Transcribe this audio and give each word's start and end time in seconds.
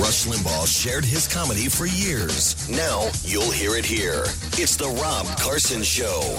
Rush 0.00 0.24
Limbaugh 0.24 0.66
shared 0.66 1.04
his 1.04 1.28
comedy 1.28 1.68
for 1.68 1.84
years. 1.84 2.66
Now 2.70 3.10
you'll 3.22 3.50
hear 3.50 3.76
it 3.76 3.84
here. 3.84 4.22
It's 4.56 4.74
the 4.74 4.88
Rob 4.88 5.26
Carson 5.38 5.82
Show. 5.82 6.38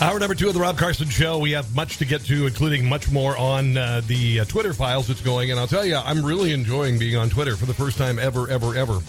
Hour 0.00 0.18
number 0.18 0.34
two 0.34 0.48
of 0.48 0.54
the 0.54 0.60
Rob 0.60 0.78
Carson 0.78 1.06
Show. 1.10 1.38
We 1.38 1.50
have 1.50 1.74
much 1.76 1.98
to 1.98 2.06
get 2.06 2.22
to, 2.24 2.46
including 2.46 2.88
much 2.88 3.10
more 3.10 3.36
on 3.36 3.76
uh, 3.76 4.00
the 4.06 4.40
uh, 4.40 4.44
Twitter 4.46 4.72
files 4.72 5.06
that's 5.06 5.20
going. 5.20 5.50
And 5.50 5.60
I'll 5.60 5.66
tell 5.66 5.84
you, 5.84 5.96
I'm 5.96 6.24
really 6.24 6.54
enjoying 6.54 6.98
being 6.98 7.16
on 7.16 7.28
Twitter 7.28 7.56
for 7.56 7.66
the 7.66 7.74
first 7.74 7.98
time 7.98 8.18
ever, 8.18 8.48
ever, 8.48 8.74
ever, 8.74 9.00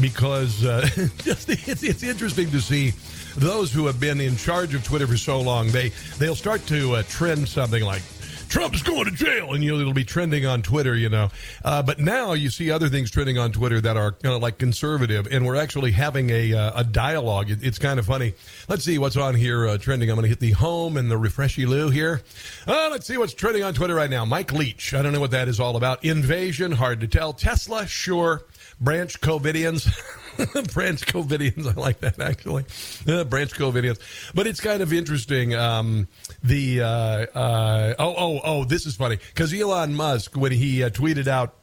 because 0.00 0.64
uh, 0.64 0.88
just 1.18 1.50
it's, 1.50 1.82
it's 1.82 2.02
interesting 2.02 2.50
to 2.52 2.60
see 2.62 2.94
those 3.36 3.70
who 3.70 3.86
have 3.86 4.00
been 4.00 4.18
in 4.18 4.34
charge 4.38 4.74
of 4.74 4.82
Twitter 4.82 5.06
for 5.06 5.18
so 5.18 5.42
long. 5.42 5.68
They 5.68 5.90
they'll 6.16 6.34
start 6.34 6.64
to 6.68 6.94
uh, 6.96 7.02
trend 7.02 7.46
something 7.48 7.84
like 7.84 8.02
Trump's 8.50 8.82
going 8.82 9.04
to 9.04 9.12
jail, 9.12 9.54
and 9.54 9.62
you 9.62 9.70
know 9.72 9.80
it'll 9.80 9.92
be 9.92 10.04
trending 10.04 10.44
on 10.44 10.60
Twitter, 10.62 10.96
you 10.96 11.08
know. 11.08 11.30
Uh, 11.64 11.84
but 11.84 12.00
now 12.00 12.32
you 12.32 12.50
see 12.50 12.72
other 12.72 12.88
things 12.88 13.08
trending 13.08 13.38
on 13.38 13.52
Twitter 13.52 13.80
that 13.80 13.96
are 13.96 14.10
kind 14.10 14.34
of 14.34 14.42
like 14.42 14.58
conservative, 14.58 15.28
and 15.30 15.46
we're 15.46 15.54
actually 15.54 15.92
having 15.92 16.30
a 16.30 16.52
uh, 16.52 16.80
a 16.80 16.82
dialogue. 16.82 17.48
It, 17.50 17.62
it's 17.62 17.78
kind 17.78 18.00
of 18.00 18.06
funny. 18.06 18.34
Let's 18.68 18.84
see 18.84 18.98
what's 18.98 19.16
on 19.16 19.36
here 19.36 19.68
uh, 19.68 19.78
trending. 19.78 20.10
I'm 20.10 20.16
going 20.16 20.24
to 20.24 20.28
hit 20.28 20.40
the 20.40 20.50
home 20.50 20.96
and 20.96 21.08
the 21.08 21.16
refreshy 21.16 21.64
loo 21.64 21.90
here. 21.90 22.22
Uh, 22.66 22.88
let's 22.90 23.06
see 23.06 23.16
what's 23.16 23.34
trending 23.34 23.62
on 23.62 23.72
Twitter 23.72 23.94
right 23.94 24.10
now. 24.10 24.24
Mike 24.24 24.52
Leach. 24.52 24.94
I 24.94 25.02
don't 25.02 25.12
know 25.12 25.20
what 25.20 25.30
that 25.30 25.46
is 25.46 25.60
all 25.60 25.76
about. 25.76 26.04
Invasion, 26.04 26.72
hard 26.72 27.00
to 27.00 27.06
tell. 27.06 27.32
Tesla, 27.32 27.86
sure. 27.86 28.42
Branch 28.80 29.20
Covidians. 29.20 29.88
branch 30.72 31.06
Covidians. 31.06 31.66
I 31.66 31.80
like 31.80 32.00
that 32.00 32.20
actually. 32.20 32.64
Uh, 33.06 33.24
branch 33.24 33.52
Covidians. 33.52 33.98
But 34.34 34.46
it's 34.46 34.60
kind 34.60 34.82
of 34.82 34.92
interesting. 34.92 35.54
Um, 35.54 36.08
the 36.42 36.82
uh, 36.82 36.86
uh, 36.86 37.94
oh 37.98 38.14
oh 38.16 38.40
oh, 38.44 38.64
this 38.64 38.86
is 38.86 38.96
funny 38.96 39.16
because 39.16 39.52
Elon 39.52 39.94
Musk 39.94 40.36
when 40.36 40.52
he 40.52 40.82
uh, 40.82 40.90
tweeted 40.90 41.26
out 41.26 41.54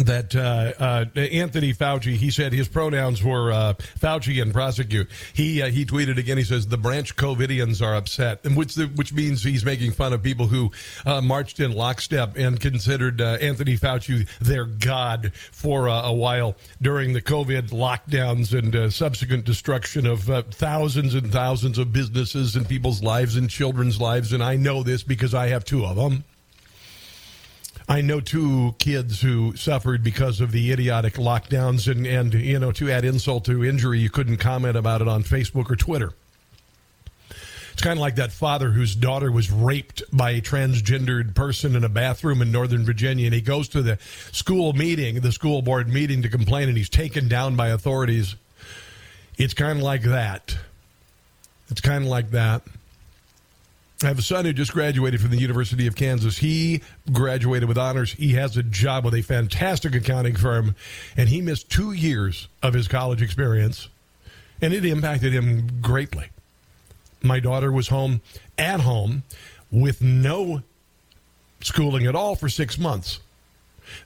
that 0.00 0.34
uh, 0.34 0.72
uh, 0.82 1.04
Anthony 1.18 1.72
Fauci, 1.74 2.14
he 2.14 2.30
said 2.30 2.52
his 2.52 2.68
pronouns 2.68 3.22
were 3.22 3.52
uh, 3.52 3.74
Fauci 3.98 4.40
and 4.42 4.52
prosecute. 4.52 5.08
He 5.32 5.62
uh, 5.62 5.66
he 5.70 5.84
tweeted 5.84 6.18
again. 6.18 6.38
He 6.38 6.44
says 6.44 6.66
the 6.66 6.78
branch 6.78 7.16
Covidians 7.16 7.84
are 7.84 7.94
upset, 7.94 8.44
and 8.44 8.56
which 8.56 8.74
the, 8.74 8.86
which 8.86 9.12
means 9.12 9.42
he's 9.42 9.64
making 9.64 9.92
fun 9.92 10.12
of 10.12 10.22
people 10.22 10.46
who 10.46 10.70
uh, 11.06 11.20
marched 11.20 11.60
in 11.60 11.72
lockstep 11.72 12.36
and 12.36 12.60
considered 12.60 13.20
uh, 13.20 13.38
Anthony 13.40 13.76
Fauci 13.76 14.28
their 14.40 14.64
god 14.64 15.32
for 15.34 15.86
a 15.86 16.12
while 16.12 16.56
during 16.80 17.12
the 17.12 17.22
COVID 17.22 17.70
lockdowns 17.70 18.56
and 18.56 18.92
subsequent 18.92 19.44
destruction 19.44 20.06
of 20.06 20.22
thousands 20.54 21.14
and 21.14 21.30
thousands 21.32 21.78
of 21.78 21.92
businesses 21.92 22.56
and 22.56 22.68
people's 22.68 23.02
lives 23.02 23.36
and 23.36 23.50
children's 23.50 24.00
lives. 24.00 24.32
And 24.32 24.42
I 24.42 24.56
know 24.56 24.82
this 24.82 25.02
because 25.02 25.34
I 25.34 25.48
have 25.48 25.64
two 25.64 25.84
of 25.84 25.96
them. 25.96 26.24
I 27.90 28.02
know 28.02 28.20
two 28.20 28.76
kids 28.78 29.20
who 29.20 29.56
suffered 29.56 30.04
because 30.04 30.40
of 30.40 30.52
the 30.52 30.70
idiotic 30.70 31.14
lockdowns, 31.14 31.90
and, 31.90 32.06
and 32.06 32.32
you 32.32 32.60
know, 32.60 32.70
to 32.70 32.88
add 32.88 33.04
insult 33.04 33.46
to 33.46 33.64
injury, 33.64 33.98
you 33.98 34.08
couldn't 34.08 34.36
comment 34.36 34.76
about 34.76 35.02
it 35.02 35.08
on 35.08 35.24
Facebook 35.24 35.72
or 35.72 35.74
Twitter. 35.74 36.12
It's 37.72 37.82
kind 37.82 37.98
of 37.98 38.00
like 38.00 38.14
that 38.14 38.30
father 38.30 38.70
whose 38.70 38.94
daughter 38.94 39.32
was 39.32 39.50
raped 39.50 40.04
by 40.12 40.30
a 40.30 40.40
transgendered 40.40 41.34
person 41.34 41.74
in 41.74 41.82
a 41.82 41.88
bathroom 41.88 42.42
in 42.42 42.52
Northern 42.52 42.84
Virginia, 42.84 43.26
and 43.26 43.34
he 43.34 43.40
goes 43.40 43.68
to 43.70 43.82
the 43.82 43.98
school 44.30 44.72
meeting, 44.72 45.16
the 45.16 45.32
school 45.32 45.60
board 45.60 45.88
meeting, 45.88 46.22
to 46.22 46.28
complain, 46.28 46.68
and 46.68 46.78
he's 46.78 46.88
taken 46.88 47.26
down 47.26 47.56
by 47.56 47.70
authorities. 47.70 48.36
It's 49.36 49.54
kind 49.54 49.78
of 49.78 49.82
like 49.82 50.02
that. 50.02 50.56
It's 51.70 51.80
kind 51.80 52.04
of 52.04 52.10
like 52.10 52.30
that. 52.30 52.62
I 54.02 54.06
have 54.06 54.18
a 54.18 54.22
son 54.22 54.46
who 54.46 54.54
just 54.54 54.72
graduated 54.72 55.20
from 55.20 55.30
the 55.30 55.36
University 55.36 55.86
of 55.86 55.94
Kansas. 55.94 56.38
He 56.38 56.80
graduated 57.12 57.68
with 57.68 57.76
honors. 57.76 58.14
He 58.14 58.32
has 58.32 58.56
a 58.56 58.62
job 58.62 59.04
with 59.04 59.14
a 59.14 59.20
fantastic 59.20 59.94
accounting 59.94 60.36
firm, 60.36 60.74
and 61.18 61.28
he 61.28 61.42
missed 61.42 61.70
two 61.70 61.92
years 61.92 62.48
of 62.62 62.72
his 62.72 62.88
college 62.88 63.20
experience, 63.20 63.90
and 64.62 64.72
it 64.72 64.86
impacted 64.86 65.34
him 65.34 65.82
greatly. 65.82 66.30
My 67.22 67.40
daughter 67.40 67.70
was 67.70 67.88
home 67.88 68.22
at 68.56 68.80
home 68.80 69.22
with 69.70 70.00
no 70.00 70.62
schooling 71.60 72.06
at 72.06 72.14
all 72.14 72.36
for 72.36 72.48
six 72.48 72.78
months. 72.78 73.20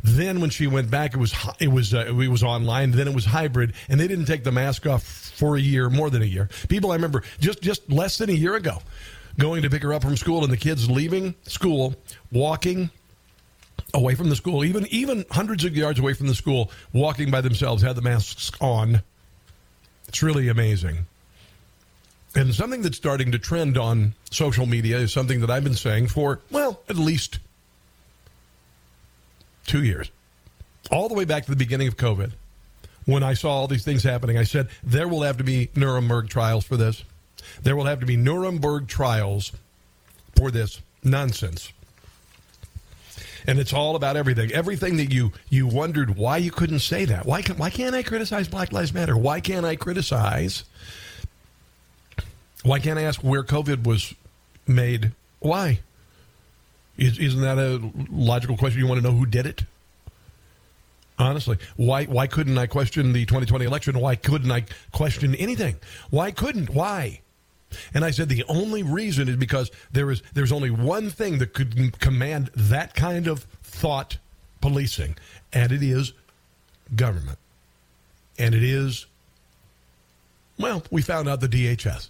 Then 0.03 0.41
when 0.41 0.50
she 0.50 0.66
went 0.66 0.91
back, 0.91 1.15
it 1.15 1.19
was 1.19 1.34
it 1.61 1.69
was 1.69 1.94
uh, 1.94 2.06
it 2.06 2.31
was 2.31 2.43
online. 2.43 2.91
Then 2.91 3.06
it 3.06 3.15
was 3.15 3.26
hybrid, 3.26 3.75
and 3.88 4.00
they 4.00 4.09
didn't 4.09 4.25
take 4.25 4.43
the 4.43 4.50
mask 4.50 4.88
off 4.88 5.05
for 5.05 5.56
a 5.56 5.61
year, 5.61 5.88
more 5.88 6.11
than 6.11 6.22
a 6.22 6.26
year. 6.26 6.49
People 6.69 6.91
I 6.91 6.97
remember 6.97 7.22
just 7.38 7.62
just 7.62 7.88
less 7.93 8.19
than 8.19 8.28
a 8.28 8.32
year 8.32 8.56
ago 8.56 8.78
going 9.39 9.62
to 9.62 9.71
pick 9.71 9.83
her 9.83 9.93
up 9.93 10.03
from 10.03 10.17
school 10.17 10.45
and 10.45 10.53
the 10.53 10.56
kids 10.56 10.91
leaving 10.91 11.34
school, 11.43 11.95
walking 12.33 12.91
away 13.93 14.15
from 14.15 14.28
the 14.28 14.37
school, 14.37 14.65
even 14.65 14.87
even 14.91 15.25
hundreds 15.31 15.65
of 15.65 15.77
yards 15.77 15.99
away 15.99 16.15
from 16.15 16.27
the 16.27 16.34
school, 16.34 16.71
walking 16.93 17.31
by 17.31 17.41
themselves, 17.41 17.83
had 17.83 17.97
the 17.97 18.03
masks 18.03 18.50
on. 18.61 19.03
It's 20.09 20.23
really 20.23 20.49
amazing. 20.49 21.06
And 22.37 22.53
something 22.53 22.83
that's 22.83 22.97
starting 22.97 23.31
to 23.33 23.39
trend 23.39 23.78
on 23.78 24.15
social 24.31 24.67
media 24.67 24.99
is 24.99 25.12
something 25.12 25.41
that 25.41 25.50
I've 25.50 25.62
been 25.62 25.75
saying 25.75 26.09
for, 26.09 26.41
well, 26.50 26.81
at 26.89 26.97
least 26.97 27.39
two 29.67 29.84
years. 29.84 30.11
All 30.91 31.09
the 31.09 31.15
way 31.15 31.25
back 31.25 31.44
to 31.44 31.50
the 31.50 31.56
beginning 31.56 31.89
of 31.89 31.97
COVID, 31.97 32.33
when 33.06 33.23
I 33.23 33.34
saw 33.34 33.50
all 33.50 33.69
these 33.69 33.84
things 33.84 34.03
happening, 34.03 34.37
I 34.37 34.44
said, 34.44 34.69
there 34.83 35.06
will 35.06 35.23
have 35.23 35.37
to 35.39 35.44
be 35.44 35.71
Nuremberg 35.77 36.28
trials 36.28 36.65
for 36.65 36.77
this. 36.77 37.05
There 37.63 37.77
will 37.77 37.85
have 37.85 38.01
to 38.01 38.07
be 38.07 38.17
Nuremberg 38.17 38.89
trials 38.89 39.53
for 40.37 40.51
this 40.51 40.81
nonsense. 41.03 41.73
And 43.47 43.59
it's 43.59 43.73
all 43.73 43.95
about 43.95 44.17
everything. 44.17 44.53
Everything 44.53 44.97
that 44.97 45.13
you 45.13 45.33
you 45.51 45.67
wondered 45.67 46.17
why 46.17 46.39
you 46.39 46.51
couldn't 46.51 46.79
say 46.79 47.05
that. 47.05 47.27
Why 47.27 47.43
can, 47.43 47.59
why 47.59 47.71
can't 47.71 47.95
I 47.95 48.03
criticize 48.03 48.49
Black 48.49 48.73
Lives 48.73 48.95
Matter? 48.95 49.17
Why 49.17 49.41
can't 49.41 49.67
I 49.67 49.77
criticize? 49.77 50.65
Why 52.63 52.79
can't 52.79 52.99
I 52.99 53.03
ask 53.03 53.23
where 53.23 53.43
COVID 53.43 53.87
was 53.87 54.15
made? 54.67 55.13
Why? 55.41 55.81
Is, 56.97 57.19
isn't 57.19 57.43
that 57.43 57.59
a 57.59 57.91
logical 58.11 58.57
question? 58.57 58.81
You 58.81 58.87
want 58.87 59.03
to 59.03 59.07
know 59.07 59.15
who 59.15 59.27
did 59.27 59.47
it? 59.47 59.65
Honestly, 61.19 61.59
why 61.77 62.05
why 62.07 62.27
couldn't 62.27 62.57
I 62.57 62.67
question 62.67 63.12
the 63.12 63.27
2020 63.27 63.65
election? 63.67 64.00
Why 64.00 64.17
couldn't 64.17 64.50
I 64.50 64.65
question 64.91 65.35
anything? 65.35 65.77
Why 66.11 66.31
couldn't? 66.31 66.71
Why? 66.71 67.21
And 67.93 68.05
I 68.05 68.11
said 68.11 68.29
the 68.29 68.44
only 68.49 68.82
reason 68.82 69.29
is 69.29 69.37
because 69.37 69.71
there 69.93 70.11
is 70.11 70.23
there's 70.35 70.53
only 70.53 70.71
one 70.71 71.11
thing 71.11 71.38
that 71.38 71.55
could 71.55 71.99
command 72.00 72.50
that 72.55 72.94
kind 72.94 73.26
of 73.26 73.41
thought 73.62 74.19
policing, 74.61 75.17
and 75.53 75.73
it 75.73 75.82
is 75.82 76.12
government. 76.94 77.38
And 78.38 78.55
it 78.55 78.62
is 78.62 79.06
well, 80.59 80.82
we 80.91 81.03
found 81.03 81.29
out 81.29 81.41
the 81.41 81.49
DHS. 81.49 82.09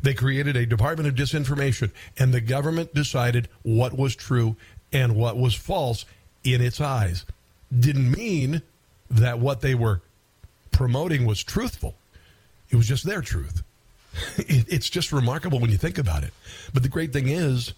They 0.00 0.14
created 0.14 0.56
a 0.56 0.66
Department 0.66 1.08
of 1.08 1.14
Disinformation, 1.14 1.92
and 2.18 2.32
the 2.32 2.40
government 2.40 2.94
decided 2.94 3.48
what 3.62 3.96
was 3.96 4.16
true 4.16 4.56
and 4.92 5.14
what 5.14 5.36
was 5.36 5.54
false 5.54 6.04
in 6.42 6.60
its 6.60 6.80
eyes. 6.80 7.24
Didn't 7.78 8.10
mean 8.10 8.62
that 9.10 9.38
what 9.38 9.60
they 9.60 9.74
were 9.74 10.02
promoting 10.72 11.24
was 11.24 11.42
truthful. 11.42 11.94
It 12.70 12.76
was 12.76 12.88
just 12.88 13.04
their 13.04 13.20
truth. 13.20 13.62
It's 14.36 14.90
just 14.90 15.12
remarkable 15.12 15.58
when 15.58 15.70
you 15.70 15.76
think 15.76 15.98
about 15.98 16.24
it. 16.24 16.32
But 16.72 16.82
the 16.82 16.88
great 16.88 17.12
thing 17.12 17.28
is, 17.28 17.72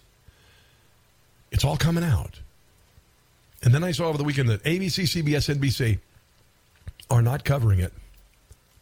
it's 1.51 1.63
all 1.63 1.77
coming 1.77 2.03
out. 2.03 2.39
And 3.63 3.73
then 3.73 3.83
I 3.83 3.91
saw 3.91 4.07
over 4.07 4.17
the 4.17 4.23
weekend 4.23 4.49
that 4.49 4.63
ABC, 4.63 5.23
CBS, 5.23 5.53
NBC 5.53 5.99
are 7.09 7.21
not 7.21 7.43
covering 7.43 7.79
it. 7.79 7.93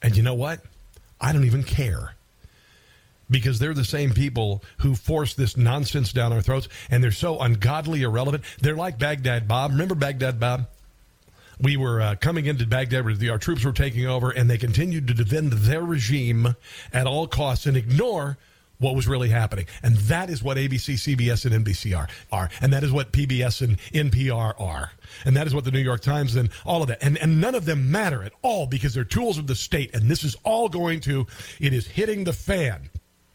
And 0.02 0.18
you 0.18 0.24
know 0.24 0.34
what? 0.34 0.60
I 1.22 1.32
don't 1.32 1.46
even 1.46 1.64
care 1.64 2.16
because 3.30 3.60
they're 3.60 3.74
the 3.74 3.86
same 3.86 4.12
people 4.12 4.64
who 4.80 4.96
force 4.96 5.34
this 5.34 5.56
nonsense 5.56 6.12
down 6.12 6.34
our 6.34 6.42
throats 6.42 6.68
and 6.90 7.04
they're 7.04 7.12
so 7.12 7.40
ungodly 7.40 8.02
irrelevant. 8.04 8.44
They're 8.60 8.76
like 8.76 9.00
Baghdad 9.00 9.48
Bob. 9.48 9.72
Remember 9.72 9.96
Baghdad 9.96 10.40
Bob? 10.40 10.68
We 11.64 11.78
were 11.78 12.02
uh, 12.02 12.16
coming 12.16 12.46
into 12.46 12.68
Baghdad, 12.68 13.06
our 13.30 13.38
troops 13.38 13.64
were 13.64 13.72
taking 13.72 14.06
over, 14.06 14.32
and 14.32 14.50
they 14.50 14.58
continued 14.58 15.08
to 15.08 15.14
defend 15.14 15.54
their 15.54 15.82
regime 15.82 16.58
at 16.92 17.08
all 17.08 17.26
costs 17.26 17.66
and 17.66 17.78
ignore 17.78 18.38
what 18.80 18.96
was 18.96 19.08
really 19.08 19.30
happening. 19.30 19.66
And 19.82 19.96
that 19.96 20.30
is 20.30 20.44
what 20.44 20.58
ABC, 20.58 20.96
CBS, 20.96 21.46
and 21.50 21.66
NBC 21.66 21.98
are, 21.98 22.10
are. 22.34 22.50
And 22.60 22.74
that 22.74 22.84
is 22.84 22.92
what 22.92 23.14
PBS 23.14 23.62
and 23.62 23.78
NPR 23.94 24.60
are. 24.60 24.92
And 25.24 25.38
that 25.38 25.48
is 25.48 25.56
what 25.56 25.64
the 25.64 25.72
New 25.72 25.80
York 25.80 26.02
Times 26.02 26.36
and 26.36 26.50
all 26.66 26.82
of 26.82 26.90
that. 26.90 27.02
And, 27.02 27.18
and 27.18 27.40
none 27.40 27.56
of 27.56 27.64
them 27.64 27.90
matter 27.90 28.24
at 28.24 28.34
all 28.42 28.68
because 28.68 28.94
they're 28.94 29.06
tools 29.06 29.38
of 29.38 29.48
the 29.48 29.56
state. 29.56 29.96
And 29.96 30.10
this 30.10 30.26
is 30.26 30.36
all 30.44 30.68
going 30.68 31.00
to, 31.02 31.26
it 31.62 31.72
is 31.72 31.88
hitting 31.88 32.26
the 32.26 32.34
fan. 32.34 32.90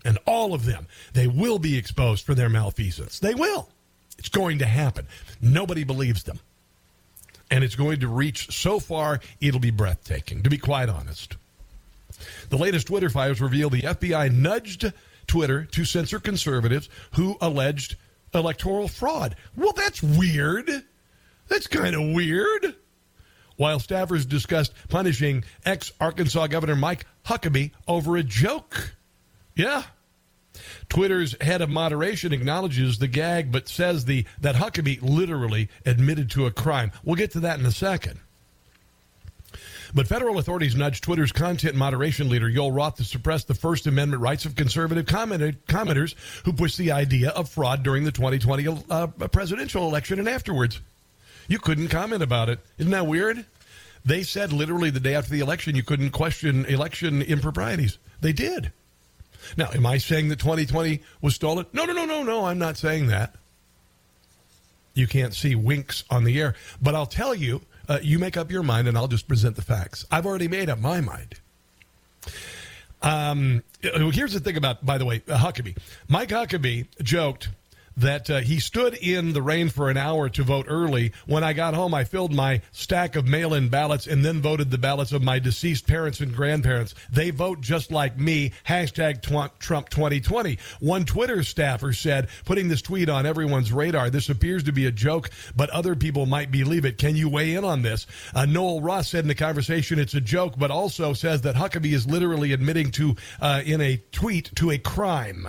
And 0.04 0.18
all 0.26 0.52
of 0.52 0.66
them, 0.66 0.86
they 1.14 1.28
will 1.28 1.58
be 1.58 1.78
exposed 1.78 2.26
for 2.26 2.34
their 2.34 2.50
malfeasance. 2.50 3.18
They 3.20 3.34
will. 3.34 3.70
It's 4.18 4.28
going 4.28 4.58
to 4.58 4.66
happen. 4.66 5.06
Nobody 5.40 5.84
believes 5.84 6.24
them. 6.24 6.40
And 7.50 7.64
it's 7.64 7.74
going 7.76 8.00
to 8.00 8.08
reach 8.08 8.54
so 8.54 8.78
far, 8.78 9.20
it'll 9.40 9.60
be 9.60 9.70
breathtaking, 9.70 10.42
to 10.42 10.50
be 10.50 10.58
quite 10.58 10.88
honest. 10.88 11.36
The 12.50 12.58
latest 12.58 12.88
Twitter 12.88 13.10
files 13.10 13.40
reveal 13.40 13.70
the 13.70 13.82
FBI 13.82 14.34
nudged 14.34 14.92
Twitter 15.26 15.64
to 15.64 15.84
censor 15.84 16.18
conservatives 16.18 16.88
who 17.12 17.36
alleged 17.40 17.96
electoral 18.34 18.88
fraud. 18.88 19.36
Well, 19.56 19.72
that's 19.72 20.02
weird. 20.02 20.70
That's 21.48 21.66
kind 21.66 21.94
of 21.94 22.14
weird. 22.14 22.74
While 23.56 23.80
staffers 23.80 24.28
discussed 24.28 24.72
punishing 24.88 25.44
ex 25.64 25.92
Arkansas 26.00 26.46
Governor 26.48 26.76
Mike 26.76 27.06
Huckabee 27.26 27.72
over 27.86 28.16
a 28.16 28.22
joke. 28.22 28.94
Yeah. 29.56 29.82
Twitter's 30.88 31.40
head 31.42 31.60
of 31.60 31.70
moderation 31.70 32.32
acknowledges 32.32 32.98
the 32.98 33.08
gag, 33.08 33.52
but 33.52 33.68
says 33.68 34.04
the 34.04 34.24
that 34.40 34.56
Huckabee 34.56 35.00
literally 35.02 35.68
admitted 35.86 36.30
to 36.32 36.46
a 36.46 36.50
crime. 36.50 36.92
We'll 37.04 37.16
get 37.16 37.32
to 37.32 37.40
that 37.40 37.58
in 37.58 37.66
a 37.66 37.72
second. 37.72 38.20
But 39.94 40.06
federal 40.06 40.38
authorities 40.38 40.76
nudged 40.76 41.02
Twitter's 41.04 41.32
content 41.32 41.74
moderation 41.74 42.28
leader, 42.28 42.48
Yoel 42.48 42.74
Roth, 42.74 42.96
to 42.96 43.04
suppress 43.04 43.44
the 43.44 43.54
First 43.54 43.86
Amendment 43.86 44.22
rights 44.22 44.44
of 44.44 44.54
conservative 44.54 45.06
commenters 45.06 46.14
who 46.44 46.52
pushed 46.52 46.76
the 46.76 46.92
idea 46.92 47.30
of 47.30 47.48
fraud 47.48 47.82
during 47.82 48.04
the 48.04 48.12
2020 48.12 48.84
uh, 48.90 49.06
presidential 49.06 49.86
election 49.86 50.18
and 50.18 50.28
afterwards. 50.28 50.80
You 51.48 51.58
couldn't 51.58 51.88
comment 51.88 52.22
about 52.22 52.50
it. 52.50 52.60
Isn't 52.76 52.92
that 52.92 53.06
weird? 53.06 53.46
They 54.04 54.22
said 54.22 54.52
literally 54.52 54.90
the 54.90 55.00
day 55.00 55.14
after 55.14 55.30
the 55.30 55.40
election 55.40 55.74
you 55.74 55.82
couldn't 55.82 56.10
question 56.10 56.66
election 56.66 57.22
improprieties. 57.22 57.98
They 58.20 58.32
did. 58.32 58.72
Now, 59.56 59.70
am 59.72 59.86
I 59.86 59.98
saying 59.98 60.28
that 60.28 60.38
2020 60.38 61.00
was 61.20 61.34
stolen? 61.34 61.66
No, 61.72 61.84
no, 61.84 61.92
no, 61.92 62.04
no, 62.04 62.22
no. 62.22 62.44
I'm 62.44 62.58
not 62.58 62.76
saying 62.76 63.08
that. 63.08 63.34
You 64.94 65.06
can't 65.06 65.34
see 65.34 65.54
winks 65.54 66.04
on 66.10 66.24
the 66.24 66.40
air. 66.40 66.54
But 66.82 66.94
I'll 66.94 67.06
tell 67.06 67.34
you 67.34 67.62
uh, 67.88 67.98
you 68.02 68.18
make 68.18 68.36
up 68.36 68.50
your 68.50 68.62
mind, 68.62 68.88
and 68.88 68.98
I'll 68.98 69.08
just 69.08 69.28
present 69.28 69.56
the 69.56 69.62
facts. 69.62 70.04
I've 70.10 70.26
already 70.26 70.48
made 70.48 70.68
up 70.68 70.78
my 70.78 71.00
mind. 71.00 71.34
Um, 73.00 73.62
here's 73.80 74.32
the 74.32 74.40
thing 74.40 74.56
about, 74.56 74.84
by 74.84 74.98
the 74.98 75.04
way, 75.04 75.20
Huckabee. 75.20 75.76
Mike 76.08 76.30
Huckabee 76.30 76.86
joked 77.02 77.48
that 77.98 78.30
uh, 78.30 78.40
he 78.40 78.60
stood 78.60 78.94
in 78.94 79.32
the 79.32 79.42
rain 79.42 79.68
for 79.68 79.90
an 79.90 79.96
hour 79.96 80.28
to 80.30 80.42
vote 80.42 80.66
early. 80.68 81.12
When 81.26 81.44
I 81.44 81.52
got 81.52 81.74
home, 81.74 81.94
I 81.94 82.04
filled 82.04 82.32
my 82.32 82.62
stack 82.72 83.16
of 83.16 83.26
mail 83.26 83.54
in 83.54 83.68
ballots 83.68 84.06
and 84.06 84.24
then 84.24 84.40
voted 84.40 84.70
the 84.70 84.78
ballots 84.78 85.12
of 85.12 85.22
my 85.22 85.38
deceased 85.38 85.86
parents 85.86 86.20
and 86.20 86.34
grandparents. 86.34 86.94
They 87.10 87.30
vote 87.30 87.60
just 87.60 87.90
like 87.90 88.18
me. 88.18 88.52
Hashtag 88.66 89.22
Trump 89.22 89.88
2020. 89.88 90.58
One 90.80 91.04
Twitter 91.04 91.42
staffer 91.42 91.92
said, 91.92 92.28
putting 92.44 92.68
this 92.68 92.82
tweet 92.82 93.08
on 93.08 93.26
everyone's 93.26 93.72
radar, 93.72 94.10
this 94.10 94.28
appears 94.28 94.64
to 94.64 94.72
be 94.72 94.86
a 94.86 94.92
joke, 94.92 95.30
but 95.56 95.70
other 95.70 95.94
people 95.94 96.26
might 96.26 96.50
believe 96.50 96.84
it. 96.84 96.98
Can 96.98 97.16
you 97.16 97.28
weigh 97.28 97.54
in 97.54 97.64
on 97.64 97.82
this? 97.82 98.06
Uh, 98.34 98.42
Yoel 98.42 98.82
Roth 98.82 99.06
said 99.06 99.24
in 99.24 99.28
the 99.28 99.34
conversation 99.34 99.98
it's 99.98 100.14
a 100.14 100.20
joke, 100.20 100.54
but 100.58 100.70
also 100.70 101.12
says 101.12 101.42
that 101.42 101.54
Huckabee 101.54 101.92
is 101.92 102.06
literally 102.06 102.52
admitting 102.52 102.90
to, 102.92 103.16
uh, 103.40 103.62
in 103.64 103.80
a 103.80 103.96
tweet, 104.12 104.54
to 104.56 104.70
a 104.70 104.78
crime. 104.78 105.48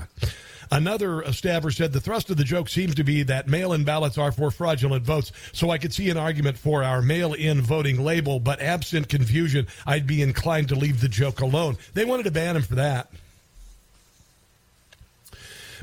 Another 0.71 1.23
staffer 1.31 1.71
said 1.71 1.93
the 1.93 2.01
thrust 2.01 2.29
of 2.29 2.37
the 2.37 2.43
joke 2.43 2.69
seems 2.69 2.93
to 2.95 3.03
be 3.03 3.23
that 3.23 3.47
mail 3.47 3.73
in 3.73 3.83
ballots 3.83 4.19
are 4.19 4.31
for 4.31 4.51
fraudulent 4.51 5.03
votes. 5.03 5.31
So 5.51 5.71
I 5.71 5.79
could 5.79 5.93
see 5.93 6.09
an 6.09 6.17
argument 6.17 6.57
for 6.57 6.83
our 6.83 7.01
mail 7.01 7.33
in 7.33 7.61
voting 7.61 8.03
label, 8.03 8.39
but 8.39 8.61
absent 8.61 9.09
confusion, 9.09 9.67
I'd 9.87 10.05
be 10.05 10.21
inclined 10.21 10.69
to 10.69 10.75
leave 10.75 11.01
the 11.01 11.09
joke 11.09 11.41
alone. 11.41 11.77
They 11.95 12.05
wanted 12.05 12.23
to 12.23 12.31
ban 12.31 12.55
him 12.55 12.61
for 12.61 12.75
that. 12.75 13.11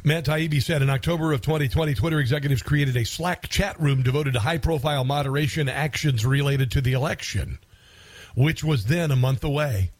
Matt 0.04 0.26
Taibbi 0.26 0.62
said 0.62 0.82
in 0.82 0.90
October 0.90 1.32
of 1.32 1.40
2020, 1.40 1.94
Twitter 1.94 2.20
executives 2.20 2.62
created 2.62 2.96
a 2.96 3.04
Slack 3.04 3.48
chat 3.48 3.80
room 3.80 4.04
devoted 4.04 4.34
to 4.34 4.40
high 4.40 4.58
profile 4.58 5.02
moderation 5.02 5.68
actions 5.68 6.24
related 6.24 6.70
to 6.70 6.80
the 6.80 6.92
election, 6.92 7.58
which 8.36 8.62
was 8.62 8.84
then 8.84 9.10
a 9.10 9.16
month 9.16 9.42
away. 9.42 9.90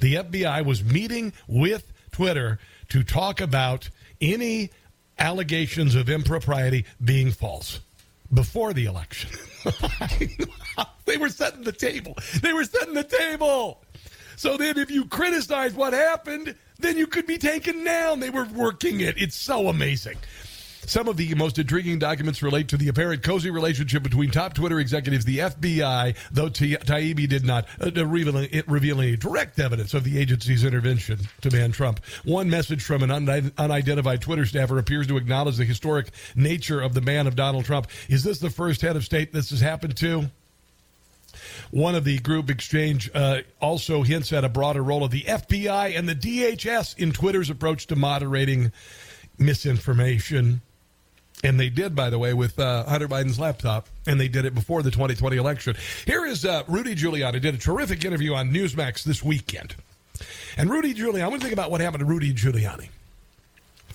The 0.00 0.14
FBI 0.14 0.64
was 0.64 0.82
meeting 0.82 1.34
with 1.46 1.92
Twitter 2.12 2.60
to 2.88 3.02
talk 3.02 3.42
about 3.42 3.90
any 4.22 4.70
allegations 5.18 5.94
of 5.94 6.08
impropriety 6.08 6.86
being 7.04 7.30
false 7.30 7.80
before 8.32 8.72
the 8.72 8.86
election. 8.86 9.30
they 11.04 11.16
were 11.16 11.28
setting 11.28 11.62
the 11.62 11.72
table. 11.72 12.16
They 12.40 12.52
were 12.52 12.64
setting 12.64 12.94
the 12.94 13.04
table. 13.04 13.82
So 14.36 14.56
then, 14.56 14.78
if 14.78 14.90
you 14.90 15.04
criticize 15.04 15.74
what 15.74 15.92
happened, 15.92 16.54
then 16.78 16.96
you 16.96 17.06
could 17.06 17.26
be 17.26 17.38
taken 17.38 17.84
down. 17.84 18.20
They 18.20 18.30
were 18.30 18.46
working 18.46 19.00
it. 19.00 19.14
It's 19.18 19.36
so 19.36 19.68
amazing. 19.68 20.16
Some 20.86 21.06
of 21.06 21.16
the 21.16 21.34
most 21.36 21.58
intriguing 21.58 21.98
documents 22.00 22.42
relate 22.42 22.68
to 22.68 22.76
the 22.76 22.88
apparent 22.88 23.22
cozy 23.22 23.50
relationship 23.50 24.02
between 24.02 24.30
top 24.30 24.54
Twitter 24.54 24.80
executives, 24.80 25.24
the 25.24 25.38
FBI, 25.38 26.16
though 26.32 26.48
Taibbi 26.48 27.28
did 27.28 27.44
not 27.44 27.66
uh, 27.80 28.04
reveal, 28.04 28.46
reveal 28.66 29.00
any 29.00 29.16
direct 29.16 29.60
evidence 29.60 29.94
of 29.94 30.02
the 30.02 30.18
agency's 30.18 30.64
intervention 30.64 31.20
to 31.40 31.50
ban 31.50 31.70
Trump. 31.70 32.04
One 32.24 32.50
message 32.50 32.82
from 32.82 33.04
an 33.04 33.12
unidentified 33.12 34.22
Twitter 34.22 34.44
staffer 34.44 34.78
appears 34.78 35.06
to 35.06 35.16
acknowledge 35.16 35.56
the 35.56 35.64
historic 35.64 36.10
nature 36.34 36.80
of 36.80 36.94
the 36.94 37.00
ban 37.00 37.28
of 37.28 37.36
Donald 37.36 37.64
Trump. 37.64 37.86
Is 38.08 38.24
this 38.24 38.40
the 38.40 38.50
first 38.50 38.80
head 38.82 38.96
of 38.96 39.04
state 39.04 39.32
this 39.32 39.50
has 39.50 39.60
happened 39.60 39.96
to? 39.98 40.30
One 41.70 41.94
of 41.94 42.04
the 42.04 42.18
group 42.18 42.50
exchange 42.50 43.10
uh, 43.14 43.42
also 43.60 44.02
hints 44.02 44.32
at 44.32 44.44
a 44.44 44.48
broader 44.48 44.82
role 44.82 45.04
of 45.04 45.10
the 45.10 45.22
FBI 45.22 45.96
and 45.96 46.08
the 46.08 46.14
DHS 46.14 46.98
in 46.98 47.12
Twitter's 47.12 47.50
approach 47.50 47.86
to 47.86 47.96
moderating 47.96 48.72
misinformation. 49.38 50.60
And 51.42 51.58
they 51.58 51.70
did, 51.70 51.96
by 51.96 52.08
the 52.08 52.18
way, 52.18 52.34
with 52.34 52.58
uh, 52.58 52.84
Hunter 52.84 53.08
Biden's 53.08 53.38
laptop, 53.38 53.88
and 54.06 54.20
they 54.20 54.28
did 54.28 54.44
it 54.44 54.54
before 54.54 54.82
the 54.82 54.90
2020 54.90 55.36
election. 55.36 55.76
Here 56.06 56.24
is 56.24 56.44
uh, 56.44 56.62
Rudy 56.68 56.94
Giuliani 56.94 57.40
did 57.40 57.54
a 57.54 57.58
terrific 57.58 58.04
interview 58.04 58.34
on 58.34 58.52
Newsmax 58.52 59.02
this 59.02 59.22
weekend. 59.22 59.74
And 60.56 60.70
Rudy 60.70 60.94
Giuliani, 60.94 61.22
I 61.22 61.28
want 61.28 61.40
to 61.40 61.44
think 61.44 61.52
about 61.52 61.70
what 61.70 61.80
happened 61.80 62.00
to 62.00 62.06
Rudy 62.06 62.32
Giuliani. 62.32 62.88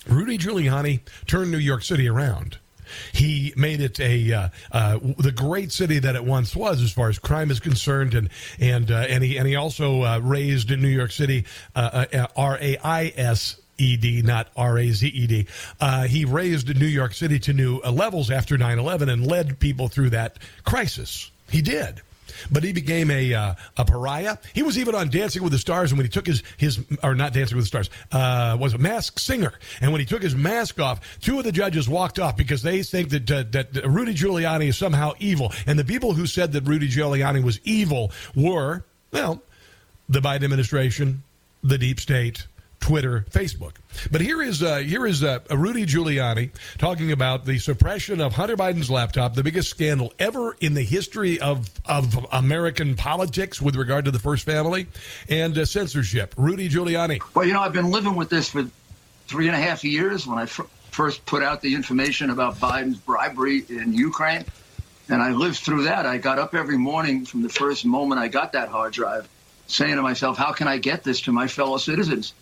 Rudy 0.08 0.36
Giuliani 0.36 1.00
turned 1.26 1.50
New 1.50 1.58
York 1.58 1.82
City 1.82 2.08
around. 2.08 2.58
He 3.12 3.52
made 3.56 3.80
it 3.80 4.00
a 4.00 4.32
uh, 4.32 4.48
uh, 4.72 4.98
the 5.18 5.32
great 5.32 5.72
city 5.72 5.98
that 5.98 6.16
it 6.16 6.24
once 6.24 6.56
was, 6.56 6.82
as 6.82 6.90
far 6.90 7.10
as 7.10 7.18
crime 7.18 7.50
is 7.50 7.60
concerned, 7.60 8.14
and 8.14 8.30
and 8.58 8.90
uh, 8.90 9.06
and 9.08 9.22
he 9.22 9.36
and 9.36 9.46
he 9.46 9.56
also 9.56 10.02
uh, 10.04 10.18
raised 10.20 10.70
in 10.70 10.80
New 10.80 10.88
York 10.88 11.10
City 11.10 11.44
uh, 11.76 12.06
uh, 12.12 12.26
R 12.34 12.58
A 12.60 12.78
I 12.82 13.12
S 13.14 13.60
E-D, 13.78 14.22
not 14.22 14.48
R-A-Z-E-D. 14.56 15.46
Uh, 15.80 16.02
he 16.04 16.24
raised 16.24 16.74
New 16.78 16.86
York 16.86 17.14
City 17.14 17.38
to 17.40 17.52
new 17.52 17.78
levels 17.78 18.30
after 18.30 18.58
9-11 18.58 19.10
and 19.10 19.26
led 19.26 19.58
people 19.58 19.88
through 19.88 20.10
that 20.10 20.38
crisis. 20.64 21.30
He 21.50 21.62
did. 21.62 22.02
But 22.50 22.62
he 22.62 22.72
became 22.72 23.10
a 23.10 23.34
uh, 23.34 23.54
a 23.76 23.84
pariah. 23.84 24.36
He 24.54 24.62
was 24.62 24.78
even 24.78 24.94
on 24.94 25.08
Dancing 25.08 25.42
with 25.42 25.52
the 25.52 25.58
Stars, 25.58 25.90
and 25.90 25.98
when 25.98 26.04
he 26.04 26.10
took 26.10 26.26
his 26.26 26.42
his 26.56 26.78
or 27.02 27.14
not 27.14 27.32
Dancing 27.32 27.56
with 27.56 27.64
the 27.64 27.68
Stars 27.68 27.90
uh, 28.12 28.56
was 28.60 28.74
a 28.74 28.78
mask 28.78 29.18
singer. 29.18 29.52
And 29.80 29.92
when 29.92 30.00
he 30.00 30.06
took 30.06 30.22
his 30.22 30.36
mask 30.36 30.78
off, 30.78 31.18
two 31.20 31.38
of 31.38 31.44
the 31.44 31.50
judges 31.50 31.88
walked 31.88 32.18
off 32.18 32.36
because 32.36 32.62
they 32.62 32.82
think 32.82 33.10
that 33.10 33.30
uh, 33.30 33.44
that 33.50 33.84
Rudy 33.84 34.14
Giuliani 34.14 34.68
is 34.68 34.76
somehow 34.76 35.14
evil. 35.18 35.52
And 35.66 35.78
the 35.78 35.84
people 35.84 36.12
who 36.12 36.26
said 36.26 36.52
that 36.52 36.62
Rudy 36.62 36.88
Giuliani 36.88 37.42
was 37.42 37.60
evil 37.64 38.12
were 38.36 38.84
well, 39.10 39.42
the 40.08 40.20
Biden 40.20 40.44
administration, 40.44 41.22
the 41.62 41.78
deep 41.78 42.00
state, 42.00 42.46
Twitter, 42.80 43.26
Facebook. 43.30 43.74
But 44.10 44.20
here 44.20 44.40
is 44.40 44.62
uh, 44.62 44.76
here 44.78 45.06
is 45.06 45.22
uh, 45.22 45.40
Rudy 45.50 45.84
Giuliani 45.84 46.50
talking 46.78 47.12
about 47.12 47.44
the 47.44 47.58
suppression 47.58 48.20
of 48.20 48.32
Hunter 48.32 48.56
Biden's 48.56 48.90
laptop, 48.90 49.34
the 49.34 49.42
biggest 49.42 49.70
scandal 49.70 50.12
ever 50.18 50.56
in 50.60 50.74
the 50.74 50.82
history 50.82 51.40
of 51.40 51.68
of 51.84 52.26
American 52.32 52.94
politics 52.94 53.60
with 53.60 53.76
regard 53.76 54.04
to 54.06 54.10
the 54.10 54.18
first 54.18 54.44
family, 54.44 54.86
and 55.28 55.56
uh, 55.58 55.64
censorship. 55.64 56.34
Rudy 56.36 56.68
Giuliani. 56.68 57.20
Well, 57.34 57.46
you 57.46 57.52
know, 57.52 57.60
I've 57.60 57.72
been 57.72 57.90
living 57.90 58.14
with 58.14 58.30
this 58.30 58.48
for 58.50 58.64
three 59.26 59.46
and 59.46 59.56
a 59.56 59.60
half 59.60 59.84
years 59.84 60.26
when 60.26 60.38
I 60.38 60.44
f- 60.44 60.60
first 60.90 61.24
put 61.26 61.42
out 61.42 61.60
the 61.60 61.74
information 61.74 62.30
about 62.30 62.56
Biden's 62.56 62.98
bribery 62.98 63.64
in 63.68 63.92
Ukraine. 63.92 64.44
And 65.10 65.22
I 65.22 65.30
lived 65.30 65.58
through 65.58 65.84
that. 65.84 66.06
I 66.06 66.18
got 66.18 66.38
up 66.38 66.54
every 66.54 66.76
morning 66.76 67.24
from 67.24 67.42
the 67.42 67.48
first 67.48 67.84
moment 67.84 68.20
I 68.20 68.28
got 68.28 68.52
that 68.52 68.68
hard 68.68 68.92
drive 68.92 69.28
saying 69.66 69.96
to 69.96 70.02
myself, 70.02 70.36
how 70.36 70.52
can 70.52 70.68
I 70.68 70.78
get 70.78 71.04
this 71.04 71.22
to 71.22 71.32
my 71.32 71.46
fellow 71.46 71.78
citizens? 71.78 72.34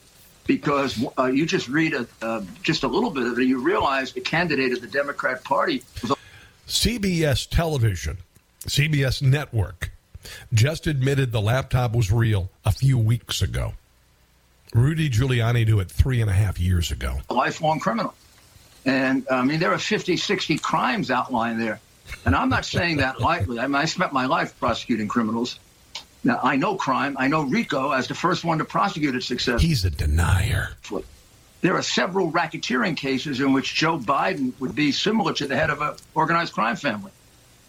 Because 0.46 1.04
uh, 1.18 1.24
you 1.26 1.46
just 1.46 1.68
read 1.68 1.94
a, 1.94 2.06
uh, 2.22 2.42
just 2.62 2.82
a 2.82 2.88
little 2.88 3.10
bit 3.10 3.24
of 3.24 3.32
it, 3.32 3.38
and 3.38 3.48
you 3.48 3.60
realize 3.60 4.12
the 4.12 4.20
candidate 4.20 4.72
of 4.72 4.80
the 4.80 4.86
Democrat 4.86 5.42
Party 5.44 5.82
was 6.02 6.12
CBS 6.66 7.48
television, 7.48 8.18
CBS 8.66 9.22
network, 9.22 9.90
just 10.52 10.86
admitted 10.86 11.32
the 11.32 11.40
laptop 11.40 11.94
was 11.94 12.10
real 12.10 12.50
a 12.64 12.72
few 12.72 12.98
weeks 12.98 13.42
ago. 13.42 13.74
Rudy 14.74 15.08
Giuliani 15.08 15.64
knew 15.64 15.80
it 15.80 15.90
three 15.90 16.20
and 16.20 16.28
a 16.28 16.32
half 16.32 16.60
years 16.60 16.90
ago. 16.90 17.20
a 17.30 17.34
lifelong 17.34 17.78
criminal. 17.78 18.14
And 18.84 19.26
I 19.30 19.42
mean, 19.42 19.58
there 19.58 19.72
are 19.72 19.78
50, 19.78 20.16
60 20.16 20.58
crimes 20.58 21.10
outlined 21.10 21.60
there. 21.60 21.80
And 22.24 22.36
I'm 22.36 22.48
not 22.48 22.64
saying 22.64 22.98
that 22.98 23.20
lightly. 23.20 23.58
I 23.58 23.66
mean, 23.66 23.76
I 23.76 23.84
spent 23.84 24.12
my 24.12 24.26
life 24.26 24.58
prosecuting 24.58 25.08
criminals. 25.08 25.58
Now, 26.24 26.40
I 26.42 26.56
know 26.56 26.74
crime. 26.74 27.16
I 27.18 27.28
know 27.28 27.42
RICO 27.42 27.92
as 27.92 28.08
the 28.08 28.14
first 28.14 28.44
one 28.44 28.58
to 28.58 28.64
prosecute 28.64 29.14
it 29.14 29.22
successfully. 29.22 29.68
He's 29.68 29.84
a 29.84 29.90
denier. 29.90 30.70
There 31.60 31.74
are 31.74 31.82
several 31.82 32.30
racketeering 32.32 32.96
cases 32.96 33.40
in 33.40 33.52
which 33.52 33.74
Joe 33.74 33.98
Biden 33.98 34.52
would 34.60 34.74
be 34.74 34.92
similar 34.92 35.32
to 35.34 35.46
the 35.46 35.56
head 35.56 35.70
of 35.70 35.80
an 35.80 35.94
organized 36.14 36.52
crime 36.52 36.76
family. 36.76 37.12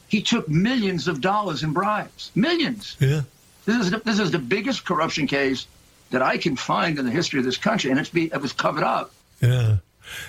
He 0.08 0.22
took 0.22 0.48
millions 0.48 1.08
of 1.08 1.22
dollars 1.22 1.63
in 1.63 1.74
bribes. 1.74 2.32
Millions. 2.36 2.96
Yeah. 3.00 3.22
This 3.66 3.77
is 3.77 3.92
the, 3.92 3.98
this 4.00 4.20
is 4.20 4.32
the 4.32 4.39
biggest 4.39 4.86
corruption 4.86 5.27
case 5.27 5.68
that 6.12 6.22
I 6.22 6.38
can 6.38 6.56
find 6.56 6.98
in 6.98 7.06
the 7.06 7.12
history 7.12 7.39
of 7.39 7.46
this 7.46 7.58
country, 7.58 7.92
and 7.92 8.00
it's 8.00 8.10
be, 8.10 8.25
it 8.25 8.42
was 8.42 8.54
covered 8.54 8.84
up. 8.84 9.12
Yeah. 9.42 9.77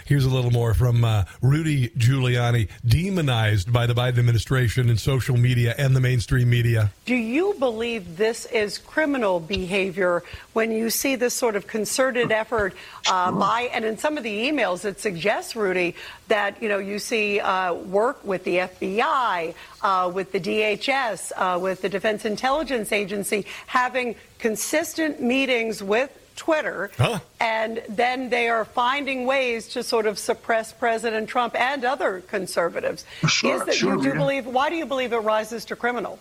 Here's 0.05 0.25
a 0.25 0.31
little 0.31 0.51
more 0.51 0.75
from 0.75 1.05
uh, 1.05 1.25
Rudy 1.43 1.89
Giuliani, 1.91 2.69
demonized 2.87 3.73
by 3.73 3.87
the 3.87 3.95
Biden 3.95 4.19
administration 4.19 4.89
and 4.89 4.99
social 4.99 5.37
media 5.37 5.75
and 5.79 5.95
the 5.95 6.01
mainstream 6.01 6.51
media. 6.51 6.91
Do 7.05 7.15
you 7.15 7.55
believe 7.59 8.17
this 8.17 8.47
is 8.47 8.79
criminal 8.79 9.41
behavior 9.41 10.23
when 10.53 10.73
you 10.73 10.91
see 10.91 11.17
this 11.17 11.35
sort 11.35 11.57
of 11.57 11.67
concerted 11.67 12.33
effort 12.33 12.75
uh, 13.09 13.33
by, 13.33 13.63
and 13.73 13.85
in 13.85 13.99
some 13.99 14.17
of 14.17 14.23
the 14.23 14.49
emails 14.49 14.85
it 14.85 15.01
suggests, 15.01 15.55
Rudy, 15.55 15.95
that 16.29 16.63
you 16.63 16.69
know 16.69 16.79
you 16.79 16.99
see 16.99 17.41
uh, 17.41 17.75
work 17.75 18.25
with 18.25 18.45
the 18.45 18.59
FBI, 18.59 19.55
uh, 19.83 20.11
with 20.13 20.33
the 20.33 20.41
DHS, 20.41 21.33
uh, 21.37 21.59
with 21.59 21.83
the 21.83 21.89
Defense 21.89 22.25
Intelligence 22.25 22.93
Agency, 22.93 23.47
having 23.67 24.15
consistent 24.39 25.21
meetings 25.21 25.83
with 25.83 26.11
Twitter, 26.38 26.90
Huh. 26.97 27.18
and 27.40 27.83
then 27.88 28.30
they 28.30 28.49
are 28.49 28.64
finding 28.64 29.26
ways 29.26 29.68
to 29.71 29.83
sort 29.83 30.07
of 30.07 30.18
suppress 30.18 30.73
President 30.73 31.28
Trump 31.28 31.54
and 31.61 31.85
other 31.85 32.23
conservatives. 32.28 33.04
Sure, 33.28 33.57
is 33.57 33.64
that 33.64 33.75
sure, 33.75 33.97
you 33.97 34.02
do 34.02 34.09
Rita. 34.11 34.18
believe? 34.18 34.47
Why 34.47 34.71
do 34.71 34.76
you 34.76 34.87
believe 34.87 35.12
it 35.12 35.18
rises 35.18 35.64
to 35.66 35.76
criminal? 35.76 36.18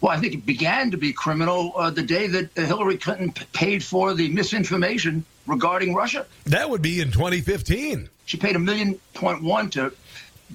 Well, 0.00 0.10
I 0.10 0.18
think 0.18 0.34
it 0.34 0.44
began 0.44 0.90
to 0.90 0.96
be 0.96 1.12
criminal 1.12 1.72
uh, 1.76 1.90
the 1.90 2.02
day 2.02 2.26
that 2.26 2.50
Hillary 2.56 2.96
Clinton 2.98 3.30
p- 3.30 3.44
paid 3.52 3.84
for 3.84 4.14
the 4.14 4.28
misinformation 4.30 5.24
regarding 5.46 5.94
Russia. 5.94 6.26
That 6.46 6.68
would 6.70 6.82
be 6.82 7.00
in 7.00 7.12
2015. 7.12 8.08
She 8.24 8.36
paid 8.36 8.56
a 8.56 8.58
million 8.58 8.98
point 9.14 9.42
one 9.44 9.70
to 9.70 9.92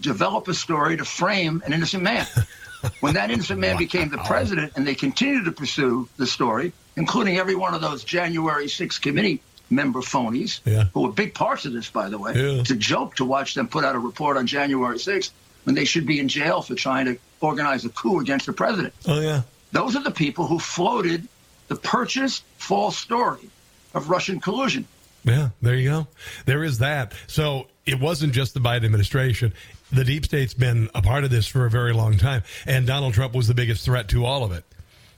develop 0.02 0.48
a 0.50 0.54
story 0.54 0.98
to 0.98 1.06
frame 1.06 1.62
an 1.66 1.72
innocent 1.72 2.04
man. 2.04 2.26
when 3.00 3.14
that 3.14 3.32
innocent 3.32 3.60
man 3.60 3.78
became 3.78 4.10
the 4.10 4.18
president 4.20 4.74
and 4.76 4.86
they 4.86 4.96
continued 4.96 5.46
to 5.46 5.52
pursue 5.52 6.10
the 6.18 6.28
story, 6.28 6.74
including 6.98 7.38
every 7.38 7.56
one 7.56 7.74
of 7.74 7.80
those 7.82 8.04
January 8.04 8.68
6 8.68 8.98
committee 9.00 9.42
member 9.70 10.00
phonies, 10.02 10.60
Yeah. 10.66 10.86
who 10.94 11.02
were 11.02 11.12
big 11.12 11.34
parts 11.34 11.66
of 11.66 11.74
this, 11.74 11.90
by 11.90 12.10
the 12.10 12.18
way. 12.18 12.34
Yeah. 12.36 12.60
It's 12.62 12.72
a 12.72 12.76
joke 12.76 13.16
to 13.16 13.26
watch 13.26 13.54
them 13.54 13.68
put 13.68 13.84
out 13.86 13.96
a 13.96 14.00
report 14.00 14.38
on 14.38 14.48
January 14.48 14.98
6th 14.98 15.32
when 15.64 15.76
they 15.76 15.86
should 15.86 16.06
be 16.06 16.20
in 16.20 16.28
jail 16.28 16.62
for 16.62 16.76
trying 16.76 17.06
to 17.06 17.18
organize 17.42 17.86
a 17.86 17.90
coup 17.90 18.20
against 18.20 18.46
the 18.46 18.54
president. 18.54 18.94
Oh, 19.06 19.20
yeah. 19.20 19.42
Those 19.74 19.96
are 19.96 20.04
the 20.04 20.12
people 20.12 20.48
who 20.48 20.60
floated 20.60 21.28
the 21.68 21.76
purchased 21.76 22.44
false 22.58 22.98
story 22.98 23.50
of 23.94 24.10
Russian 24.10 24.40
collusion. 24.40 24.88
Yeah, 25.26 25.50
there 25.62 25.76
you 25.76 25.90
go. 25.90 26.08
There 26.46 26.64
is 26.64 26.78
that. 26.78 27.14
So 27.28 27.68
it 27.86 28.00
wasn't 28.00 28.32
just 28.34 28.54
the 28.54 28.62
Biden 28.62 28.86
administration. 28.86 29.54
The 29.92 30.06
deep 30.06 30.24
state's 30.26 30.54
been 30.54 30.90
a 30.96 31.02
part 31.02 31.26
of 31.26 31.30
this 31.30 31.46
for 31.48 31.66
a 31.66 31.70
very 31.70 31.94
long 31.94 32.18
time, 32.18 32.44
and 32.66 32.88
Donald 32.88 33.14
Trump 33.14 33.36
was 33.36 33.48
the 33.48 33.54
biggest 33.54 33.84
threat 33.84 34.08
to 34.10 34.26
all 34.26 34.46
of 34.46 34.54
it. 34.54 34.64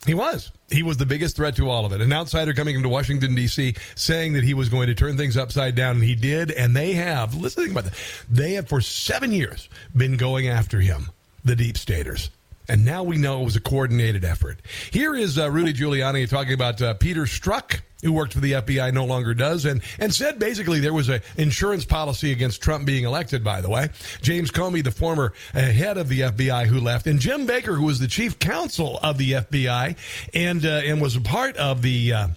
He 0.07 0.15
was. 0.15 0.51
He 0.71 0.83
was 0.83 0.97
the 0.97 1.05
biggest 1.05 1.35
threat 1.35 1.55
to 1.55 1.69
all 1.69 1.85
of 1.85 1.93
it. 1.93 2.01
An 2.01 2.13
outsider 2.13 2.53
coming 2.53 2.75
into 2.75 2.89
Washington, 2.89 3.35
D.C., 3.35 3.75
saying 3.95 4.33
that 4.33 4.43
he 4.43 4.53
was 4.53 4.69
going 4.69 4.87
to 4.87 4.95
turn 4.95 5.17
things 5.17 5.37
upside 5.37 5.75
down, 5.75 5.95
and 5.95 6.03
he 6.03 6.15
did, 6.15 6.51
and 6.51 6.75
they 6.75 6.93
have, 6.93 7.35
listening 7.35 7.71
about 7.71 7.85
that, 7.85 7.93
they 8.29 8.53
have 8.53 8.67
for 8.67 8.81
seven 8.81 9.31
years 9.31 9.69
been 9.95 10.17
going 10.17 10.47
after 10.47 10.79
him, 10.79 11.09
the 11.43 11.55
deep 11.55 11.77
staters. 11.77 12.29
And 12.67 12.85
now 12.85 13.01
we 13.01 13.17
know 13.17 13.41
it 13.41 13.45
was 13.45 13.55
a 13.55 13.61
coordinated 13.61 14.23
effort. 14.23 14.59
Here 14.91 15.15
is 15.15 15.39
uh, 15.39 15.49
Rudy 15.49 15.73
Giuliani 15.73 16.29
talking 16.29 16.53
about 16.53 16.79
uh, 16.81 16.93
Peter 16.93 17.23
Strzok, 17.23 17.81
who 18.03 18.13
worked 18.13 18.33
for 18.33 18.39
the 18.39 18.53
FBI, 18.53 18.93
no 18.93 19.05
longer 19.05 19.33
does, 19.33 19.65
and, 19.65 19.81
and 19.97 20.13
said 20.13 20.39
basically 20.39 20.79
there 20.79 20.93
was 20.93 21.09
an 21.09 21.21
insurance 21.37 21.85
policy 21.85 22.31
against 22.31 22.61
Trump 22.61 22.85
being 22.85 23.03
elected, 23.03 23.43
by 23.43 23.61
the 23.61 23.69
way. 23.69 23.89
James 24.21 24.51
Comey, 24.51 24.83
the 24.83 24.91
former 24.91 25.33
uh, 25.53 25.59
head 25.59 25.97
of 25.97 26.07
the 26.07 26.21
FBI 26.21 26.67
who 26.67 26.79
left, 26.79 27.07
and 27.07 27.19
Jim 27.19 27.45
Baker, 27.45 27.75
who 27.75 27.85
was 27.85 27.99
the 27.99 28.07
chief 28.07 28.39
counsel 28.39 28.99
of 29.03 29.17
the 29.17 29.33
FBI 29.33 29.97
and, 30.33 30.65
uh, 30.65 30.81
and 30.85 31.01
was 31.01 31.15
a 31.15 31.21
part 31.21 31.57
of 31.57 31.81
the. 31.81 32.13
Uh, 32.13 32.27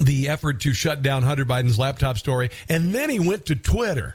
the 0.00 0.28
effort 0.28 0.60
to 0.60 0.72
shut 0.72 1.02
down 1.02 1.24
Hunter 1.24 1.44
Biden's 1.44 1.76
laptop 1.76 2.16
story, 2.16 2.50
and 2.68 2.94
then 2.94 3.10
he 3.10 3.18
went 3.18 3.46
to 3.46 3.56
Twitter. 3.56 4.14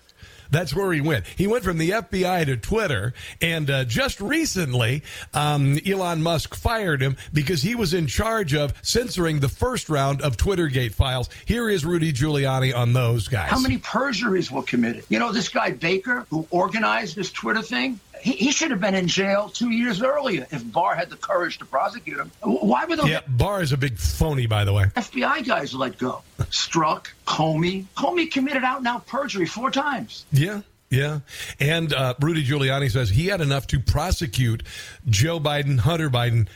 That's 0.55 0.73
where 0.73 0.93
he 0.93 1.01
went. 1.01 1.27
He 1.35 1.47
went 1.47 1.65
from 1.65 1.77
the 1.77 1.89
FBI 1.89 2.45
to 2.45 2.55
Twitter, 2.55 3.13
and 3.41 3.69
uh, 3.69 3.83
just 3.83 4.21
recently, 4.21 5.03
um, 5.33 5.77
Elon 5.85 6.23
Musk 6.23 6.55
fired 6.55 7.01
him 7.01 7.17
because 7.33 7.61
he 7.61 7.75
was 7.75 7.93
in 7.93 8.07
charge 8.07 8.53
of 8.53 8.73
censoring 8.81 9.41
the 9.41 9.49
first 9.49 9.89
round 9.89 10.21
of 10.21 10.37
Twittergate 10.37 10.93
files. 10.93 11.29
Here 11.43 11.69
is 11.69 11.83
Rudy 11.83 12.13
Giuliani 12.13 12.73
on 12.73 12.93
those 12.93 13.27
guys. 13.27 13.51
How 13.51 13.59
many 13.59 13.79
perjuries 13.79 14.49
were 14.49 14.63
committed? 14.63 15.03
You 15.09 15.19
know, 15.19 15.33
this 15.33 15.49
guy 15.49 15.71
Baker, 15.71 16.25
who 16.29 16.47
organized 16.51 17.17
this 17.17 17.33
Twitter 17.33 17.61
thing, 17.61 17.99
he, 18.21 18.31
he 18.33 18.51
should 18.51 18.71
have 18.71 18.79
been 18.79 18.95
in 18.95 19.07
jail 19.07 19.49
two 19.49 19.71
years 19.71 20.01
earlier 20.01 20.47
if 20.51 20.71
Barr 20.71 20.95
had 20.95 21.09
the 21.09 21.15
courage 21.17 21.57
to 21.59 21.65
prosecute 21.65 22.19
him. 22.19 22.31
Why 22.41 22.85
were 22.85 22.95
those 22.95 23.09
Yeah, 23.09 23.21
Barr 23.27 23.61
is 23.61 23.71
a 23.71 23.77
big 23.77 23.97
phony, 23.97 24.45
by 24.47 24.65
the 24.65 24.73
way. 24.73 24.85
FBI 24.95 25.45
guys 25.45 25.73
let 25.73 25.97
go? 25.97 26.21
Strzok, 26.39 27.07
Comey. 27.25 27.85
Comey 27.95 28.31
committed 28.31 28.63
out 28.63 28.79
and 28.79 28.87
out 28.87 29.05
perjury 29.07 29.45
four 29.45 29.71
times. 29.71 30.25
Yeah. 30.31 30.61
Yeah. 30.89 31.19
And 31.59 31.93
uh, 31.93 32.13
Rudy 32.21 32.45
Giuliani 32.45 32.91
says 32.91 33.09
he 33.09 33.27
had 33.27 33.41
enough 33.41 33.67
to 33.67 33.79
prosecute 33.79 34.63
Joe 35.09 35.39
Biden, 35.39 35.79
Hunter 35.79 36.09
Biden 36.09 36.47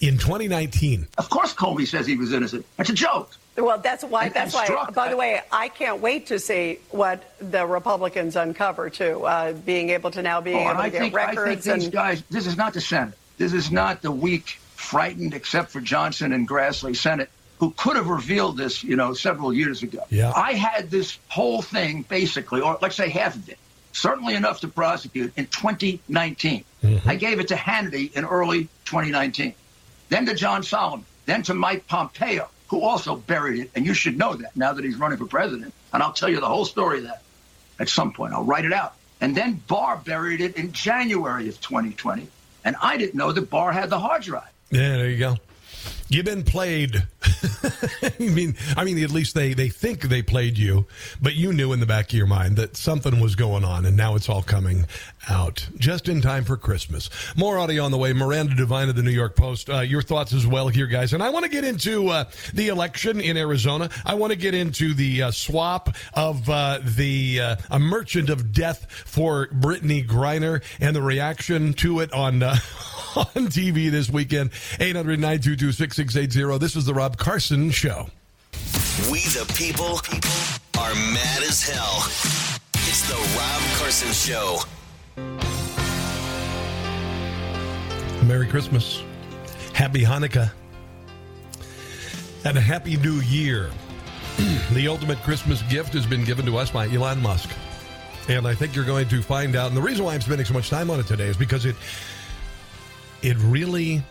in 0.00 0.18
2019. 0.18 1.08
Of 1.18 1.30
course, 1.30 1.54
Comey 1.54 1.86
says 1.86 2.06
he 2.06 2.16
was 2.16 2.32
innocent. 2.32 2.66
That's 2.76 2.90
a 2.90 2.94
joke. 2.94 3.30
Well, 3.56 3.78
that's 3.78 4.04
why. 4.04 4.28
That's 4.28 4.54
why. 4.54 4.90
By 4.94 5.08
the 5.08 5.16
way, 5.16 5.40
I 5.50 5.68
can't 5.68 6.00
wait 6.00 6.26
to 6.26 6.38
see 6.38 6.78
what 6.90 7.22
the 7.38 7.66
Republicans 7.66 8.36
uncover 8.36 8.90
too. 8.90 9.24
Uh, 9.24 9.52
being 9.52 9.90
able 9.90 10.10
to 10.12 10.22
now 10.22 10.40
being 10.40 10.58
Oh, 10.58 10.70
able 10.70 10.74
to 10.74 10.78
I 10.80 10.88
get 10.90 11.00
think, 11.00 11.14
I 11.14 11.26
records 11.26 11.64
think 11.64 11.76
these 11.76 11.84
and 11.84 11.92
guys, 11.92 12.22
this 12.30 12.46
is 12.46 12.56
not 12.56 12.74
the 12.74 12.80
Senate. 12.80 13.14
This 13.38 13.52
is 13.52 13.70
not 13.70 14.02
the 14.02 14.10
weak, 14.10 14.58
frightened, 14.74 15.34
except 15.34 15.70
for 15.70 15.80
Johnson 15.80 16.32
and 16.32 16.48
Grassley 16.48 16.94
Senate, 16.96 17.30
who 17.58 17.70
could 17.76 17.96
have 17.96 18.08
revealed 18.08 18.56
this, 18.56 18.84
you 18.84 18.96
know, 18.96 19.14
several 19.14 19.52
years 19.52 19.82
ago. 19.82 20.04
Yeah. 20.10 20.32
I 20.34 20.52
had 20.52 20.90
this 20.90 21.18
whole 21.28 21.62
thing 21.62 22.02
basically, 22.02 22.60
or 22.60 22.78
let's 22.82 22.96
say 22.96 23.08
half 23.08 23.34
of 23.36 23.48
it, 23.48 23.58
certainly 23.92 24.34
enough 24.34 24.60
to 24.60 24.68
prosecute 24.68 25.32
in 25.36 25.46
2019. 25.46 26.64
Mm-hmm. 26.82 27.08
I 27.08 27.16
gave 27.16 27.40
it 27.40 27.48
to 27.48 27.54
Hannity 27.54 28.12
in 28.14 28.24
early 28.24 28.64
2019, 28.84 29.54
then 30.10 30.26
to 30.26 30.34
John 30.34 30.62
Solomon, 30.62 31.06
then 31.24 31.42
to 31.44 31.54
Mike 31.54 31.86
Pompeo, 31.86 32.48
who 32.68 32.82
also 32.82 33.16
buried 33.16 33.60
it. 33.60 33.70
And 33.74 33.86
you 33.86 33.94
should 33.94 34.18
know 34.18 34.34
that 34.34 34.56
now 34.56 34.72
that 34.72 34.84
he's 34.84 34.96
running 34.96 35.18
for 35.18 35.26
president. 35.26 35.72
And 35.92 36.02
I'll 36.02 36.12
tell 36.12 36.28
you 36.28 36.40
the 36.40 36.46
whole 36.46 36.64
story 36.64 36.98
of 36.98 37.04
that 37.04 37.22
at 37.78 37.88
some 37.88 38.12
point. 38.12 38.32
I'll 38.32 38.44
write 38.44 38.64
it 38.64 38.72
out. 38.72 38.94
And 39.20 39.36
then 39.36 39.62
Barr 39.66 39.96
buried 39.96 40.40
it 40.40 40.56
in 40.56 40.72
January 40.72 41.48
of 41.48 41.60
2020. 41.60 42.28
And 42.64 42.76
I 42.82 42.96
didn't 42.96 43.14
know 43.14 43.32
that 43.32 43.48
Barr 43.48 43.72
had 43.72 43.90
the 43.90 43.98
hard 43.98 44.22
drive. 44.22 44.50
Yeah, 44.70 44.96
there 44.96 45.08
you 45.08 45.18
go. 45.18 45.36
You've 46.08 46.24
been 46.24 46.44
played. 46.44 47.06
I 48.02 48.12
mean, 48.18 48.54
I 48.76 48.84
mean, 48.84 49.02
at 49.02 49.10
least 49.10 49.34
they, 49.34 49.54
they 49.54 49.68
think 49.68 50.02
they 50.02 50.22
played 50.22 50.56
you, 50.56 50.86
but 51.20 51.34
you 51.34 51.52
knew 51.52 51.72
in 51.72 51.80
the 51.80 51.86
back 51.86 52.06
of 52.06 52.12
your 52.12 52.26
mind 52.26 52.56
that 52.56 52.76
something 52.76 53.18
was 53.18 53.34
going 53.34 53.64
on, 53.64 53.84
and 53.84 53.96
now 53.96 54.14
it's 54.14 54.28
all 54.28 54.42
coming 54.42 54.86
out 55.28 55.66
just 55.76 56.08
in 56.08 56.20
time 56.20 56.44
for 56.44 56.56
Christmas. 56.56 57.10
More 57.36 57.58
audio 57.58 57.84
on 57.84 57.90
the 57.90 57.98
way. 57.98 58.12
Miranda 58.12 58.54
Devine 58.54 58.88
of 58.88 58.94
the 58.94 59.02
New 59.02 59.10
York 59.10 59.34
Post. 59.34 59.68
Uh, 59.68 59.80
your 59.80 60.00
thoughts 60.02 60.32
as 60.32 60.46
well 60.46 60.68
here, 60.68 60.86
guys. 60.86 61.12
And 61.12 61.22
I 61.22 61.30
want 61.30 61.44
to 61.44 61.50
get 61.50 61.64
into 61.64 62.08
uh, 62.08 62.24
the 62.54 62.68
election 62.68 63.20
in 63.20 63.36
Arizona. 63.36 63.90
I 64.04 64.14
want 64.14 64.32
to 64.32 64.38
get 64.38 64.54
into 64.54 64.94
the 64.94 65.24
uh, 65.24 65.30
swap 65.32 65.96
of 66.14 66.48
uh, 66.48 66.78
the 66.84 67.40
uh, 67.40 67.56
a 67.70 67.78
merchant 67.78 68.30
of 68.30 68.52
death 68.52 68.90
for 68.90 69.48
Brittany 69.52 70.04
Griner 70.04 70.62
and 70.80 70.94
the 70.94 71.02
reaction 71.02 71.72
to 71.74 72.00
it 72.00 72.12
on. 72.12 72.44
On 73.34 73.48
TV 73.48 73.90
this 73.90 74.10
weekend. 74.10 74.50
800 74.78 75.18
922 75.18 75.72
6680. 75.72 76.58
This 76.58 76.76
is 76.76 76.84
the 76.84 76.92
Rob 76.92 77.16
Carson 77.16 77.70
Show. 77.70 78.10
We 79.10 79.20
the 79.20 79.50
people 79.56 80.00
are 80.78 80.94
mad 80.94 81.42
as 81.42 81.62
hell. 81.66 82.02
It's 82.74 83.08
the 83.08 83.14
Rob 83.38 83.62
Carson 83.78 84.12
Show. 84.12 84.58
Merry 88.26 88.46
Christmas. 88.46 89.02
Happy 89.72 90.02
Hanukkah. 90.02 90.50
And 92.44 92.58
a 92.58 92.60
Happy 92.60 92.98
New 92.98 93.20
Year. 93.20 93.70
the 94.72 94.88
ultimate 94.88 95.22
Christmas 95.22 95.62
gift 95.62 95.94
has 95.94 96.04
been 96.04 96.24
given 96.24 96.44
to 96.44 96.58
us 96.58 96.70
by 96.70 96.86
Elon 96.88 97.22
Musk. 97.22 97.48
And 98.28 98.46
I 98.46 98.54
think 98.54 98.74
you're 98.74 98.84
going 98.84 99.08
to 99.08 99.22
find 99.22 99.56
out. 99.56 99.68
And 99.68 99.76
the 99.76 99.80
reason 99.80 100.04
why 100.04 100.12
I'm 100.12 100.20
spending 100.20 100.44
so 100.44 100.52
much 100.52 100.68
time 100.68 100.90
on 100.90 101.00
it 101.00 101.06
today 101.06 101.28
is 101.28 101.36
because 101.38 101.64
it 101.64 101.76
it 103.22 103.36
really 103.38 104.02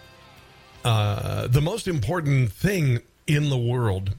uh, 0.84 1.48
the 1.48 1.62
most 1.62 1.88
important 1.88 2.52
thing 2.52 3.02
in 3.28 3.50
the 3.50 3.58
world 3.58 4.12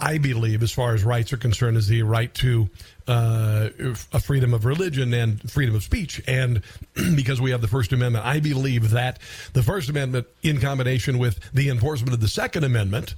I 0.00 0.18
believe, 0.18 0.62
as 0.62 0.72
far 0.72 0.94
as 0.94 1.04
rights 1.04 1.32
are 1.32 1.38
concerned, 1.38 1.76
is 1.76 1.88
the 1.88 2.02
right 2.02 2.32
to 2.34 2.68
uh, 3.06 3.70
a 4.12 4.20
freedom 4.20 4.54
of 4.54 4.64
religion 4.64 5.12
and 5.12 5.50
freedom 5.50 5.74
of 5.74 5.82
speech. 5.82 6.22
And 6.26 6.62
because 7.16 7.40
we 7.40 7.50
have 7.50 7.60
the 7.60 7.68
First 7.68 7.92
Amendment, 7.92 8.24
I 8.24 8.40
believe 8.40 8.90
that 8.90 9.18
the 9.52 9.62
First 9.62 9.88
Amendment, 9.88 10.26
in 10.42 10.60
combination 10.60 11.18
with 11.18 11.40
the 11.52 11.68
enforcement 11.68 12.14
of 12.14 12.20
the 12.20 12.28
Second 12.28 12.64
Amendment, 12.64 13.14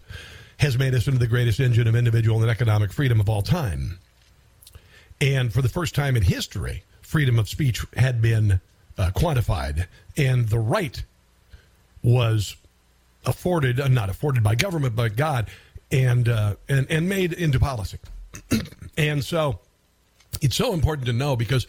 has 0.59 0.78
made 0.78 0.94
us 0.94 1.06
into 1.06 1.18
the 1.18 1.26
greatest 1.26 1.61
engine 1.61 1.87
of 1.87 1.94
individual 1.94 2.40
and 2.42 2.50
economic 2.50 2.92
freedom 2.92 3.20
of 3.20 3.28
all 3.28 3.42
time. 3.42 3.99
And 5.20 5.52
for 5.52 5.62
the 5.62 5.68
first 5.68 5.94
time 5.94 6.16
in 6.16 6.23
history, 6.23 6.85
freedom 7.02 7.38
of 7.38 7.49
speech 7.49 7.85
had 7.97 8.23
been 8.23 8.61
uh, 8.99 9.11
quantified, 9.14 9.87
and 10.16 10.49
the 10.49 10.59
right 10.59 11.02
was 12.02 12.56
afforded, 13.25 13.80
uh, 13.80 13.88
not 13.88 14.09
afforded 14.09 14.42
by 14.42 14.54
government, 14.54 14.97
but 14.97 15.16
God 15.16 15.49
and 15.90 16.28
uh, 16.28 16.54
and 16.68 16.87
and 16.90 17.09
made 17.09 17.32
into 17.32 17.59
policy. 17.59 17.99
and 18.97 19.25
so 19.25 19.59
it's 20.40 20.56
so 20.56 20.73
important 20.73 21.06
to 21.06 21.12
know 21.12 21.37
because 21.37 21.66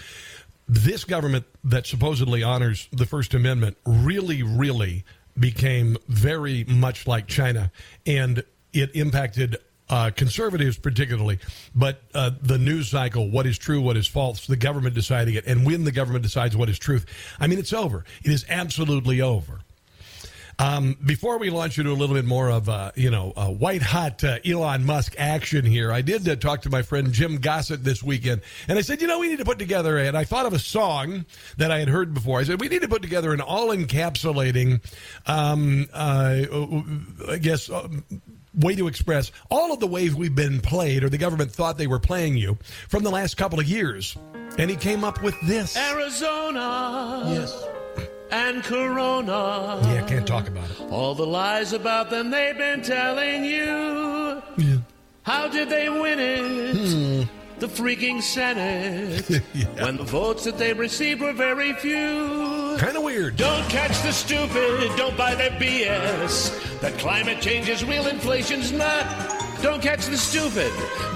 this 0.68 1.04
government 1.04 1.46
that 1.63 1.86
supposedly 1.86 2.44
honors 2.44 2.88
the 2.92 3.06
First 3.06 3.34
Amendment 3.34 3.78
really, 3.86 4.44
really 4.44 5.04
became 5.38 5.98
very 6.08 6.63
much 6.66 7.08
like 7.08 7.28
China, 7.28 7.72
and 8.06 8.44
it 8.74 8.96
impacted 8.96 9.58
uh, 9.92 10.10
conservatives 10.16 10.78
particularly, 10.78 11.38
but 11.76 12.02
uh, 12.14 12.32
the 12.42 12.58
news 12.58 12.90
cycle, 12.90 13.30
what 13.30 13.46
is 13.46 13.58
true, 13.58 13.82
what 13.82 13.98
is 13.98 14.08
false, 14.08 14.48
the 14.48 14.56
government 14.56 14.96
deciding 14.96 15.36
it, 15.36 15.46
and 15.46 15.66
when 15.66 15.84
the 15.84 15.92
government 15.92 16.24
decides 16.24 16.58
what 16.58 16.70
is 16.70 16.80
truth, 16.80 17.06
I 17.40 17.48
mean, 17.48 17.60
it's 17.60 17.74
over. 17.74 18.06
It 18.24 18.32
is 18.32 18.46
absolutely 18.50 19.22
over. 19.22 19.60
Um, 20.60 20.96
before 21.04 21.40
we 21.40 21.50
launch 21.50 21.80
into 21.80 21.92
a 21.92 21.94
little 21.94 22.16
bit 22.16 22.26
more 22.26 22.52
of 22.52 22.70
uh, 22.70 22.92
you 22.96 23.10
know 23.10 23.34
uh, 23.36 23.48
white 23.48 23.82
hot 23.82 24.24
uh, 24.24 24.38
Elon 24.46 24.86
Musk 24.86 25.16
action 25.18 25.66
here, 25.66 25.92
I 25.92 26.02
did 26.02 26.28
uh, 26.30 26.36
talk 26.36 26.62
to 26.64 26.70
my 26.70 26.84
friend 26.84 27.12
Jim 27.12 27.38
Gossett 27.38 27.84
this 27.84 28.04
weekend, 28.04 28.42
and 28.68 28.78
I 28.78 28.82
said, 28.82 29.02
you 29.02 29.08
know, 29.08 29.18
we 29.18 29.28
need 29.28 29.40
to 29.40 29.46
put 29.46 29.58
together. 29.58 29.98
And 29.98 30.16
I 30.16 30.24
thought 30.24 30.46
of 30.46 30.54
a 30.54 30.60
song 30.60 31.26
that 31.58 31.72
I 31.72 31.80
had 31.80 31.88
heard 31.88 32.14
before. 32.14 32.40
I 32.40 32.44
said 32.44 32.62
we 32.62 32.68
need 32.68 32.84
to 32.84 32.88
put 32.88 33.02
together 33.02 33.34
an 33.34 33.42
all 33.42 33.70
encapsulating, 33.70 34.82
um, 35.26 35.88
uh, 35.94 36.44
I 37.28 37.38
guess. 37.40 37.70
Way 38.53 38.75
to 38.75 38.88
express 38.88 39.31
all 39.50 39.72
of 39.72 39.79
the 39.79 39.88
ways 39.88 40.13
we've 40.13 40.36
been 40.36 40.60
played 40.60 41.03
or 41.03 41.10
the 41.10 41.17
government 41.17 41.51
thought 41.51 41.77
they 41.77 41.88
were 41.88 42.00
playing 42.00 42.36
you 42.36 42.58
from 42.89 43.03
the 43.03 43.12
last 43.12 43.38
couple 43.38 43.60
of 43.60 43.65
years. 43.65 44.17
And 44.58 44.70
he 44.70 44.75
came 44.75 45.03
up 45.03 45.22
with 45.24 45.39
this 45.41 45.77
Arizona. 45.77 47.24
Yes 47.29 47.67
and 48.31 48.63
Corona. 48.63 49.79
Yeah, 49.84 50.08
can't 50.08 50.25
talk 50.25 50.48
about 50.48 50.70
it. 50.72 50.79
All 50.89 51.13
the 51.13 51.27
lies 51.27 51.74
about 51.74 52.10
them 52.10 52.31
they've 52.31 52.58
been 52.58 52.81
telling 52.81 53.43
you. 53.43 54.41
Yeah. 54.58 54.77
How 55.24 55.48
did 55.48 55.70
they 55.70 55.89
win 55.89 56.20
it? 56.20 57.27
Hmm. 57.27 57.41
The 57.62 57.68
freaking 57.68 58.24
Senate. 58.24 59.44
yeah. 59.53 59.86
When 59.86 59.98
the 59.98 60.03
votes 60.03 60.46
that 60.46 60.58
they 60.58 60.74
received 60.74 61.22
were 61.22 61.32
very 61.32 61.74
few. 61.74 62.75
Kind 62.80 62.98
of 62.98 63.03
weird. 63.03 63.36
Don't 63.36 63.70
catch 63.70 64.01
the 64.01 64.12
stupid. 64.12 64.89
Don't 64.98 65.15
buy 65.15 65.36
their 65.36 65.51
BS. 65.51 66.79
That 66.79 66.98
climate 66.98 67.40
change 67.40 67.70
is 67.70 67.86
real, 67.86 68.07
inflation's 68.07 68.72
not. 68.72 69.50
Don't 69.62 69.82
catch 69.82 70.08
the 70.08 70.18
stupid. 70.18 70.72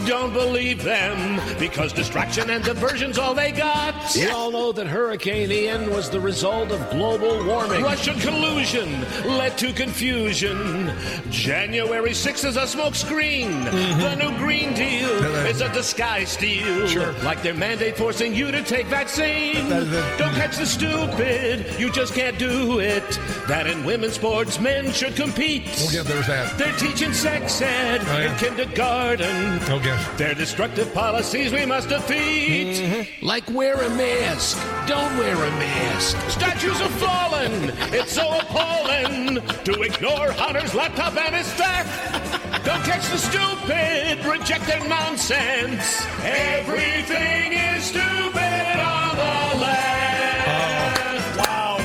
Don't 0.06 0.32
believe 0.32 0.84
them 0.84 1.42
because 1.58 1.92
distraction 1.92 2.52
and 2.52 2.64
diversion's 2.64 3.18
all 3.18 3.34
they 3.34 3.52
got. 3.52 3.96
We 4.16 4.28
all 4.28 4.52
know 4.52 4.72
that 4.72 4.86
Hurricane 4.86 5.52
Ian 5.52 5.90
was 5.90 6.12
the 6.12 6.20
result 6.20 6.72
of 6.72 6.90
global 6.92 7.44
warming. 7.44 7.82
Russian 7.82 8.20
collusion 8.20 9.02
led 9.26 9.58
to 9.58 9.74
confusion. 9.74 10.94
January 11.32 12.12
6th 12.12 12.46
is 12.46 12.56
a 12.56 12.62
smokescreen. 12.62 13.50
Mm-hmm. 13.50 14.00
The 14.00 14.16
new 14.16 14.38
Green 14.38 14.74
Deal 14.76 15.10
is 15.48 15.62
a 15.62 15.74
disguise 15.74 16.38
deal. 16.38 16.88
Sure. 16.88 17.14
Like 17.24 17.42
their 17.42 17.56
mandate 17.56 17.98
forcing 17.98 18.36
you 18.36 18.52
to 18.52 18.62
take 18.62 18.86
vaccine. 18.88 19.70
Don't 19.70 20.36
catch 20.36 20.58
the 20.58 20.68
stupid. 20.68 21.80
You 21.80 21.92
just 21.92 22.14
can't 22.14 22.38
do 22.38 22.80
it. 22.80 23.20
That 23.48 23.66
in 23.66 23.84
women's 23.84 24.14
sports, 24.14 24.60
men 24.60 24.92
should 24.92 25.16
compete. 25.16 25.64
Okay, 25.88 26.02
there's 26.04 26.28
that. 26.28 26.58
They're 26.60 26.78
teaching 26.78 27.14
sex 27.14 27.60
ed. 27.62 28.02
Oh, 28.06 28.20
yeah 28.20 28.35
kindergarten. 28.38 29.62
Okay. 29.70 29.98
They're 30.18 30.36
destructive 30.36 30.94
policies 30.94 31.52
we 31.52 31.66
must 31.66 31.90
defeat. 31.90 32.78
Mm-hmm. 32.78 33.26
Like 33.26 33.50
wear 33.52 33.76
a 33.76 33.90
mask. 33.90 34.58
Don't 34.88 35.18
wear 35.18 35.36
a 35.36 35.52
mask. 35.52 36.18
Statues 36.30 36.80
have 36.80 36.92
fallen. 36.92 37.72
It's 37.94 38.14
so 38.14 38.38
appalling 38.40 39.36
to 39.64 39.82
ignore 39.82 40.32
Hunter's 40.32 40.74
laptop 40.76 41.16
and 41.18 41.36
his 41.36 41.52
theft. 41.54 42.66
Don't 42.66 42.84
catch 42.84 43.08
the 43.10 43.18
stupid. 43.18 44.26
Reject 44.26 44.66
their 44.66 44.88
nonsense. 44.88 46.06
Everything 46.24 47.54
is 47.54 47.84
stupid 47.84 48.80
on 48.80 49.16
the 49.16 49.58
left. 49.62 51.38
Oh, 51.48 51.78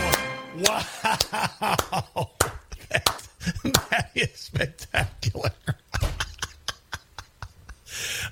wow. 0.62 0.86
Wow. 2.14 2.30
that 3.64 4.10
is 4.14 4.30
spectacular. 4.34 5.52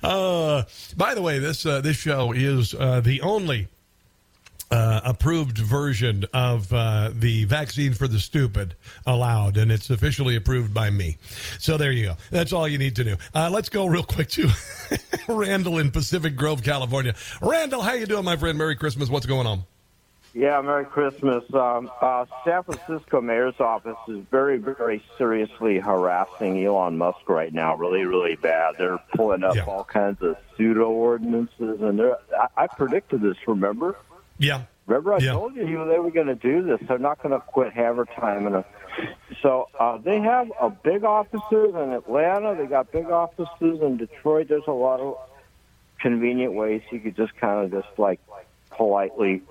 Uh, 0.03 0.63
by 0.95 1.15
the 1.15 1.21
way, 1.21 1.39
this 1.39 1.65
uh, 1.65 1.81
this 1.81 1.97
show 1.97 2.31
is 2.31 2.73
uh, 2.73 3.01
the 3.01 3.21
only 3.21 3.67
uh, 4.71 5.01
approved 5.03 5.57
version 5.57 6.25
of 6.33 6.71
uh, 6.71 7.11
the 7.13 7.45
vaccine 7.45 7.93
for 7.93 8.07
the 8.07 8.19
stupid 8.19 8.75
allowed, 9.05 9.57
and 9.57 9.71
it's 9.71 9.89
officially 9.89 10.35
approved 10.35 10.73
by 10.73 10.89
me. 10.89 11.17
So 11.59 11.77
there 11.77 11.91
you 11.91 12.05
go. 12.05 12.17
That's 12.29 12.53
all 12.53 12.67
you 12.67 12.77
need 12.77 12.95
to 12.97 13.03
know. 13.03 13.15
Uh, 13.33 13.49
let's 13.51 13.69
go 13.69 13.87
real 13.87 14.03
quick 14.03 14.29
to 14.29 14.49
Randall 15.27 15.79
in 15.79 15.91
Pacific 15.91 16.35
Grove, 16.35 16.63
California. 16.63 17.15
Randall, 17.41 17.81
how 17.81 17.93
you 17.93 18.05
doing, 18.05 18.25
my 18.25 18.37
friend? 18.37 18.57
Merry 18.57 18.75
Christmas. 18.75 19.09
What's 19.09 19.25
going 19.25 19.47
on? 19.47 19.63
Yeah, 20.33 20.61
Merry 20.61 20.85
Christmas. 20.85 21.43
Um, 21.53 21.89
uh, 22.01 22.25
San 22.45 22.63
Francisco 22.63 23.19
mayor's 23.19 23.59
office 23.59 23.97
is 24.07 24.19
very, 24.29 24.57
very 24.57 25.03
seriously 25.17 25.79
harassing 25.79 26.63
Elon 26.63 26.97
Musk 26.99 27.27
right 27.27 27.51
now. 27.51 27.75
Really, 27.75 28.03
really 28.05 28.35
bad. 28.35 28.75
They're 28.77 28.99
pulling 29.15 29.43
up 29.43 29.55
Yeah. 29.55 29.63
all 29.63 29.83
kinds 29.83 30.21
of 30.21 30.37
pseudo 30.55 30.89
ordinances, 30.91 31.81
and 31.81 31.97
they're, 31.97 32.17
I, 32.39 32.63
I 32.63 32.67
predicted 32.67 33.21
this. 33.21 33.37
Remember? 33.47 33.95
Yeah. 34.37 34.61
Remember, 34.85 35.15
I 35.15 35.17
Yeah. 35.17 35.31
told 35.33 35.55
you 35.55 35.65
they 35.85 35.97
were 35.99 36.11
going 36.11 36.27
to 36.27 36.35
do 36.35 36.61
this. 36.61 36.79
They're 36.87 36.99
not 36.99 37.21
going 37.23 37.33
to 37.33 37.39
quit 37.39 37.73
hammer 37.73 38.05
time. 38.05 38.45
And 38.45 38.63
so 39.41 39.67
uh, 39.79 39.97
they 39.97 40.19
have 40.19 40.51
a 40.61 40.69
big 40.69 41.03
offices 41.03 41.73
in 41.73 41.91
Atlanta. 41.91 42.55
They 42.55 42.67
got 42.67 42.91
big 42.91 43.09
offices 43.09 43.81
in 43.81 43.97
Detroit. 43.97 44.47
There's 44.47 44.63
a 44.67 44.71
lot 44.71 44.99
of 44.99 45.17
convenient 45.99 46.53
ways 46.53 46.81
you 46.91 46.99
could 46.99 47.15
just 47.15 47.35
kind 47.37 47.65
of 47.65 47.71
just 47.83 47.97
like 47.99 48.19
politely 48.71 49.41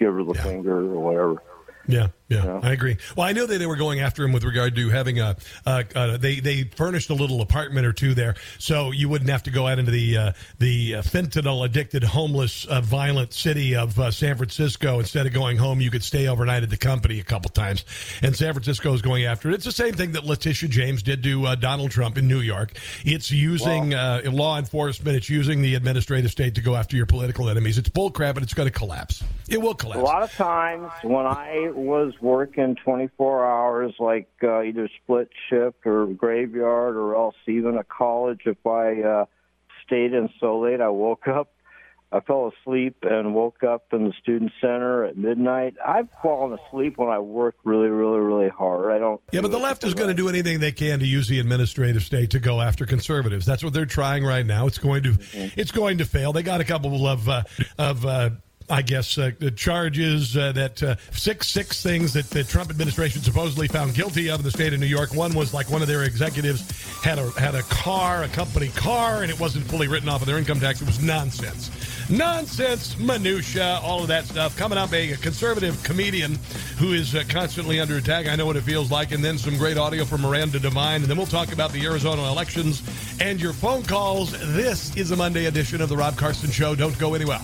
give 0.00 0.14
her 0.14 0.24
the 0.24 0.32
Yeah. 0.34 0.42
finger 0.42 0.76
or 0.78 0.98
whatever. 0.98 1.42
Yeah, 1.86 2.08
yeah. 2.30 2.60
I 2.62 2.72
agree. 2.72 2.96
Well, 3.16 3.26
I 3.26 3.32
know 3.32 3.44
that 3.44 3.58
they 3.58 3.66
were 3.66 3.76
going 3.76 3.98
after 3.98 4.24
him 4.24 4.32
with 4.32 4.44
regard 4.44 4.76
to 4.76 4.88
having 4.88 5.18
a. 5.18 5.36
Uh, 5.66 5.82
uh, 5.96 6.16
they 6.16 6.38
they 6.38 6.62
furnished 6.62 7.10
a 7.10 7.14
little 7.14 7.40
apartment 7.40 7.86
or 7.86 7.92
two 7.92 8.14
there, 8.14 8.36
so 8.58 8.92
you 8.92 9.08
wouldn't 9.08 9.30
have 9.30 9.42
to 9.42 9.50
go 9.50 9.66
out 9.66 9.80
into 9.80 9.90
the 9.90 10.16
uh, 10.16 10.32
the 10.60 10.94
uh, 10.94 11.02
fentanyl 11.02 11.64
addicted, 11.64 12.04
homeless, 12.04 12.66
uh, 12.66 12.80
violent 12.80 13.32
city 13.32 13.74
of 13.74 13.98
uh, 13.98 14.12
San 14.12 14.36
Francisco. 14.36 15.00
Instead 15.00 15.26
of 15.26 15.32
going 15.32 15.56
home, 15.56 15.80
you 15.80 15.90
could 15.90 16.04
stay 16.04 16.28
overnight 16.28 16.62
at 16.62 16.70
the 16.70 16.76
company 16.76 17.18
a 17.18 17.24
couple 17.24 17.50
times. 17.50 17.84
And 18.22 18.36
San 18.36 18.52
Francisco 18.52 18.94
is 18.94 19.02
going 19.02 19.24
after 19.24 19.50
it. 19.50 19.54
It's 19.54 19.64
the 19.64 19.72
same 19.72 19.94
thing 19.94 20.12
that 20.12 20.24
Letitia 20.24 20.68
James 20.68 21.02
did 21.02 21.24
to 21.24 21.46
uh, 21.46 21.54
Donald 21.56 21.90
Trump 21.90 22.16
in 22.16 22.28
New 22.28 22.40
York. 22.40 22.72
It's 23.04 23.32
using 23.32 23.92
uh, 23.92 24.22
law 24.26 24.56
enforcement. 24.56 25.16
It's 25.16 25.28
using 25.28 25.62
the 25.62 25.74
administrative 25.74 26.30
state 26.30 26.54
to 26.54 26.60
go 26.60 26.76
after 26.76 26.96
your 26.96 27.06
political 27.06 27.48
enemies. 27.48 27.76
It's 27.76 27.88
bullcrap, 27.88 28.36
and 28.36 28.42
it's 28.42 28.54
going 28.54 28.68
to 28.68 28.78
collapse. 28.78 29.24
It 29.48 29.60
will 29.60 29.74
collapse. 29.74 30.00
A 30.00 30.04
lot 30.04 30.22
of 30.22 30.32
times 30.32 30.92
when 31.02 31.26
I 31.26 31.70
was 31.74 32.14
working 32.22 32.76
24 32.84 33.46
hours, 33.46 33.94
like 33.98 34.28
uh, 34.42 34.62
either 34.62 34.88
split 35.02 35.30
shift 35.48 35.86
or 35.86 36.06
graveyard, 36.06 36.96
or 36.96 37.14
else 37.14 37.36
even 37.46 37.76
a 37.76 37.84
college, 37.84 38.42
if 38.46 38.66
I 38.66 39.02
uh, 39.02 39.24
stayed 39.86 40.12
in 40.12 40.28
so 40.40 40.58
late, 40.60 40.80
I 40.80 40.88
woke 40.88 41.28
up. 41.28 41.52
I 42.12 42.18
fell 42.18 42.50
asleep 42.60 42.96
and 43.02 43.34
woke 43.36 43.62
up 43.62 43.84
in 43.92 44.04
the 44.04 44.12
student 44.20 44.50
center 44.60 45.04
at 45.04 45.16
midnight. 45.16 45.76
I've 45.84 46.08
fallen 46.20 46.58
asleep 46.58 46.98
when 46.98 47.08
I 47.08 47.20
work 47.20 47.54
really, 47.62 47.88
really, 47.88 48.18
really 48.18 48.48
hard. 48.48 48.92
I 48.92 48.98
don't. 48.98 49.20
Yeah, 49.30 49.42
but 49.42 49.52
the 49.52 49.58
left 49.58 49.84
is 49.84 49.94
going 49.94 50.08
to 50.08 50.14
do 50.14 50.28
anything 50.28 50.58
they 50.58 50.72
can 50.72 50.98
to 50.98 51.06
use 51.06 51.28
the 51.28 51.38
administrative 51.38 52.02
state 52.02 52.30
to 52.30 52.40
go 52.40 52.60
after 52.60 52.84
conservatives. 52.84 53.46
That's 53.46 53.62
what 53.62 53.72
they're 53.72 53.86
trying 53.86 54.24
right 54.24 54.44
now. 54.44 54.66
It's 54.66 54.78
going 54.78 55.04
to, 55.04 55.18
it's 55.56 55.70
going 55.70 55.98
to 55.98 56.04
fail. 56.04 56.32
They 56.32 56.42
got 56.42 56.60
a 56.60 56.64
couple 56.64 57.06
of 57.06 57.28
uh, 57.28 57.44
of 57.78 58.04
uh, 58.04 58.30
I 58.70 58.82
guess, 58.82 59.18
uh, 59.18 59.32
the 59.40 59.50
charges 59.50 60.36
uh, 60.36 60.52
that 60.52 60.80
uh, 60.80 60.94
six 61.10 61.48
six 61.48 61.82
things 61.82 62.12
that 62.12 62.30
the 62.30 62.44
Trump 62.44 62.70
administration 62.70 63.20
supposedly 63.20 63.66
found 63.66 63.94
guilty 63.94 64.30
of 64.30 64.38
in 64.38 64.44
the 64.44 64.50
state 64.50 64.72
of 64.72 64.78
New 64.78 64.86
York. 64.86 65.12
One 65.12 65.34
was 65.34 65.52
like 65.52 65.68
one 65.68 65.82
of 65.82 65.88
their 65.88 66.04
executives 66.04 66.70
had 67.02 67.18
a 67.18 67.30
had 67.32 67.56
a 67.56 67.62
car, 67.64 68.22
a 68.22 68.28
company 68.28 68.68
car, 68.68 69.22
and 69.22 69.30
it 69.30 69.40
wasn't 69.40 69.66
fully 69.66 69.88
written 69.88 70.08
off 70.08 70.20
of 70.20 70.28
their 70.28 70.38
income 70.38 70.60
tax. 70.60 70.80
It 70.80 70.86
was 70.86 71.02
nonsense, 71.02 71.70
nonsense, 72.08 72.96
minutia, 72.96 73.80
all 73.82 74.02
of 74.02 74.08
that 74.08 74.24
stuff. 74.24 74.56
Coming 74.56 74.78
up, 74.78 74.92
a, 74.92 75.12
a 75.12 75.16
conservative 75.16 75.82
comedian 75.82 76.38
who 76.78 76.92
is 76.92 77.16
uh, 77.16 77.24
constantly 77.28 77.80
under 77.80 77.96
attack. 77.96 78.28
I 78.28 78.36
know 78.36 78.46
what 78.46 78.56
it 78.56 78.62
feels 78.62 78.88
like, 78.88 79.10
and 79.10 79.24
then 79.24 79.36
some 79.36 79.56
great 79.56 79.78
audio 79.78 80.04
from 80.04 80.20
Miranda 80.20 80.60
Devine, 80.60 81.00
and 81.00 81.06
then 81.06 81.16
we'll 81.16 81.26
talk 81.26 81.52
about 81.52 81.72
the 81.72 81.84
Arizona 81.84 82.22
elections 82.30 82.82
and 83.20 83.40
your 83.40 83.52
phone 83.52 83.82
calls. 83.82 84.30
This 84.54 84.96
is 84.96 85.10
a 85.10 85.16
Monday 85.16 85.46
edition 85.46 85.80
of 85.80 85.88
the 85.88 85.96
Rob 85.96 86.16
Carson 86.16 86.50
Show. 86.52 86.76
Don't 86.76 86.96
go 86.98 87.14
anywhere. 87.14 87.40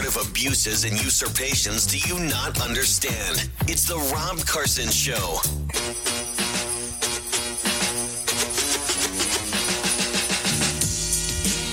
Of 0.00 0.16
abuses 0.28 0.84
and 0.84 0.92
usurpations 1.04 1.86
do 1.86 1.98
you 1.98 2.18
not 2.28 2.60
understand? 2.60 3.48
It's 3.68 3.86
the 3.86 3.96
Rob 4.12 4.38
Carson 4.44 4.90
Show. 4.90 5.38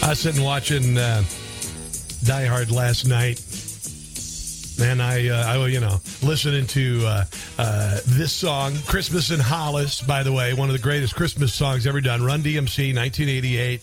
I 0.05 0.09
was 0.09 0.19
sitting 0.19 0.43
watching 0.43 0.97
uh, 0.97 1.23
Die 2.25 2.45
Hard 2.45 2.69
last 2.69 3.07
night, 3.07 3.39
and 4.79 5.01
I, 5.01 5.27
uh, 5.29 5.59
I, 5.59 5.67
you 5.67 5.79
know, 5.79 5.97
listening 6.21 6.67
to 6.67 7.01
uh, 7.05 7.25
uh, 7.57 7.99
this 8.05 8.31
song, 8.31 8.73
"Christmas 8.85 9.31
in 9.31 9.39
Hollis." 9.39 10.01
By 10.01 10.23
the 10.23 10.31
way, 10.31 10.53
one 10.53 10.69
of 10.69 10.73
the 10.73 10.81
greatest 10.81 11.15
Christmas 11.15 11.53
songs 11.53 11.87
ever 11.87 12.01
done. 12.01 12.23
Run 12.23 12.41
DMC, 12.41 12.95
1988, 12.95 13.81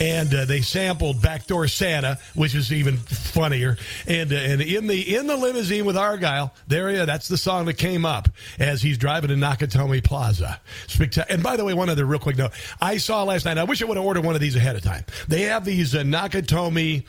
and 0.00 0.34
uh, 0.34 0.44
they 0.44 0.60
sampled 0.60 1.20
"Backdoor 1.20 1.68
Santa," 1.68 2.18
which 2.34 2.54
is 2.54 2.72
even 2.72 2.96
funnier. 2.96 3.76
And 4.06 4.32
uh, 4.32 4.36
and 4.36 4.60
in 4.60 4.86
the 4.86 5.16
in 5.16 5.26
the 5.26 5.36
limousine 5.36 5.84
with 5.84 5.96
Argyle, 5.96 6.54
there, 6.68 6.90
yeah, 6.90 7.04
that's 7.04 7.28
the 7.28 7.38
song 7.38 7.66
that 7.66 7.74
came 7.74 8.04
up 8.04 8.28
as 8.58 8.82
he's 8.82 8.98
driving 8.98 9.28
to 9.28 9.36
Nakatomi 9.36 10.02
Plaza. 10.02 10.60
Spectac- 10.86 11.26
and 11.28 11.42
by 11.42 11.56
the 11.56 11.64
way, 11.64 11.74
one 11.74 11.88
other 11.88 12.04
real 12.04 12.20
quick 12.20 12.36
note: 12.36 12.52
I 12.80 12.98
saw 12.98 13.24
last 13.24 13.44
night. 13.44 13.58
I 13.58 13.64
wish 13.64 13.82
I 13.82 13.86
would 13.86 13.96
have 13.96 14.06
ordered 14.06 14.24
one 14.24 14.34
of 14.34 14.40
these 14.40 14.56
ahead 14.56 14.76
of 14.76 14.82
time. 14.82 15.04
They 15.28 15.42
have 15.42 15.64
these 15.64 15.94
uh, 15.94 16.02
Nakatomi 16.02 17.04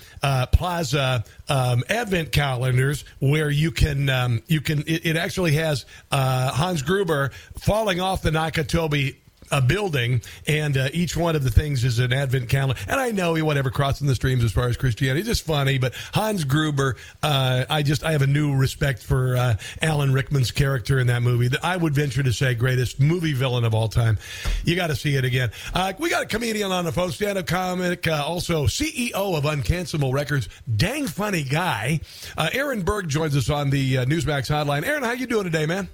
Plaza 0.52 1.24
um, 1.50 1.84
advent 1.90 2.32
calendars 2.32 3.06
where 3.30 3.50
you 3.50 3.72
can 3.72 4.10
um, 4.10 4.42
you 4.48 4.62
can 4.62 4.80
it, 4.88 5.06
it 5.06 5.18
actually 5.18 5.54
has 5.54 5.86
uh, 6.12 6.52
Hans 6.52 6.82
Gruber 6.82 7.32
falling 7.58 8.00
off 8.00 8.22
the 8.22 8.32
Nakatomi 8.32 9.16
a 9.52 9.62
building, 9.62 10.22
and 10.48 10.78
uh, 10.78 10.90
each 10.94 11.16
one 11.16 11.36
of 11.36 11.44
the 11.44 11.52
things 11.52 11.84
is 11.84 12.00
an 12.00 12.14
Advent 12.14 12.50
calendar. 12.50 12.80
And 12.88 13.00
I 13.00 13.12
know 13.12 13.34
he 13.36 13.42
whatever 13.42 13.72
crossing 13.72 14.08
the 14.08 14.16
streams 14.16 14.44
as 14.44 14.52
far 14.52 14.68
as 14.68 14.78
Christianity. 14.78 15.24
Just 15.24 15.46
funny, 15.46 15.78
but 15.78 15.94
Hans 16.14 16.44
Gruber, 16.44 16.96
uh, 17.24 17.66
I 17.70 17.84
just 17.84 18.04
I 18.04 18.12
have 18.12 18.22
a 18.22 18.28
new 18.28 18.56
respect 18.56 19.04
for 19.04 19.38
uh, 19.38 19.56
Alan 19.82 20.14
Rickman's 20.14 20.52
character 20.52 21.00
in 21.00 21.08
that 21.08 21.22
movie. 21.22 21.50
I 21.64 21.78
would 21.78 21.94
venture 21.94 22.24
to 22.24 22.34
say 22.34 22.56
greatest 22.56 23.00
movie 23.00 23.34
villain 23.34 23.64
of 23.64 23.74
all 23.74 23.88
time. 23.88 24.18
You 24.64 24.76
got 24.76 24.88
to 24.88 24.96
see 24.96 25.16
it 25.16 25.26
again. 25.26 25.52
Uh, 25.74 25.94
we 25.98 26.10
got 26.10 26.24
a 26.24 26.28
comedian 26.28 26.72
on 26.72 26.86
the 26.86 26.92
phone, 26.92 27.12
stand-up 27.12 27.48
comic, 27.48 28.08
uh, 28.08 28.24
also 28.26 28.66
CEO 28.66 29.12
of 29.14 29.44
Uncancelable 29.44 30.14
Records, 30.14 30.50
dang 30.76 31.08
funny 31.08 31.44
guy. 31.44 32.00
Uh, 32.38 32.50
Aaron 32.54 32.82
Berg 32.82 33.08
joins 33.08 33.36
us 33.36 33.50
on 33.50 33.70
the 33.70 33.96
Newsmax 33.96 34.50
hotline. 34.50 34.86
Aaron, 34.86 35.04
how 35.04 35.12
you 35.12 35.28
doing 35.28 35.46
today, 35.46 35.66
man? 35.66 35.90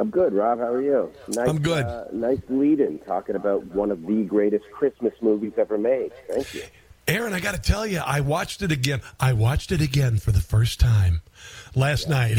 I'm 0.00 0.08
good, 0.08 0.32
Rob. 0.32 0.60
How 0.60 0.72
are 0.72 0.80
you? 0.80 1.12
Nice, 1.28 1.46
I'm 1.46 1.60
good. 1.60 1.84
Uh, 1.84 2.06
nice 2.10 2.40
lead 2.48 2.80
in 2.80 3.00
talking 3.00 3.36
about 3.36 3.66
one 3.66 3.90
of 3.90 4.06
the 4.06 4.22
greatest 4.24 4.64
Christmas 4.72 5.12
movies 5.20 5.52
ever 5.58 5.76
made. 5.76 6.10
Thank 6.26 6.54
you. 6.54 6.62
Aaron, 7.06 7.34
I 7.34 7.40
got 7.40 7.54
to 7.54 7.60
tell 7.60 7.86
you, 7.86 7.98
I 7.98 8.20
watched 8.20 8.62
it 8.62 8.72
again. 8.72 9.02
I 9.18 9.34
watched 9.34 9.72
it 9.72 9.82
again 9.82 10.16
for 10.16 10.32
the 10.32 10.40
first 10.40 10.80
time 10.80 11.20
last 11.74 12.08
yeah. 12.08 12.14
night. 12.14 12.38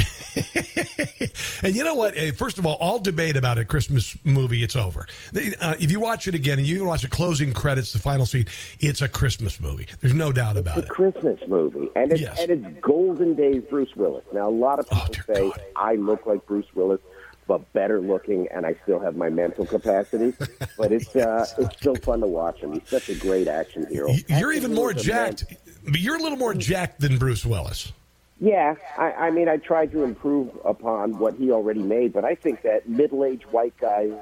and 1.62 1.76
you 1.76 1.84
know 1.84 1.94
what? 1.94 2.18
First 2.36 2.58
of 2.58 2.66
all, 2.66 2.78
all 2.78 2.98
debate 2.98 3.38
about 3.38 3.60
a 3.60 3.66
Christmas 3.66 4.18
movie, 4.24 4.64
it's 4.64 4.76
over. 4.76 5.06
Uh, 5.36 5.76
if 5.80 5.92
you 5.92 6.00
watch 6.00 6.28
it 6.28 6.34
again 6.34 6.58
and 6.58 6.68
you 6.68 6.76
even 6.76 6.88
watch 6.88 7.04
the 7.04 7.10
closing 7.10 7.54
credits, 7.54 7.94
the 7.94 8.00
final 8.00 8.26
scene, 8.26 8.48
it's 8.80 9.04
a 9.04 9.10
Christmas 9.10 9.60
movie. 9.60 9.86
There's 10.00 10.16
no 10.16 10.32
doubt 10.32 10.58
about 10.58 10.78
it. 10.78 10.80
it's 10.80 10.88
it. 10.88 10.92
a 10.92 10.96
Christmas 10.96 11.40
movie. 11.48 11.90
And 11.96 12.12
it's, 12.12 12.22
yes. 12.22 12.40
and 12.40 12.50
it's 12.50 12.80
golden 12.80 13.36
days 13.36 13.62
Bruce 13.70 13.96
Willis. 13.96 14.26
Now, 14.34 14.50
a 14.50 14.50
lot 14.50 14.80
of 14.80 14.90
people 14.90 15.08
oh, 15.30 15.34
say 15.34 15.50
God. 15.50 15.62
I 15.76 15.96
look 15.96 16.26
like 16.26 16.44
Bruce 16.48 16.74
Willis 16.74 17.02
but 17.48 17.72
better 17.74 18.00
looking, 18.00 18.48
and 18.50 18.66
I 18.66 18.76
still 18.84 19.00
have 19.00 19.16
my 19.16 19.30
mental 19.30 19.66
capacity. 19.66 20.34
but 20.78 20.92
it's 20.92 21.16
uh, 21.16 21.46
it's 21.58 21.78
still 21.78 21.96
fun 21.96 22.22
to 22.22 22.28
watch 22.28 22.60
him. 22.60 22.74
He's 22.74 22.88
such 22.88 23.10
a 23.10 23.16
great 23.16 23.48
action 23.48 23.86
hero. 23.88 24.14
You're 24.30 24.54
even 24.54 24.74
more 24.74 24.94
jacked. 24.94 25.46
Man. 25.84 25.96
You're 25.96 26.18
a 26.18 26.22
little 26.22 26.38
more 26.38 26.54
jacked 26.54 27.02
than 27.02 27.18
Bruce 27.18 27.46
Willis. 27.46 27.92
Yeah, 28.40 28.76
I, 28.98 29.12
I 29.12 29.32
mean, 29.32 29.48
I 29.48 29.58
tried 29.58 29.92
to 29.92 30.04
improve 30.04 30.50
upon 30.66 31.20
what 31.20 31.36
he 31.36 31.52
already 31.52 31.84
made, 31.84 32.12
but 32.12 32.26
I 32.26 32.34
think 32.34 32.64
that 32.64 32.90
middle-aged 32.90 33.46
white 33.52 33.78
guys 33.78 34.14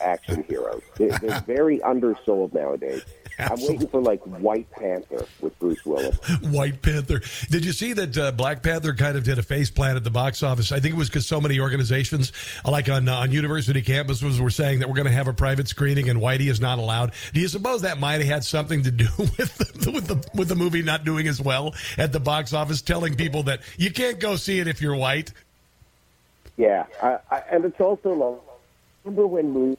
action 0.00 0.44
heroes 0.44 0.82
they're, 0.96 1.18
they're 1.18 1.40
very 1.40 1.82
undersold 1.82 2.54
nowadays. 2.54 3.02
Absolutely. 3.38 3.66
I'm 3.66 3.72
waiting 3.72 3.88
for 3.88 4.00
like 4.00 4.20
White 4.40 4.70
Panther 4.72 5.24
with 5.40 5.56
Bruce 5.60 5.84
Willis. 5.86 6.16
White 6.42 6.82
Panther. 6.82 7.20
Did 7.50 7.64
you 7.64 7.72
see 7.72 7.92
that 7.92 8.18
uh, 8.18 8.32
Black 8.32 8.62
Panther 8.62 8.94
kind 8.94 9.16
of 9.16 9.22
did 9.22 9.38
a 9.38 9.42
face 9.42 9.70
plant 9.70 9.96
at 9.96 10.02
the 10.02 10.10
box 10.10 10.42
office? 10.42 10.72
I 10.72 10.80
think 10.80 10.94
it 10.94 10.98
was 10.98 11.08
because 11.08 11.26
so 11.26 11.40
many 11.40 11.60
organizations, 11.60 12.32
like 12.64 12.88
on 12.88 13.08
uh, 13.08 13.14
on 13.14 13.30
university 13.30 13.80
campuses, 13.80 14.40
were 14.40 14.50
saying 14.50 14.80
that 14.80 14.88
we're 14.88 14.96
going 14.96 15.06
to 15.06 15.12
have 15.12 15.28
a 15.28 15.32
private 15.32 15.68
screening 15.68 16.08
and 16.08 16.20
Whitey 16.20 16.50
is 16.50 16.60
not 16.60 16.78
allowed. 16.78 17.12
Do 17.32 17.40
you 17.40 17.48
suppose 17.48 17.82
that 17.82 18.00
might 18.00 18.20
have 18.20 18.26
had 18.26 18.44
something 18.44 18.82
to 18.82 18.90
do 18.90 19.06
with 19.18 19.56
the, 19.56 19.90
with 19.92 20.06
the 20.08 20.30
with 20.34 20.48
the 20.48 20.56
movie 20.56 20.82
not 20.82 21.04
doing 21.04 21.28
as 21.28 21.40
well 21.40 21.74
at 21.96 22.12
the 22.12 22.20
box 22.20 22.52
office, 22.52 22.82
telling 22.82 23.14
people 23.14 23.44
that 23.44 23.60
you 23.76 23.92
can't 23.92 24.18
go 24.18 24.34
see 24.34 24.58
it 24.58 24.66
if 24.66 24.82
you're 24.82 24.96
white? 24.96 25.32
Yeah, 26.56 26.86
I, 27.00 27.18
I, 27.30 27.42
and 27.52 27.64
it's 27.64 27.80
also 27.80 28.12
long. 28.12 28.40
Remember 29.04 29.28
when 29.28 29.52
movies 29.52 29.78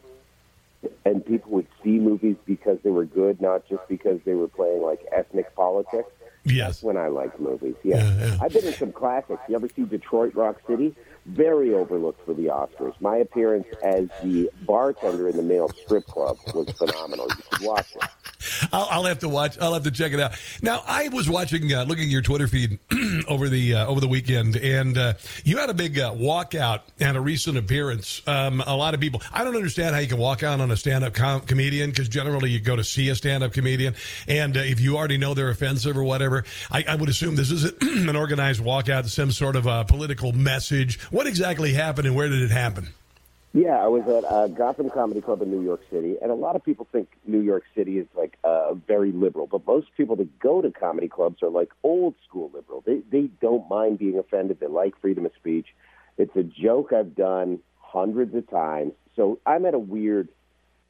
and 1.06 1.26
people 1.26 1.52
would 1.52 1.68
see 1.84 2.00
movies 2.00 2.36
because 2.46 2.78
they 2.84 2.90
were 2.90 3.06
good, 3.06 3.42
not 3.42 3.68
just 3.68 3.88
because 3.88 4.20
they 4.26 4.34
were 4.34 4.48
playing 4.48 4.82
like 4.82 5.02
ethnic 5.12 5.54
politics. 5.56 6.10
Yes. 6.46 6.68
That's 6.68 6.84
when 6.84 6.98
I 6.98 7.08
like 7.08 7.40
movies. 7.40 7.76
Yeah. 7.84 7.98
Yeah, 7.98 8.28
yeah. 8.28 8.38
I've 8.42 8.54
been 8.54 8.66
in 8.66 8.74
some 8.74 8.92
classics. 8.92 9.42
You 9.50 9.56
ever 9.56 9.68
see 9.68 9.84
Detroit 9.84 10.36
Rock 10.36 10.58
City? 10.68 10.96
Very 11.26 11.74
overlooked 11.74 12.26
for 12.26 12.34
the 12.34 12.46
Oscars. 12.46 12.94
My 13.02 13.18
appearance 13.18 13.68
as 13.84 14.08
the 14.24 14.50
bartender 14.66 15.28
in 15.28 15.36
the 15.36 15.44
male 15.44 15.70
strip 15.70 16.06
club 16.06 16.38
was 16.56 16.70
phenomenal. 16.72 17.28
You 17.30 17.44
should 17.52 17.68
watch 17.68 17.96
it. 17.96 18.04
I'll, 18.74 18.88
I'll 18.90 19.04
have 19.04 19.20
to 19.20 19.30
watch. 19.30 19.58
I'll 19.60 19.74
have 19.74 19.84
to 19.84 19.92
check 19.92 20.14
it 20.14 20.20
out. 20.20 20.34
Now, 20.62 20.84
I 20.88 21.10
was 21.10 21.30
watching, 21.30 21.74
uh, 21.74 21.84
looking 21.84 22.06
at 22.06 22.10
your 22.10 22.22
Twitter 22.22 22.48
feed 22.48 22.80
over 23.28 23.50
the 23.50 23.76
uh, 23.76 23.88
over 23.88 24.00
the 24.00 24.08
weekend, 24.08 24.56
and 24.56 24.98
uh, 24.98 25.14
you 25.44 25.58
had 25.58 25.70
a 25.70 25.74
big 25.74 26.00
uh, 26.00 26.14
walkout 26.14 26.82
at 27.00 27.16
a 27.16 27.22
recent 27.22 27.58
appearance. 27.58 28.22
Um, 28.28 28.62
a 28.66 28.76
lot 28.76 28.94
of 28.94 29.00
people. 29.00 29.22
I 29.34 29.44
don't 29.44 29.56
understand 29.56 29.96
how 29.96 30.02
you 30.02 30.08
can 30.08 30.18
walk 30.18 30.44
out 30.44 30.60
on 30.62 30.72
a 30.72 30.78
stand-up 30.78 31.14
com- 31.14 31.42
comedian 31.42 31.90
because 31.90 32.10
generally 32.10 32.50
you 32.50 32.60
go 32.60 32.76
to 32.76 32.84
see 32.84 33.10
a 33.10 33.16
stand-up 33.16 33.54
comedian, 33.54 33.96
and 34.28 34.56
uh, 34.56 34.62
if 34.62 34.80
you 34.80 34.98
already 34.98 35.18
know 35.18 35.34
they're 35.34 35.50
offensive 35.50 35.98
or 35.98 36.04
whatever, 36.04 36.46
I, 36.72 36.86
I 36.88 36.96
would 36.96 37.10
assume 37.10 37.36
this 37.36 37.52
is 37.52 37.66
an 37.82 38.16
organized 38.16 38.62
walkout, 38.62 39.08
some 39.10 39.32
sort 39.32 39.56
of 39.56 39.66
a 39.66 39.86
political 39.86 40.32
message. 40.32 41.00
What 41.12 41.28
exactly 41.28 41.74
happened, 41.74 42.08
and 42.08 42.16
where 42.16 42.30
did 42.30 42.42
it 42.42 42.52
happen? 42.52 42.90
Yeah, 43.52 43.84
I 43.84 43.88
was 43.88 44.04
at 44.08 44.24
uh, 44.32 44.48
Gotham 44.48 44.92
Comedy 44.92 45.22
Club 45.22 45.42
in 45.42 45.50
New 45.50 45.64
York 45.64 45.82
City, 45.90 46.18
and 46.22 46.30
a 46.30 46.36
lot 46.36 46.56
of 46.56 46.64
people 46.64 46.88
think 46.92 47.10
New 47.26 47.42
York 47.42 47.64
City 47.76 47.98
is 47.98 48.06
like 48.16 48.38
uh, 48.44 48.76
very 48.76 49.12
liberal, 49.12 49.48
but 49.48 49.66
most 49.66 49.88
people 49.98 50.16
that 50.18 50.40
go 50.40 50.62
to 50.62 50.70
comedy 50.70 51.08
clubs 51.08 51.42
are 51.42 51.50
like 51.50 51.72
old 51.82 52.14
school 52.28 52.52
liberal. 52.54 52.84
They 52.86 53.02
they 53.12 53.28
don't 53.42 53.68
mind 53.68 53.98
being 53.98 54.20
offended. 54.20 54.60
They 54.60 54.68
like 54.68 54.94
freedom 55.02 55.26
of 55.26 55.32
speech. 55.36 55.66
It's 56.20 56.36
a 56.36 56.44
joke 56.44 56.94
I've 56.94 57.16
done 57.16 57.60
hundreds 57.80 58.36
of 58.36 58.48
times. 58.52 58.94
So 59.16 59.40
I'm 59.48 59.66
at 59.66 59.74
a 59.74 59.80
weird 59.80 60.30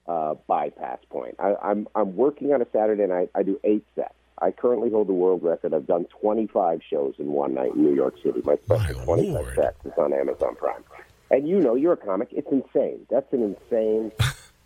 uh, 0.05 0.35
bypass 0.45 0.99
point. 1.09 1.35
I, 1.39 1.55
I'm 1.63 1.87
I'm 1.95 2.17
working 2.17 2.51
on 2.51 2.61
a 2.61 2.67
Saturday 2.73 3.07
night. 3.07 3.29
I 3.35 3.43
do 3.43 3.57
eight 3.63 3.85
sets. 3.95 4.13
I 4.41 4.51
currently 4.51 4.89
hold 4.89 5.07
the 5.07 5.13
world 5.13 5.43
record. 5.43 5.73
I've 5.73 5.87
done 5.87 6.05
25 6.21 6.81
shows 6.89 7.15
in 7.19 7.27
one 7.27 7.53
night 7.53 7.73
in 7.73 7.83
New 7.83 7.95
York 7.95 8.15
City. 8.21 8.41
My 8.43 8.57
special 8.65 8.97
My 8.99 9.03
25 9.05 9.33
Lord. 9.33 9.55
sets 9.55 9.85
is 9.85 9.93
on 9.97 10.11
Amazon 10.11 10.55
Prime. 10.55 10.83
And 11.31 11.47
you 11.47 11.59
know, 11.59 11.75
you're 11.75 11.93
a 11.93 11.97
comic. 11.97 12.29
It's 12.31 12.51
insane. 12.51 13.05
That's 13.09 13.31
an 13.33 13.55
insane 13.55 14.11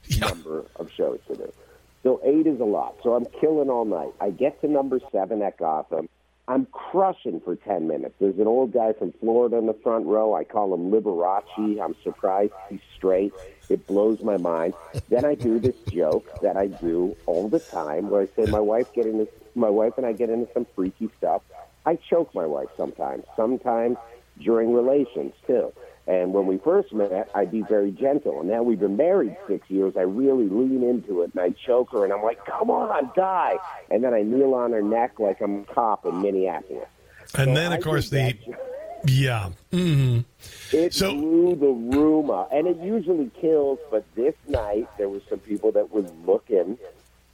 Yeah. 0.08 0.28
number 0.28 0.66
of 0.76 0.92
shows 0.92 1.20
to 1.28 1.36
do. 1.36 1.54
So 2.04 2.20
eight 2.26 2.46
is 2.46 2.60
a 2.60 2.66
lot. 2.66 2.96
So 3.04 3.14
I'm 3.14 3.26
killing 3.40 3.70
all 3.70 3.86
night. 3.86 4.14
I 4.20 4.32
get 4.32 4.60
to 4.62 4.68
number 4.68 5.00
seven 5.12 5.42
at 5.42 5.58
Gotham. 5.58 6.10
I'm 6.46 6.66
crushing 6.74 7.40
for 7.40 7.56
10 7.56 7.88
minutes. 7.88 8.16
There's 8.20 8.38
an 8.38 8.48
old 8.48 8.74
guy 8.74 8.92
from 8.92 9.14
Florida 9.22 9.56
in 9.56 9.66
the 9.66 9.74
front 9.76 10.06
row. 10.06 10.34
I 10.36 10.44
call 10.44 10.74
him 10.74 10.92
Liberace. 10.92 11.82
I'm 11.82 11.96
surprised 12.04 12.52
he's 12.70 12.82
straight. 12.98 13.32
It 13.70 13.88
blows 13.88 14.22
my 14.22 14.36
mind. 14.36 14.74
Then 15.08 15.24
I 15.24 15.36
do 15.36 15.58
this 15.58 15.78
joke 15.90 16.28
that 16.42 16.58
I 16.58 16.68
do 16.68 17.16
all 17.28 17.48
the 17.48 17.62
time 17.62 18.10
where 18.10 18.24
I 18.24 18.28
say 18.36 18.52
my 18.52 18.60
wife 18.60 18.92
get 18.94 19.06
into 19.06 19.26
my 19.56 19.70
wife 19.70 19.94
and 19.96 20.06
I 20.06 20.12
get 20.12 20.30
into 20.30 20.52
some 20.54 20.68
freaky 20.76 21.10
stuff. 21.18 21.44
I 21.86 21.96
choke 21.96 22.36
my 22.36 22.46
wife 22.46 22.68
sometimes. 22.76 23.24
Sometimes 23.38 23.96
during 24.42 24.74
relations 24.74 25.34
too. 25.48 25.72
And 26.06 26.34
when 26.34 26.46
we 26.48 26.58
first 26.58 26.92
met, 26.94 27.30
I'd 27.34 27.50
be 27.52 27.62
very 27.62 27.92
gentle. 27.92 28.42
And 28.42 28.50
now 28.50 28.62
we've 28.62 28.80
been 28.80 28.98
married 28.98 29.38
six 29.48 29.70
years. 29.70 29.96
I 29.96 30.02
really 30.02 30.50
lean 30.50 30.84
into 30.84 31.22
it 31.22 31.32
and 31.34 31.40
I 31.42 31.52
choke 31.66 31.92
her 31.94 32.04
and 32.04 32.12
I'm 32.12 32.22
like, 32.24 32.46
come 32.46 32.70
on, 32.70 33.10
die. 33.16 33.56
And 33.90 34.04
then 34.04 34.14
I 34.14 34.22
kneel 34.22 34.54
on 34.54 34.74
her 34.74 34.82
neck 34.82 35.20
like 35.20 35.40
I'm 35.42 35.62
a 35.62 35.64
cop 35.74 36.06
in 36.06 36.22
Minneapolis. 36.22 36.88
And 37.36 37.50
So 37.50 37.54
then, 37.56 37.72
I 37.72 37.78
of 37.78 37.84
course, 37.84 38.10
the 38.10 38.36
yeah. 39.06 39.50
hmm 39.72 40.20
It 40.74 40.94
So- 40.94 41.12
blew 41.14 41.56
the 41.56 41.98
room 41.98 42.30
up, 42.30 42.50
and 42.52 42.68
it 42.68 42.78
usually 42.78 43.30
kills. 43.40 43.80
But 43.90 44.04
this 44.16 44.36
night, 44.48 44.88
there 44.98 45.10
was 45.10 45.22
some 45.30 45.40
people 45.40 45.72
that 45.74 45.92
was 45.92 46.12
looking 46.26 46.78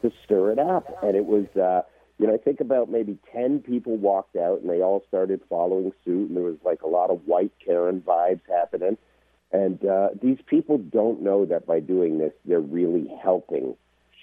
to 0.02 0.12
stir 0.24 0.52
it 0.52 0.60
up, 0.60 1.04
and 1.04 1.16
it 1.16 1.26
was, 1.26 1.46
uh, 1.58 1.82
you 2.20 2.28
know, 2.28 2.34
I 2.34 2.38
think 2.38 2.60
about 2.60 2.90
maybe 2.90 3.18
ten 3.34 3.60
people 3.60 3.96
walked 3.96 4.36
out, 4.36 4.60
and 4.62 4.70
they 4.70 4.82
all 4.82 5.04
started 5.08 5.42
following 5.50 5.94
suit, 6.04 6.28
and 6.28 6.36
there 6.36 6.44
was 6.44 6.58
like 6.66 6.82
a 6.82 6.88
lot 6.88 7.10
of 7.10 7.22
white 7.26 7.54
Karen 7.66 8.02
vibes 8.02 8.42
happening. 8.50 8.98
And 9.52 9.84
uh, 9.84 10.10
these 10.22 10.38
people 10.46 10.78
don't 10.78 11.24
know 11.24 11.46
that 11.46 11.66
by 11.66 11.80
doing 11.80 12.20
this, 12.20 12.34
they're 12.46 12.60
really 12.60 13.08
helping 13.24 13.76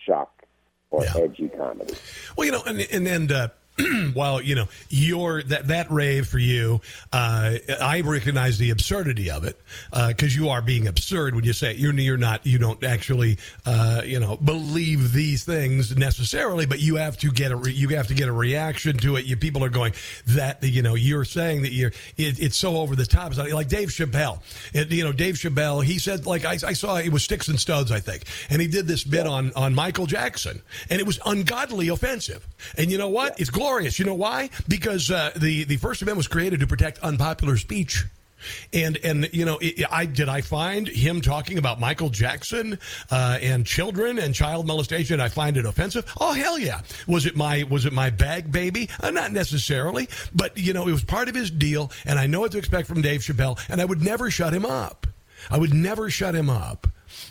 shock 0.04 0.44
or 0.90 1.04
Yeah. 1.04 1.16
edgy 1.16 1.48
comedy. 1.48 1.94
Well, 2.36 2.44
you 2.44 2.52
know, 2.52 2.62
and 2.66 2.80
and, 2.92 3.08
and 3.08 3.32
uh, 3.32 3.48
while 4.14 4.40
you 4.40 4.54
know 4.54 4.66
your 4.88 5.42
that 5.42 5.68
that 5.68 5.90
rave 5.90 6.26
for 6.26 6.38
you, 6.38 6.80
uh, 7.12 7.56
I 7.80 8.00
recognize 8.00 8.56
the 8.56 8.70
absurdity 8.70 9.30
of 9.30 9.44
it 9.44 9.60
because 10.08 10.34
you 10.34 10.48
are 10.48 10.62
being 10.62 10.86
absurd 10.86 11.34
when 11.34 11.44
you 11.44 11.52
say 11.52 11.72
it. 11.72 11.76
you're 11.76 11.92
you're 11.92 12.16
not 12.16 12.46
you 12.46 12.58
don't 12.58 12.82
actually 12.82 13.38
uh, 13.66 14.00
you 14.04 14.18
know 14.18 14.36
believe 14.38 15.12
these 15.12 15.44
things 15.44 15.94
necessarily, 15.94 16.64
but 16.64 16.80
you 16.80 16.96
have 16.96 17.18
to 17.18 17.30
get 17.30 17.52
a 17.52 17.56
re- 17.56 17.72
you 17.72 17.88
have 17.88 18.06
to 18.06 18.14
get 18.14 18.28
a 18.28 18.32
reaction 18.32 18.96
to 18.98 19.16
it. 19.16 19.26
You 19.26 19.36
people 19.36 19.62
are 19.62 19.68
going 19.68 19.92
that 20.28 20.62
you 20.62 20.80
know 20.80 20.94
you're 20.94 21.26
saying 21.26 21.62
that 21.62 21.72
you're 21.72 21.92
it, 22.16 22.40
it's 22.40 22.56
so 22.56 22.78
over 22.78 22.96
the 22.96 23.06
top. 23.06 23.32
It's 23.32 23.52
like 23.52 23.68
Dave 23.68 23.90
Chappelle. 23.90 24.40
It, 24.72 24.90
you 24.90 25.04
know 25.04 25.12
Dave 25.12 25.34
Chappelle. 25.34 25.84
He 25.84 25.98
said 25.98 26.24
like 26.24 26.46
I, 26.46 26.52
I 26.52 26.72
saw 26.72 26.96
it 26.96 27.12
was 27.12 27.24
Sticks 27.24 27.48
and 27.48 27.60
Stones 27.60 27.92
I 27.92 28.00
think, 28.00 28.24
and 28.48 28.62
he 28.62 28.68
did 28.68 28.86
this 28.86 29.04
bit 29.04 29.26
on 29.26 29.52
on 29.54 29.74
Michael 29.74 30.06
Jackson, 30.06 30.62
and 30.88 30.98
it 30.98 31.06
was 31.06 31.20
ungodly 31.26 31.88
offensive. 31.88 32.46
And 32.78 32.90
you 32.90 32.96
know 32.96 33.10
what? 33.10 33.38
It's 33.38 33.50
glorious. 33.50 33.65
You 33.66 34.04
know 34.04 34.14
why? 34.14 34.50
Because 34.68 35.10
uh, 35.10 35.32
the 35.36 35.64
the 35.64 35.76
First 35.76 36.02
Amendment 36.02 36.18
was 36.18 36.28
created 36.28 36.60
to 36.60 36.66
protect 36.66 36.98
unpopular 37.00 37.56
speech. 37.56 38.04
And 38.72 38.96
and 39.02 39.28
you 39.32 39.44
know, 39.44 39.58
it, 39.60 39.84
I 39.90 40.06
did 40.06 40.28
I 40.28 40.40
find 40.40 40.86
him 40.86 41.20
talking 41.20 41.58
about 41.58 41.80
Michael 41.80 42.10
Jackson 42.10 42.78
uh, 43.10 43.38
and 43.40 43.66
children 43.66 44.18
and 44.18 44.34
child 44.34 44.66
molestation. 44.66 45.20
I 45.20 45.28
find 45.28 45.56
it 45.56 45.64
offensive. 45.64 46.10
Oh 46.20 46.32
hell 46.32 46.58
yeah! 46.58 46.82
Was 47.08 47.26
it 47.26 47.36
my 47.36 47.64
was 47.64 47.86
it 47.86 47.92
my 47.92 48.10
bag 48.10 48.52
baby? 48.52 48.88
Uh, 49.00 49.10
not 49.10 49.32
necessarily, 49.32 50.08
but 50.34 50.56
you 50.56 50.72
know, 50.72 50.86
it 50.86 50.92
was 50.92 51.04
part 51.04 51.28
of 51.28 51.34
his 51.34 51.50
deal, 51.50 51.90
and 52.04 52.18
I 52.18 52.26
know 52.26 52.40
what 52.40 52.52
to 52.52 52.58
expect 52.58 52.86
from 52.86 53.02
Dave 53.02 53.22
Chappelle, 53.22 53.58
and 53.68 53.80
I 53.80 53.84
would 53.84 54.02
never 54.02 54.30
shut 54.30 54.52
him 54.52 54.66
up. 54.66 55.06
I 55.50 55.58
would 55.58 55.74
never 55.74 56.08
shut 56.10 56.34
him 56.34 56.50
up. 56.50 56.86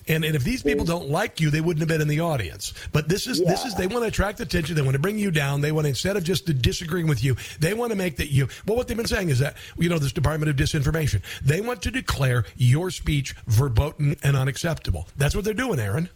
And, 0.07 0.23
and 0.23 0.35
if 0.35 0.43
these 0.43 0.63
people 0.63 0.85
don't 0.85 1.09
like 1.09 1.39
you, 1.39 1.49
they 1.49 1.61
wouldn't 1.61 1.81
have 1.81 1.89
been 1.89 2.01
in 2.01 2.07
the 2.07 2.19
audience. 2.19 2.73
But 2.91 3.09
this 3.09 3.27
is 3.27 3.39
this 3.39 3.65
is 3.65 3.75
they 3.75 3.87
want 3.87 4.03
to 4.03 4.07
attract 4.07 4.39
attention. 4.39 4.75
They 4.75 4.81
want 4.81 4.93
to 4.93 4.99
bring 4.99 5.17
you 5.17 5.31
down. 5.31 5.61
They 5.61 5.71
want 5.71 5.85
to 5.85 5.89
instead 5.89 6.17
of 6.17 6.23
just 6.23 6.45
disagreeing 6.61 7.07
with 7.07 7.23
you, 7.23 7.35
they 7.59 7.73
want 7.73 7.91
to 7.91 7.97
make 7.97 8.17
that 8.17 8.31
you. 8.31 8.47
Well, 8.65 8.77
what 8.77 8.87
they've 8.87 8.97
been 8.97 9.07
saying 9.07 9.29
is 9.29 9.39
that 9.39 9.55
you 9.77 9.89
know 9.89 9.99
this 9.99 10.13
Department 10.13 10.49
of 10.49 10.55
Disinformation. 10.55 11.21
They 11.43 11.61
want 11.61 11.81
to 11.83 11.91
declare 11.91 12.45
your 12.55 12.91
speech 12.91 13.35
verboten 13.47 14.15
and 14.23 14.35
unacceptable. 14.35 15.07
That's 15.17 15.35
what 15.35 15.45
they're 15.45 15.53
doing, 15.53 15.79
Aaron. 15.79 16.09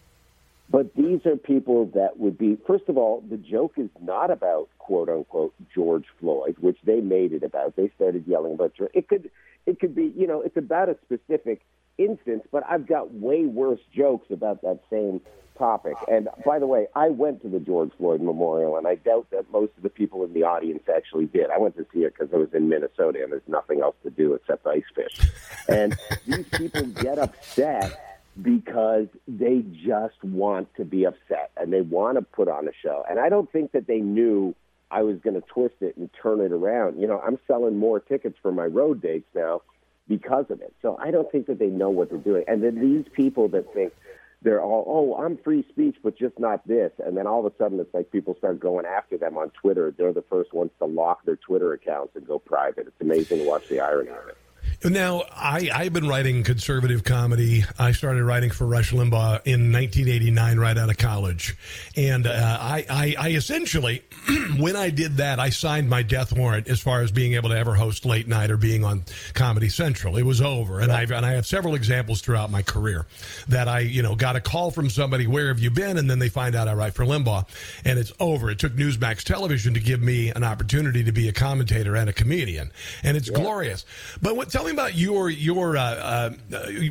But 0.72 0.94
these 0.96 1.26
are 1.26 1.36
people 1.36 1.88
that 1.96 2.20
would 2.20 2.38
be, 2.38 2.58
first 2.68 2.84
of 2.90 2.98
all, 2.98 3.24
the 3.28 3.38
joke 3.38 3.74
is 3.78 3.90
not 4.00 4.30
about 4.30 4.70
quote 4.78 5.10
unquote 5.10 5.54
George 5.74 6.06
Floyd, 6.20 6.58
which 6.60 6.78
they 6.84 7.02
made 7.02 7.34
it 7.34 7.44
about. 7.44 7.76
They 7.76 7.92
started 7.96 8.28
yelling 8.28 8.54
about 8.54 8.76
George. 8.76 8.92
It 8.94 9.08
could, 9.08 9.32
it 9.66 9.80
could 9.80 9.96
be, 9.96 10.14
you 10.16 10.28
know, 10.28 10.42
it's 10.42 10.58
about 10.58 10.90
a 10.90 10.98
specific 11.06 11.62
instance, 12.00 12.44
but 12.52 12.64
I've 12.68 12.88
got 12.88 13.14
way 13.14 13.46
worse 13.46 13.82
jokes 13.94 14.32
about 14.32 14.62
that 14.64 14.80
same 14.90 15.22
topic. 15.58 15.96
And 16.08 16.30
by 16.46 16.58
the 16.58 16.66
way, 16.66 16.88
I 16.96 17.10
went 17.10 17.42
to 17.44 17.50
the 17.50 17.60
George 17.60 17.92
Floyd 17.98 18.22
Memorial, 18.22 18.78
and 18.78 18.88
I 18.88 18.96
doubt 18.96 19.28
that 19.32 19.52
most 19.52 19.74
of 19.78 19.84
the 19.84 19.90
people 19.90 20.24
in 20.24 20.34
the 20.34 20.44
audience 20.44 20.84
actually 20.94 21.26
did. 21.26 21.52
I 21.52 21.60
went 21.60 21.76
to 21.76 21.86
see 21.94 22.00
it 22.00 22.16
because 22.18 22.34
I 22.34 22.38
was 22.38 22.54
in 22.54 22.70
Minnesota, 22.70 23.22
and 23.22 23.32
there's 23.32 23.42
nothing 23.48 23.82
else 23.82 23.96
to 24.04 24.10
do 24.10 24.34
except 24.34 24.66
ice 24.66 24.84
fish. 24.96 25.30
And 25.68 25.96
these 26.26 26.48
people 26.48 26.86
get 26.88 27.20
upset 27.20 28.26
because 28.42 29.08
they 29.28 29.64
just 29.86 30.24
want 30.24 30.74
to 30.76 30.86
be 30.86 31.06
upset 31.06 31.52
and 31.58 31.74
they 31.74 31.82
want 31.82 32.18
to 32.18 32.22
put 32.22 32.48
on 32.48 32.68
a 32.68 32.72
show. 32.82 33.04
And 33.10 33.20
I 33.20 33.28
don't 33.28 33.52
think 33.52 33.74
that 33.74 33.86
they 33.86 34.00
knew 34.00 34.56
I 34.92 35.04
was 35.04 35.18
going 35.20 35.36
to 35.36 35.46
twist 35.48 35.76
it 35.82 35.98
and 35.98 36.10
turn 36.22 36.40
it 36.40 36.52
around. 36.52 37.00
You 37.00 37.08
know, 37.08 37.20
I'm 37.20 37.38
selling 37.48 37.78
more 37.78 38.00
tickets 38.00 38.38
for 38.42 38.52
my 38.52 38.66
road 38.66 39.02
dates 39.02 39.28
now 39.36 39.62
because 40.10 40.46
of 40.50 40.60
it. 40.62 40.74
So 40.82 40.98
I 41.02 41.12
don't 41.12 41.32
think 41.32 41.46
that 41.48 41.60
they 41.60 41.68
know 41.68 41.90
what 41.90 42.10
they're 42.10 42.18
doing. 42.18 42.44
And 42.48 42.62
then 42.62 42.82
these 42.82 43.06
people 43.14 43.48
that 43.50 43.74
think 43.74 43.94
they're 44.42 44.62
all, 44.62 44.84
oh, 44.88 45.24
I'm 45.24 45.38
free 45.38 45.64
speech, 45.70 45.98
but 46.04 46.18
just 46.18 46.40
not 46.40 46.68
this. 46.68 46.92
And 47.06 47.16
then 47.16 47.28
all 47.28 47.46
of 47.46 47.54
a 47.54 47.56
sudden 47.58 47.80
it's 47.80 47.94
like 47.94 48.12
people 48.12 48.36
start 48.38 48.60
going 48.60 48.86
after 48.86 49.18
them 49.18 49.38
on 49.38 49.52
Twitter. 49.52 49.94
They're 49.96 50.12
the 50.12 50.24
first 50.24 50.52
ones 50.54 50.72
to 50.80 50.86
lock 50.86 51.24
their 51.26 51.36
Twitter 51.36 51.74
accounts 51.74 52.16
and 52.16 52.28
go 52.28 52.40
private. 52.40 52.88
It's 52.88 53.02
amazing 53.02 53.40
to 53.40 53.48
watch 53.48 53.68
the 53.70 53.80
irony 53.80 54.10
of 54.10 54.28
it. 54.28 54.38
Now, 54.82 55.24
I, 55.36 55.70
I've 55.74 55.92
been 55.92 56.08
writing 56.08 56.42
conservative 56.46 57.04
comedy. 57.04 57.66
I 57.78 57.92
started 57.92 58.24
writing 58.24 58.50
for 58.50 58.66
Rush 58.66 58.94
Limbaugh 58.94 59.42
in 59.44 59.74
1989, 59.74 60.58
right 60.58 60.78
out 60.78 60.90
of 60.90 60.98
college. 60.98 61.58
And 61.98 62.26
uh, 62.26 62.58
I, 62.62 62.86
I, 62.90 63.16
I 63.20 63.30
essentially, 63.32 64.04
when 64.58 64.78
I 64.78 64.90
did 64.90 65.18
that, 65.18 65.38
I 65.38 65.50
signed 65.50 65.90
my 65.90 66.02
death 66.02 66.32
warrant 66.32 66.70
as 66.70 66.80
far 66.80 67.02
as 67.02 67.12
being 67.12 67.34
able 67.34 67.50
to 67.50 67.58
ever 67.58 67.76
host 67.76 68.06
late 68.06 68.30
night 68.30 68.52
or 68.52 68.56
being 68.56 68.86
on 68.86 69.04
Comedy 69.34 69.68
Central. 69.68 70.16
It 70.16 70.24
was 70.24 70.40
over. 70.42 70.80
And, 70.80 70.94
I've, 70.94 71.12
and 71.12 71.26
I 71.26 71.34
have 71.34 71.46
several 71.46 71.76
examples 71.76 72.22
throughout 72.22 72.50
my 72.50 72.62
career 72.62 73.06
that 73.50 73.68
I, 73.68 73.80
you 73.80 74.02
know, 74.02 74.16
got 74.16 74.38
a 74.38 74.42
call 74.42 74.72
from 74.72 74.90
somebody, 74.90 75.28
where 75.28 75.50
have 75.50 75.60
you 75.60 75.72
been? 75.72 75.98
And 75.98 76.10
then 76.10 76.20
they 76.20 76.30
find 76.30 76.56
out 76.56 76.70
I 76.70 76.74
write 76.74 76.94
for 76.94 77.04
Limbaugh. 77.04 77.46
And 77.84 78.00
it's 78.00 78.14
over. 78.22 78.50
It 78.50 78.60
took 78.60 78.72
Newsmax 78.78 79.24
Television 79.24 79.74
to 79.74 79.82
give 79.82 80.02
me 80.02 80.30
an 80.30 80.46
opportunity 80.46 81.04
to 81.04 81.12
be 81.12 81.28
a 81.28 81.34
commentator 81.34 81.98
and 81.98 82.10
a 82.10 82.14
comedian. 82.14 82.72
And 83.04 83.18
it's 83.18 83.30
glorious. 83.30 83.86
But 84.22 84.38
what, 84.38 84.50
tell 84.50 84.64
me 84.64 84.69
about 84.72 84.96
your 84.96 85.30
your 85.30 85.78
uh, 85.78 85.82
uh, 85.82 86.30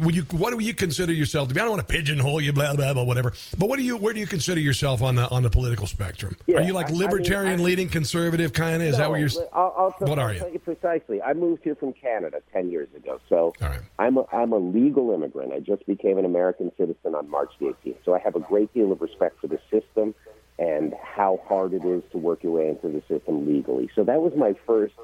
would 0.00 0.14
you 0.14 0.22
what 0.32 0.56
do 0.56 0.64
you 0.64 0.74
consider 0.74 1.12
yourself 1.12 1.48
to 1.48 1.54
be? 1.54 1.60
I 1.60 1.64
don't 1.64 1.72
want 1.76 1.86
to 1.86 1.92
pigeonhole 1.92 2.40
you, 2.40 2.52
blah 2.52 2.74
blah 2.74 2.92
blah, 2.94 3.02
whatever. 3.04 3.32
But 3.58 3.68
what 3.68 3.78
do 3.78 3.84
you 3.84 3.96
where 3.96 4.12
do 4.12 4.20
you 4.20 4.26
consider 4.26 4.60
yourself 4.60 5.02
on 5.02 5.14
the 5.14 5.28
on 5.30 5.42
the 5.42 5.50
political 5.50 5.86
spectrum? 5.86 6.36
Yeah, 6.46 6.58
are 6.58 6.62
you 6.62 6.72
like 6.72 6.86
I- 6.86 6.88
I 6.90 6.92
mean, 6.92 7.00
libertarian, 7.00 7.60
I- 7.60 7.62
leading 7.62 7.88
conservative 7.88 8.52
kind 8.52 8.82
of? 8.82 8.88
Is 8.88 8.98
that 8.98 9.10
what 9.10 9.20
you're? 9.20 9.30
I'll, 9.52 9.74
I'll 9.76 9.92
tell, 9.92 10.08
what 10.08 10.18
are 10.18 10.32
you? 10.32 10.44
you 10.52 10.58
precisely. 10.58 11.20
I 11.22 11.32
moved 11.34 11.64
here 11.64 11.74
from 11.74 11.92
Canada 11.92 12.42
ten 12.52 12.70
years 12.70 12.88
ago, 12.96 13.20
so 13.28 13.52
right. 13.60 13.80
I'm 13.98 14.16
a, 14.18 14.24
I'm 14.32 14.52
a 14.52 14.58
legal 14.58 15.12
immigrant. 15.12 15.52
I 15.52 15.60
just 15.60 15.86
became 15.86 16.18
an 16.18 16.24
American 16.24 16.72
citizen 16.76 17.14
on 17.14 17.30
March 17.30 17.52
the 17.60 17.74
18th, 17.84 17.96
so 18.04 18.14
I 18.14 18.18
have 18.20 18.36
a 18.36 18.40
great 18.40 18.72
deal 18.74 18.92
of 18.92 19.00
respect 19.00 19.40
for 19.40 19.46
the 19.46 19.58
system 19.70 20.14
and 20.58 20.92
how 21.02 21.40
hard 21.46 21.72
it 21.72 21.84
is 21.84 22.02
to 22.10 22.18
work 22.18 22.42
your 22.42 22.52
way 22.52 22.68
into 22.68 22.88
the 22.88 23.00
system 23.06 23.46
legally. 23.46 23.88
So 23.94 24.02
that 24.04 24.20
was 24.20 24.32
my 24.36 24.54
first 24.66 24.94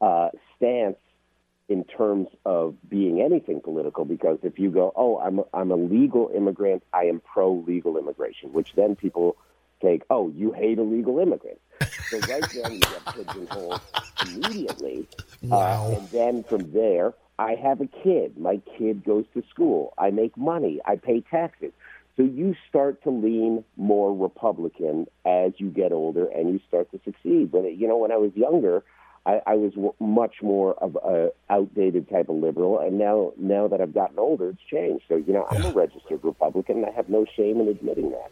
uh, 0.00 0.30
stance 0.56 0.96
in 1.68 1.84
terms 1.84 2.28
of 2.44 2.76
being 2.88 3.20
anything 3.20 3.60
political 3.60 4.04
because 4.04 4.38
if 4.42 4.58
you 4.58 4.70
go, 4.70 4.92
oh, 4.94 5.18
I'm 5.18 5.40
a, 5.40 5.44
I'm 5.52 5.70
a 5.70 5.76
legal 5.76 6.30
immigrant, 6.34 6.82
I 6.92 7.04
am 7.04 7.20
pro 7.20 7.64
legal 7.66 7.98
immigration, 7.98 8.52
which 8.52 8.72
then 8.74 8.94
people 8.94 9.36
take, 9.82 10.02
oh, 10.08 10.30
you 10.30 10.52
hate 10.52 10.78
illegal 10.78 11.18
immigrants. 11.18 11.60
So 12.08 12.18
right 12.20 12.44
then 12.54 12.74
you 12.74 12.80
get 12.80 13.04
pigeonholed 13.06 13.80
immediately. 14.24 15.08
Wow. 15.42 15.86
Uh, 15.86 15.96
and 15.96 16.08
then 16.10 16.42
from 16.44 16.72
there, 16.72 17.14
I 17.38 17.54
have 17.56 17.80
a 17.80 17.86
kid. 17.86 18.38
My 18.38 18.60
kid 18.78 19.04
goes 19.04 19.24
to 19.34 19.42
school. 19.50 19.92
I 19.98 20.10
make 20.10 20.36
money. 20.36 20.80
I 20.84 20.96
pay 20.96 21.20
taxes. 21.20 21.72
So 22.16 22.22
you 22.22 22.54
start 22.68 23.02
to 23.02 23.10
lean 23.10 23.62
more 23.76 24.16
Republican 24.16 25.06
as 25.26 25.52
you 25.58 25.68
get 25.68 25.92
older 25.92 26.26
and 26.26 26.48
you 26.48 26.60
start 26.66 26.90
to 26.92 27.00
succeed. 27.04 27.52
But 27.52 27.76
you 27.76 27.86
know, 27.86 27.98
when 27.98 28.10
I 28.10 28.16
was 28.16 28.34
younger, 28.34 28.84
I, 29.26 29.40
I 29.44 29.54
was 29.54 29.72
w- 29.72 29.94
much 29.98 30.36
more 30.40 30.74
of 30.74 30.96
a 30.96 31.32
outdated 31.50 32.08
type 32.08 32.28
of 32.28 32.36
liberal, 32.36 32.78
and 32.78 32.96
now 32.98 33.32
now 33.36 33.66
that 33.66 33.80
I've 33.80 33.92
gotten 33.92 34.18
older, 34.18 34.50
it's 34.50 34.62
changed. 34.70 35.04
So 35.08 35.16
you 35.16 35.32
know, 35.32 35.46
I'm 35.50 35.64
a 35.64 35.72
registered 35.72 36.20
Republican, 36.22 36.76
and 36.76 36.86
I 36.86 36.92
have 36.92 37.08
no 37.08 37.26
shame 37.36 37.60
in 37.60 37.68
admitting 37.68 38.10
that. 38.12 38.30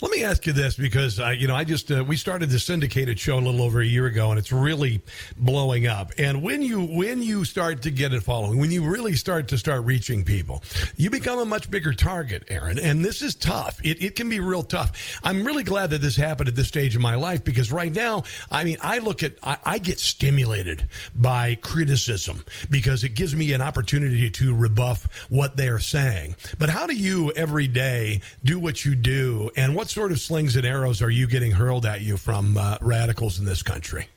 Let 0.00 0.10
me 0.10 0.24
ask 0.24 0.46
you 0.46 0.52
this 0.52 0.76
because 0.76 1.18
you 1.18 1.48
know 1.48 1.54
I 1.54 1.64
just 1.64 1.90
uh, 1.90 2.04
we 2.06 2.16
started 2.16 2.50
the 2.50 2.58
syndicated 2.58 3.18
show 3.18 3.38
a 3.38 3.40
little 3.40 3.62
over 3.62 3.80
a 3.80 3.86
year 3.86 4.06
ago 4.06 4.30
and 4.30 4.38
it's 4.38 4.52
really 4.52 5.00
blowing 5.36 5.86
up. 5.86 6.12
And 6.18 6.42
when 6.42 6.62
you 6.62 6.84
when 6.84 7.22
you 7.22 7.44
start 7.44 7.82
to 7.82 7.90
get 7.90 8.12
it 8.12 8.22
following, 8.22 8.58
when 8.58 8.70
you 8.70 8.84
really 8.84 9.14
start 9.14 9.48
to 9.48 9.58
start 9.58 9.84
reaching 9.84 10.24
people, 10.24 10.62
you 10.96 11.10
become 11.10 11.38
a 11.38 11.44
much 11.44 11.70
bigger 11.70 11.92
target, 11.92 12.44
Aaron. 12.48 12.78
And 12.78 13.04
this 13.04 13.22
is 13.22 13.34
tough. 13.34 13.80
It 13.84 14.02
it 14.02 14.16
can 14.16 14.28
be 14.28 14.40
real 14.40 14.62
tough. 14.62 15.20
I'm 15.22 15.44
really 15.44 15.64
glad 15.64 15.90
that 15.90 16.00
this 16.00 16.16
happened 16.16 16.48
at 16.48 16.56
this 16.56 16.68
stage 16.68 16.94
of 16.94 17.02
my 17.02 17.14
life 17.14 17.44
because 17.44 17.72
right 17.72 17.94
now, 17.94 18.24
I 18.50 18.64
mean, 18.64 18.78
I 18.82 18.98
look 18.98 19.22
at 19.22 19.34
I, 19.42 19.58
I 19.64 19.78
get 19.78 19.98
stimulated 19.98 20.88
by 21.14 21.56
criticism 21.56 22.44
because 22.70 23.04
it 23.04 23.10
gives 23.10 23.34
me 23.34 23.52
an 23.52 23.62
opportunity 23.62 24.30
to 24.30 24.54
rebuff 24.54 25.26
what 25.28 25.56
they're 25.56 25.78
saying. 25.78 26.36
But 26.58 26.70
how 26.70 26.86
do 26.86 26.94
you 26.94 27.32
every 27.32 27.68
day 27.68 28.20
do 28.44 28.58
what 28.58 28.84
you 28.84 28.94
do? 28.94 29.47
And 29.56 29.74
what 29.74 29.88
sort 29.88 30.12
of 30.12 30.20
slings 30.20 30.56
and 30.56 30.64
arrows 30.66 31.02
are 31.02 31.10
you 31.10 31.26
getting 31.26 31.52
hurled 31.52 31.86
at 31.86 32.00
you 32.00 32.16
from 32.16 32.56
uh, 32.56 32.78
radicals 32.80 33.38
in 33.38 33.44
this 33.44 33.62
country? 33.62 34.08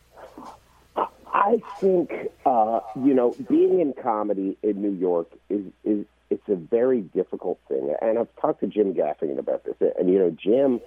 I 1.33 1.61
think 1.79 2.31
Uh, 2.45 2.79
you 2.95 3.13
know, 3.13 3.35
being 3.49 3.79
in 3.79 3.93
comedy 3.93 4.57
in 4.63 4.81
New 4.81 4.91
York 4.93 5.31
is 5.49 5.61
is 5.83 6.05
it's 6.29 6.47
a 6.49 6.55
very 6.55 7.01
difficult 7.01 7.59
thing, 7.67 7.93
and 8.01 8.17
I've 8.17 8.35
talked 8.37 8.61
to 8.61 8.67
Jim 8.67 8.93
Gaffigan 8.93 9.37
about 9.37 9.63
this. 9.63 9.75
And 9.99 10.09
you 10.09 10.17
know, 10.17 10.31
Jim, 10.31 10.81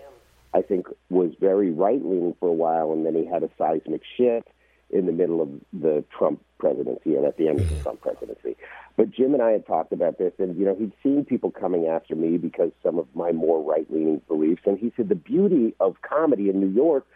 I 0.52 0.62
think, 0.62 0.88
was 1.10 1.32
very 1.38 1.70
right 1.70 2.04
leaning 2.04 2.34
for 2.40 2.48
a 2.48 2.52
while, 2.52 2.92
and 2.92 3.06
then 3.06 3.14
he 3.14 3.24
had 3.24 3.44
a 3.44 3.50
seismic 3.56 4.02
shift 4.16 4.48
in 4.90 5.06
the 5.06 5.12
middle 5.12 5.40
of 5.40 5.48
the 5.72 6.04
Trump 6.16 6.42
presidency 6.58 7.16
and 7.16 7.24
at 7.24 7.36
the 7.36 7.48
end 7.48 7.60
of 7.60 7.68
the 7.68 7.82
Trump 7.82 8.00
presidency. 8.00 8.56
But 8.96 9.10
Jim 9.10 9.34
and 9.34 9.42
I 9.42 9.50
had 9.50 9.66
talked 9.66 9.92
about 9.92 10.18
this, 10.18 10.32
and 10.38 10.56
you 10.56 10.64
know, 10.64 10.76
he'd 10.76 10.92
seen 11.02 11.24
people 11.24 11.50
coming 11.50 11.86
after 11.86 12.14
me 12.14 12.38
because 12.38 12.70
some 12.82 12.98
of 12.98 13.06
my 13.14 13.32
more 13.32 13.62
right 13.62 13.90
leaning 13.90 14.20
beliefs, 14.28 14.62
and 14.66 14.78
he 14.78 14.92
said 14.96 15.08
the 15.08 15.14
beauty 15.14 15.74
of 15.80 15.96
comedy 16.02 16.48
in 16.48 16.60
New 16.60 16.70
York 16.70 17.06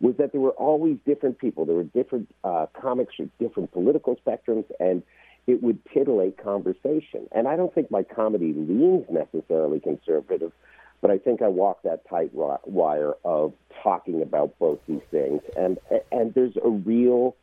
was 0.00 0.16
that 0.18 0.32
there 0.32 0.40
were 0.40 0.50
always 0.50 0.98
different 1.06 1.38
people. 1.38 1.64
There 1.64 1.76
were 1.76 1.84
different 1.84 2.28
uh, 2.44 2.66
comics 2.80 3.14
with 3.18 3.30
different 3.38 3.72
political 3.72 4.16
spectrums, 4.16 4.66
and 4.78 5.02
it 5.46 5.62
would 5.62 5.78
titillate 5.92 6.42
conversation. 6.42 7.28
And 7.32 7.48
I 7.48 7.56
don't 7.56 7.74
think 7.74 7.90
my 7.90 8.02
comedy 8.02 8.52
leans 8.56 9.06
necessarily 9.10 9.80
conservative, 9.80 10.52
but 11.00 11.10
I 11.10 11.18
think 11.18 11.42
I 11.42 11.48
walk 11.48 11.82
that 11.82 12.08
tight 12.08 12.30
wire 12.32 13.14
of 13.24 13.52
talking 13.82 14.22
about 14.22 14.58
both 14.58 14.78
these 14.86 15.02
things. 15.10 15.42
And 15.56 15.78
and 16.10 16.32
there's 16.34 16.56
a 16.64 16.68
real 16.68 17.36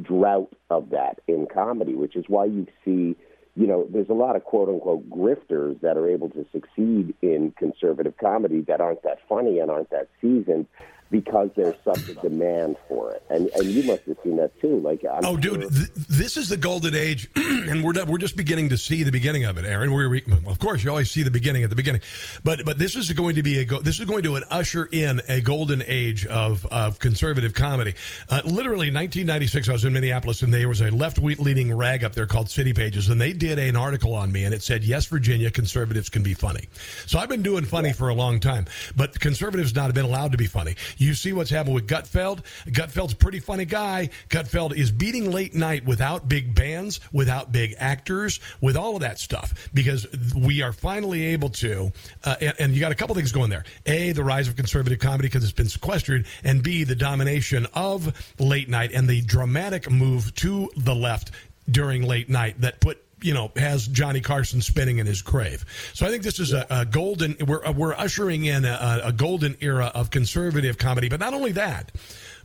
drought 0.00 0.52
of 0.70 0.90
that 0.90 1.20
in 1.26 1.46
comedy, 1.52 1.94
which 1.94 2.16
is 2.16 2.24
why 2.28 2.46
you 2.46 2.66
see. 2.84 3.16
You 3.58 3.66
know, 3.66 3.86
there's 3.90 4.10
a 4.10 4.14
lot 4.14 4.36
of 4.36 4.44
quote 4.44 4.68
unquote 4.68 5.08
grifters 5.08 5.80
that 5.80 5.96
are 5.96 6.06
able 6.06 6.28
to 6.30 6.44
succeed 6.52 7.14
in 7.22 7.52
conservative 7.56 8.14
comedy 8.18 8.60
that 8.62 8.82
aren't 8.82 9.02
that 9.02 9.18
funny 9.26 9.60
and 9.60 9.70
aren't 9.70 9.88
that 9.90 10.08
seasoned 10.20 10.66
because 11.10 11.50
there's 11.56 11.76
such 11.84 12.08
a 12.08 12.14
demand 12.14 12.76
for 12.88 13.12
it. 13.12 13.22
And 13.30 13.48
and 13.54 13.66
you 13.66 13.84
must 13.84 14.02
have 14.04 14.16
seen 14.22 14.36
that 14.36 14.58
too. 14.60 14.80
Like, 14.80 15.04
I'm 15.04 15.24
oh, 15.24 15.40
sure 15.40 15.58
dude, 15.58 15.72
th- 15.72 15.90
this 16.08 16.36
is 16.36 16.48
the 16.48 16.56
golden 16.56 16.94
age, 16.94 17.30
and 17.36 17.84
we're 17.84 18.04
we're 18.04 18.18
just 18.18 18.36
beginning 18.36 18.70
to 18.70 18.78
see 18.78 19.02
the 19.02 19.12
beginning 19.12 19.44
of 19.44 19.58
it, 19.58 19.64
Aaron. 19.64 19.92
We're, 19.92 20.08
we, 20.08 20.22
of 20.46 20.58
course, 20.58 20.82
you 20.82 20.90
always 20.90 21.10
see 21.10 21.22
the 21.22 21.30
beginning 21.30 21.62
at 21.62 21.70
the 21.70 21.76
beginning, 21.76 22.02
but 22.44 22.64
but 22.64 22.78
this 22.78 22.96
is 22.96 23.10
going 23.12 23.36
to 23.36 23.42
be 23.42 23.58
a 23.60 23.64
go- 23.64 23.80
this 23.80 24.00
is 24.00 24.06
going 24.06 24.22
to 24.24 24.36
usher 24.50 24.88
in 24.90 25.20
a 25.28 25.40
golden 25.40 25.82
age 25.86 26.26
of 26.26 26.66
of 26.66 26.98
conservative 26.98 27.54
comedy. 27.54 27.94
Uh, 28.28 28.42
literally, 28.44 28.90
1996, 28.92 29.68
I 29.68 29.72
was 29.72 29.84
in 29.84 29.92
Minneapolis, 29.92 30.42
and 30.42 30.52
there 30.52 30.68
was 30.68 30.80
a 30.80 30.90
left 30.90 31.18
leaning 31.18 31.74
rag 31.76 32.04
up 32.04 32.14
there 32.14 32.26
called 32.26 32.50
City 32.50 32.72
Pages, 32.72 33.08
and 33.08 33.20
they 33.20 33.32
did 33.32 33.58
an 33.58 33.76
article 33.76 34.14
on 34.14 34.32
me, 34.32 34.44
and 34.44 34.52
it 34.52 34.62
said, 34.62 34.84
"Yes, 34.84 35.06
Virginia, 35.06 35.50
conservatives 35.50 36.08
can 36.08 36.22
be 36.22 36.34
funny." 36.34 36.68
So 37.06 37.18
I've 37.18 37.28
been 37.28 37.42
doing 37.42 37.64
funny 37.64 37.92
for 37.92 38.08
a 38.08 38.14
long 38.14 38.40
time, 38.40 38.66
but 38.96 39.18
conservatives 39.18 39.74
not 39.74 39.86
have 39.86 39.94
been 39.94 40.04
allowed 40.04 40.32
to 40.32 40.38
be 40.38 40.46
funny. 40.46 40.74
You 40.96 41.14
see 41.14 41.32
what's 41.32 41.50
happened 41.50 41.74
with 41.74 41.86
Gutfeld. 41.86 42.42
Gutfeld's 42.66 43.12
a 43.12 43.16
pretty 43.16 43.40
funny 43.40 43.64
guy. 43.64 44.10
Gutfeld 44.28 44.76
is 44.76 44.90
beating 44.90 45.30
late 45.30 45.54
night 45.54 45.84
without 45.84 46.28
big 46.28 46.54
bands, 46.54 47.00
without 47.12 47.52
big 47.52 47.74
actors, 47.78 48.40
with 48.60 48.76
all 48.76 48.96
of 48.96 49.02
that 49.02 49.18
stuff 49.18 49.68
because 49.74 50.06
we 50.34 50.62
are 50.62 50.72
finally 50.72 51.26
able 51.26 51.50
to. 51.50 51.92
Uh, 52.24 52.36
and, 52.40 52.54
and, 52.58 52.74
you 52.74 52.80
got 52.80 52.92
a 52.92 52.96
couple 52.96 53.14
things 53.14 53.32
going 53.32 53.50
there. 53.50 53.64
A, 53.86 54.12
the 54.12 54.24
rise 54.24 54.48
of 54.48 54.56
conservative 54.56 54.98
comedy 54.98 55.28
because 55.28 55.44
it's 55.44 55.52
been 55.52 55.68
sequestered, 55.68 56.26
and 56.44 56.62
B, 56.62 56.84
the 56.84 56.96
domination 56.96 57.66
of 57.74 58.34
late 58.38 58.68
night 58.68 58.92
and 58.92 59.08
the 59.08 59.22
dramatic 59.22 59.90
move 59.90 60.34
to 60.36 60.70
the 60.76 60.94
left 60.94 61.30
during 61.70 62.02
late 62.02 62.28
night 62.28 62.60
that 62.60 62.80
put 62.80 63.02
you 63.26 63.34
know, 63.34 63.50
has 63.56 63.88
Johnny 63.88 64.20
Carson 64.20 64.60
spinning 64.60 64.98
in 64.98 65.06
his 65.06 65.20
grave. 65.20 65.64
So 65.94 66.06
I 66.06 66.10
think 66.10 66.22
this 66.22 66.38
is 66.38 66.52
a, 66.52 66.64
a 66.70 66.86
golden. 66.86 67.36
We're 67.44 67.64
uh, 67.66 67.72
we're 67.72 67.94
ushering 67.94 68.44
in 68.44 68.64
a, 68.64 69.00
a, 69.02 69.12
golden 69.12 69.56
era 69.60 69.90
of 69.96 70.10
conservative 70.10 70.78
comedy. 70.78 71.08
But 71.08 71.18
not 71.18 71.34
only 71.34 71.50
that, 71.52 71.90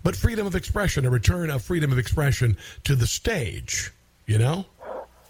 but 0.01 0.15
freedom 0.15 0.47
of 0.47 0.55
expression, 0.55 1.05
a 1.05 1.11
return 1.11 1.51
of 1.51 1.61
freedom 1.61 1.91
of 1.91 1.99
expression 1.99 2.57
to 2.85 2.95
the 2.95 3.05
stage. 3.05 3.91
You 4.25 4.39
know. 4.39 4.65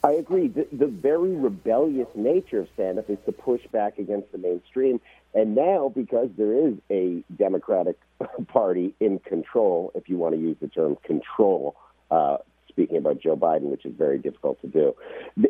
I 0.04 0.14
agree. 0.14 0.48
The, 0.48 0.68
the 0.72 0.88
very 0.88 1.36
rebellious 1.36 2.08
nature 2.16 2.62
of 2.62 2.70
stand-up 2.74 3.10
is 3.10 3.20
to 3.26 3.32
push 3.32 3.62
back 3.72 4.00
against 4.00 4.32
the 4.32 4.40
mainstream. 4.40 5.00
And 5.36 5.54
now, 5.54 5.92
because 5.94 6.30
there 6.38 6.54
is 6.54 6.74
a 6.90 7.24
Democratic 7.38 8.00
Party 8.48 8.96
in 9.00 9.20
control, 9.20 9.92
if 9.94 10.10
you 10.10 10.18
want 10.18 10.34
to 10.34 10.42
use 10.42 10.58
the 10.60 10.70
term 10.70 10.98
control, 11.04 11.76
uh, 12.10 12.38
speaking 12.82 12.98
about 12.98 13.20
Joe 13.20 13.36
Biden, 13.36 13.70
which 13.70 13.86
is 13.86 13.94
very 13.96 14.18
difficult 14.18 14.60
to 14.62 14.68
do. 14.68 14.96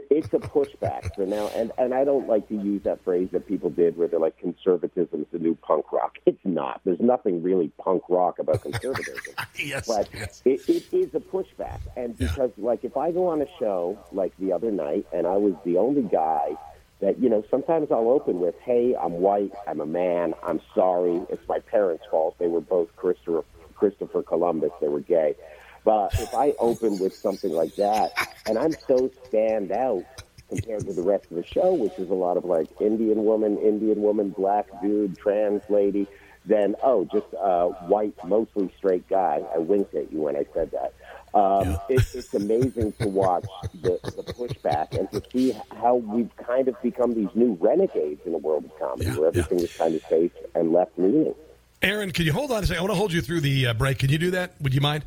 It's 0.10 0.28
a 0.34 0.40
pushback. 0.40 1.16
So 1.16 1.24
now, 1.24 1.50
and, 1.56 1.72
and 1.78 1.94
I 1.94 2.04
don't 2.04 2.28
like 2.28 2.50
to 2.50 2.56
use 2.56 2.84
that 2.84 3.02
phrase 3.06 3.30
that 3.32 3.48
people 3.48 3.70
did 3.70 3.96
where 3.96 4.10
they're 4.10 4.20
like, 4.20 4.38
conservatism 4.38 5.22
is 5.22 5.28
the 5.32 5.40
new 5.40 5.56
punk 5.56 5.94
rock. 5.94 6.18
It's 6.26 6.44
not. 6.44 6.82
There's 6.84 7.00
nothing 7.00 7.42
really 7.42 7.70
punk 7.78 8.04
rock 8.10 8.40
about 8.40 8.62
conservatism. 8.64 9.34
yes. 9.58 9.88
But 9.88 10.10
yes. 10.14 10.42
It, 10.44 10.68
it 10.68 10.94
is 10.94 11.16
a 11.16 11.22
pushback. 11.22 11.80
And 11.96 12.18
because, 12.18 12.52
yeah. 12.58 12.66
like, 12.66 12.84
if 12.84 12.98
I 12.98 13.12
go 13.12 13.28
on 13.28 13.42
a 13.42 13.48
show 13.60 13.98
like 14.12 14.34
the 14.38 14.52
other 14.52 14.72
night 14.72 15.06
and 15.14 15.26
I 15.26 15.38
was 15.38 15.54
the 15.64 15.78
only 15.78 16.04
guy 16.04 16.58
that 17.00 17.20
you 17.20 17.30
know 17.30 17.44
sometimes 17.50 17.88
I'll 17.90 18.10
open 18.10 18.40
with, 18.40 18.54
"Hey, 18.60 18.94
I'm 18.96 19.14
white. 19.14 19.52
I'm 19.68 19.80
a 19.80 19.88
man. 19.88 20.36
I'm 20.44 20.62
sorry. 20.76 21.20
It's 21.30 21.42
my 21.48 21.58
parents' 21.58 22.04
fault. 22.12 22.36
They 22.38 22.46
were 22.46 22.62
both 22.62 22.96
Christopher 22.96 23.44
Christopher 23.74 24.22
Columbus. 24.22 24.70
They 24.80 24.88
were 24.88 25.00
gay." 25.00 25.36
But 25.84 26.14
if 26.20 26.34
I 26.36 26.54
open 26.60 27.00
with 27.00 27.16
something 27.16 27.52
like 27.52 27.76
that, 27.76 28.12
and 28.46 28.58
I'm 28.58 28.74
so 28.88 29.10
stand 29.28 29.72
out 29.72 30.04
compared 30.50 30.86
to 30.86 30.94
the 30.94 31.02
rest 31.02 31.26
of 31.32 31.38
the 31.38 31.46
show, 31.46 31.74
which 31.74 31.98
is 31.98 32.10
a 32.10 32.14
lot 32.14 32.38
of 32.38 32.46
like 32.46 32.70
Indian 32.80 33.24
woman, 33.24 33.58
Indian 33.58 34.02
woman, 34.02 34.30
black 34.30 34.68
dude, 34.82 35.18
trans 35.18 35.62
lady, 35.70 36.08
then 36.46 36.76
oh, 36.84 37.08
just 37.12 37.28
a 37.40 37.70
white, 37.88 38.14
mostly 38.26 38.72
straight 38.78 39.08
guy. 39.08 39.42
I 39.54 39.60
winked 39.60 39.96
at 39.96 40.12
you 40.12 40.22
when 40.22 40.36
I 40.36 40.46
said 40.54 40.72
that. 40.72 40.94
Um, 41.34 41.80
it, 41.88 42.06
it's 42.14 42.34
amazing 42.34 42.92
to 43.00 43.08
watch 43.08 43.46
the, 43.82 43.98
the 44.04 44.34
pushback 44.34 44.98
and 44.98 45.10
to 45.12 45.24
see 45.32 45.56
how 45.72 45.96
we've 45.96 46.36
kind 46.36 46.68
of 46.68 46.80
become 46.82 47.14
these 47.14 47.30
new 47.34 47.58
renegades 47.62 48.22
in 48.26 48.34
the 48.34 48.38
world 48.38 48.66
of 48.66 48.78
comedy, 48.78 49.06
yeah, 49.06 49.18
where 49.18 49.28
everything 49.30 49.60
yeah. 49.60 49.66
is 49.66 49.78
kind 49.78 49.96
of 49.96 50.02
safe 50.10 50.32
and 50.54 50.74
left 50.74 50.92
leaning. 50.98 51.34
Aaron, 51.82 52.12
can 52.12 52.26
you 52.26 52.34
hold 52.34 52.52
on 52.52 52.64
a 52.64 52.68
second? 52.68 52.80
I 52.80 52.82
want 52.82 52.92
to 52.92 52.98
hold 52.98 53.14
you 53.14 53.22
through 53.22 53.42
the 53.42 53.68
uh, 53.68 53.74
break. 53.74 54.00
Can 54.00 54.10
you 54.10 54.18
do 54.18 54.32
that? 54.32 54.54
Would 54.62 54.74
you 54.74 54.82
mind? 54.82 55.06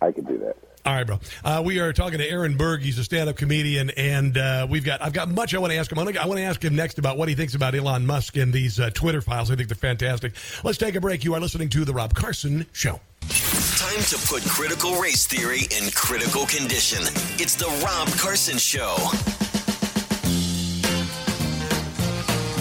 I 0.00 0.12
could 0.12 0.26
do 0.26 0.38
that. 0.38 0.56
All 0.86 0.94
right, 0.94 1.06
bro. 1.06 1.20
Uh, 1.44 1.62
we 1.64 1.80
are 1.80 1.92
talking 1.92 2.18
to 2.18 2.26
Aaron 2.26 2.56
Berg. 2.56 2.80
He's 2.80 2.98
a 2.98 3.04
stand-up 3.04 3.36
comedian, 3.36 3.90
and 3.90 4.38
uh, 4.38 4.66
we've 4.70 4.84
got 4.84 5.02
I've 5.02 5.12
got 5.12 5.28
much 5.28 5.54
I 5.54 5.58
want 5.58 5.72
to 5.72 5.78
ask 5.78 5.92
him. 5.92 5.98
I 5.98 6.02
want 6.02 6.16
to 6.16 6.42
ask 6.42 6.64
him 6.64 6.76
next 6.76 6.98
about 6.98 7.18
what 7.18 7.28
he 7.28 7.34
thinks 7.34 7.54
about 7.54 7.74
Elon 7.74 8.06
Musk 8.06 8.36
and 8.36 8.52
these 8.52 8.80
uh, 8.80 8.88
Twitter 8.90 9.20
files. 9.20 9.50
I 9.50 9.56
think 9.56 9.68
they're 9.68 9.76
fantastic. 9.76 10.32
Let's 10.64 10.78
take 10.78 10.94
a 10.94 11.00
break. 11.00 11.24
You 11.24 11.34
are 11.34 11.40
listening 11.40 11.68
to 11.70 11.84
the 11.84 11.92
Rob 11.92 12.14
Carson 12.14 12.64
Show. 12.72 13.00
Time 13.28 14.02
to 14.04 14.18
put 14.26 14.42
critical 14.44 14.98
race 14.98 15.26
theory 15.26 15.62
in 15.78 15.90
critical 15.90 16.46
condition. 16.46 17.02
It's 17.38 17.54
the 17.54 17.68
Rob 17.84 18.08
Carson 18.18 18.56
Show. 18.56 18.96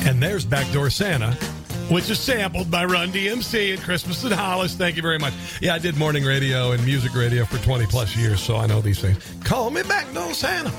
And 0.09 0.21
there's 0.21 0.43
Backdoor 0.43 0.89
Santa 0.89 1.37
which 1.89 2.09
is 2.09 2.19
sampled 2.19 2.69
by 2.69 2.83
Run 2.83 3.11
DMC 3.11 3.73
and 3.73 3.81
Christmas 3.81 4.23
and 4.23 4.33
Hollis. 4.33 4.75
Thank 4.75 4.97
you 4.97 5.01
very 5.01 5.17
much. 5.17 5.33
Yeah, 5.61 5.73
I 5.73 5.79
did 5.79 5.97
morning 5.97 6.25
radio 6.25 6.71
and 6.71 6.85
music 6.85 7.15
radio 7.15 7.45
for 7.45 7.57
20 7.63 7.85
plus 7.85 8.15
years, 8.15 8.41
so 8.41 8.57
I 8.57 8.67
know 8.67 8.81
these 8.81 8.99
things. 8.99 9.17
Call 9.43 9.69
me 9.69 9.83
back, 9.83 10.11
no 10.13 10.33
Santa. 10.33 10.71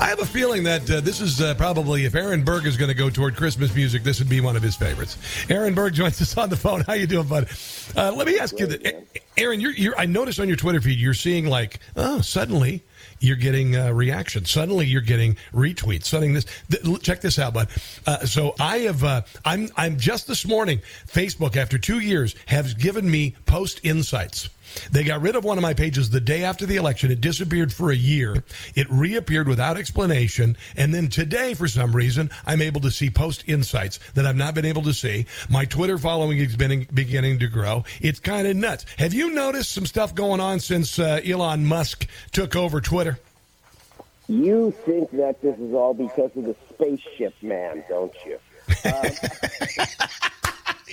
I 0.00 0.06
have 0.08 0.18
a 0.18 0.26
feeling 0.26 0.64
that 0.64 0.90
uh, 0.90 1.00
this 1.00 1.20
is 1.20 1.40
uh, 1.40 1.54
probably 1.54 2.04
if 2.04 2.16
Aaron 2.16 2.42
Berg 2.42 2.66
is 2.66 2.76
going 2.76 2.88
to 2.88 2.94
go 2.94 3.08
toward 3.08 3.36
Christmas 3.36 3.72
music, 3.72 4.02
this 4.02 4.18
would 4.18 4.28
be 4.28 4.40
one 4.40 4.56
of 4.56 4.62
his 4.62 4.74
favorites. 4.74 5.16
Aaron 5.48 5.74
Berg 5.74 5.94
joins 5.94 6.20
us 6.20 6.36
on 6.36 6.50
the 6.50 6.56
phone. 6.56 6.80
How 6.80 6.94
you 6.94 7.06
doing, 7.06 7.28
bud? 7.28 7.48
Uh, 7.96 8.12
let 8.12 8.26
me 8.26 8.36
ask 8.40 8.58
you 8.58 8.66
that, 8.66 9.04
Aaron. 9.36 9.60
You're, 9.60 9.72
you're, 9.72 9.96
I 9.96 10.06
noticed 10.06 10.40
on 10.40 10.48
your 10.48 10.56
Twitter 10.56 10.80
feed 10.80 10.98
you're 10.98 11.14
seeing 11.14 11.46
like, 11.46 11.78
oh, 11.94 12.20
suddenly 12.20 12.82
you're 13.24 13.36
getting 13.36 13.76
uh, 13.76 13.90
reactions. 13.90 14.50
Suddenly, 14.50 14.86
you're 14.86 15.00
getting 15.00 15.36
retweets. 15.52 16.04
Suddenly, 16.04 16.34
this 16.34 16.46
th- 16.70 17.02
check 17.02 17.20
this 17.20 17.38
out, 17.38 17.54
bud. 17.54 17.68
Uh, 18.06 18.24
so 18.26 18.54
I 18.60 18.78
have. 18.78 19.02
Uh, 19.02 19.22
I'm. 19.44 19.68
I'm 19.76 19.98
just 19.98 20.26
this 20.26 20.46
morning. 20.46 20.80
Facebook, 21.06 21.56
after 21.56 21.78
two 21.78 22.00
years, 22.00 22.34
has 22.46 22.74
given 22.74 23.10
me 23.10 23.34
post 23.46 23.80
insights. 23.82 24.48
They 24.90 25.04
got 25.04 25.20
rid 25.20 25.36
of 25.36 25.44
one 25.44 25.58
of 25.58 25.62
my 25.62 25.74
pages 25.74 26.10
the 26.10 26.20
day 26.20 26.44
after 26.44 26.66
the 26.66 26.76
election. 26.76 27.10
It 27.10 27.20
disappeared 27.20 27.72
for 27.72 27.90
a 27.90 27.96
year. 27.96 28.44
It 28.74 28.90
reappeared 28.90 29.48
without 29.48 29.76
explanation. 29.76 30.56
And 30.76 30.94
then 30.94 31.08
today, 31.08 31.54
for 31.54 31.68
some 31.68 31.94
reason, 31.94 32.30
I'm 32.46 32.62
able 32.62 32.80
to 32.82 32.90
see 32.90 33.10
post 33.10 33.44
insights 33.46 33.98
that 34.14 34.26
I've 34.26 34.36
not 34.36 34.54
been 34.54 34.64
able 34.64 34.82
to 34.82 34.94
see. 34.94 35.26
My 35.48 35.64
Twitter 35.64 35.98
following 35.98 36.38
is 36.38 36.56
been 36.56 36.86
beginning 36.92 37.38
to 37.40 37.48
grow. 37.48 37.84
It's 38.00 38.20
kind 38.20 38.46
of 38.46 38.56
nuts. 38.56 38.86
Have 38.98 39.14
you 39.14 39.30
noticed 39.30 39.72
some 39.72 39.86
stuff 39.86 40.14
going 40.14 40.40
on 40.40 40.60
since 40.60 40.98
uh, 40.98 41.20
Elon 41.24 41.66
Musk 41.66 42.06
took 42.32 42.56
over 42.56 42.80
Twitter? 42.80 43.18
You 44.28 44.70
think 44.84 45.10
that 45.12 45.42
this 45.42 45.58
is 45.58 45.74
all 45.74 45.92
because 45.92 46.30
of 46.36 46.44
the 46.44 46.56
spaceship 46.70 47.34
man, 47.42 47.84
don't 47.88 48.14
you? 48.24 48.38
Um, 48.84 49.10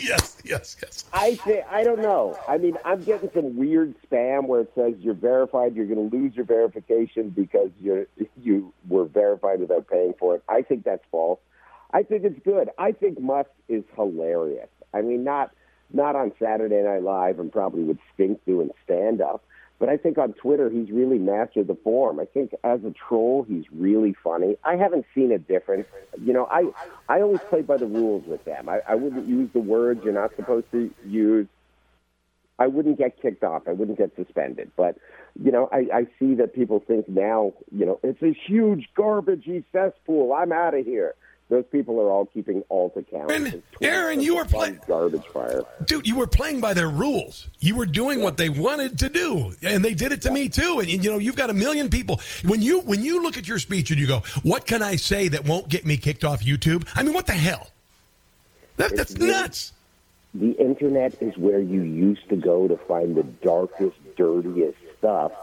yes, 0.07 0.37
yes, 0.43 0.77
yes. 0.81 1.05
I 1.13 1.35
say 1.35 1.63
I 1.69 1.83
don't 1.83 2.01
know. 2.01 2.37
I 2.47 2.57
mean, 2.57 2.77
I'm 2.83 3.03
getting 3.03 3.29
some 3.33 3.55
weird 3.55 3.93
spam 4.03 4.47
where 4.47 4.61
it 4.61 4.71
says 4.75 4.95
you're 4.99 5.13
verified. 5.13 5.75
You're 5.75 5.85
going 5.85 6.09
to 6.09 6.15
lose 6.15 6.35
your 6.35 6.45
verification 6.45 7.29
because 7.29 7.69
you 7.79 8.07
you 8.41 8.73
were 8.87 9.05
verified 9.05 9.59
without 9.59 9.87
paying 9.87 10.13
for 10.19 10.35
it. 10.35 10.43
I 10.49 10.61
think 10.61 10.83
that's 10.83 11.03
false. 11.11 11.39
I 11.93 12.03
think 12.03 12.23
it's 12.23 12.39
good. 12.43 12.69
I 12.77 12.93
think 12.93 13.19
Musk 13.19 13.49
is 13.67 13.83
hilarious. 13.95 14.69
I 14.93 15.01
mean, 15.01 15.23
not 15.23 15.51
not 15.93 16.15
on 16.15 16.31
Saturday 16.39 16.81
Night 16.81 17.03
Live 17.03 17.39
and 17.39 17.51
probably 17.51 17.83
would 17.83 17.99
stink 18.13 18.43
doing 18.45 18.69
stand 18.83 19.21
up, 19.21 19.43
But 19.81 19.89
I 19.89 19.97
think 19.97 20.19
on 20.19 20.33
Twitter, 20.33 20.69
he's 20.69 20.91
really 20.91 21.17
mastered 21.17 21.65
the 21.65 21.73
form. 21.73 22.19
I 22.19 22.25
think 22.25 22.53
as 22.63 22.81
a 22.83 22.91
troll, 22.91 23.43
he's 23.49 23.63
really 23.71 24.15
funny. 24.23 24.55
I 24.63 24.75
haven't 24.75 25.07
seen 25.15 25.31
a 25.31 25.39
difference. 25.39 25.87
You 26.23 26.33
know, 26.33 26.47
I 26.51 26.69
I 27.09 27.21
always 27.21 27.39
play 27.49 27.63
by 27.63 27.77
the 27.77 27.87
rules 27.87 28.23
with 28.27 28.45
them. 28.45 28.69
I, 28.69 28.81
I 28.87 28.93
wouldn't 28.93 29.27
use 29.27 29.49
the 29.53 29.59
words 29.59 30.01
you're 30.03 30.13
not 30.13 30.35
supposed 30.35 30.69
to 30.73 30.91
use. 31.03 31.47
I 32.59 32.67
wouldn't 32.67 32.99
get 32.99 33.19
kicked 33.19 33.43
off. 33.43 33.63
I 33.67 33.71
wouldn't 33.71 33.97
get 33.97 34.15
suspended. 34.15 34.69
But 34.77 34.99
you 35.43 35.51
know, 35.51 35.67
I, 35.71 35.87
I 35.91 36.07
see 36.19 36.35
that 36.35 36.53
people 36.53 36.83
think 36.87 37.09
now, 37.09 37.53
you 37.71 37.87
know, 37.87 37.99
it's 38.03 38.21
a 38.21 38.37
huge 38.47 38.87
garbagey 38.95 39.63
cesspool. 39.71 40.31
I'm 40.33 40.51
out 40.51 40.75
of 40.75 40.85
here. 40.85 41.15
Those 41.51 41.65
people 41.69 41.99
are 41.99 42.09
all 42.09 42.27
keeping 42.27 42.63
alt 42.69 42.95
accounts. 42.95 43.33
Aaron, 43.33 43.63
Aaron 43.81 44.21
you 44.21 44.37
were 44.37 44.45
playing 44.45 44.79
garbage 44.87 45.27
fire, 45.27 45.63
dude. 45.83 46.07
You 46.07 46.15
were 46.15 46.25
playing 46.25 46.61
by 46.61 46.73
their 46.73 46.87
rules. 46.87 47.49
You 47.59 47.75
were 47.75 47.85
doing 47.85 48.21
what 48.21 48.37
they 48.37 48.47
wanted 48.47 48.97
to 48.99 49.09
do, 49.09 49.53
and 49.61 49.83
they 49.83 49.93
did 49.93 50.13
it 50.13 50.21
to 50.21 50.31
me 50.31 50.47
too. 50.47 50.79
And, 50.79 50.87
you 50.87 51.11
know, 51.11 51.17
you've 51.17 51.35
got 51.35 51.49
a 51.49 51.53
million 51.53 51.89
people. 51.89 52.21
When 52.45 52.61
you 52.61 52.79
when 52.79 53.03
you 53.03 53.21
look 53.21 53.35
at 53.35 53.49
your 53.49 53.59
speech 53.59 53.91
and 53.91 53.99
you 53.99 54.07
go, 54.07 54.23
"What 54.43 54.65
can 54.65 54.81
I 54.81 54.95
say 54.95 55.27
that 55.27 55.43
won't 55.43 55.67
get 55.67 55.85
me 55.85 55.97
kicked 55.97 56.23
off 56.23 56.41
YouTube?" 56.41 56.87
I 56.95 57.03
mean, 57.03 57.13
what 57.13 57.27
the 57.27 57.33
hell? 57.33 57.67
That, 58.77 58.95
that's 58.95 59.13
really, 59.17 59.31
nuts. 59.31 59.73
The 60.33 60.51
internet 60.51 61.21
is 61.21 61.37
where 61.37 61.59
you 61.59 61.81
used 61.81 62.29
to 62.29 62.37
go 62.37 62.69
to 62.69 62.77
find 62.77 63.13
the 63.13 63.23
darkest, 63.23 63.97
dirtiest 64.15 64.77
stuff, 64.97 65.33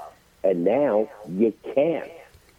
and 0.42 0.64
now 0.64 1.11
you 1.28 1.52
can't. 1.74 2.11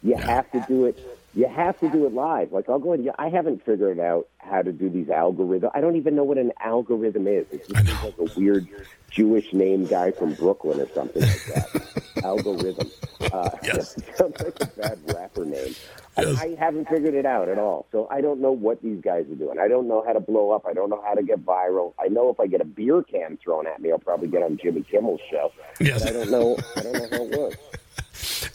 You 0.03 0.17
have 0.17 0.51
to 0.51 0.63
do 0.67 0.85
it 0.85 1.18
you 1.39 1.47
have 1.47 1.79
to 1.79 1.89
do 1.89 2.05
it 2.05 2.13
live. 2.13 2.51
Like 2.51 2.67
I'll 2.67 2.79
go 2.79 2.91
in. 2.91 3.09
I 3.17 3.29
haven't 3.29 3.65
figured 3.65 3.97
out 3.97 4.27
how 4.39 4.61
to 4.61 4.73
do 4.73 4.89
these 4.89 5.07
algorithms. 5.07 5.71
I 5.73 5.79
don't 5.79 5.95
even 5.95 6.13
know 6.13 6.25
what 6.25 6.37
an 6.37 6.51
algorithm 6.59 7.27
is. 7.27 7.45
It's 7.49 7.65
just 7.69 8.03
like 8.03 8.17
a 8.17 8.37
weird 8.37 8.67
Jewish 9.09 9.53
name 9.53 9.85
guy 9.85 10.11
from 10.11 10.33
Brooklyn 10.33 10.81
or 10.81 10.89
something 10.89 11.21
like 11.21 11.45
that. 11.45 12.03
algorithm. 12.25 12.91
Uh, 13.31 13.51
yes. 13.63 13.95
sounds 14.17 14.41
like 14.41 14.59
a 14.59 14.65
bad 14.65 14.99
rapper 15.15 15.45
name. 15.45 15.73
Yes. 16.17 16.41
I, 16.41 16.47
I 16.47 16.55
haven't 16.55 16.89
figured 16.89 17.13
it 17.13 17.25
out 17.25 17.47
at 17.47 17.57
all. 17.57 17.87
So 17.93 18.09
I 18.11 18.19
don't 18.19 18.41
know 18.41 18.51
what 18.51 18.83
these 18.83 18.99
guys 18.99 19.25
are 19.31 19.35
doing. 19.35 19.59
I 19.59 19.69
don't 19.69 19.87
know 19.87 20.03
how 20.05 20.11
to 20.11 20.19
blow 20.19 20.51
up. 20.51 20.65
I 20.67 20.73
don't 20.73 20.89
know 20.89 21.01
how 21.05 21.13
to 21.13 21.23
get 21.23 21.45
viral. 21.45 21.93
I 21.97 22.09
know 22.09 22.29
if 22.29 22.41
I 22.41 22.47
get 22.47 22.59
a 22.59 22.65
beer 22.65 23.01
can 23.01 23.37
thrown 23.41 23.65
at 23.65 23.81
me, 23.81 23.93
I'll 23.93 23.99
probably 23.99 24.27
get 24.27 24.43
on 24.43 24.57
Jimmy 24.57 24.83
Kimmel's 24.83 25.21
show. 25.31 25.53
Yes. 25.79 26.03
But 26.03 26.09
I 26.09 26.13
don't 26.13 26.31
know. 26.31 26.57
I 26.75 26.81
don't 26.81 26.93
know 26.93 27.07
how 27.09 27.23
it 27.23 27.39
works. 27.39 27.57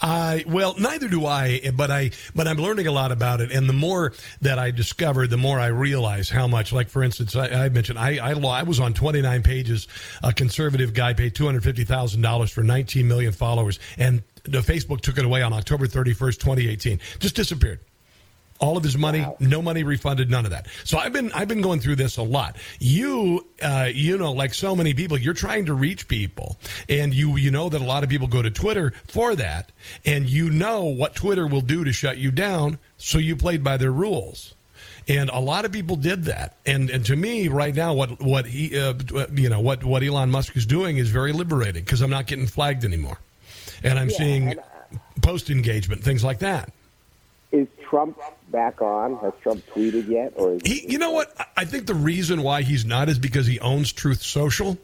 I 0.00 0.44
well, 0.46 0.74
neither 0.78 1.08
do 1.08 1.26
I, 1.26 1.70
but 1.74 1.90
I 1.90 2.10
but 2.34 2.48
I'm 2.48 2.58
learning 2.58 2.86
a 2.86 2.92
lot 2.92 3.12
about 3.12 3.40
it, 3.40 3.50
and 3.52 3.68
the 3.68 3.74
more 3.74 4.12
that 4.40 4.58
I 4.58 4.70
discover, 4.70 5.26
the 5.26 5.36
more 5.36 5.58
I 5.58 5.66
realize 5.66 6.28
how 6.28 6.46
much. 6.46 6.72
Like 6.72 6.88
for 6.88 7.02
instance, 7.02 7.36
I, 7.36 7.48
I 7.48 7.68
mentioned 7.68 7.98
I, 7.98 8.18
I 8.18 8.32
I 8.32 8.62
was 8.62 8.80
on 8.80 8.94
29 8.94 9.42
pages. 9.42 9.88
A 10.22 10.32
conservative 10.32 10.94
guy 10.94 11.12
paid 11.14 11.34
250 11.34 11.84
thousand 11.84 12.22
dollars 12.22 12.50
for 12.50 12.62
19 12.62 13.06
million 13.06 13.32
followers, 13.32 13.78
and 13.98 14.22
the 14.44 14.60
Facebook 14.60 15.00
took 15.00 15.18
it 15.18 15.24
away 15.24 15.42
on 15.42 15.52
October 15.52 15.86
31st, 15.86 16.38
2018. 16.38 17.00
Just 17.18 17.34
disappeared 17.34 17.80
all 18.60 18.76
of 18.76 18.84
his 18.84 18.96
money, 18.96 19.20
wow. 19.20 19.36
no 19.40 19.60
money 19.60 19.82
refunded, 19.82 20.30
none 20.30 20.44
of 20.44 20.52
that. 20.52 20.66
So 20.84 20.98
I've 20.98 21.12
been 21.12 21.32
I've 21.32 21.48
been 21.48 21.60
going 21.60 21.80
through 21.80 21.96
this 21.96 22.16
a 22.16 22.22
lot. 22.22 22.56
You 22.78 23.46
uh, 23.62 23.88
you 23.92 24.16
know, 24.16 24.32
like 24.32 24.54
so 24.54 24.76
many 24.76 24.94
people, 24.94 25.18
you're 25.18 25.34
trying 25.34 25.66
to 25.66 25.74
reach 25.74 26.08
people, 26.08 26.56
and 26.88 27.12
you 27.12 27.36
you 27.36 27.50
know 27.50 27.68
that 27.68 27.80
a 27.80 27.84
lot 27.84 28.04
of 28.04 28.10
people 28.10 28.28
go 28.28 28.42
to 28.42 28.50
Twitter 28.50 28.92
for 29.06 29.34
that, 29.36 29.72
and 30.04 30.28
you 30.28 30.50
know 30.50 30.84
what 30.84 31.14
Twitter 31.14 31.46
will 31.46 31.60
do 31.60 31.84
to 31.84 31.92
shut 31.92 32.18
you 32.18 32.30
down, 32.30 32.78
so 32.96 33.18
you 33.18 33.36
played 33.36 33.64
by 33.64 33.76
their 33.76 33.92
rules. 33.92 34.54
And 35.06 35.28
a 35.28 35.40
lot 35.40 35.66
of 35.66 35.72
people 35.72 35.96
did 35.96 36.24
that. 36.24 36.56
And 36.64 36.88
and 36.90 37.04
to 37.06 37.16
me, 37.16 37.48
right 37.48 37.74
now, 37.74 37.92
what 37.94 38.22
what 38.22 38.46
he 38.46 38.78
uh, 38.78 38.94
you 39.34 39.48
know 39.48 39.60
what 39.60 39.84
what 39.84 40.02
Elon 40.02 40.30
Musk 40.30 40.56
is 40.56 40.64
doing 40.64 40.96
is 40.96 41.10
very 41.10 41.32
liberating 41.32 41.84
because 41.84 42.00
I'm 42.00 42.10
not 42.10 42.26
getting 42.26 42.46
flagged 42.46 42.84
anymore, 42.84 43.18
and 43.82 43.98
I'm 43.98 44.08
yeah, 44.10 44.16
seeing 44.16 44.48
and, 44.52 44.60
uh, 44.60 44.62
post 45.20 45.50
engagement 45.50 46.02
things 46.02 46.22
like 46.22 46.38
that. 46.38 46.72
Is 47.54 47.68
Trump 47.88 48.18
back 48.50 48.82
on? 48.82 49.16
Has 49.18 49.32
Trump 49.40 49.64
tweeted 49.66 50.08
yet? 50.08 50.32
Or 50.34 50.58
he, 50.64 50.84
you 50.88 50.98
know 50.98 51.12
what? 51.12 51.32
I 51.56 51.64
think 51.64 51.86
the 51.86 51.94
reason 51.94 52.42
why 52.42 52.62
he's 52.62 52.84
not 52.84 53.08
is 53.08 53.16
because 53.16 53.46
he 53.46 53.60
owns 53.60 53.92
Truth 53.92 54.22
Social, 54.22 54.76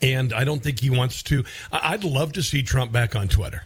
and 0.00 0.32
I 0.32 0.44
don't 0.44 0.62
think 0.62 0.80
he 0.80 0.88
wants 0.88 1.22
to. 1.24 1.44
I'd 1.70 2.02
love 2.02 2.32
to 2.32 2.42
see 2.42 2.62
Trump 2.62 2.90
back 2.90 3.14
on 3.14 3.28
Twitter. 3.28 3.64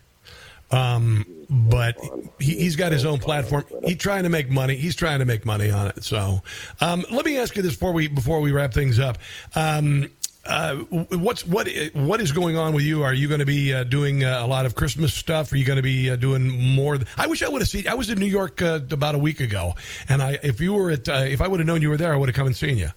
Um, 0.72 1.24
but 1.48 1.96
he, 2.40 2.64
has 2.64 2.74
got 2.74 2.90
his 2.90 3.04
own 3.04 3.20
platform. 3.20 3.64
He's 3.84 3.98
trying 3.98 4.24
to 4.24 4.28
make 4.28 4.50
money. 4.50 4.74
He's 4.74 4.96
trying 4.96 5.20
to 5.20 5.24
make 5.24 5.46
money 5.46 5.70
on 5.70 5.86
it. 5.86 6.02
So, 6.02 6.42
um, 6.80 7.06
let 7.12 7.24
me 7.24 7.38
ask 7.38 7.54
you 7.54 7.62
this 7.62 7.74
before 7.74 7.92
we 7.92 8.08
before 8.08 8.40
we 8.40 8.50
wrap 8.50 8.74
things 8.74 8.98
up. 8.98 9.18
Um, 9.54 10.10
uh, 10.48 10.76
what's 10.76 11.46
what 11.46 11.68
what 11.92 12.20
is 12.20 12.32
going 12.32 12.56
on 12.56 12.72
with 12.72 12.84
you? 12.84 13.02
Are 13.02 13.12
you 13.12 13.28
going 13.28 13.40
to 13.40 13.46
be 13.46 13.74
uh, 13.74 13.84
doing 13.84 14.24
uh, 14.24 14.40
a 14.42 14.46
lot 14.46 14.64
of 14.64 14.74
Christmas 14.74 15.12
stuff? 15.12 15.52
Are 15.52 15.56
you 15.56 15.64
going 15.64 15.76
to 15.76 15.82
be 15.82 16.10
uh, 16.10 16.16
doing 16.16 16.48
more? 16.74 16.96
Th- 16.96 17.06
I 17.18 17.26
wish 17.26 17.42
I 17.42 17.48
would 17.48 17.60
have 17.60 17.68
seen. 17.68 17.86
I 17.86 17.94
was 17.94 18.08
in 18.08 18.18
New 18.18 18.26
York 18.26 18.62
uh, 18.62 18.80
about 18.90 19.14
a 19.14 19.18
week 19.18 19.40
ago, 19.40 19.74
and 20.08 20.22
I 20.22 20.38
if 20.42 20.60
you 20.60 20.72
were 20.72 20.90
at 20.90 21.08
uh, 21.08 21.24
if 21.28 21.42
I 21.42 21.48
would 21.48 21.60
have 21.60 21.66
known 21.66 21.82
you 21.82 21.90
were 21.90 21.98
there, 21.98 22.14
I 22.14 22.16
would 22.16 22.28
have 22.30 22.36
come 22.36 22.46
and 22.46 22.56
seen 22.56 22.78
you. 22.78 22.88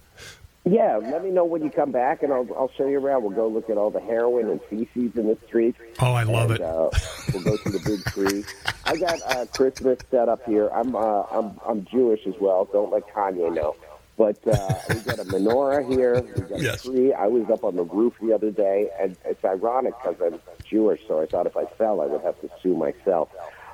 Yeah, 0.64 0.96
let 1.02 1.24
me 1.24 1.30
know 1.30 1.44
when 1.44 1.62
you 1.62 1.70
come 1.70 1.92
back, 1.92 2.22
and 2.22 2.32
I'll 2.32 2.48
I'll 2.56 2.70
show 2.76 2.86
you 2.86 2.98
around. 2.98 3.22
We'll 3.22 3.36
go 3.36 3.48
look 3.48 3.68
at 3.68 3.76
all 3.76 3.90
the 3.90 4.00
heroin 4.00 4.48
and 4.48 4.60
feces 4.70 5.14
in 5.16 5.26
the 5.26 5.36
streets. 5.46 5.78
Oh, 6.00 6.12
I 6.12 6.22
love 6.22 6.52
and, 6.52 6.60
it. 6.60 7.34
we'll 7.34 7.42
go 7.42 7.56
to 7.56 7.70
the 7.70 7.80
big 7.84 8.04
tree. 8.06 8.44
I 8.86 8.96
got 8.96 9.52
Christmas 9.52 9.98
set 10.10 10.28
up 10.28 10.42
here. 10.46 10.68
I'm 10.68 10.96
I'm 10.96 11.60
I'm 11.66 11.84
Jewish 11.84 12.26
as 12.26 12.34
well. 12.40 12.64
Don't 12.72 12.92
let 12.92 13.06
Kanye 13.08 13.54
know. 13.54 13.76
But 14.16 14.46
uh, 14.46 14.74
we 14.90 14.96
got 15.00 15.18
a 15.18 15.24
menorah 15.24 15.88
here. 15.88 16.20
We 16.20 16.42
got 16.42 16.60
yes. 16.60 16.84
a 16.84 16.90
tree. 16.90 17.12
I 17.12 17.26
was 17.26 17.48
up 17.50 17.64
on 17.64 17.76
the 17.76 17.84
roof 17.84 18.14
the 18.20 18.32
other 18.32 18.50
day, 18.50 18.90
and 19.00 19.16
it's 19.24 19.44
ironic 19.44 19.94
because 20.02 20.16
I'm 20.20 20.40
Jewish, 20.64 21.00
so 21.08 21.20
I 21.20 21.26
thought 21.26 21.46
if 21.46 21.56
I 21.56 21.64
fell, 21.64 22.00
I 22.00 22.06
would 22.06 22.22
have 22.22 22.40
to 22.42 22.50
sue 22.62 22.76
myself. 22.76 23.30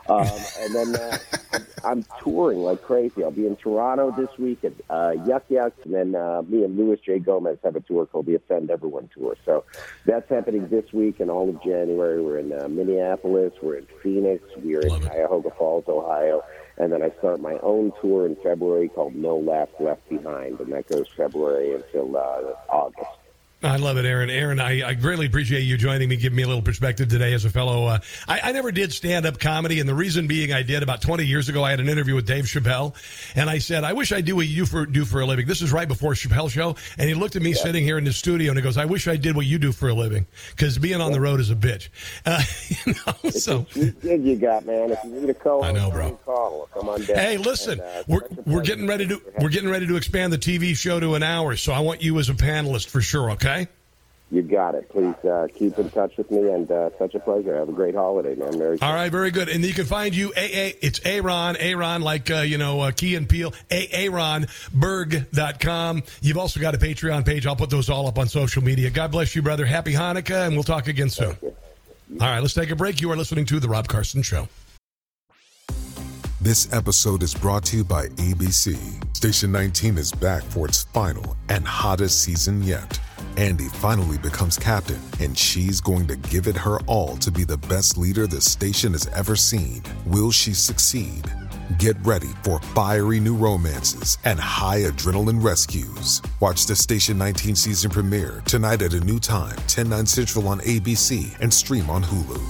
Um, 0.08 0.26
and 0.60 0.74
then 0.74 0.96
uh, 0.96 1.18
I'm, 1.84 2.04
touring 2.22 2.60
like 2.60 2.82
crazy. 2.82 3.22
I'll 3.22 3.30
be 3.30 3.46
in 3.46 3.56
Toronto 3.56 4.10
this 4.16 4.30
week 4.38 4.64
at 4.64 4.72
uh, 4.88 5.12
Yuk 5.26 5.44
Yuk, 5.50 5.74
and 5.84 5.94
then 5.94 6.14
uh, 6.14 6.42
me 6.48 6.64
and 6.64 6.78
Luis 6.78 6.98
J. 7.04 7.18
Gomez 7.18 7.58
have 7.62 7.76
a 7.76 7.80
tour 7.80 8.06
called 8.06 8.24
the 8.24 8.34
Offend 8.34 8.70
Everyone 8.70 9.10
Tour. 9.14 9.36
So 9.44 9.64
that's 10.06 10.28
happening 10.30 10.68
this 10.68 10.92
week 10.94 11.20
and 11.20 11.30
all 11.30 11.50
of 11.50 11.62
January. 11.62 12.22
We're 12.22 12.38
in 12.38 12.52
uh, 12.52 12.68
Minneapolis, 12.68 13.52
we're 13.60 13.76
in 13.76 13.86
Phoenix, 14.02 14.42
we're 14.56 14.80
in 14.80 15.00
Cuyahoga 15.00 15.50
Falls, 15.50 15.84
Ohio. 15.88 16.42
And 16.78 16.92
then 16.92 17.02
I 17.02 17.10
start 17.18 17.40
my 17.40 17.58
own 17.62 17.92
tour 18.00 18.26
in 18.26 18.36
February 18.36 18.88
called 18.88 19.16
No 19.16 19.36
Left 19.36 19.80
Left 19.80 20.08
Behind, 20.08 20.60
and 20.60 20.72
that 20.72 20.86
goes 20.86 21.08
February 21.16 21.74
until 21.74 22.16
uh, 22.16 22.54
August. 22.68 23.17
I 23.60 23.76
love 23.76 23.96
it, 23.96 24.04
Aaron. 24.04 24.30
Aaron, 24.30 24.60
I, 24.60 24.88
I, 24.88 24.94
greatly 24.94 25.26
appreciate 25.26 25.62
you 25.62 25.76
joining 25.76 26.08
me, 26.08 26.14
giving 26.14 26.36
me 26.36 26.44
a 26.44 26.46
little 26.46 26.62
perspective 26.62 27.08
today 27.08 27.32
as 27.32 27.44
a 27.44 27.50
fellow. 27.50 27.86
Uh, 27.86 27.98
I, 28.28 28.40
I, 28.44 28.52
never 28.52 28.70
did 28.70 28.92
stand 28.92 29.26
up 29.26 29.40
comedy, 29.40 29.80
and 29.80 29.88
the 29.88 29.96
reason 29.96 30.28
being 30.28 30.52
I 30.52 30.62
did 30.62 30.84
about 30.84 31.02
20 31.02 31.24
years 31.24 31.48
ago. 31.48 31.64
I 31.64 31.70
had 31.70 31.80
an 31.80 31.88
interview 31.88 32.14
with 32.14 32.24
Dave 32.24 32.44
Chappelle, 32.44 32.94
and 33.34 33.50
I 33.50 33.58
said, 33.58 33.82
I 33.82 33.94
wish 33.94 34.12
I 34.12 34.20
do 34.20 34.36
what 34.36 34.46
you 34.46 34.64
for, 34.64 34.86
do 34.86 35.04
for 35.04 35.20
a 35.22 35.26
living. 35.26 35.48
This 35.48 35.60
is 35.60 35.72
right 35.72 35.88
before 35.88 36.12
Chappelle 36.12 36.48
show, 36.48 36.76
and 36.98 37.08
he 37.08 37.14
looked 37.14 37.34
at 37.34 37.42
me 37.42 37.50
yeah. 37.50 37.56
sitting 37.56 37.82
here 37.82 37.98
in 37.98 38.04
the 38.04 38.12
studio, 38.12 38.52
and 38.52 38.58
he 38.58 38.62
goes, 38.62 38.76
I 38.76 38.84
wish 38.84 39.08
I 39.08 39.16
did 39.16 39.34
what 39.34 39.44
you 39.44 39.58
do 39.58 39.72
for 39.72 39.88
a 39.88 39.94
living, 39.94 40.28
because 40.50 40.78
being 40.78 41.00
on 41.00 41.10
the 41.10 41.20
road 41.20 41.40
is 41.40 41.50
a 41.50 41.56
bitch. 41.56 41.88
Uh, 42.24 42.40
you 42.86 42.94
know, 42.94 43.30
so. 43.30 43.66
gig 44.00 44.22
you 44.22 44.36
got, 44.36 44.66
man. 44.66 44.92
If 44.92 45.02
you 45.02 45.10
need 45.10 45.30
a 45.30 45.34
call, 45.34 45.64
I 45.64 45.72
know, 45.72 45.90
bro. 45.90 46.12
Call. 46.24 46.68
Come 46.74 46.90
on 46.90 47.04
down. 47.04 47.16
Hey, 47.16 47.38
listen, 47.38 47.80
and, 47.80 47.82
uh, 47.82 48.02
we're, 48.06 48.28
we're 48.46 48.62
getting 48.62 48.86
ready 48.86 49.08
to 49.08 49.20
we're 49.40 49.48
getting 49.48 49.68
ready 49.68 49.88
to 49.88 49.96
expand 49.96 50.32
the 50.32 50.38
TV 50.38 50.76
show 50.76 51.00
to 51.00 51.16
an 51.16 51.24
hour, 51.24 51.56
so 51.56 51.72
I 51.72 51.80
want 51.80 52.02
you 52.02 52.20
as 52.20 52.28
a 52.28 52.34
panelist 52.34 52.86
for 52.86 53.00
sure, 53.00 53.32
okay? 53.32 53.47
You 54.30 54.42
got 54.42 54.74
it. 54.74 54.90
Please 54.90 55.14
uh, 55.24 55.48
keep 55.54 55.78
in 55.78 55.88
touch 55.88 56.18
with 56.18 56.30
me, 56.30 56.50
and 56.50 56.70
uh, 56.70 56.90
such 56.98 57.14
a 57.14 57.18
pleasure. 57.18 57.56
Have 57.56 57.70
a 57.70 57.72
great 57.72 57.94
holiday, 57.94 58.34
man. 58.34 58.58
Merry 58.58 58.78
All 58.82 58.92
right, 58.92 59.10
very 59.10 59.30
good. 59.30 59.48
And 59.48 59.64
you 59.64 59.72
can 59.72 59.86
find 59.86 60.14
you, 60.14 60.34
a 60.36 60.66
a 60.66 60.76
it's 60.82 61.00
Aaron, 61.02 61.56
Aaron, 61.56 62.02
like, 62.02 62.30
uh, 62.30 62.40
you 62.40 62.58
know, 62.58 62.80
uh, 62.82 62.90
Key 62.90 63.14
and 63.14 63.26
Peel 63.26 63.52
Peele, 63.70 63.88
aaronberg.com. 64.50 66.02
You've 66.20 66.36
also 66.36 66.60
got 66.60 66.74
a 66.74 66.78
Patreon 66.78 67.24
page. 67.24 67.46
I'll 67.46 67.56
put 67.56 67.70
those 67.70 67.88
all 67.88 68.06
up 68.06 68.18
on 68.18 68.28
social 68.28 68.62
media. 68.62 68.90
God 68.90 69.12
bless 69.12 69.34
you, 69.34 69.40
brother. 69.40 69.64
Happy 69.64 69.94
Hanukkah, 69.94 70.46
and 70.46 70.54
we'll 70.54 70.62
talk 70.62 70.88
again 70.88 71.08
soon. 71.08 71.34
All 71.42 71.56
right, 72.20 72.40
let's 72.40 72.52
take 72.52 72.70
a 72.70 72.76
break. 72.76 73.00
You 73.00 73.10
are 73.12 73.16
listening 73.16 73.46
to 73.46 73.60
The 73.60 73.68
Rob 73.68 73.88
Carson 73.88 74.20
Show. 74.22 74.48
This 76.40 76.72
episode 76.72 77.22
is 77.22 77.34
brought 77.34 77.64
to 77.66 77.78
you 77.78 77.84
by 77.84 78.08
ABC. 78.08 79.16
Station 79.16 79.50
19 79.52 79.98
is 79.98 80.12
back 80.12 80.42
for 80.44 80.66
its 80.68 80.84
final 80.84 81.36
and 81.48 81.66
hottest 81.66 82.22
season 82.22 82.62
yet. 82.62 83.00
Andy 83.38 83.68
finally 83.68 84.18
becomes 84.18 84.58
captain, 84.58 85.00
and 85.20 85.38
she's 85.38 85.80
going 85.80 86.08
to 86.08 86.16
give 86.16 86.48
it 86.48 86.56
her 86.56 86.80
all 86.88 87.16
to 87.18 87.30
be 87.30 87.44
the 87.44 87.56
best 87.56 87.96
leader 87.96 88.26
the 88.26 88.40
station 88.40 88.90
has 88.94 89.06
ever 89.14 89.36
seen. 89.36 89.80
Will 90.06 90.32
she 90.32 90.52
succeed? 90.52 91.24
Get 91.78 91.96
ready 92.02 92.30
for 92.42 92.58
fiery 92.74 93.20
new 93.20 93.36
romances 93.36 94.18
and 94.24 94.40
high 94.40 94.80
adrenaline 94.80 95.40
rescues. 95.40 96.20
Watch 96.40 96.66
the 96.66 96.74
Station 96.74 97.16
19 97.16 97.54
season 97.54 97.92
premiere 97.92 98.42
tonight 98.44 98.82
at 98.82 98.92
a 98.92 98.98
new 98.98 99.20
time, 99.20 99.56
10, 99.68 99.88
9 99.88 100.04
central 100.04 100.48
on 100.48 100.58
ABC 100.62 101.40
and 101.40 101.54
stream 101.54 101.88
on 101.88 102.02
Hulu. 102.02 102.42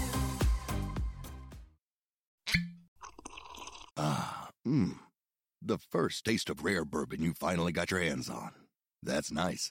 Ah, 3.99 4.49
mmm. 4.67 4.99
The 5.61 5.77
first 5.77 6.25
taste 6.25 6.49
of 6.49 6.65
rare 6.65 6.87
bourbon 6.87 7.23
you 7.23 7.35
finally 7.35 7.73
got 7.73 7.91
your 7.91 8.01
hands 8.01 8.31
on. 8.31 8.53
That's 9.03 9.31
nice. 9.31 9.71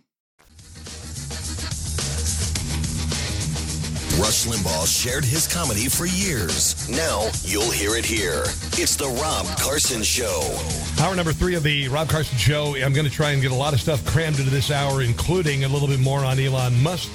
Rush 4.21 4.45
Limbaugh 4.45 4.85
shared 4.85 5.25
his 5.25 5.47
comedy 5.47 5.89
for 5.89 6.05
years. 6.05 6.87
Now 6.87 7.31
you'll 7.43 7.71
hear 7.71 7.95
it 7.95 8.05
here. 8.05 8.43
It's 8.77 8.95
the 8.95 9.07
Rob 9.07 9.47
Carson 9.57 10.03
Show. 10.03 10.59
Hour 11.01 11.15
number 11.15 11.33
three 11.33 11.55
of 11.55 11.63
the 11.63 11.87
Rob 11.87 12.07
Carson 12.07 12.37
Show. 12.37 12.75
I'm 12.75 12.93
going 12.93 13.07
to 13.07 13.11
try 13.11 13.31
and 13.31 13.41
get 13.41 13.51
a 13.51 13.55
lot 13.55 13.73
of 13.73 13.81
stuff 13.81 14.05
crammed 14.05 14.37
into 14.37 14.51
this 14.51 14.69
hour, 14.69 15.01
including 15.01 15.63
a 15.63 15.67
little 15.67 15.87
bit 15.87 15.99
more 15.99 16.23
on 16.23 16.39
Elon 16.39 16.83
Musk 16.83 17.09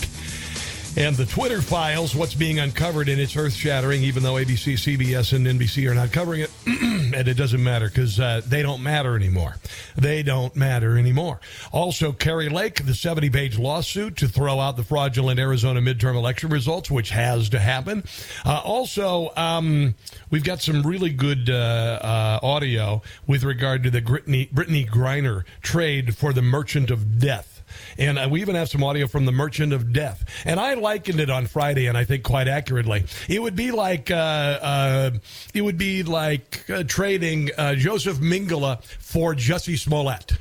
and 0.97 1.15
the 1.17 1.27
Twitter 1.27 1.61
files, 1.61 2.15
what's 2.15 2.35
being 2.35 2.59
uncovered, 2.59 3.09
and 3.09 3.21
it's 3.21 3.37
earth 3.37 3.53
shattering, 3.53 4.03
even 4.03 4.23
though 4.23 4.35
ABC, 4.35 4.75
CBS, 4.75 5.35
and 5.35 5.47
NBC 5.47 5.91
are 5.91 5.95
not 5.95 6.11
covering 6.11 6.41
it. 6.41 6.51
and 6.67 7.29
it 7.29 7.35
doesn't 7.35 7.63
matter 7.63 7.89
because 7.89 8.19
uh, 8.19 8.41
they 8.47 8.63
don't 8.63 8.83
matter 8.83 9.15
anymore. 9.15 9.57
They 9.97 10.23
don't 10.23 10.57
matter 10.57 10.99
anymore. 10.99 11.41
Also, 11.71 12.13
Kari 12.13 12.49
Lake, 12.49 12.85
the 12.87 12.95
70 12.95 13.31
page 13.31 13.59
lawsuit 13.59 14.17
to 14.17 14.29
throw 14.29 14.59
out 14.59 14.77
the 14.77 14.83
fraudulent 14.83 15.39
Arizona 15.39 15.81
midterm 15.81 16.17
election 16.17 16.49
results, 16.49 16.91
which 16.91 17.11
has 17.11 17.51
to 17.51 17.59
happen. 17.59 18.03
Uh, 18.45 18.63
also, 18.65 19.33
um, 19.37 19.95
we've 20.31 20.45
got 20.45 20.61
some 20.61 20.83
really 20.83 21.11
good 21.11 21.51
uh, 21.51 21.99
uh 22.03 22.41
audio 22.43 23.03
with 23.27 23.45
regard 23.45 23.83
to 23.83 23.91
the 23.91 24.01
Brittney, 24.01 24.51
Brittney 24.51 24.89
Griner 24.89 25.45
trade 25.63 26.17
for 26.17 26.33
the 26.33 26.43
Merchant 26.43 26.91
of 26.91 27.19
Death. 27.19 27.56
And 27.99 28.19
uh, 28.19 28.29
we 28.31 28.41
even 28.41 28.55
have 28.55 28.69
some 28.69 28.85
audio 28.85 29.07
from 29.07 29.25
the 29.25 29.33
Merchant 29.33 29.73
of 29.73 29.93
Death. 29.93 30.25
And 30.45 30.61
I 30.61 30.75
likened 30.75 31.21
it 31.21 31.31
on 31.31 31.47
Friday, 31.47 31.87
and 31.87 31.97
I 31.97 32.05
think 32.05 32.23
quite 32.23 32.49
accurately. 32.49 33.05
It 33.29 33.41
would 33.41 33.57
be 33.57 33.71
like 33.71 34.11
uh, 34.11 34.15
uh, 34.15 35.11
it 35.55 35.63
would 35.63 35.79
be 35.79 36.03
like 36.03 36.69
uh, 36.69 36.85
trading 36.85 37.51
uh, 37.57 37.75
Joseph 37.75 38.19
Mengele 38.19 38.83
for 38.85 39.35
Jussie 39.35 39.79
Smollett, 39.79 40.33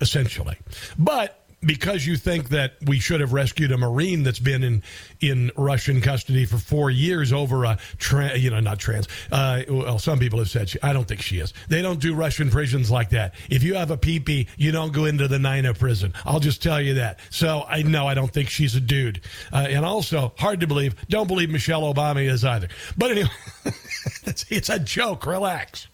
essentially. 0.00 0.56
But 0.98 1.45
because 1.66 2.06
you 2.06 2.16
think 2.16 2.50
that 2.50 2.74
we 2.86 2.98
should 2.98 3.20
have 3.20 3.32
rescued 3.32 3.72
a 3.72 3.76
Marine 3.76 4.22
that's 4.22 4.38
been 4.38 4.62
in 4.62 4.82
in 5.20 5.50
Russian 5.56 6.00
custody 6.00 6.44
for 6.44 6.58
four 6.58 6.90
years 6.90 7.32
over 7.32 7.64
a, 7.64 7.78
tra- 7.98 8.36
you 8.36 8.50
know, 8.50 8.60
not 8.60 8.78
trans. 8.78 9.08
Uh, 9.32 9.62
well, 9.68 9.98
some 9.98 10.18
people 10.18 10.38
have 10.38 10.48
said 10.48 10.68
she, 10.68 10.78
I 10.82 10.92
don't 10.92 11.08
think 11.08 11.22
she 11.22 11.38
is. 11.38 11.52
They 11.68 11.82
don't 11.82 12.00
do 12.00 12.14
Russian 12.14 12.50
prisons 12.50 12.90
like 12.90 13.10
that. 13.10 13.34
If 13.50 13.62
you 13.62 13.74
have 13.74 13.90
a 13.90 13.96
PP, 13.96 14.48
you 14.56 14.72
don't 14.72 14.92
go 14.92 15.06
into 15.06 15.28
the 15.28 15.38
Nina 15.38 15.74
prison. 15.74 16.12
I'll 16.24 16.40
just 16.40 16.62
tell 16.62 16.80
you 16.80 16.94
that. 16.94 17.20
So 17.30 17.64
I 17.68 17.82
know 17.82 18.06
I 18.06 18.14
don't 18.14 18.32
think 18.32 18.48
she's 18.48 18.74
a 18.74 18.80
dude. 18.80 19.20
Uh, 19.52 19.66
and 19.68 19.84
also, 19.84 20.32
hard 20.38 20.60
to 20.60 20.66
believe, 20.66 20.94
don't 21.08 21.26
believe 21.26 21.50
Michelle 21.50 21.82
Obama 21.82 22.24
is 22.24 22.44
either. 22.44 22.68
But 22.96 23.10
anyway, 23.12 23.30
it's 24.24 24.68
a 24.68 24.78
joke. 24.78 25.26
Relax. 25.26 25.88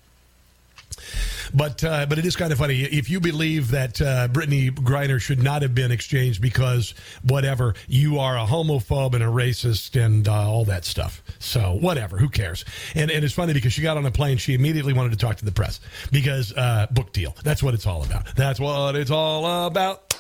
But 1.55 1.85
uh, 1.85 2.07
but 2.07 2.19
it 2.19 2.27
is 2.27 2.37
kind 2.37 2.53
of 2.53 2.59
funny 2.59 2.83
if 2.83 3.11
you 3.11 3.21
believe 3.21 3.71
that 3.71 4.01
uh, 4.01 4.29
Brittney 4.29 4.71
Griner 4.71 5.21
should 5.21 5.43
not 5.43 5.63
have 5.63 5.75
been 5.75 5.91
exchanged 5.91 6.41
because 6.41 6.95
whatever 7.23 7.75
you 7.89 8.19
are 8.19 8.37
a 8.37 8.45
homophobe 8.45 9.15
and 9.15 9.23
a 9.23 9.27
racist 9.27 10.03
and 10.03 10.29
uh, 10.29 10.51
all 10.51 10.65
that 10.65 10.85
stuff. 10.85 11.23
So 11.39 11.79
whatever, 11.81 12.19
who 12.19 12.29
cares? 12.29 12.65
And 12.95 13.11
and 13.11 13.25
it's 13.25 13.35
funny 13.35 13.53
because 13.53 13.73
she 13.73 13.83
got 13.83 13.97
on 13.97 14.07
a 14.07 14.11
plane, 14.11 14.39
she 14.39 14.55
immediately 14.55 14.93
wanted 14.93 15.11
to 15.11 15.19
talk 15.19 15.37
to 15.37 15.45
the 15.45 15.53
press 15.53 15.81
because 16.11 16.53
uh, 16.57 16.87
book 16.91 17.13
deal. 17.13 17.37
That's 17.45 17.63
what 17.63 17.75
it's 17.75 17.87
all 17.87 18.05
about. 18.05 18.35
That's 18.37 18.61
what 18.61 18.97
it's 18.97 19.11
all 19.11 19.67
about 19.67 20.12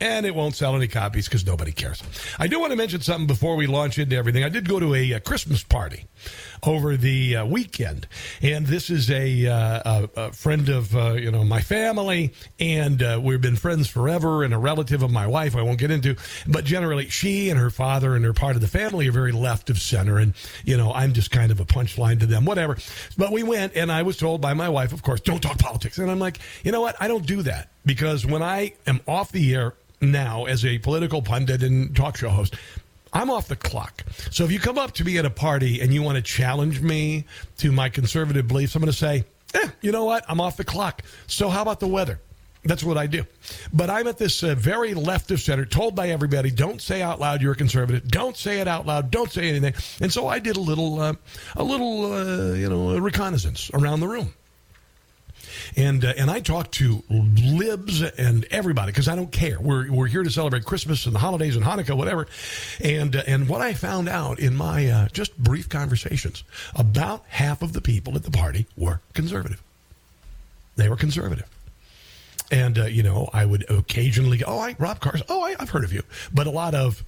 and 0.00 0.26
it 0.26 0.34
won't 0.34 0.54
sell 0.54 0.76
any 0.76 0.88
copies 0.88 1.26
because 1.26 1.46
nobody 1.46 1.72
cares. 1.72 2.02
I 2.38 2.46
do 2.46 2.60
want 2.60 2.72
to 2.72 2.76
mention 2.76 3.00
something 3.00 3.26
before 3.26 3.56
we 3.56 3.66
launch 3.66 3.98
into 3.98 4.16
everything. 4.16 4.44
I 4.44 4.48
did 4.48 4.68
go 4.68 4.78
to 4.78 4.94
a, 4.94 5.12
a 5.12 5.20
Christmas 5.20 5.62
party 5.62 6.04
over 6.62 6.96
the 6.96 7.36
uh, 7.36 7.46
weekend, 7.46 8.06
and 8.42 8.66
this 8.66 8.90
is 8.90 9.10
a, 9.10 9.46
uh, 9.46 10.08
a, 10.16 10.20
a 10.20 10.32
friend 10.32 10.68
of 10.68 10.94
uh, 10.94 11.12
you 11.12 11.30
know 11.30 11.44
my 11.44 11.60
family, 11.60 12.32
and 12.58 13.02
uh, 13.02 13.20
we've 13.22 13.40
been 13.40 13.56
friends 13.56 13.88
forever, 13.88 14.44
and 14.44 14.52
a 14.52 14.58
relative 14.58 15.02
of 15.02 15.10
my 15.10 15.26
wife. 15.26 15.56
I 15.56 15.62
won't 15.62 15.78
get 15.78 15.90
into, 15.90 16.16
but 16.46 16.64
generally, 16.64 17.08
she 17.08 17.48
and 17.50 17.58
her 17.58 17.70
father 17.70 18.14
and 18.14 18.24
her 18.24 18.32
part 18.32 18.56
of 18.56 18.62
the 18.62 18.68
family 18.68 19.08
are 19.08 19.12
very 19.12 19.32
left 19.32 19.70
of 19.70 19.80
center, 19.80 20.18
and 20.18 20.34
you 20.64 20.76
know 20.76 20.92
I'm 20.92 21.12
just 21.12 21.30
kind 21.30 21.50
of 21.50 21.60
a 21.60 21.64
punchline 21.64 22.20
to 22.20 22.26
them, 22.26 22.44
whatever. 22.44 22.76
But 23.16 23.32
we 23.32 23.42
went, 23.42 23.74
and 23.76 23.90
I 23.90 24.02
was 24.02 24.16
told 24.16 24.40
by 24.40 24.54
my 24.54 24.68
wife, 24.68 24.92
of 24.92 25.02
course, 25.02 25.20
don't 25.20 25.42
talk 25.42 25.58
politics, 25.58 25.98
and 25.98 26.10
I'm 26.10 26.18
like, 26.18 26.38
you 26.64 26.72
know 26.72 26.80
what? 26.80 26.96
I 27.00 27.08
don't 27.08 27.26
do 27.26 27.42
that 27.42 27.70
because 27.86 28.26
when 28.26 28.42
I 28.42 28.74
am 28.86 29.00
off 29.08 29.32
the 29.32 29.54
air 29.54 29.74
now 30.00 30.44
as 30.44 30.64
a 30.66 30.78
political 30.78 31.22
pundit 31.22 31.62
and 31.62 31.96
talk 31.96 32.18
show 32.18 32.28
host, 32.28 32.54
I'm 33.12 33.30
off 33.30 33.48
the 33.48 33.56
clock. 33.56 34.04
So 34.30 34.44
if 34.44 34.52
you 34.52 34.58
come 34.58 34.76
up 34.76 34.92
to 34.94 35.04
me 35.04 35.16
at 35.16 35.24
a 35.24 35.30
party 35.30 35.80
and 35.80 35.94
you 35.94 36.02
want 36.02 36.16
to 36.16 36.22
challenge 36.22 36.82
me 36.82 37.24
to 37.58 37.72
my 37.72 37.88
conservative 37.88 38.46
beliefs, 38.46 38.74
I'm 38.74 38.82
going 38.82 38.92
to 38.92 38.98
say, 38.98 39.24
eh, 39.54 39.68
you 39.80 39.92
know 39.92 40.04
what? 40.04 40.24
I'm 40.28 40.40
off 40.40 40.58
the 40.58 40.64
clock. 40.64 41.02
So 41.26 41.48
how 41.48 41.62
about 41.62 41.80
the 41.80 41.86
weather? 41.86 42.20
That's 42.64 42.82
what 42.82 42.98
I 42.98 43.06
do. 43.06 43.24
But 43.72 43.90
I'm 43.90 44.08
at 44.08 44.18
this 44.18 44.42
uh, 44.42 44.56
very 44.56 44.92
left 44.92 45.30
of 45.30 45.40
center, 45.40 45.64
told 45.64 45.94
by 45.94 46.08
everybody, 46.08 46.50
don't 46.50 46.82
say 46.82 47.00
out 47.00 47.20
loud 47.20 47.40
you're 47.40 47.52
a 47.52 47.56
conservative. 47.56 48.08
Don't 48.08 48.36
say 48.36 48.58
it 48.58 48.66
out 48.66 48.86
loud. 48.86 49.12
Don't 49.12 49.30
say 49.30 49.48
anything. 49.48 49.74
And 50.00 50.12
so 50.12 50.26
I 50.26 50.40
did 50.40 50.56
a 50.56 50.60
little, 50.60 51.00
uh, 51.00 51.14
a 51.54 51.62
little, 51.62 52.12
uh, 52.12 52.54
you 52.54 52.68
know, 52.68 52.98
reconnaissance 52.98 53.70
around 53.72 54.00
the 54.00 54.08
room 54.08 54.34
and 55.76 56.04
uh, 56.04 56.14
and 56.16 56.30
I 56.30 56.40
talk 56.40 56.70
to 56.72 57.02
libs 57.10 58.02
and 58.02 58.46
everybody 58.50 58.92
because 58.92 59.08
I 59.08 59.16
don't 59.16 59.30
care. 59.30 59.60
We're 59.60 59.90
we're 59.92 60.06
here 60.06 60.22
to 60.22 60.30
celebrate 60.30 60.64
Christmas 60.64 61.06
and 61.06 61.14
the 61.14 61.18
holidays 61.18 61.56
and 61.56 61.64
Hanukkah, 61.64 61.96
whatever. 61.96 62.26
And 62.82 63.14
uh, 63.14 63.22
and 63.26 63.48
what 63.48 63.60
I 63.60 63.74
found 63.74 64.08
out 64.08 64.38
in 64.38 64.56
my 64.56 64.88
uh, 64.88 65.08
just 65.08 65.36
brief 65.36 65.68
conversations, 65.68 66.44
about 66.74 67.24
half 67.28 67.62
of 67.62 67.72
the 67.72 67.80
people 67.80 68.16
at 68.16 68.22
the 68.22 68.30
party 68.30 68.66
were 68.76 69.00
conservative. 69.12 69.62
They 70.76 70.88
were 70.88 70.96
conservative. 70.96 71.48
And, 72.50 72.78
uh, 72.78 72.84
you 72.84 73.02
know, 73.02 73.28
I 73.32 73.44
would 73.44 73.68
occasionally 73.68 74.38
go, 74.38 74.44
oh, 74.46 74.58
I, 74.60 74.76
Rob 74.78 75.00
Cars, 75.00 75.22
oh, 75.28 75.42
I, 75.42 75.56
I've 75.58 75.70
heard 75.70 75.82
of 75.82 75.92
you. 75.92 76.02
But 76.32 76.46
a 76.46 76.50
lot 76.50 76.74
of, 76.74 77.02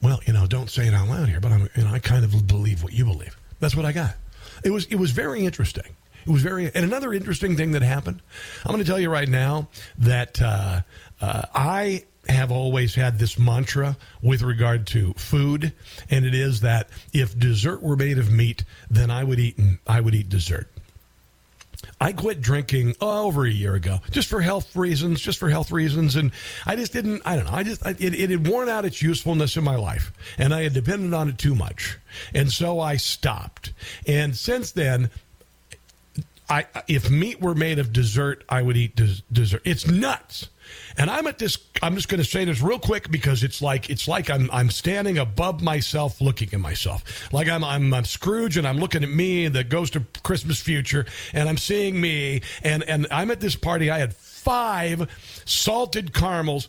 well, 0.00 0.20
you 0.24 0.32
know, 0.32 0.46
don't 0.46 0.70
say 0.70 0.86
it 0.86 0.94
out 0.94 1.08
loud 1.08 1.28
here, 1.28 1.40
but 1.40 1.50
I'm, 1.50 1.68
you 1.74 1.82
know, 1.82 1.90
I 1.90 1.98
kind 1.98 2.24
of 2.24 2.46
believe 2.46 2.84
what 2.84 2.92
you 2.92 3.04
believe. 3.04 3.36
That's 3.58 3.74
what 3.74 3.86
I 3.86 3.92
got. 3.92 4.14
It 4.62 4.70
was, 4.70 4.86
it 4.86 4.96
was 4.96 5.10
very 5.10 5.44
interesting. 5.44 5.96
It 6.26 6.30
was 6.30 6.42
very. 6.42 6.66
And 6.74 6.84
another 6.84 7.12
interesting 7.12 7.56
thing 7.56 7.72
that 7.72 7.82
happened, 7.82 8.20
I'm 8.64 8.72
going 8.72 8.82
to 8.82 8.88
tell 8.88 9.00
you 9.00 9.10
right 9.10 9.28
now 9.28 9.68
that 9.98 10.40
uh, 10.40 10.80
uh, 11.20 11.42
I 11.54 12.04
have 12.28 12.50
always 12.50 12.94
had 12.94 13.18
this 13.18 13.38
mantra 13.38 13.96
with 14.22 14.42
regard 14.42 14.86
to 14.88 15.12
food, 15.14 15.72
and 16.10 16.24
it 16.24 16.34
is 16.34 16.60
that 16.60 16.88
if 17.12 17.38
dessert 17.38 17.82
were 17.82 17.96
made 17.96 18.18
of 18.18 18.30
meat, 18.30 18.64
then 18.90 19.10
I 19.10 19.24
would 19.24 19.38
eat. 19.38 19.58
I 19.86 20.00
would 20.00 20.14
eat 20.14 20.28
dessert. 20.28 20.68
I 22.00 22.12
quit 22.12 22.40
drinking 22.40 22.96
oh, 23.00 23.26
over 23.26 23.44
a 23.44 23.50
year 23.50 23.74
ago, 23.74 24.00
just 24.10 24.28
for 24.28 24.40
health 24.40 24.74
reasons, 24.74 25.20
just 25.20 25.38
for 25.38 25.48
health 25.48 25.70
reasons, 25.70 26.16
and 26.16 26.32
I 26.66 26.76
just 26.76 26.92
didn't. 26.92 27.22
I 27.24 27.36
don't 27.36 27.44
know. 27.44 27.52
I 27.52 27.62
just 27.62 27.84
it, 27.86 28.14
it 28.14 28.30
had 28.30 28.46
worn 28.46 28.68
out 28.68 28.84
its 28.84 29.02
usefulness 29.02 29.56
in 29.56 29.64
my 29.64 29.76
life, 29.76 30.12
and 30.38 30.54
I 30.54 30.62
had 30.62 30.74
depended 30.74 31.14
on 31.14 31.28
it 31.28 31.38
too 31.38 31.54
much, 31.54 31.98
and 32.32 32.50
so 32.50 32.80
I 32.80 32.96
stopped. 32.96 33.72
And 34.06 34.36
since 34.36 34.72
then, 34.72 35.10
I 36.48 36.66
if 36.88 37.10
meat 37.10 37.40
were 37.40 37.54
made 37.54 37.78
of 37.78 37.92
dessert, 37.92 38.44
I 38.48 38.62
would 38.62 38.76
eat 38.76 38.96
des- 38.96 39.22
dessert. 39.32 39.62
It's 39.64 39.86
nuts. 39.86 40.50
And 40.96 41.10
I'm 41.10 41.26
at 41.26 41.38
this. 41.38 41.58
I'm 41.82 41.94
just 41.94 42.08
going 42.08 42.22
to 42.22 42.28
say 42.28 42.44
this 42.44 42.60
real 42.60 42.78
quick 42.78 43.10
because 43.10 43.42
it's 43.42 43.60
like 43.60 43.90
it's 43.90 44.08
like 44.08 44.30
I'm 44.30 44.50
I'm 44.52 44.70
standing 44.70 45.18
above 45.18 45.62
myself, 45.62 46.20
looking 46.20 46.52
at 46.52 46.60
myself, 46.60 47.32
like 47.32 47.48
I'm 47.48 47.64
I'm, 47.64 47.92
I'm 47.92 48.04
Scrooge 48.04 48.56
and 48.56 48.66
I'm 48.66 48.78
looking 48.78 49.02
at 49.02 49.10
me 49.10 49.48
that 49.48 49.68
goes 49.68 49.90
to 49.90 50.00
Christmas 50.22 50.60
future, 50.60 51.06
and 51.32 51.48
I'm 51.48 51.58
seeing 51.58 52.00
me, 52.00 52.42
and 52.62 52.82
and 52.84 53.06
I'm 53.10 53.30
at 53.30 53.40
this 53.40 53.56
party. 53.56 53.90
I 53.90 53.98
had 53.98 54.14
five 54.14 55.08
salted 55.44 56.12
caramels, 56.12 56.68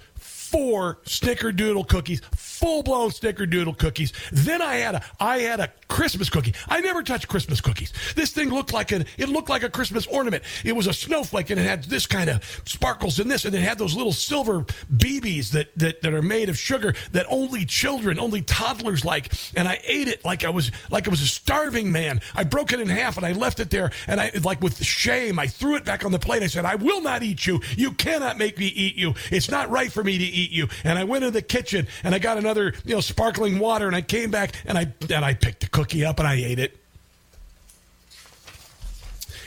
four 0.56 0.99
snickerdoodle 1.03 1.86
cookies, 1.86 2.22
full 2.34 2.82
blown 2.82 3.10
snickerdoodle 3.10 3.78
cookies. 3.78 4.14
Then 4.32 4.62
I 4.62 4.76
had 4.76 4.95
a 4.95 5.01
I 5.20 5.39
had 5.39 5.60
a 5.60 5.70
Christmas 5.89 6.30
cookie. 6.30 6.53
I 6.70 6.80
never 6.80 7.03
touched 7.03 7.28
Christmas 7.28 7.60
cookies. 7.60 7.91
This 8.16 8.32
thing 8.32 8.49
looked 8.49 8.72
like 8.72 8.93
an 8.93 9.06
it 9.18 9.28
looked 9.28 9.49
like 9.49 9.64
a 9.64 9.70
Christmas 9.70 10.08
ornament. 10.08 10.45
It 10.64 10.74
was 10.74 10.88
a 10.88 10.93
snowflake 10.93 11.49
and 11.49 11.60
it 11.60 11.64
had 11.64 11.84
this 11.84 12.08
kind 12.08 12.30
of 12.30 12.41
sparkles 12.66 13.20
in 13.20 13.28
this, 13.28 13.43
and 13.43 13.53
it 13.53 13.60
had 13.60 13.78
those 13.78 13.97
little 13.97 14.14
silver 14.14 14.62
BBs 14.95 15.51
that, 15.51 15.78
that 15.78 16.01
that 16.01 16.14
are 16.14 16.22
made 16.22 16.47
of 16.47 16.58
sugar 16.58 16.93
that 17.12 17.26
only 17.30 17.66
children, 17.66 18.18
only 18.18 18.41
toddlers 18.41 19.03
like. 19.03 19.34
And 19.58 19.68
I 19.68 19.82
ate 19.84 20.08
it 20.08 20.24
like 20.24 20.45
I 20.45 20.51
was 20.51 20.72
like 20.89 21.06
I 21.06 21.12
was 21.12 21.22
a 21.22 21.28
starving 21.28 21.91
man. 21.91 22.22
I 22.34 22.45
broke 22.45 22.72
it 22.72 22.80
in 22.80 22.88
half 22.88 23.18
and 23.18 23.26
I 23.26 23.34
left 23.34 23.60
it 23.60 23.72
there, 23.72 23.91
and 24.08 24.22
I 24.22 24.32
like 24.41 24.62
with 24.62 24.82
shame 24.82 25.38
I 25.38 25.47
threw 25.47 25.76
it 25.76 25.84
back 25.84 26.06
on 26.06 26.14
the 26.14 26.20
plate. 26.20 26.43
I 26.43 26.47
said, 26.47 26.64
"I 26.64 26.76
will 26.76 27.01
not 27.01 27.24
eat 27.24 27.45
you. 27.45 27.60
You 27.76 27.91
cannot 27.91 28.38
make 28.38 28.58
me 28.58 28.68
eat 28.68 28.95
you. 28.95 29.16
It's 29.32 29.51
not 29.51 29.70
right 29.70 29.91
for 29.91 30.01
me 30.01 30.18
to 30.18 30.24
eat 30.24 30.45
you." 30.52 30.68
And 30.84 30.98
I 30.98 31.04
went 31.04 31.24
to 31.24 31.32
the 31.32 31.41
kitchen 31.41 31.88
and 32.04 32.16
I 32.16 32.20
got 32.20 32.38
another 32.38 32.74
you 32.86 32.96
know 32.96 33.02
sparkling 33.02 33.60
water, 33.60 33.88
and 33.88 33.96
I 33.96 34.02
came 34.02 34.32
back 34.32 34.54
and 34.66 34.78
I 34.78 34.93
and 35.14 35.26
I 35.26 35.34
picked 35.34 35.62
the 35.62 35.68
cookie 35.68 36.06
up 36.06 36.20
and 36.20 36.28
I 36.28 36.36
ate 36.36 36.60
it. 36.60 36.78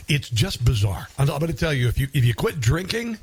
It's 0.08 0.30
just 0.30 0.64
bizarre. 0.64 1.08
I'm, 1.18 1.30
I'm 1.30 1.38
going 1.38 1.52
to 1.52 1.58
tell 1.58 1.74
you 1.74 1.88
if 1.88 1.98
you 1.98 2.08
if 2.14 2.24
you 2.24 2.34
quit 2.34 2.60
drinking, 2.60 3.18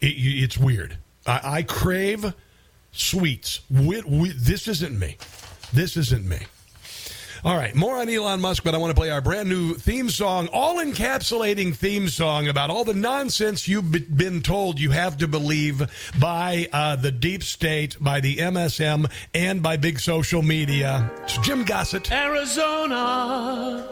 it, 0.00 0.06
it's 0.06 0.56
weird. 0.56 0.96
I, 1.26 1.40
I 1.44 1.62
crave 1.62 2.32
sweets. 2.92 3.60
We, 3.70 4.00
we, 4.02 4.30
this 4.30 4.68
isn't 4.68 4.98
me. 4.98 5.16
This 5.72 5.96
isn't 5.96 6.26
me. 6.26 6.38
All 7.46 7.56
right, 7.56 7.72
more 7.76 7.96
on 7.98 8.08
Elon 8.08 8.40
Musk, 8.40 8.64
but 8.64 8.74
I 8.74 8.78
want 8.78 8.90
to 8.90 9.00
play 9.00 9.08
our 9.08 9.20
brand 9.20 9.48
new 9.48 9.74
theme 9.74 10.10
song, 10.10 10.48
all 10.52 10.78
encapsulating 10.78 11.76
theme 11.76 12.08
song 12.08 12.48
about 12.48 12.70
all 12.70 12.82
the 12.82 12.92
nonsense 12.92 13.68
you've 13.68 13.92
been 14.16 14.42
told 14.42 14.80
you 14.80 14.90
have 14.90 15.16
to 15.18 15.28
believe 15.28 15.88
by 16.18 16.66
uh, 16.72 16.96
the 16.96 17.12
deep 17.12 17.44
state, 17.44 17.98
by 18.00 18.18
the 18.18 18.38
MSM, 18.38 19.08
and 19.32 19.62
by 19.62 19.76
big 19.76 20.00
social 20.00 20.42
media. 20.42 21.08
It's 21.22 21.38
Jim 21.38 21.62
Gossett. 21.62 22.10
Arizona 22.10 23.86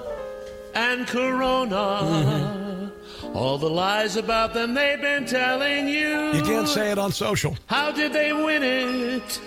and 0.74 1.06
Corona. 1.06 2.90
All 3.34 3.56
the 3.56 3.70
lies 3.70 4.16
about 4.16 4.52
them 4.52 4.74
they've 4.74 5.00
been 5.00 5.26
telling 5.26 5.86
you. 5.86 6.32
You 6.32 6.42
can't 6.42 6.66
say 6.66 6.90
it 6.90 6.98
on 6.98 7.12
social. 7.12 7.56
How 7.66 7.92
did 7.92 8.12
they 8.12 8.32
win 8.32 8.64
it? 8.64 9.40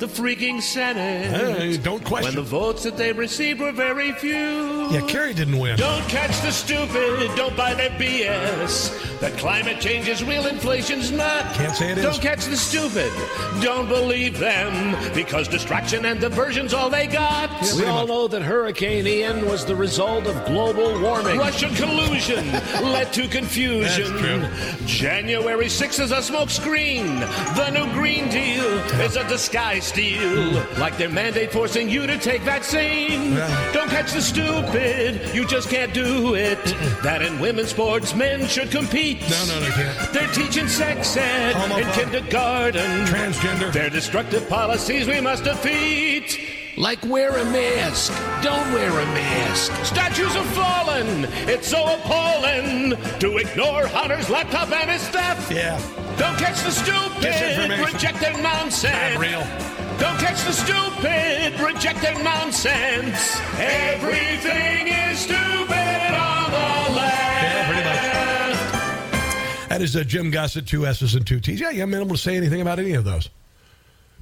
The 0.00 0.06
freaking 0.06 0.62
Senate. 0.62 1.26
Hey, 1.58 1.76
don't 1.76 2.02
question. 2.02 2.34
When 2.34 2.42
the 2.42 2.50
votes 2.50 2.84
that 2.84 2.96
they 2.96 3.12
received 3.12 3.60
were 3.60 3.70
very 3.70 4.12
few. 4.12 4.88
Yeah, 4.90 5.02
Kerry 5.06 5.34
didn't 5.34 5.58
win. 5.58 5.76
Don't 5.76 6.08
catch 6.08 6.40
the 6.40 6.50
stupid. 6.50 7.30
Don't 7.36 7.54
buy 7.54 7.74
their 7.74 7.90
BS. 7.90 9.20
That 9.20 9.36
climate 9.36 9.78
change 9.78 10.08
is 10.08 10.24
real, 10.24 10.46
inflation's 10.46 11.12
not. 11.12 11.52
Can't 11.52 11.76
say 11.76 11.92
it 11.92 11.98
is. 11.98 12.04
Don't 12.04 12.22
catch 12.22 12.46
the 12.46 12.56
stupid. 12.56 13.12
Don't 13.60 13.86
believe 13.86 14.38
them 14.38 14.96
because 15.12 15.46
distraction 15.46 16.06
and 16.06 16.18
diversion's 16.18 16.72
all 16.72 16.88
they 16.88 17.06
got. 17.06 17.50
we 17.76 17.84
all 17.84 18.06
know 18.06 18.26
that 18.28 18.40
Hurricane 18.40 19.06
Ian 19.06 19.44
was 19.44 19.66
the 19.66 19.76
result 19.76 20.26
of 20.26 20.46
global 20.46 20.98
warming. 21.02 21.36
Russian 21.36 21.74
collusion 21.74 22.50
led 22.82 23.12
to 23.12 23.28
confusion. 23.28 24.16
That's 24.16 24.76
true. 24.78 24.86
January 24.86 25.66
6th 25.66 26.00
is 26.00 26.12
a 26.12 26.16
smokescreen. 26.16 27.20
The 27.56 27.68
new 27.68 27.92
Green 27.92 28.30
Deal 28.30 28.64
is 29.02 29.16
a 29.16 29.28
disguise 29.28 29.89
steal. 29.90 30.52
Like 30.78 30.96
their 30.96 31.08
mandate 31.08 31.50
forcing 31.52 31.88
you 31.88 32.06
to 32.06 32.16
take 32.16 32.42
vaccine. 32.42 33.32
Yeah. 33.32 33.72
Don't 33.72 33.88
catch 33.88 34.12
the 34.12 34.22
stupid. 34.22 35.34
You 35.34 35.44
just 35.46 35.68
can't 35.68 35.92
do 35.92 36.36
it. 36.36 36.64
That 37.02 37.22
in 37.22 37.40
women's 37.40 37.70
sports, 37.70 38.14
men 38.14 38.46
should 38.46 38.70
compete. 38.70 39.20
No, 39.22 39.44
no, 39.46 39.60
they 39.60 39.70
can't. 39.70 40.12
They're 40.12 40.32
teaching 40.32 40.68
sex 40.68 41.16
ed 41.16 41.56
in 41.78 41.86
kindergarten. 41.92 43.04
Transgender. 43.06 43.72
Their 43.72 43.90
destructive 43.90 44.48
policies 44.48 45.08
we 45.08 45.20
must 45.20 45.42
defeat. 45.42 46.38
Like 46.76 47.04
wear 47.04 47.36
a 47.36 47.44
mask. 47.44 48.12
Don't 48.42 48.72
wear 48.72 48.90
a 48.90 49.06
mask. 49.06 49.72
Statues 49.84 50.32
have 50.34 50.46
fallen. 50.54 51.26
It's 51.48 51.66
so 51.66 51.82
appalling 51.96 52.96
to 53.18 53.38
ignore 53.38 53.86
Hunter's 53.86 54.30
laptop 54.30 54.70
and 54.70 54.88
his 54.88 55.06
theft. 55.08 55.50
Yeah. 55.50 55.78
Don't 56.16 56.38
catch 56.38 56.62
the 56.62 56.70
stupid. 56.70 57.92
Reject 57.92 58.20
their 58.20 58.40
nonsense. 58.40 59.14
Not 59.14 59.20
real. 59.20 59.79
Don't 60.00 60.18
catch 60.18 60.42
the 60.44 60.52
stupid. 60.52 61.60
Reject 61.60 62.00
their 62.00 62.22
nonsense. 62.22 63.38
Everything 63.58 64.88
is 64.88 65.18
stupid 65.18 66.14
on 66.14 66.50
the 66.50 66.96
left. 66.96 67.42
Yeah, 67.42 67.66
pretty 67.66 67.84
much. 67.84 69.68
That 69.68 69.82
is 69.82 69.94
uh, 69.94 70.04
Jim 70.04 70.30
Gossett, 70.30 70.66
two 70.66 70.86
S's 70.86 71.14
and 71.14 71.26
two 71.26 71.38
T's. 71.38 71.60
Yeah, 71.60 71.70
you 71.70 71.80
haven't 71.80 71.92
been 71.92 72.00
able 72.00 72.16
to 72.16 72.22
say 72.22 72.36
anything 72.36 72.62
about 72.62 72.78
any 72.78 72.94
of 72.94 73.04
those 73.04 73.28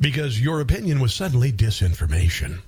because 0.01 0.41
your 0.41 0.61
opinion 0.61 1.01
was 1.01 1.15
suddenly 1.15 1.53
disinformation. 1.53 2.61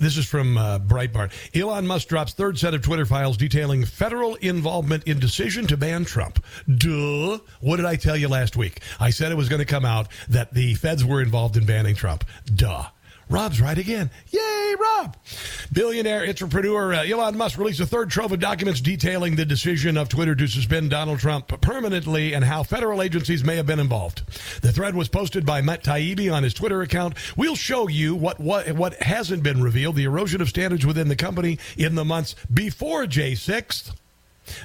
This 0.00 0.16
is 0.16 0.26
from 0.26 0.56
uh, 0.56 0.78
Breitbart. 0.78 1.30
Elon 1.54 1.86
Musk 1.86 2.08
drops 2.08 2.32
third 2.32 2.58
set 2.58 2.72
of 2.72 2.80
Twitter 2.80 3.04
files 3.04 3.36
detailing 3.36 3.84
federal 3.84 4.34
involvement 4.36 5.04
in 5.04 5.18
decision 5.18 5.66
to 5.66 5.76
ban 5.76 6.06
Trump. 6.06 6.42
Duh. 6.66 7.38
What 7.60 7.76
did 7.76 7.84
I 7.84 7.96
tell 7.96 8.16
you 8.16 8.28
last 8.28 8.56
week? 8.56 8.80
I 8.98 9.10
said 9.10 9.30
it 9.30 9.34
was 9.34 9.50
going 9.50 9.58
to 9.58 9.66
come 9.66 9.84
out 9.84 10.08
that 10.30 10.54
the 10.54 10.72
feds 10.74 11.04
were 11.04 11.20
involved 11.20 11.58
in 11.58 11.66
banning 11.66 11.94
Trump. 11.94 12.24
Duh. 12.46 12.86
Rob's 13.30 13.60
right 13.60 13.78
again. 13.78 14.10
Yay, 14.30 14.74
Rob! 14.78 15.16
Billionaire 15.72 16.28
entrepreneur 16.28 16.94
uh, 16.94 17.04
Elon 17.04 17.36
Musk 17.36 17.58
released 17.58 17.78
a 17.78 17.86
third 17.86 18.10
trove 18.10 18.32
of 18.32 18.40
documents 18.40 18.80
detailing 18.80 19.36
the 19.36 19.44
decision 19.44 19.96
of 19.96 20.08
Twitter 20.08 20.34
to 20.34 20.48
suspend 20.48 20.90
Donald 20.90 21.20
Trump 21.20 21.46
permanently 21.60 22.34
and 22.34 22.44
how 22.44 22.64
federal 22.64 23.00
agencies 23.00 23.44
may 23.44 23.54
have 23.54 23.66
been 23.66 23.78
involved. 23.78 24.26
The 24.62 24.72
thread 24.72 24.96
was 24.96 25.08
posted 25.08 25.46
by 25.46 25.62
Matt 25.62 25.84
Taibbi 25.84 26.32
on 26.32 26.42
his 26.42 26.54
Twitter 26.54 26.82
account. 26.82 27.14
We'll 27.36 27.54
show 27.54 27.86
you 27.86 28.16
what, 28.16 28.40
what, 28.40 28.72
what 28.72 29.00
hasn't 29.00 29.44
been 29.44 29.62
revealed, 29.62 29.94
the 29.94 30.04
erosion 30.04 30.40
of 30.40 30.48
standards 30.48 30.84
within 30.84 31.06
the 31.06 31.16
company 31.16 31.60
in 31.76 31.94
the 31.94 32.04
months 32.04 32.34
before 32.52 33.04
J6 33.04 33.92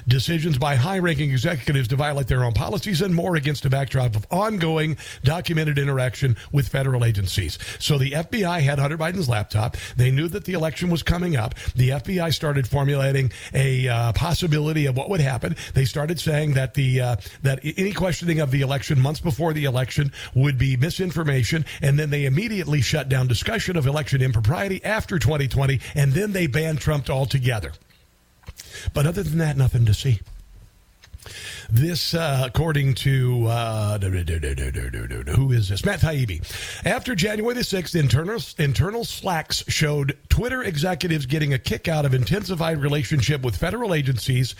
decisions 0.08 0.58
by 0.58 0.76
high 0.76 0.98
ranking 0.98 1.30
executives 1.30 1.88
to 1.88 1.96
violate 1.96 2.26
their 2.26 2.44
own 2.44 2.52
policies 2.52 3.00
and 3.02 3.14
more 3.14 3.36
against 3.36 3.64
a 3.64 3.70
backdrop 3.70 4.16
of 4.16 4.26
ongoing 4.30 4.96
documented 5.24 5.78
interaction 5.78 6.36
with 6.52 6.68
federal 6.68 7.04
agencies. 7.04 7.58
So 7.78 7.98
the 7.98 8.12
FBI 8.12 8.60
had 8.60 8.78
Hunter 8.78 8.98
Biden's 8.98 9.28
laptop. 9.28 9.76
They 9.96 10.10
knew 10.10 10.28
that 10.28 10.44
the 10.44 10.52
election 10.52 10.90
was 10.90 11.02
coming 11.02 11.36
up. 11.36 11.54
The 11.74 11.90
FBI 11.90 12.34
started 12.34 12.68
formulating 12.68 13.32
a 13.54 13.88
uh, 13.88 14.12
possibility 14.12 14.86
of 14.86 14.96
what 14.96 15.08
would 15.10 15.20
happen. 15.20 15.56
They 15.74 15.84
started 15.84 16.20
saying 16.20 16.54
that 16.54 16.74
the 16.74 17.00
uh, 17.00 17.16
that 17.42 17.60
any 17.62 17.92
questioning 17.92 18.40
of 18.40 18.50
the 18.50 18.60
election 18.60 19.00
months 19.00 19.20
before 19.20 19.52
the 19.52 19.64
election 19.64 20.12
would 20.34 20.58
be 20.58 20.76
misinformation, 20.76 21.64
and 21.82 21.98
then 21.98 22.10
they 22.10 22.26
immediately 22.26 22.80
shut 22.80 23.08
down 23.08 23.26
discussion 23.26 23.76
of 23.76 23.86
election 23.86 24.22
impropriety 24.22 24.84
after 24.84 25.18
2020, 25.18 25.80
and 25.94 26.12
then 26.12 26.32
they 26.32 26.46
banned 26.46 26.80
Trump 26.80 27.08
altogether. 27.10 27.72
But 28.94 29.06
other 29.06 29.22
than 29.22 29.38
that, 29.38 29.56
nothing 29.56 29.86
to 29.86 29.94
see. 29.94 30.20
This, 31.70 32.14
uh, 32.14 32.42
according 32.46 32.94
to 32.94 33.46
uh, 33.46 33.98
who 33.98 35.52
is 35.52 35.68
this? 35.68 35.84
Matt 35.84 36.00
Taibbi. 36.00 36.40
After 36.86 37.14
January 37.14 37.54
the 37.54 37.62
6th, 37.62 37.98
internal, 37.98 38.40
internal 38.58 39.04
slacks 39.04 39.64
showed 39.66 40.16
Twitter 40.28 40.62
executives 40.62 41.26
getting 41.26 41.54
a 41.54 41.58
kick 41.58 41.88
out 41.88 42.04
of 42.04 42.14
intensified 42.14 42.78
relationship 42.78 43.42
with 43.42 43.56
federal 43.56 43.94
agencies. 43.94 44.54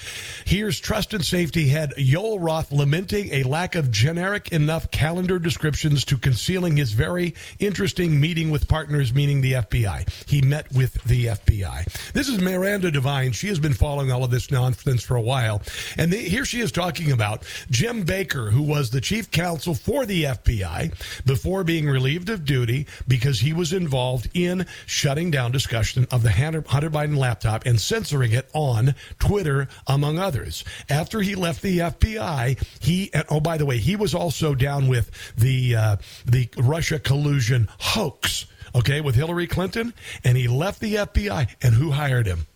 Here's 0.44 0.80
trust 0.80 1.14
and 1.14 1.24
safety 1.24 1.68
head 1.68 1.92
Yoel 1.96 2.38
Roth 2.40 2.72
lamenting 2.72 3.32
a 3.32 3.44
lack 3.44 3.76
of 3.76 3.90
generic 3.90 4.50
enough 4.52 4.90
calendar 4.90 5.38
descriptions 5.38 6.04
to 6.06 6.18
concealing 6.18 6.76
his 6.76 6.92
very 6.92 7.34
interesting 7.58 8.18
meeting 8.18 8.50
with 8.50 8.68
partners, 8.68 9.14
meaning 9.14 9.40
the 9.40 9.52
FBI. 9.52 10.28
He 10.28 10.42
met 10.42 10.72
with 10.72 10.94
the 11.04 11.26
FBI. 11.26 12.12
This 12.12 12.28
is 12.28 12.40
Miranda 12.40 12.90
Devine. 12.90 13.32
She 13.32 13.48
has 13.48 13.60
been 13.60 13.74
following 13.74 14.10
all 14.10 14.24
of 14.24 14.30
this 14.30 14.50
nonsense 14.50 15.02
for 15.04 15.16
a 15.16 15.22
while. 15.22 15.62
And 15.96 16.12
here 16.12 16.44
she 16.44 16.60
is 16.60 16.72
talking 16.72 16.95
about 17.00 17.44
Jim 17.70 18.02
Baker, 18.02 18.50
who 18.50 18.62
was 18.62 18.90
the 18.90 19.00
chief 19.00 19.30
counsel 19.30 19.74
for 19.74 20.06
the 20.06 20.24
FBI 20.24 20.92
before 21.26 21.64
being 21.64 21.86
relieved 21.86 22.30
of 22.30 22.44
duty 22.44 22.86
because 23.06 23.40
he 23.40 23.52
was 23.52 23.72
involved 23.72 24.28
in 24.34 24.66
shutting 24.86 25.30
down 25.30 25.52
discussion 25.52 26.06
of 26.10 26.22
the 26.22 26.30
Hunter 26.30 26.62
Biden 26.90 27.16
laptop 27.16 27.66
and 27.66 27.80
censoring 27.80 28.32
it 28.32 28.48
on 28.54 28.94
Twitter, 29.18 29.68
among 29.86 30.18
others. 30.18 30.64
After 30.88 31.20
he 31.20 31.34
left 31.34 31.62
the 31.62 31.78
FBI, 31.78 32.62
he, 32.80 33.10
and, 33.12 33.24
oh, 33.28 33.40
by 33.40 33.58
the 33.58 33.66
way, 33.66 33.78
he 33.78 33.96
was 33.96 34.14
also 34.14 34.54
down 34.54 34.88
with 34.88 35.10
the, 35.36 35.76
uh, 35.76 35.96
the 36.24 36.48
Russia 36.56 36.98
collusion 36.98 37.68
hoax, 37.78 38.46
okay, 38.74 39.00
with 39.00 39.14
Hillary 39.14 39.46
Clinton, 39.46 39.92
and 40.24 40.36
he 40.36 40.48
left 40.48 40.80
the 40.80 40.96
FBI. 40.96 41.48
And 41.62 41.74
who 41.74 41.90
hired 41.90 42.26
him? 42.26 42.46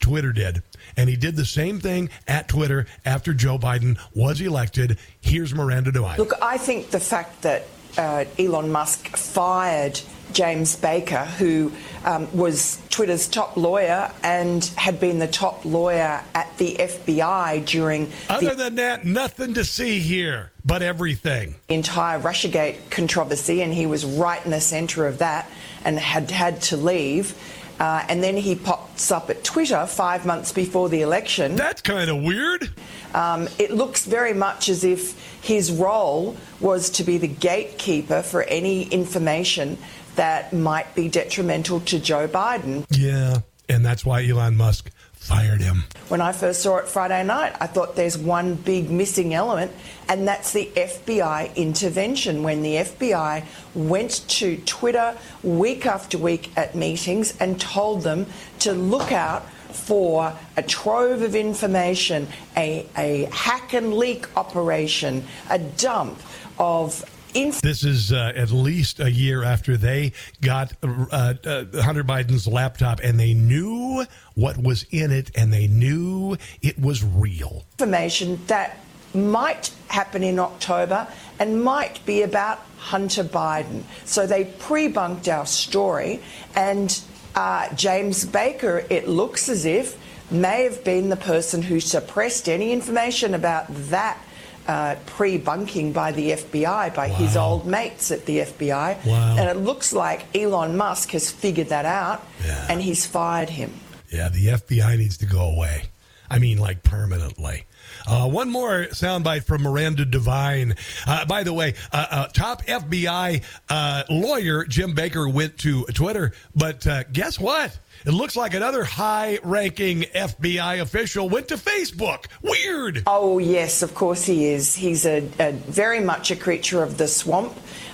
Twitter 0.00 0.32
did. 0.32 0.62
And 0.96 1.08
he 1.08 1.16
did 1.16 1.36
the 1.36 1.44
same 1.44 1.80
thing 1.80 2.10
at 2.26 2.48
Twitter 2.48 2.86
after 3.04 3.34
Joe 3.34 3.58
Biden 3.58 3.98
was 4.14 4.40
elected. 4.40 4.98
Here's 5.20 5.54
Miranda 5.54 5.92
Devine. 5.92 6.18
Look, 6.18 6.32
I 6.42 6.58
think 6.58 6.90
the 6.90 7.00
fact 7.00 7.42
that 7.42 7.66
uh, 7.98 8.24
Elon 8.38 8.70
Musk 8.70 9.16
fired 9.16 10.00
James 10.32 10.76
Baker, 10.76 11.24
who 11.24 11.72
um, 12.04 12.28
was 12.36 12.80
Twitter's 12.90 13.28
top 13.28 13.56
lawyer 13.56 14.10
and 14.22 14.64
had 14.76 15.00
been 15.00 15.18
the 15.18 15.26
top 15.26 15.64
lawyer 15.64 16.22
at 16.34 16.56
the 16.58 16.76
FBI 16.76 17.64
during 17.66 18.10
Other 18.28 18.50
the 18.50 18.54
than 18.54 18.74
that, 18.76 19.04
nothing 19.04 19.54
to 19.54 19.64
see 19.64 19.98
here 19.98 20.52
but 20.64 20.82
everything. 20.82 21.56
entire 21.68 22.20
Russiagate 22.20 22.90
controversy, 22.90 23.62
and 23.62 23.72
he 23.72 23.86
was 23.86 24.04
right 24.04 24.44
in 24.44 24.50
the 24.50 24.60
centre 24.60 25.06
of 25.06 25.18
that 25.18 25.50
and 25.84 25.98
had 25.98 26.30
had 26.30 26.60
to 26.62 26.76
leave. 26.76 27.34
Uh, 27.80 28.04
and 28.10 28.22
then 28.22 28.36
he 28.36 28.54
pops 28.54 29.10
up 29.10 29.30
at 29.30 29.42
Twitter 29.42 29.86
five 29.86 30.26
months 30.26 30.52
before 30.52 30.90
the 30.90 31.00
election. 31.00 31.56
That's 31.56 31.80
kind 31.80 32.10
of 32.10 32.22
weird. 32.22 32.70
Um, 33.14 33.48
it 33.58 33.70
looks 33.70 34.04
very 34.04 34.34
much 34.34 34.68
as 34.68 34.84
if 34.84 35.18
his 35.42 35.72
role 35.72 36.36
was 36.60 36.90
to 36.90 37.04
be 37.04 37.16
the 37.16 37.26
gatekeeper 37.26 38.22
for 38.22 38.42
any 38.42 38.82
information 38.84 39.78
that 40.16 40.52
might 40.52 40.94
be 40.94 41.08
detrimental 41.08 41.80
to 41.80 41.98
Joe 41.98 42.28
Biden. 42.28 42.84
Yeah, 42.90 43.38
and 43.70 43.84
that's 43.84 44.04
why 44.04 44.26
Elon 44.26 44.56
Musk 44.56 44.90
fired 45.20 45.60
him. 45.60 45.84
When 46.08 46.20
I 46.20 46.32
first 46.32 46.62
saw 46.62 46.78
it 46.78 46.88
Friday 46.88 47.22
night, 47.22 47.54
I 47.60 47.66
thought 47.66 47.94
there's 47.94 48.18
one 48.18 48.54
big 48.54 48.90
missing 48.90 49.34
element, 49.34 49.70
and 50.08 50.26
that's 50.26 50.52
the 50.52 50.70
FBI 50.74 51.54
intervention. 51.54 52.42
When 52.42 52.62
the 52.62 52.76
FBI 52.76 53.44
went 53.74 54.26
to 54.28 54.56
Twitter 54.64 55.16
week 55.42 55.86
after 55.86 56.18
week 56.18 56.50
at 56.56 56.74
meetings 56.74 57.36
and 57.38 57.60
told 57.60 58.02
them 58.02 58.26
to 58.60 58.72
look 58.72 59.12
out 59.12 59.48
for 59.70 60.36
a 60.56 60.62
trove 60.62 61.22
of 61.22 61.36
information, 61.36 62.26
a, 62.56 62.86
a 62.96 63.24
hack 63.30 63.74
and 63.74 63.94
leak 63.94 64.26
operation, 64.36 65.24
a 65.48 65.58
dump 65.58 66.18
of 66.58 67.04
this 67.32 67.84
is 67.84 68.12
uh, 68.12 68.32
at 68.34 68.50
least 68.50 69.00
a 69.00 69.10
year 69.10 69.44
after 69.44 69.76
they 69.76 70.12
got 70.40 70.72
uh, 70.82 71.34
uh, 71.44 71.64
Hunter 71.82 72.04
Biden's 72.04 72.46
laptop 72.46 73.00
and 73.02 73.18
they 73.18 73.34
knew 73.34 74.04
what 74.34 74.58
was 74.58 74.86
in 74.90 75.10
it 75.10 75.30
and 75.36 75.52
they 75.52 75.66
knew 75.66 76.36
it 76.62 76.78
was 76.78 77.04
real. 77.04 77.64
Information 77.78 78.40
that 78.46 78.78
might 79.14 79.72
happen 79.88 80.22
in 80.22 80.38
October 80.38 81.06
and 81.38 81.62
might 81.62 82.04
be 82.06 82.22
about 82.22 82.58
Hunter 82.78 83.24
Biden. 83.24 83.82
So 84.04 84.26
they 84.26 84.44
pre 84.44 84.88
bunked 84.88 85.28
our 85.28 85.46
story. 85.46 86.20
And 86.54 87.00
uh, 87.34 87.72
James 87.74 88.24
Baker, 88.24 88.84
it 88.90 89.08
looks 89.08 89.48
as 89.48 89.64
if, 89.64 89.98
may 90.30 90.62
have 90.62 90.84
been 90.84 91.08
the 91.08 91.16
person 91.16 91.62
who 91.62 91.80
suppressed 91.80 92.48
any 92.48 92.72
information 92.72 93.34
about 93.34 93.66
that 93.68 94.18
uh, 94.66 94.96
pre-bunking 95.06 95.92
by 95.92 96.12
the 96.12 96.30
FBI, 96.32 96.94
by 96.94 97.08
wow. 97.08 97.14
his 97.14 97.36
old 97.36 97.66
mates 97.66 98.10
at 98.10 98.26
the 98.26 98.38
FBI. 98.38 99.04
Wow. 99.06 99.36
And 99.38 99.48
it 99.48 99.62
looks 99.62 99.92
like 99.92 100.24
Elon 100.36 100.76
Musk 100.76 101.10
has 101.10 101.30
figured 101.30 101.68
that 101.68 101.84
out 101.84 102.24
yeah. 102.44 102.66
and 102.68 102.80
he's 102.80 103.06
fired 103.06 103.50
him. 103.50 103.72
Yeah, 104.10 104.28
the 104.28 104.46
FBI 104.46 104.98
needs 104.98 105.16
to 105.18 105.26
go 105.26 105.40
away. 105.40 105.84
I 106.28 106.38
mean, 106.38 106.58
like 106.58 106.82
permanently. 106.82 107.66
Uh, 108.06 108.28
one 108.28 108.50
more 108.50 108.86
soundbite 108.90 109.44
from 109.44 109.62
Miranda 109.62 110.04
Devine. 110.04 110.74
Uh, 111.06 111.24
by 111.26 111.42
the 111.42 111.52
way, 111.52 111.74
uh, 111.92 112.06
uh 112.10 112.26
top 112.28 112.64
FBI 112.66 113.42
uh, 113.68 114.02
lawyer 114.08 114.64
Jim 114.64 114.94
Baker 114.94 115.28
went 115.28 115.58
to 115.58 115.84
Twitter, 115.86 116.32
but 116.54 116.86
uh, 116.86 117.04
guess 117.04 117.38
what? 117.38 117.78
It 118.06 118.12
looks 118.12 118.34
like 118.34 118.54
another 118.54 118.82
high 118.82 119.38
ranking 119.42 120.02
FBI 120.02 120.80
official 120.80 121.28
went 121.28 121.48
to 121.48 121.56
Facebook. 121.56 122.26
Weird. 122.40 123.02
Oh, 123.06 123.38
yes, 123.38 123.82
of 123.82 123.94
course 123.94 124.24
he 124.24 124.46
is. 124.46 124.74
He's 124.74 125.04
a, 125.04 125.18
a 125.38 125.52
very 125.52 126.00
much 126.00 126.30
a 126.30 126.36
creature 126.36 126.82
of 126.82 126.96
the 126.96 127.06
swamp 127.06 127.52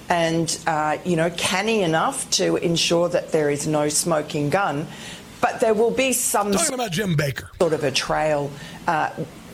and, 0.08 0.56
uh, 0.66 0.98
you 1.04 1.16
know, 1.16 1.30
canny 1.30 1.82
enough 1.82 2.30
to 2.30 2.54
ensure 2.56 3.08
that 3.08 3.32
there 3.32 3.50
is 3.50 3.66
no 3.66 3.88
smoking 3.88 4.48
gun. 4.48 4.86
But 5.40 5.60
there 5.60 5.74
will 5.74 5.90
be 5.90 6.12
some. 6.12 6.52
Talking 6.52 6.74
about 6.74 6.92
Jim 6.92 7.16
Baker. 7.16 7.50
Sort 7.60 7.72
of 7.72 7.84
a 7.84 7.90
trail. 7.90 8.50
Uh, 8.86 9.10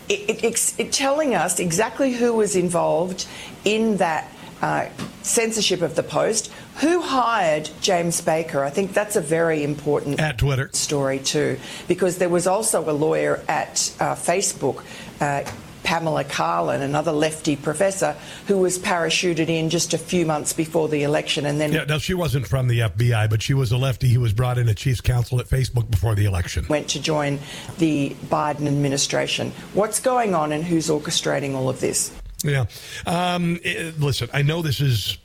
it, 0.09 0.45
it, 0.45 0.75
it, 0.79 0.93
telling 0.93 1.35
us 1.35 1.59
exactly 1.59 2.13
who 2.13 2.35
was 2.35 2.57
involved 2.57 3.27
in 3.65 3.99
that 3.99 4.31
uh, 4.63 4.89
censorship 5.23 5.83
of 5.83 5.97
the 5.97 6.03
post. 6.03 6.53
Who 6.77 7.01
hired 7.03 7.69
James 7.81 8.21
Baker? 8.21 8.65
I 8.65 8.71
think 8.71 8.93
that's 8.93 9.17
a 9.17 9.21
very 9.21 9.63
important 9.63 10.21
at 10.21 10.39
Twitter 10.39 10.71
story 10.73 11.19
too, 11.19 11.59
because 11.89 12.19
there 12.19 12.29
was 12.29 12.47
also 12.47 12.89
a 12.89 12.93
lawyer 12.93 13.43
at 13.49 13.95
uh, 14.01 14.15
Facebook. 14.15 14.83
Uh, 15.21 15.45
Pamela 15.93 16.25
Karlan, 16.25 16.81
another 16.81 17.13
lefty 17.13 17.55
professor, 17.55 18.17
who 18.47 18.57
was 18.57 18.79
parachuted 18.79 19.51
in 19.51 19.69
just 19.69 19.93
a 19.93 19.99
few 19.99 20.25
months 20.25 20.55
before 20.55 20.89
the 20.89 21.03
election, 21.03 21.45
and 21.45 21.61
then 21.61 21.71
yeah, 21.71 21.85
no, 21.85 21.99
she 21.99 22.15
wasn't 22.15 22.47
from 22.49 22.67
the 22.67 22.79
FBI, 22.79 23.29
but 23.29 23.43
she 23.43 23.53
was 23.53 23.73
a 23.73 23.77
lefty 23.77 24.09
who 24.09 24.21
was 24.21 24.33
brought 24.33 24.57
in 24.57 24.71
as 24.71 24.77
chief 24.77 25.03
counsel 25.03 25.39
at 25.39 25.47
Facebook 25.47 25.91
before 25.91 26.15
the 26.15 26.25
election. 26.25 26.65
Went 26.71 26.89
to 26.89 26.99
join 26.99 27.39
the 27.77 28.17
Biden 28.31 28.67
administration. 28.69 29.53
What's 29.75 30.01
going 30.01 30.35
on, 30.35 30.53
and 30.53 30.65
who's 30.65 30.89
orchestrating 30.89 31.55
all 31.55 31.69
of 31.69 31.81
this? 31.81 32.11
Yeah. 32.43 32.65
Um, 33.05 33.61
it, 33.63 34.01
listen, 34.01 34.31
I 34.33 34.41
know 34.41 34.63
this 34.63 34.81
is 34.81 35.19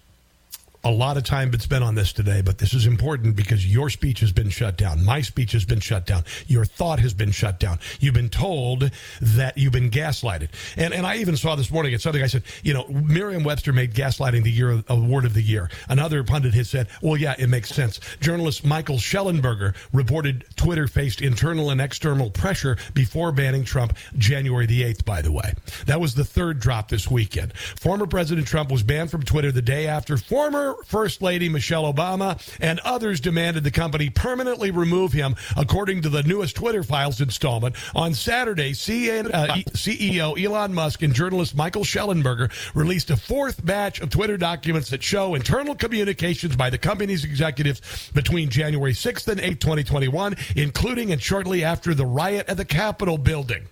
a 0.84 0.92
lot 0.92 1.18
of 1.18 1.24
time 1.24 1.52
been 1.52 1.60
spent 1.60 1.84
on 1.84 1.96
this 1.96 2.14
today, 2.14 2.42
but 2.42 2.58
this 2.58 2.74
is 2.74 2.86
important 2.86 3.36
because 3.36 3.66
your 3.66 3.90
speech 3.90 4.20
has 4.20 4.32
been 4.32 4.50
shut 4.50 4.78
down. 4.78 5.04
My 5.04 5.22
speech 5.22 5.52
has 5.52 5.66
been 5.66 5.80
shut 5.80 6.06
down. 6.06 6.24
Your 6.48 6.66
thought 6.66 7.00
has 7.00 7.14
been 7.14 7.32
shut 7.32 7.60
down. 7.60 7.80
You've 8.00 8.14
been 8.14 8.30
told 8.30 8.92
that 9.22 9.58
you've 9.58 9.74
been 9.74 9.90
gaslighted. 9.90 10.50
And, 10.78 10.94
and 10.94 11.06
I 11.06 11.18
even 11.18 11.36
saw 11.36 11.56
this 11.56 11.72
morning 11.72 11.94
at 11.94 12.02
something 12.02 12.24
I 12.24 12.28
said, 12.28 12.44
you 12.64 12.74
know, 12.74 12.88
Merriam 12.88 13.44
Webster 13.44 13.74
made 13.74 13.94
gaslighting 13.94 14.44
the 14.44 14.52
year 14.52 14.84
award 14.88 15.26
of 15.26 15.34
the 15.34 15.42
year. 15.42 15.70
Another 15.90 16.24
pundit 16.24 16.54
has 16.54 16.70
said, 16.70 16.88
well, 17.02 17.18
yeah, 17.18 17.36
it 17.38 17.48
makes 17.48 17.70
sense. 17.70 18.00
Journalist 18.20 18.66
Michael 18.66 18.98
Shellenberger 18.98 19.76
reported 19.92 20.46
Twitter 20.56 20.88
faced 20.88 21.22
internal 21.22 21.70
and 21.70 21.82
external 21.82 22.30
pressure 22.30 22.78
before 22.94 23.32
banning 23.32 23.66
Trump 23.66 23.98
January 24.18 24.66
the 24.66 24.84
8th, 24.84 25.06
by 25.06 25.22
the 25.22 25.32
way. 25.32 25.54
That 25.86 26.00
was 26.00 26.16
the 26.16 26.26
third 26.26 26.60
drop 26.60 26.90
this 26.90 27.10
weekend. 27.10 27.54
Former 27.58 28.08
President 28.08 28.48
Trump 28.48 28.72
was 28.72 28.84
banned 28.84 29.12
from 29.12 29.24
Twitter 29.24 29.52
the 29.52 29.62
day 29.62 29.88
after 29.88 30.18
former 30.18 30.77
First 30.86 31.22
Lady 31.22 31.50
Michelle 31.50 31.92
Obama 31.92 32.40
and 32.60 32.80
others 32.80 33.20
demanded 33.20 33.64
the 33.64 33.72
company 33.72 34.10
permanently 34.10 34.72
remove 34.72 35.14
him, 35.14 35.36
according 35.56 36.02
to 36.04 36.10
the 36.10 36.24
newest 36.24 36.56
Twitter 36.56 36.84
Files 36.84 37.20
installment. 37.22 37.76
On 37.96 38.14
Saturday, 38.14 38.72
CEO 38.72 39.32
uh, 39.34 40.34
Elon 40.34 40.74
Musk 40.74 41.02
and 41.02 41.14
journalist 41.14 41.56
Michael 41.56 41.84
Shellenberger 41.84 42.52
released 42.76 43.10
a 43.10 43.18
fourth 43.18 43.66
batch 43.66 44.00
of 44.00 44.10
Twitter 44.10 44.38
documents 44.38 44.90
that 44.90 45.04
show 45.04 45.36
internal 45.36 45.76
communications 45.76 46.56
by 46.56 46.70
the 46.70 46.78
company's 46.78 47.24
executives 47.24 48.12
between 48.14 48.50
January 48.50 48.94
6th 48.94 49.28
and 49.28 49.42
8th, 49.42 49.60
2021, 49.60 50.36
including 50.56 51.12
and 51.12 51.22
shortly 51.22 51.64
after 51.64 51.94
the 51.94 52.06
riot 52.06 52.48
at 52.48 52.58
the 52.58 52.66
Capitol 52.66 53.18
building. 53.18 53.68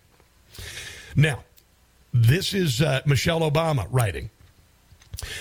Now, 1.15 1.43
this 2.13 2.53
is 2.53 2.81
uh, 2.81 3.01
Michelle 3.05 3.41
Obama 3.41 3.87
writing. 3.89 4.29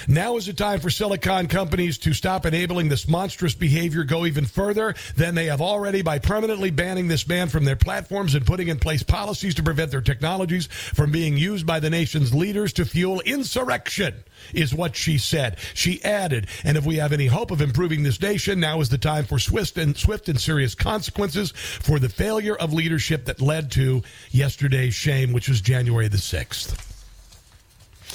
Now 0.09 0.37
is 0.37 0.47
the 0.47 0.53
time 0.53 0.81
for 0.81 0.91
silicon 0.91 1.49
companies 1.49 1.99
to 1.99 2.13
stop 2.13 2.47
enabling 2.47 2.89
this 2.89 3.09
monstrous 3.09 3.55
behavior 3.55 4.05
go 4.05 4.27
even 4.27 4.45
further 4.45 4.95
than 5.17 5.35
they 5.35 5.47
have 5.47 5.61
already 5.61 6.03
by 6.03 6.19
permanently 6.19 6.71
banning 6.71 7.09
this 7.09 7.27
man 7.27 7.49
from 7.49 7.65
their 7.65 7.77
platforms 7.77 8.35
and 8.35 8.47
putting 8.47 8.69
in 8.69 8.79
place 8.79 9.03
policies 9.03 9.55
to 9.55 9.63
prevent 9.63 9.91
their 9.91 10.01
technologies 10.01 10.67
from 10.67 11.11
being 11.11 11.37
used 11.37 11.67
by 11.67 11.81
the 11.81 11.91
nation's 11.91 12.35
leaders 12.35 12.73
to 12.75 12.85
fuel 12.85 13.21
insurrection 13.21 14.15
is 14.53 14.75
what 14.75 14.97
she 14.97 15.19
said. 15.19 15.59
She 15.75 16.03
added, 16.05 16.49
and 16.65 16.77
if 16.77 16.85
we 16.85 16.97
have 16.97 17.13
any 17.13 17.27
hope 17.27 17.51
of 17.51 17.61
improving 17.61 18.03
this 18.03 18.21
nation, 18.21 18.61
now 18.61 18.81
is 18.81 18.89
the 18.89 18.99
time 18.99 19.25
for 19.25 19.39
swift 19.39 19.79
and 19.79 19.97
swift 19.97 20.29
and 20.29 20.41
serious 20.41 20.75
consequences 20.75 21.51
for 21.53 21.99
the 21.99 22.09
failure 22.09 22.57
of 22.57 22.73
leadership 22.73 23.25
that 23.27 23.41
led 23.41 23.71
to 23.73 24.03
yesterday's 24.31 24.95
shame, 24.95 25.33
which 25.33 25.49
was 25.49 25.61
January 25.61 26.09
the 26.09 26.17
6th. 26.17 26.94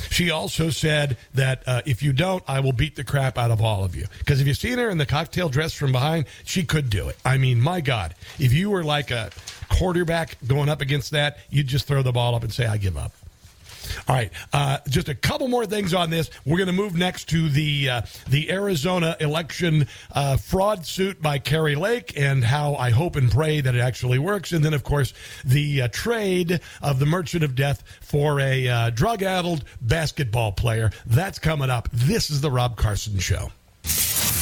She 0.09 0.31
also 0.31 0.69
said 0.69 1.17
that 1.33 1.63
uh, 1.67 1.81
if 1.85 2.01
you 2.03 2.13
don't, 2.13 2.43
I 2.47 2.59
will 2.59 2.73
beat 2.73 2.95
the 2.95 3.03
crap 3.03 3.37
out 3.37 3.51
of 3.51 3.61
all 3.61 3.83
of 3.83 3.95
you. 3.95 4.05
Because 4.19 4.41
if 4.41 4.47
you've 4.47 4.57
seen 4.57 4.77
her 4.77 4.89
in 4.89 4.97
the 4.97 5.05
cocktail 5.05 5.49
dress 5.49 5.73
from 5.73 5.91
behind, 5.91 6.25
she 6.43 6.63
could 6.63 6.89
do 6.89 7.09
it. 7.09 7.17
I 7.25 7.37
mean, 7.37 7.59
my 7.61 7.81
God, 7.81 8.15
if 8.37 8.53
you 8.53 8.69
were 8.69 8.83
like 8.83 9.11
a 9.11 9.31
quarterback 9.69 10.37
going 10.45 10.69
up 10.69 10.81
against 10.81 11.11
that, 11.11 11.37
you'd 11.49 11.67
just 11.67 11.87
throw 11.87 12.01
the 12.01 12.11
ball 12.11 12.35
up 12.35 12.43
and 12.43 12.53
say, 12.53 12.65
I 12.65 12.77
give 12.77 12.97
up. 12.97 13.11
All 14.07 14.15
right, 14.15 14.31
uh, 14.53 14.79
just 14.87 15.09
a 15.09 15.15
couple 15.15 15.47
more 15.47 15.65
things 15.65 15.93
on 15.93 16.09
this. 16.09 16.29
We're 16.45 16.57
going 16.57 16.67
to 16.67 16.73
move 16.73 16.95
next 16.95 17.29
to 17.29 17.49
the 17.49 17.89
uh, 17.89 18.01
the 18.27 18.51
Arizona 18.51 19.15
election 19.19 19.87
uh, 20.13 20.37
fraud 20.37 20.85
suit 20.85 21.21
by 21.21 21.39
Kari 21.39 21.75
Lake 21.75 22.13
and 22.17 22.43
how 22.43 22.75
I 22.75 22.89
hope 22.89 23.15
and 23.15 23.31
pray 23.31 23.61
that 23.61 23.75
it 23.75 23.79
actually 23.79 24.19
works. 24.19 24.51
And 24.51 24.63
then, 24.63 24.73
of 24.73 24.83
course, 24.83 25.13
the 25.45 25.83
uh, 25.83 25.87
trade 25.89 26.61
of 26.81 26.99
the 26.99 27.05
Merchant 27.05 27.43
of 27.43 27.55
Death 27.55 27.83
for 28.01 28.39
a 28.39 28.67
uh, 28.67 28.89
drug 28.91 29.23
addled 29.23 29.63
basketball 29.81 30.51
player. 30.51 30.91
That's 31.05 31.39
coming 31.39 31.69
up. 31.69 31.89
This 31.91 32.29
is 32.29 32.41
the 32.41 32.51
Rob 32.51 32.77
Carson 32.77 33.19
Show. 33.19 33.51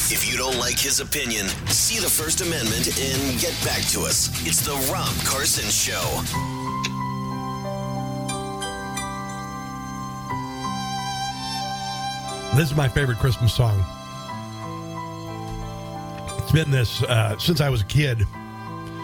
If 0.10 0.32
you 0.32 0.38
don't 0.38 0.58
like 0.58 0.80
his 0.80 1.02
opinion, 1.02 1.48
see 1.68 2.00
the 2.00 2.10
First 2.10 2.40
Amendment 2.40 2.88
and 2.98 3.40
get 3.42 3.54
back 3.66 3.84
to 3.90 4.02
us. 4.02 4.30
It's 4.48 4.66
the 4.66 4.76
Rob 4.92 5.14
Carson 5.26 5.70
Show. 5.70 6.67
This 12.58 12.72
is 12.72 12.76
my 12.76 12.90
favorite 12.90 13.20
Christmas 13.20 13.54
song. 13.54 13.86
It's 16.40 16.52
been 16.52 16.72
this 16.72 17.04
uh, 17.04 17.38
since 17.38 17.62
I 17.62 17.70
was 17.70 17.82
a 17.82 17.86
kid. 17.86 18.26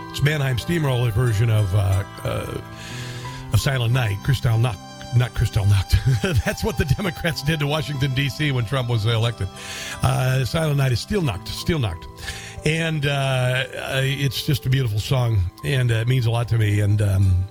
It's 0.09 0.23
Mannheim 0.23 0.57
Steamroller 0.57 1.11
version 1.11 1.51
of 1.51 1.71
uh, 1.75 2.03
uh, 2.23 2.61
of 3.53 3.61
Silent 3.61 3.93
Night. 3.93 4.17
Kristallnacht, 4.23 4.79
not 5.15 5.35
Kristallnacht. 5.35 6.43
That's 6.43 6.63
what 6.63 6.79
the 6.79 6.85
Democrats 6.85 7.43
did 7.43 7.59
to 7.59 7.67
Washington 7.67 8.15
D.C. 8.15 8.51
when 8.51 8.65
Trump 8.65 8.89
was 8.89 9.05
elected. 9.05 9.47
Uh, 10.01 10.43
Silent 10.45 10.77
Night 10.77 10.91
is 10.91 11.01
Stille 11.01 11.21
Nacht. 11.21 11.47
Stille 11.47 11.77
Nacht. 11.77 12.07
And 12.65 13.05
uh, 13.05 13.65
it's 14.01 14.47
just 14.47 14.65
a 14.65 14.69
beautiful 14.71 14.99
song, 14.99 15.37
and 15.63 15.91
it 15.91 16.07
means 16.07 16.25
a 16.25 16.31
lot 16.31 16.47
to 16.47 16.57
me. 16.57 16.79
And 16.79 17.03
um, 17.03 17.45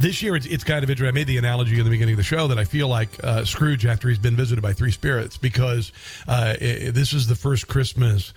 this 0.00 0.22
year, 0.22 0.34
it's, 0.36 0.46
it's 0.46 0.64
kind 0.64 0.82
of 0.82 0.90
interesting. 0.90 1.08
I 1.08 1.18
made 1.18 1.26
the 1.26 1.38
analogy 1.38 1.78
in 1.78 1.84
the 1.84 1.90
beginning 1.90 2.14
of 2.14 2.18
the 2.18 2.24
show 2.24 2.48
that 2.48 2.58
I 2.58 2.64
feel 2.64 2.88
like 2.88 3.08
uh, 3.22 3.44
Scrooge 3.44 3.86
after 3.86 4.08
he's 4.08 4.18
been 4.18 4.36
visited 4.36 4.62
by 4.62 4.72
three 4.72 4.90
spirits 4.90 5.36
because 5.36 5.92
uh, 6.26 6.54
it, 6.60 6.92
this 6.92 7.12
is 7.12 7.26
the 7.26 7.34
first 7.34 7.68
Christmas. 7.68 8.32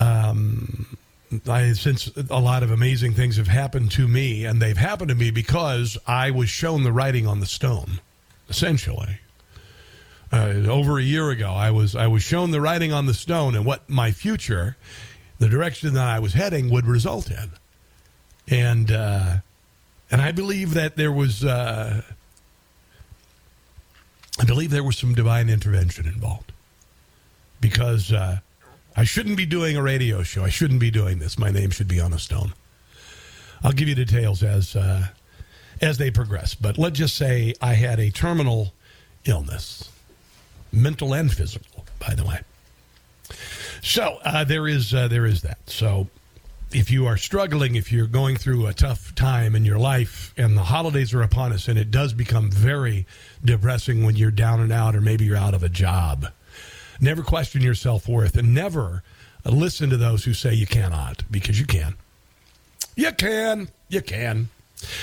Um, 0.00 0.96
I, 1.48 1.72
since 1.72 2.10
a 2.30 2.38
lot 2.38 2.62
of 2.62 2.70
amazing 2.70 3.14
things 3.14 3.36
have 3.36 3.48
happened 3.48 3.90
to 3.92 4.06
me, 4.06 4.44
and 4.44 4.60
they've 4.60 4.76
happened 4.76 5.08
to 5.08 5.14
me 5.14 5.30
because 5.30 5.98
I 6.06 6.30
was 6.30 6.48
shown 6.48 6.82
the 6.82 6.92
writing 6.92 7.26
on 7.26 7.40
the 7.40 7.46
stone, 7.46 8.00
essentially. 8.48 9.18
Uh, 10.30 10.64
over 10.68 10.98
a 10.98 11.02
year 11.02 11.30
ago, 11.30 11.50
I 11.50 11.70
was 11.70 11.94
I 11.94 12.06
was 12.06 12.22
shown 12.22 12.52
the 12.52 12.60
writing 12.60 12.92
on 12.92 13.06
the 13.06 13.14
stone 13.14 13.54
and 13.54 13.66
what 13.66 13.88
my 13.88 14.12
future, 14.12 14.76
the 15.38 15.48
direction 15.48 15.92
that 15.94 16.06
I 16.06 16.18
was 16.18 16.32
heading, 16.32 16.70
would 16.70 16.86
result 16.86 17.30
in 17.30 17.52
and 18.48 18.90
uh, 18.90 19.36
and 20.12 20.20
I 20.20 20.30
believe 20.30 20.74
that 20.74 20.96
there 20.96 21.10
was 21.10 21.42
uh, 21.42 22.02
I 24.38 24.44
believe 24.44 24.70
there 24.70 24.84
was 24.84 24.98
some 24.98 25.14
divine 25.14 25.48
intervention 25.48 26.06
involved 26.06 26.52
because 27.60 28.12
uh, 28.12 28.40
I 28.94 29.04
shouldn't 29.04 29.38
be 29.38 29.46
doing 29.46 29.76
a 29.76 29.82
radio 29.82 30.22
show. 30.22 30.44
I 30.44 30.50
shouldn't 30.50 30.80
be 30.80 30.90
doing 30.90 31.18
this. 31.18 31.38
My 31.38 31.50
name 31.50 31.70
should 31.70 31.88
be 31.88 31.98
on 31.98 32.12
a 32.12 32.18
stone. 32.18 32.52
I'll 33.64 33.72
give 33.72 33.88
you 33.88 33.94
details 33.94 34.42
as 34.42 34.76
uh, 34.76 35.08
as 35.80 35.96
they 35.96 36.10
progress, 36.10 36.54
but 36.54 36.76
let's 36.76 36.98
just 36.98 37.16
say 37.16 37.54
I 37.62 37.72
had 37.72 37.98
a 37.98 38.10
terminal 38.10 38.74
illness, 39.24 39.90
mental 40.70 41.14
and 41.14 41.32
physical, 41.32 41.86
by 41.98 42.14
the 42.14 42.24
way. 42.24 42.40
So 43.80 44.18
uh, 44.24 44.44
there 44.44 44.68
is 44.68 44.92
uh, 44.92 45.08
there 45.08 45.24
is 45.24 45.40
that. 45.42 45.58
So 45.66 46.08
if 46.74 46.90
you 46.90 47.06
are 47.06 47.16
struggling, 47.16 47.74
if 47.74 47.92
you're 47.92 48.06
going 48.06 48.36
through 48.36 48.66
a 48.66 48.74
tough 48.74 49.14
time 49.14 49.54
in 49.54 49.64
your 49.64 49.78
life, 49.78 50.32
and 50.36 50.56
the 50.56 50.62
holidays 50.62 51.12
are 51.14 51.22
upon 51.22 51.52
us, 51.52 51.68
and 51.68 51.78
it 51.78 51.90
does 51.90 52.12
become 52.12 52.50
very 52.50 53.06
depressing 53.44 54.04
when 54.04 54.16
you're 54.16 54.30
down 54.30 54.60
and 54.60 54.72
out, 54.72 54.94
or 54.94 55.00
maybe 55.00 55.24
you're 55.24 55.36
out 55.36 55.54
of 55.54 55.62
a 55.62 55.68
job. 55.68 56.26
Never 57.00 57.22
question 57.22 57.62
your 57.62 57.74
self 57.74 58.08
worth, 58.08 58.36
and 58.36 58.54
never 58.54 59.02
listen 59.44 59.90
to 59.90 59.96
those 59.96 60.24
who 60.24 60.34
say 60.34 60.54
you 60.54 60.66
cannot, 60.66 61.22
because 61.30 61.58
you 61.58 61.66
can. 61.66 61.96
You 62.94 63.12
can. 63.12 63.68
You 63.88 64.02
can. 64.02 64.48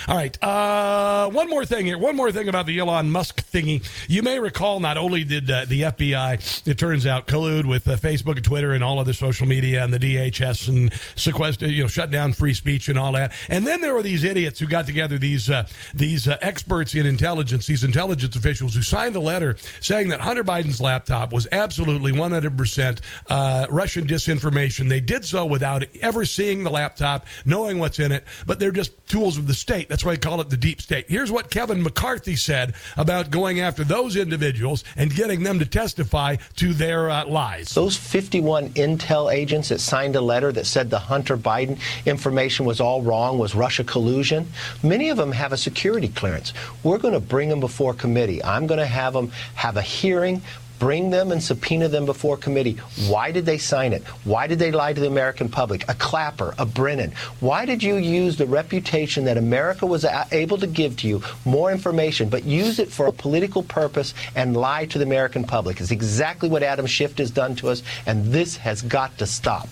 All 0.07 0.15
right. 0.15 0.43
Uh, 0.43 1.29
one 1.29 1.49
more 1.49 1.65
thing 1.65 1.85
here. 1.85 1.97
One 1.97 2.15
more 2.15 2.31
thing 2.31 2.49
about 2.49 2.65
the 2.65 2.79
Elon 2.79 3.11
Musk 3.11 3.49
thingy. 3.51 3.87
You 4.07 4.23
may 4.23 4.39
recall 4.39 4.79
not 4.79 4.97
only 4.97 5.23
did 5.23 5.49
uh, 5.49 5.65
the 5.65 5.81
FBI, 5.83 6.67
it 6.67 6.77
turns 6.77 7.05
out, 7.05 7.27
collude 7.27 7.65
with 7.65 7.87
uh, 7.87 7.95
Facebook 7.97 8.35
and 8.35 8.43
Twitter 8.43 8.73
and 8.73 8.83
all 8.83 8.99
of 8.99 9.05
the 9.05 9.13
social 9.13 9.47
media 9.47 9.83
and 9.83 9.93
the 9.93 9.99
DHS 9.99 10.67
and 10.67 10.93
sequester, 11.15 11.67
you 11.67 11.83
know, 11.83 11.87
shut 11.87 12.11
down 12.11 12.33
free 12.33 12.53
speech 12.53 12.89
and 12.89 12.97
all 12.97 13.11
that. 13.13 13.33
And 13.47 13.65
then 13.65 13.81
there 13.81 13.93
were 13.93 14.03
these 14.03 14.23
idiots 14.23 14.59
who 14.59 14.67
got 14.67 14.85
together, 14.85 15.17
these 15.17 15.49
uh, 15.49 15.67
these 15.93 16.27
uh, 16.27 16.37
experts 16.41 16.95
in 16.95 17.05
intelligence, 17.05 17.67
these 17.67 17.83
intelligence 17.83 18.35
officials 18.35 18.75
who 18.75 18.81
signed 18.81 19.15
a 19.15 19.19
letter 19.19 19.55
saying 19.81 20.09
that 20.09 20.21
Hunter 20.21 20.43
Biden's 20.43 20.81
laptop 20.81 21.31
was 21.31 21.47
absolutely 21.51 22.11
100% 22.11 22.99
uh, 23.27 23.67
Russian 23.69 24.07
disinformation. 24.07 24.89
They 24.89 24.99
did 24.99 25.25
so 25.25 25.45
without 25.45 25.83
ever 26.01 26.25
seeing 26.25 26.63
the 26.63 26.69
laptop, 26.69 27.25
knowing 27.45 27.79
what's 27.79 27.99
in 27.99 28.11
it, 28.11 28.25
but 28.45 28.59
they're 28.59 28.71
just 28.71 29.07
tools 29.07 29.37
of 29.37 29.47
the 29.47 29.53
state. 29.69 29.87
That's 29.87 30.03
why 30.03 30.13
I 30.13 30.17
call 30.17 30.41
it 30.41 30.49
the 30.49 30.57
deep 30.57 30.81
state. 30.81 31.05
Here's 31.09 31.31
what 31.31 31.51
Kevin 31.51 31.83
McCarthy 31.83 32.35
said 32.35 32.73
about 32.97 33.29
going 33.29 33.59
after 33.59 33.83
those 33.83 34.15
individuals 34.15 34.83
and 34.95 35.13
getting 35.13 35.43
them 35.43 35.59
to 35.59 35.65
testify 35.65 36.37
to 36.55 36.73
their 36.73 37.11
uh, 37.11 37.27
lies. 37.27 37.75
Those 37.75 37.95
51 37.95 38.69
intel 38.69 39.31
agents 39.31 39.69
that 39.69 39.79
signed 39.79 40.15
a 40.15 40.21
letter 40.21 40.51
that 40.53 40.65
said 40.65 40.89
the 40.89 40.97
Hunter 40.97 41.37
Biden 41.37 41.77
information 42.07 42.65
was 42.65 42.81
all 42.81 43.03
wrong, 43.03 43.37
was 43.37 43.53
Russia 43.53 43.83
collusion, 43.83 44.47
many 44.81 45.09
of 45.09 45.17
them 45.17 45.31
have 45.33 45.53
a 45.53 45.57
security 45.57 46.07
clearance. 46.07 46.51
We're 46.81 46.97
going 46.97 47.13
to 47.13 47.19
bring 47.19 47.49
them 47.49 47.59
before 47.59 47.93
committee. 47.93 48.43
I'm 48.43 48.65
going 48.65 48.79
to 48.79 48.87
have 48.87 49.13
them 49.13 49.31
have 49.53 49.77
a 49.77 49.83
hearing 49.83 50.41
bring 50.79 51.09
them 51.09 51.31
and 51.31 51.43
subpoena 51.43 51.87
them 51.87 52.05
before 52.05 52.37
committee. 52.37 52.77
Why 53.07 53.31
did 53.31 53.45
they 53.45 53.57
sign 53.57 53.93
it? 53.93 54.03
Why 54.23 54.47
did 54.47 54.59
they 54.59 54.71
lie 54.71 54.93
to 54.93 55.01
the 55.01 55.07
American 55.07 55.49
public? 55.49 55.87
A 55.89 55.93
Clapper, 55.93 56.55
a 56.57 56.65
Brennan. 56.65 57.11
Why 57.41 57.65
did 57.65 57.83
you 57.83 57.95
use 57.95 58.37
the 58.37 58.47
reputation 58.47 59.25
that 59.25 59.37
America 59.37 59.85
was 59.85 60.05
able 60.31 60.57
to 60.57 60.67
give 60.67 60.97
to 60.97 61.07
you 61.07 61.21
more 61.45 61.71
information, 61.71 62.29
but 62.29 62.45
use 62.45 62.79
it 62.79 62.89
for 62.89 63.07
a 63.07 63.11
political 63.11 63.61
purpose 63.61 64.13
and 64.35 64.55
lie 64.55 64.85
to 64.85 64.97
the 64.97 65.05
American 65.05 65.43
public? 65.43 65.81
It's 65.81 65.91
exactly 65.91 66.49
what 66.49 66.63
Adam 66.63 66.85
Schiff 66.85 67.17
has 67.17 67.31
done 67.31 67.55
to 67.57 67.69
us, 67.69 67.83
and 68.05 68.25
this 68.25 68.57
has 68.57 68.81
got 68.81 69.17
to 69.17 69.25
stop. 69.25 69.67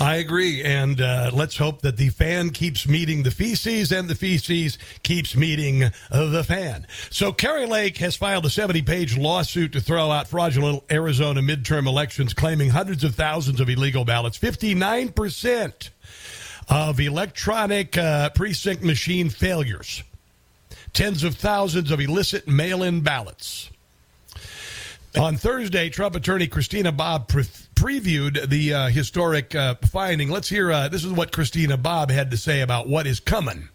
I 0.00 0.16
agree. 0.16 0.62
And 0.62 1.00
uh, 1.00 1.30
let's 1.32 1.56
hope 1.56 1.82
that 1.82 1.96
the 1.96 2.10
fan 2.10 2.50
keeps 2.50 2.86
meeting 2.86 3.22
the 3.22 3.30
feces 3.30 3.92
and 3.92 4.08
the 4.08 4.14
feces 4.14 4.78
keeps 5.02 5.36
meeting 5.36 5.90
the 6.10 6.44
fan. 6.46 6.86
So 7.10 7.32
Kari 7.32 7.66
Lake 7.66 7.96
has 7.98 8.16
filed 8.16 8.46
a 8.46 8.50
70 8.50 8.82
page 8.82 9.16
lawsuit 9.16 9.72
to 9.72 9.80
throw 9.80 10.10
out 10.10 10.28
fraudulent 10.28 10.82
Arizona 10.90 11.40
midterm 11.40 11.86
elections, 11.86 12.34
claiming 12.34 12.70
hundreds 12.70 13.04
of 13.04 13.14
thousands 13.14 13.60
of 13.60 13.68
illegal 13.68 14.04
ballots, 14.04 14.38
59% 14.38 15.90
of 16.68 17.00
electronic 17.00 17.96
uh, 17.96 18.30
precinct 18.30 18.82
machine 18.82 19.30
failures, 19.30 20.02
tens 20.92 21.22
of 21.22 21.36
thousands 21.36 21.90
of 21.90 22.00
illicit 22.00 22.48
mail 22.48 22.82
in 22.82 23.00
ballots. 23.00 23.70
On 25.20 25.34
Thursday, 25.36 25.88
Trump 25.88 26.14
attorney 26.14 26.46
Christina 26.46 26.92
Bobb 26.92 27.28
pre- 27.28 27.44
previewed 27.74 28.50
the 28.50 28.74
uh, 28.74 28.88
historic 28.88 29.54
uh, 29.54 29.76
finding. 29.86 30.28
Let's 30.28 30.48
hear 30.48 30.70
uh, 30.70 30.88
this 30.88 31.04
is 31.04 31.12
what 31.12 31.32
Christina 31.32 31.78
Bobb 31.78 32.10
had 32.10 32.30
to 32.32 32.36
say 32.36 32.60
about 32.60 32.86
what 32.86 33.06
is 33.06 33.18
coming. 33.18 33.70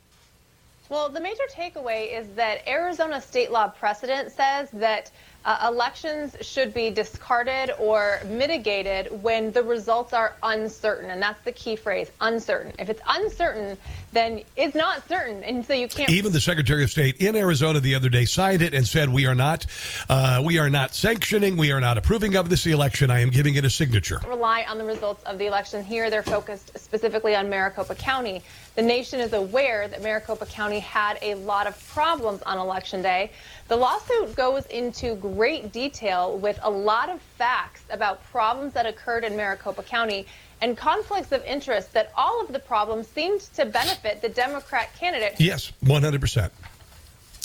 Well, 0.90 1.10
the 1.10 1.20
major 1.20 1.42
takeaway 1.52 2.16
is 2.16 2.28
that 2.36 2.68
Arizona 2.68 3.20
state 3.20 3.50
law 3.50 3.70
precedent 3.70 4.32
says 4.32 4.70
that 4.74 5.10
uh, 5.44 5.70
elections 5.72 6.36
should 6.42 6.74
be 6.74 6.90
discarded 6.90 7.72
or 7.80 8.20
mitigated 8.26 9.24
when 9.24 9.52
the 9.52 9.64
results 9.64 10.14
are 10.14 10.36
uncertain. 10.44 11.10
And 11.10 11.22
that's 11.22 11.44
the 11.44 11.52
key 11.52 11.76
phrase 11.76 12.12
uncertain. 12.22 12.74
If 12.78 12.90
it's 12.90 13.02
uncertain, 13.08 13.78
then 14.12 14.44
it's 14.56 14.76
not 14.76 15.08
certain. 15.08 15.44
And 15.44 15.66
so 15.66 15.74
you 15.74 15.88
can't. 15.88 16.10
Even 16.10 16.32
the 16.32 16.42
Secretary 16.42 16.84
of 16.84 16.92
State 16.92 17.18
in 17.18 17.36
Arizona 17.36 17.80
the 17.80 17.96
other 17.96 18.10
day 18.10 18.26
signed 18.26 18.62
it 18.62 18.74
and 18.74 18.86
said, 18.86 19.10
We 19.10 19.26
are 19.26 19.36
not, 19.36 19.66
uh, 20.10 20.42
we 20.46 20.60
are 20.60 20.70
not 20.70 20.94
sanctioning, 20.94 21.58
we 21.58 21.72
are 21.72 21.82
not 21.82 21.98
approving 21.98 22.36
of 22.36 22.50
this 22.50 22.66
election. 22.68 23.10
I 23.10 23.22
am 23.22 23.30
giving 23.30 23.56
it 23.56 23.66
a 23.66 23.70
signature. 23.70 24.20
Rely 24.28 24.66
on 24.70 24.78
the 24.78 24.86
results 24.86 25.24
of 25.24 25.38
the 25.40 25.48
election. 25.48 25.84
Here, 25.84 26.10
they're 26.10 26.24
focused 26.24 26.78
specifically 26.78 27.36
on 27.36 27.50
Maricopa 27.50 27.96
County. 27.96 28.44
The 28.76 28.82
nation 28.82 29.20
is 29.20 29.34
aware 29.34 29.88
that 29.88 30.02
Maricopa 30.02 30.46
County 30.46 30.80
had 30.80 31.18
a 31.22 31.36
lot 31.36 31.68
of 31.68 31.88
problems 31.90 32.42
on 32.44 32.58
election 32.58 33.02
day. 33.02 33.32
The 33.72 33.78
lawsuit 33.78 34.36
goes 34.36 34.66
into 34.66 35.16
great 35.16 35.72
detail 35.72 36.38
with 36.38 36.60
a 36.62 36.70
lot 36.70 37.08
of 37.08 37.22
facts 37.22 37.82
about 37.90 38.22
problems 38.26 38.74
that 38.74 38.86
occurred 38.86 39.24
in 39.24 39.38
Maricopa 39.38 39.82
County 39.82 40.28
and 40.60 40.76
conflicts 40.76 41.32
of 41.32 41.42
interest 41.46 41.94
that 41.94 42.12
all 42.18 42.42
of 42.42 42.52
the 42.52 42.60
problems 42.60 43.08
seemed 43.08 43.40
to 43.54 43.66
benefit 43.66 44.22
the 44.22 44.28
Democrat 44.28 44.90
candidate. 45.00 45.36
Yes, 45.40 45.72
100%. 45.86 46.52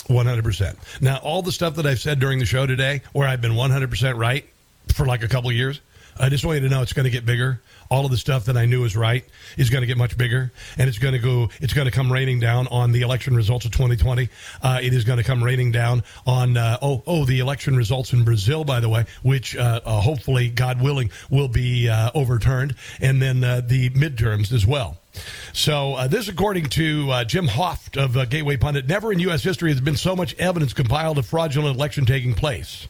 100%. 0.08 1.00
Now, 1.00 1.18
all 1.18 1.42
the 1.42 1.52
stuff 1.52 1.76
that 1.76 1.86
I've 1.86 2.00
said 2.00 2.18
during 2.18 2.40
the 2.40 2.44
show 2.44 2.66
today, 2.66 3.02
where 3.12 3.28
I've 3.28 3.40
been 3.40 3.52
100% 3.52 4.18
right 4.18 4.44
for 4.94 5.06
like 5.06 5.22
a 5.22 5.28
couple 5.28 5.52
years, 5.52 5.80
I 6.18 6.28
just 6.28 6.44
want 6.44 6.60
you 6.60 6.68
to 6.68 6.74
know 6.74 6.82
it's 6.82 6.92
going 6.92 7.04
to 7.04 7.10
get 7.10 7.24
bigger 7.24 7.60
all 7.90 8.04
of 8.04 8.10
the 8.10 8.16
stuff 8.16 8.46
that 8.46 8.56
I 8.56 8.66
knew 8.66 8.82
was 8.82 8.96
right 8.96 9.24
is 9.56 9.70
going 9.70 9.82
to 9.82 9.86
get 9.86 9.96
much 9.96 10.16
bigger, 10.16 10.52
and 10.78 10.88
it's 10.88 10.98
going 10.98 11.14
to 11.14 11.18
go. 11.18 11.50
It's 11.60 11.72
going 11.72 11.86
to 11.86 11.90
come 11.90 12.12
raining 12.12 12.40
down 12.40 12.66
on 12.68 12.92
the 12.92 13.02
election 13.02 13.34
results 13.34 13.64
of 13.64 13.72
2020. 13.72 14.28
Uh, 14.62 14.80
it 14.82 14.92
is 14.92 15.04
going 15.04 15.18
to 15.18 15.24
come 15.24 15.42
raining 15.42 15.72
down 15.72 16.02
on 16.26 16.56
uh, 16.56 16.78
oh 16.82 17.02
oh 17.06 17.24
the 17.24 17.40
election 17.40 17.76
results 17.76 18.12
in 18.12 18.24
Brazil, 18.24 18.64
by 18.64 18.80
the 18.80 18.88
way, 18.88 19.04
which 19.22 19.56
uh, 19.56 19.80
uh 19.84 20.00
hopefully, 20.00 20.48
God 20.48 20.82
willing, 20.82 21.10
will 21.30 21.48
be 21.48 21.88
uh, 21.88 22.10
overturned, 22.14 22.74
and 23.00 23.20
then 23.20 23.42
uh, 23.42 23.60
the 23.64 23.90
midterms 23.90 24.52
as 24.52 24.66
well. 24.66 24.98
So 25.52 25.94
uh, 25.94 26.08
this, 26.08 26.28
according 26.28 26.66
to 26.70 27.10
uh, 27.10 27.24
Jim 27.24 27.46
Hoft 27.46 28.02
of 28.02 28.16
uh, 28.16 28.24
Gateway 28.26 28.56
Pundit, 28.56 28.86
never 28.86 29.12
in 29.12 29.18
U.S. 29.20 29.42
history 29.42 29.70
has 29.70 29.80
been 29.80 29.96
so 29.96 30.14
much 30.14 30.34
evidence 30.34 30.72
compiled 30.72 31.18
of 31.18 31.26
fraudulent 31.26 31.76
election 31.76 32.04
taking 32.04 32.34
place. 32.34 32.88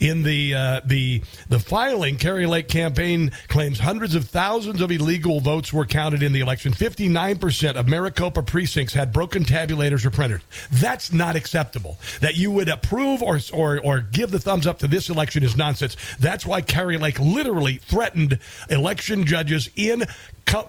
In 0.00 0.22
the 0.22 0.54
uh, 0.54 0.80
the 0.84 1.22
the 1.48 1.58
filing, 1.58 2.16
Kari 2.16 2.46
Lake 2.46 2.68
campaign 2.68 3.32
claims 3.48 3.78
hundreds 3.78 4.14
of 4.14 4.28
thousands 4.28 4.80
of 4.80 4.90
illegal 4.90 5.40
votes 5.40 5.72
were 5.72 5.86
counted 5.86 6.22
in 6.22 6.32
the 6.32 6.40
election. 6.40 6.72
Fifty 6.72 7.08
nine 7.08 7.38
percent 7.38 7.76
of 7.76 7.88
Maricopa 7.88 8.42
precincts 8.42 8.94
had 8.94 9.12
broken 9.12 9.44
tabulators 9.44 10.04
or 10.04 10.10
printers. 10.10 10.42
That's 10.70 11.12
not 11.12 11.36
acceptable. 11.36 11.98
That 12.20 12.36
you 12.36 12.50
would 12.50 12.68
approve 12.68 13.22
or 13.22 13.38
or 13.52 13.80
or 13.80 14.00
give 14.00 14.30
the 14.30 14.40
thumbs 14.40 14.66
up 14.66 14.78
to 14.80 14.88
this 14.88 15.08
election 15.08 15.42
is 15.42 15.56
nonsense. 15.56 15.96
That's 16.18 16.46
why 16.46 16.62
Kari 16.62 16.98
Lake 16.98 17.18
literally 17.18 17.76
threatened 17.76 18.38
election 18.70 19.24
judges 19.24 19.70
in 19.76 20.04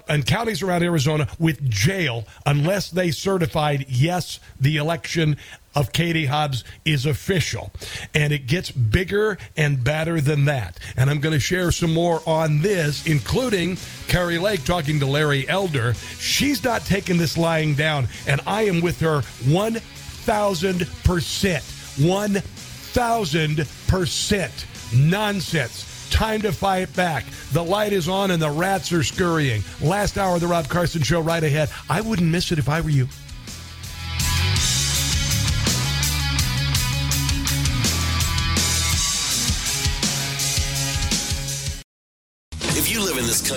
and 0.07 0.25
counties 0.25 0.61
around 0.61 0.83
Arizona 0.83 1.27
with 1.39 1.69
jail 1.69 2.25
unless 2.45 2.89
they 2.89 3.11
certified 3.11 3.85
yes, 3.89 4.39
the 4.59 4.77
election 4.77 5.37
of 5.76 5.91
Katie 5.91 6.26
Hobbs 6.26 6.63
is 6.86 7.05
official. 7.05 7.71
And 8.13 8.32
it 8.34 8.47
gets 8.47 8.71
bigger 8.71 9.38
and 9.57 9.84
better 9.84 10.21
than 10.21 10.45
that. 10.45 10.80
And 10.95 11.09
I'm 11.09 11.19
going 11.19 11.34
to 11.34 11.39
share 11.39 11.71
some 11.71 11.93
more 11.93 12.21
on 12.26 12.61
this, 12.61 13.05
including 13.07 13.78
Kari 14.07 14.39
Lake 14.39 14.63
talking 14.63 14.99
to 14.99 15.05
Larry 15.05 15.47
Elder. 15.49 15.93
She's 16.19 16.63
not 16.63 16.86
taking 16.86 17.17
this 17.17 17.38
lying 17.38 17.76
down, 17.76 18.07
and 18.28 18.39
I 18.45 18.63
am 18.63 18.82
with 18.82 18.99
her 19.01 19.21
1,000%. 19.45 21.74
1,000% 21.93 24.65
nonsense. 24.93 26.09
Time 26.09 26.41
to 26.41 26.51
fight 26.51 26.93
back. 26.95 27.26
The 27.53 27.63
light 27.63 27.93
is 27.93 28.07
on 28.07 28.32
and 28.32 28.41
the 28.41 28.49
rats 28.49 28.91
are 28.93 29.03
scurrying. 29.03 29.63
Last 29.82 30.17
hour 30.17 30.36
of 30.36 30.41
the 30.41 30.47
Rob 30.47 30.67
Carson 30.67 31.01
Show 31.01 31.21
right 31.21 31.43
ahead. 31.43 31.69
I 31.89 32.01
wouldn't 32.01 32.30
miss 32.30 32.51
it 32.51 32.59
if 32.59 32.69
I 32.69 32.82
were 32.82 32.89
you. 32.89 33.07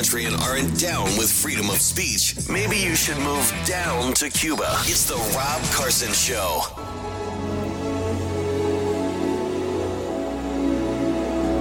Country 0.07 0.27
and 0.27 0.37
aren't 0.37 0.79
down 0.79 1.07
with 1.19 1.33
freedom 1.33 1.69
of 1.69 1.81
speech, 1.81 2.37
maybe 2.49 2.77
you 2.77 2.95
should 2.95 3.19
move 3.19 3.53
down 3.67 4.15
to 4.15 4.31
Cuba. 4.31 4.69
It's 4.83 5.09
the 5.09 5.17
Rob 5.37 5.61
Carson 5.73 6.13
Show. 6.13 6.63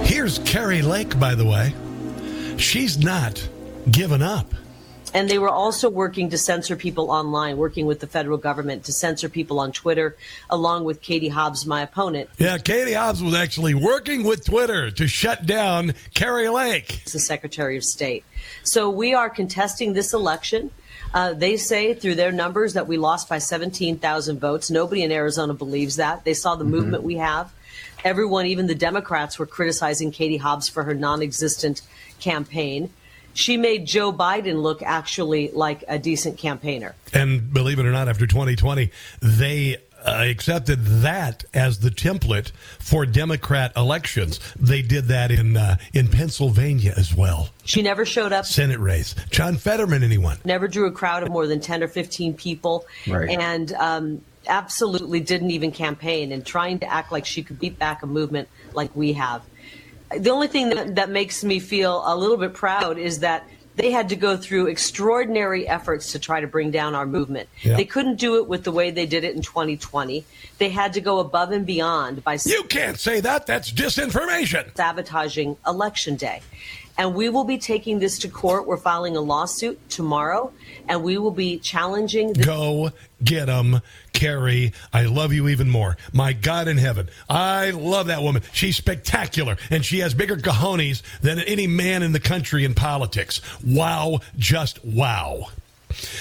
Here's 0.04 0.38
Kari 0.38 0.80
Lake, 0.82 1.18
by 1.18 1.34
the 1.34 1.44
way. 1.44 1.74
She's 2.56 2.98
not 2.98 3.48
given 3.90 4.22
up. 4.22 4.54
And 5.16 5.30
they 5.30 5.38
were 5.38 5.48
also 5.48 5.88
working 5.88 6.28
to 6.28 6.36
censor 6.36 6.76
people 6.76 7.10
online, 7.10 7.56
working 7.56 7.86
with 7.86 8.00
the 8.00 8.06
federal 8.06 8.36
government 8.36 8.84
to 8.84 8.92
censor 8.92 9.30
people 9.30 9.58
on 9.58 9.72
Twitter, 9.72 10.14
along 10.50 10.84
with 10.84 11.00
Katie 11.00 11.30
Hobbs, 11.30 11.64
my 11.64 11.80
opponent. 11.80 12.28
Yeah, 12.36 12.58
Katie 12.58 12.92
Hobbs 12.92 13.22
was 13.22 13.34
actually 13.34 13.72
working 13.72 14.24
with 14.24 14.44
Twitter 14.44 14.90
to 14.90 15.06
shut 15.06 15.46
down 15.46 15.94
Kari 16.12 16.50
Lake. 16.50 17.02
The 17.04 17.18
Secretary 17.18 17.78
of 17.78 17.84
State. 17.84 18.24
So 18.62 18.90
we 18.90 19.14
are 19.14 19.30
contesting 19.30 19.94
this 19.94 20.12
election. 20.12 20.70
Uh, 21.14 21.32
they 21.32 21.56
say 21.56 21.94
through 21.94 22.16
their 22.16 22.30
numbers 22.30 22.74
that 22.74 22.86
we 22.86 22.98
lost 22.98 23.26
by 23.26 23.38
17,000 23.38 24.38
votes. 24.38 24.70
Nobody 24.70 25.02
in 25.02 25.10
Arizona 25.10 25.54
believes 25.54 25.96
that. 25.96 26.26
They 26.26 26.34
saw 26.34 26.56
the 26.56 26.64
mm-hmm. 26.64 26.72
movement 26.72 27.02
we 27.04 27.14
have. 27.14 27.54
Everyone, 28.04 28.44
even 28.44 28.66
the 28.66 28.74
Democrats, 28.74 29.38
were 29.38 29.46
criticizing 29.46 30.10
Katie 30.10 30.36
Hobbs 30.36 30.68
for 30.68 30.82
her 30.82 30.94
non 30.94 31.22
existent 31.22 31.80
campaign. 32.20 32.90
She 33.36 33.56
made 33.56 33.86
Joe 33.86 34.12
Biden 34.12 34.62
look 34.62 34.82
actually 34.82 35.50
like 35.50 35.84
a 35.88 35.98
decent 35.98 36.38
campaigner. 36.38 36.94
And 37.12 37.52
believe 37.52 37.78
it 37.78 37.86
or 37.86 37.92
not, 37.92 38.08
after 38.08 38.26
2020, 38.26 38.90
they 39.20 39.76
uh, 40.04 40.24
accepted 40.26 40.84
that 40.84 41.44
as 41.52 41.80
the 41.80 41.90
template 41.90 42.52
for 42.78 43.04
Democrat 43.04 43.72
elections. 43.76 44.40
They 44.58 44.80
did 44.80 45.06
that 45.06 45.30
in 45.30 45.56
uh, 45.56 45.76
in 45.92 46.08
Pennsylvania 46.08 46.94
as 46.96 47.14
well. 47.14 47.50
She 47.64 47.82
never 47.82 48.06
showed 48.06 48.32
up. 48.32 48.46
Senate 48.46 48.78
race. 48.78 49.14
John 49.30 49.56
Fetterman, 49.56 50.02
anyone? 50.02 50.38
Never 50.44 50.68
drew 50.68 50.86
a 50.86 50.92
crowd 50.92 51.22
of 51.22 51.30
more 51.30 51.46
than 51.46 51.60
10 51.60 51.82
or 51.82 51.88
15 51.88 52.34
people. 52.34 52.86
Right. 53.06 53.38
And 53.38 53.72
um, 53.74 54.22
absolutely 54.48 55.20
didn't 55.20 55.50
even 55.50 55.72
campaign 55.72 56.32
and 56.32 56.44
trying 56.44 56.78
to 56.80 56.90
act 56.90 57.12
like 57.12 57.26
she 57.26 57.42
could 57.42 57.58
beat 57.58 57.78
back 57.78 58.02
a 58.02 58.06
movement 58.06 58.48
like 58.72 58.94
we 58.94 59.12
have. 59.14 59.42
The 60.10 60.30
only 60.30 60.48
thing 60.48 60.68
that, 60.70 60.94
that 60.96 61.10
makes 61.10 61.42
me 61.42 61.58
feel 61.58 62.02
a 62.06 62.16
little 62.16 62.36
bit 62.36 62.54
proud 62.54 62.98
is 62.98 63.20
that 63.20 63.46
they 63.76 63.90
had 63.90 64.08
to 64.08 64.16
go 64.16 64.36
through 64.36 64.68
extraordinary 64.68 65.68
efforts 65.68 66.12
to 66.12 66.18
try 66.18 66.40
to 66.40 66.46
bring 66.46 66.70
down 66.70 66.94
our 66.94 67.04
movement. 67.06 67.48
Yeah. 67.62 67.76
They 67.76 67.84
couldn't 67.84 68.16
do 68.16 68.36
it 68.36 68.48
with 68.48 68.64
the 68.64 68.72
way 68.72 68.90
they 68.90 69.04
did 69.06 69.22
it 69.22 69.34
in 69.36 69.42
2020. 69.42 70.24
They 70.58 70.70
had 70.70 70.94
to 70.94 71.00
go 71.00 71.18
above 71.18 71.52
and 71.52 71.66
beyond 71.66 72.24
by. 72.24 72.38
You 72.44 72.62
can't 72.64 72.98
say 72.98 73.20
that. 73.20 73.46
That's 73.46 73.70
disinformation. 73.70 74.74
Sabotaging 74.76 75.56
election 75.66 76.16
day. 76.16 76.40
And 76.98 77.14
we 77.14 77.28
will 77.28 77.44
be 77.44 77.58
taking 77.58 77.98
this 77.98 78.18
to 78.20 78.28
court. 78.28 78.66
We're 78.66 78.78
filing 78.78 79.16
a 79.18 79.20
lawsuit 79.20 79.90
tomorrow, 79.90 80.50
and 80.88 81.02
we 81.02 81.18
will 81.18 81.30
be 81.30 81.58
challenging. 81.58 82.32
The- 82.32 82.44
Go 82.44 82.92
get 83.22 83.46
them, 83.46 83.80
Kari. 84.12 84.72
I 84.92 85.04
love 85.04 85.32
you 85.32 85.48
even 85.48 85.68
more. 85.68 85.96
My 86.12 86.32
God 86.32 86.68
in 86.68 86.78
heaven. 86.78 87.08
I 87.28 87.70
love 87.70 88.06
that 88.08 88.22
woman. 88.22 88.42
She's 88.52 88.76
spectacular, 88.76 89.56
and 89.70 89.84
she 89.84 90.00
has 90.00 90.14
bigger 90.14 90.36
cojones 90.36 91.02
than 91.20 91.40
any 91.40 91.66
man 91.66 92.02
in 92.02 92.12
the 92.12 92.20
country 92.20 92.64
in 92.64 92.74
politics. 92.74 93.40
Wow, 93.64 94.20
just 94.38 94.84
wow. 94.84 95.48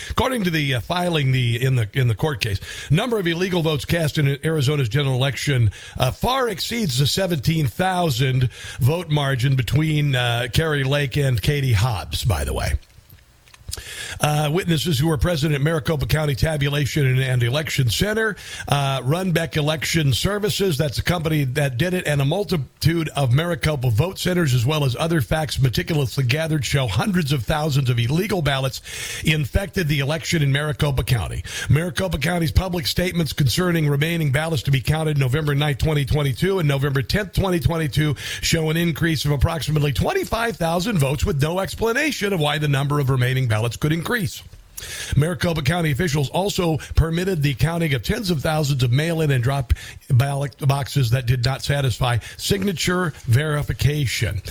According 0.09 0.43
to 0.45 0.49
the 0.49 0.75
uh, 0.75 0.79
filing 0.79 1.31
the 1.31 1.61
in 1.61 1.75
the 1.75 1.89
in 1.93 2.07
the 2.07 2.15
court 2.15 2.39
case, 2.39 2.59
number 2.91 3.17
of 3.19 3.27
illegal 3.27 3.61
votes 3.61 3.83
cast 3.83 4.17
in 4.17 4.37
Arizona's 4.45 4.89
general 4.89 5.15
election 5.15 5.71
uh, 5.97 6.11
far 6.11 6.47
exceeds 6.49 6.99
the 6.99 7.07
17,000 7.07 8.49
vote 8.79 9.09
margin 9.09 9.55
between 9.55 10.15
uh, 10.15 10.47
Kari 10.53 10.83
Lake 10.83 11.17
and 11.17 11.41
Katie 11.41 11.73
Hobbs. 11.73 12.23
By 12.23 12.43
the 12.43 12.53
way. 12.53 12.73
Uh, 14.21 14.49
witnesses 14.51 14.99
who 14.99 15.07
were 15.07 15.17
present 15.17 15.53
at 15.53 15.61
Maricopa 15.61 16.05
County 16.05 16.35
Tabulation 16.35 17.05
and, 17.05 17.19
and 17.19 17.43
Election 17.43 17.89
Center, 17.89 18.35
uh, 18.67 19.01
Runbeck 19.01 19.57
Election 19.57 20.13
Services, 20.13 20.77
that's 20.77 20.99
a 20.99 21.03
company 21.03 21.43
that 21.43 21.77
did 21.77 21.93
it, 21.93 22.07
and 22.07 22.21
a 22.21 22.25
multitude 22.25 23.09
of 23.15 23.33
Maricopa 23.33 23.89
vote 23.89 24.19
centers, 24.19 24.53
as 24.53 24.65
well 24.65 24.83
as 24.83 24.95
other 24.95 25.21
facts 25.21 25.59
meticulously 25.59 26.23
gathered, 26.23 26.63
show 26.63 26.87
hundreds 26.87 27.31
of 27.31 27.43
thousands 27.43 27.89
of 27.89 27.99
illegal 27.99 28.41
ballots 28.41 28.81
infected 29.23 29.87
the 29.87 29.99
election 29.99 30.41
in 30.41 30.51
Maricopa 30.51 31.03
County. 31.03 31.43
Maricopa 31.69 32.17
County's 32.17 32.51
public 32.51 32.87
statements 32.87 33.33
concerning 33.33 33.89
remaining 33.89 34.31
ballots 34.31 34.63
to 34.63 34.71
be 34.71 34.81
counted 34.81 35.17
November 35.17 35.55
9, 35.55 35.75
2022 35.75 36.59
and 36.59 36.67
November 36.67 37.01
10, 37.01 37.31
2022 37.31 38.15
show 38.41 38.69
an 38.69 38.77
increase 38.77 39.25
of 39.25 39.31
approximately 39.31 39.91
25,000 39.91 40.97
votes 40.97 41.25
with 41.25 41.41
no 41.41 41.59
explanation 41.59 42.33
of 42.33 42.39
why 42.39 42.57
the 42.57 42.67
number 42.67 42.99
of 42.99 43.09
remaining 43.09 43.47
ballots 43.47 43.64
ballots 43.65 43.77
could 43.77 43.91
increase. 43.91 44.43
Maricopa 45.15 45.61
County 45.61 45.91
officials 45.91 46.29
also 46.29 46.77
permitted 46.95 47.41
the 47.41 47.53
counting 47.53 47.93
of 47.93 48.03
tens 48.03 48.29
of 48.29 48.41
thousands 48.41 48.83
of 48.83 48.91
mail 48.91 49.21
in 49.21 49.31
and 49.31 49.43
drop 49.43 49.73
ballot 50.09 50.55
boxes 50.67 51.11
that 51.11 51.25
did 51.25 51.43
not 51.43 51.63
satisfy 51.63 52.17
signature 52.37 53.13
verification. 53.25 54.41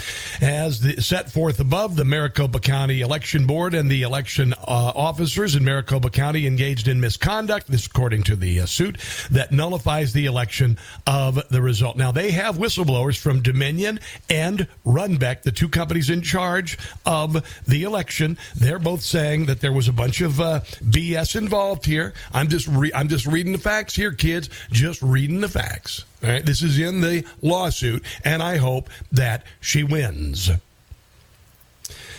As 0.41 0.81
the, 0.81 1.01
set 1.01 1.31
forth 1.31 1.61
above, 1.61 1.97
the 1.97 2.05
Maricopa 2.05 2.61
County 2.61 3.01
Election 3.01 3.47
Board 3.47 3.75
and 3.75 3.91
the 3.91 4.03
election 4.03 4.53
uh, 4.53 4.57
officers 4.67 5.55
in 5.55 5.65
Maricopa 5.65 6.11
County 6.11 6.47
engaged 6.47 6.89
in 6.89 7.01
misconduct, 7.01 7.69
this 7.69 7.87
according 7.87 8.23
to 8.25 8.37
the 8.37 8.61
uh, 8.61 8.67
suit, 8.67 8.99
that 9.31 9.53
nullifies 9.53 10.13
the 10.13 10.27
election 10.27 10.79
of 11.07 11.41
the 11.49 11.63
result. 11.63 11.97
Now, 11.97 12.13
they 12.13 12.31
have 12.33 12.57
whistleblowers 12.57 13.19
from 13.19 13.43
Dominion 13.43 14.01
and 14.29 14.67
Runbeck, 14.85 15.43
the 15.43 15.53
two 15.53 15.69
companies 15.69 16.11
in 16.11 16.23
charge 16.23 16.79
of 17.07 17.45
the 17.67 17.83
election. 17.83 18.39
They're 18.55 18.79
both 18.79 19.03
saying 19.03 19.47
that 19.47 19.61
there 19.61 19.73
was 19.73 19.89
a 19.89 19.93
bunch 19.93 20.14
bunch 20.15 20.21
of 20.21 20.41
uh, 20.41 20.61
BS 20.85 21.35
involved 21.35 21.85
here. 21.85 22.15
I'm 22.33 22.49
just 22.49 22.69
re- 22.69 22.93
I'm 22.95 23.09
just 23.09 23.27
reading 23.27 23.53
the 23.53 23.59
facts 23.59 23.97
here, 23.97 24.13
kids. 24.13 24.49
Just 24.71 25.03
reading 25.03 25.41
the 25.41 25.49
facts. 25.49 26.05
All 26.23 26.31
right, 26.31 26.45
this 26.45 26.63
is 26.63 26.79
in 26.79 27.01
the 27.01 27.25
lawsuit, 27.43 28.05
and 28.25 28.43
I 28.43 28.59
hope 28.59 28.91
that 29.11 29.45
she 29.61 29.83
wins. 29.83 30.51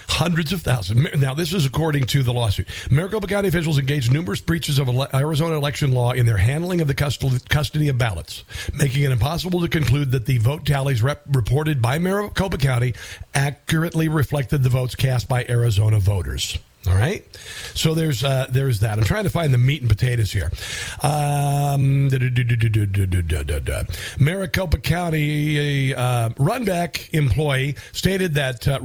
Hundreds 0.08 0.52
of 0.52 0.62
thousands. 0.62 1.16
Now, 1.16 1.34
this 1.34 1.54
is 1.54 1.66
according 1.66 2.06
to 2.08 2.22
the 2.22 2.34
lawsuit. 2.34 2.68
Maricopa 2.92 3.28
County 3.28 3.48
officials 3.48 3.80
engaged 3.80 4.12
numerous 4.12 4.40
breaches 4.40 4.78
of 4.78 4.88
Arizona 5.14 5.56
election 5.56 5.94
law 5.94 6.12
in 6.12 6.26
their 6.26 6.38
handling 6.38 6.82
of 6.82 6.88
the 6.88 6.94
custody 6.94 7.88
of 7.88 7.98
ballots, 7.98 8.44
making 8.74 9.04
it 9.04 9.12
impossible 9.12 9.62
to 9.62 9.68
conclude 9.68 10.12
that 10.12 10.26
the 10.26 10.38
vote 10.38 10.66
tallies 10.66 11.02
rep- 11.02 11.24
reported 11.34 11.82
by 11.82 11.98
Maricopa 11.98 12.58
County 12.58 12.94
accurately 13.34 14.08
reflected 14.10 14.64
the 14.64 14.70
votes 14.70 14.96
cast 14.96 15.28
by 15.28 15.46
Arizona 15.50 16.00
voters. 16.00 16.60
All 16.88 16.96
right, 16.96 17.26
so 17.74 17.96
there's 17.96 18.24
uh, 18.24 18.46
there's 18.50 18.80
that. 18.82 19.00
I'm 19.00 19.06
trying 19.06 19.24
to 19.24 19.30
find 19.30 19.54
the 19.54 19.58
meat 19.58 19.82
and 19.82 19.90
potatoes 19.90 20.30
here. 20.32 20.52
Um, 21.02 22.10
Maricopa 24.20 24.78
County 24.78 25.96
uh, 25.96 26.30
employee 27.12 27.76
stated 27.92 28.36
that 28.36 28.68
uh, 28.68 28.78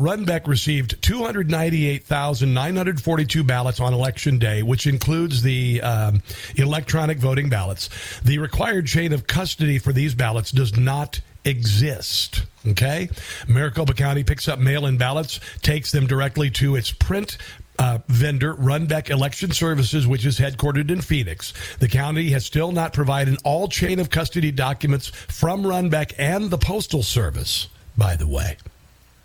received 0.46 1.02
298,942 1.02 3.44
ballots 3.44 3.80
on 3.80 3.92
election 3.92 4.38
day, 4.38 4.62
which 4.62 4.86
includes 4.86 5.42
the 5.42 5.82
um, 5.82 6.22
electronic 6.56 7.18
voting 7.18 7.50
ballots. 7.50 7.90
The 8.20 8.38
required 8.38 8.86
chain 8.86 9.12
of 9.12 9.26
custody 9.26 9.78
for 9.78 9.92
these 9.92 10.14
ballots 10.14 10.52
does 10.52 10.74
not 10.76 11.20
exist. 11.44 12.42
Okay? 12.66 13.08
Maricopa 13.48 13.94
County 13.94 14.24
picks 14.24 14.48
up 14.48 14.58
mail 14.58 14.86
in 14.86 14.96
ballots, 14.96 15.40
takes 15.62 15.92
them 15.92 16.06
directly 16.06 16.50
to 16.50 16.76
its 16.76 16.92
print 16.92 17.38
uh, 17.80 17.98
vendor, 18.08 18.54
Runbeck 18.54 19.08
Election 19.08 19.52
Services, 19.52 20.06
which 20.06 20.26
is 20.26 20.38
headquartered 20.38 20.90
in 20.90 21.00
Phoenix. 21.00 21.54
The 21.78 21.88
county 21.88 22.28
has 22.30 22.44
still 22.44 22.72
not 22.72 22.92
provided 22.92 23.38
all 23.42 23.68
chain 23.68 23.98
of 23.98 24.10
custody 24.10 24.52
documents 24.52 25.08
from 25.08 25.62
Runbeck 25.62 26.12
and 26.18 26.50
the 26.50 26.58
Postal 26.58 27.02
Service, 27.02 27.68
by 27.96 28.16
the 28.16 28.26
way. 28.26 28.58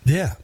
Yeah. 0.06 0.36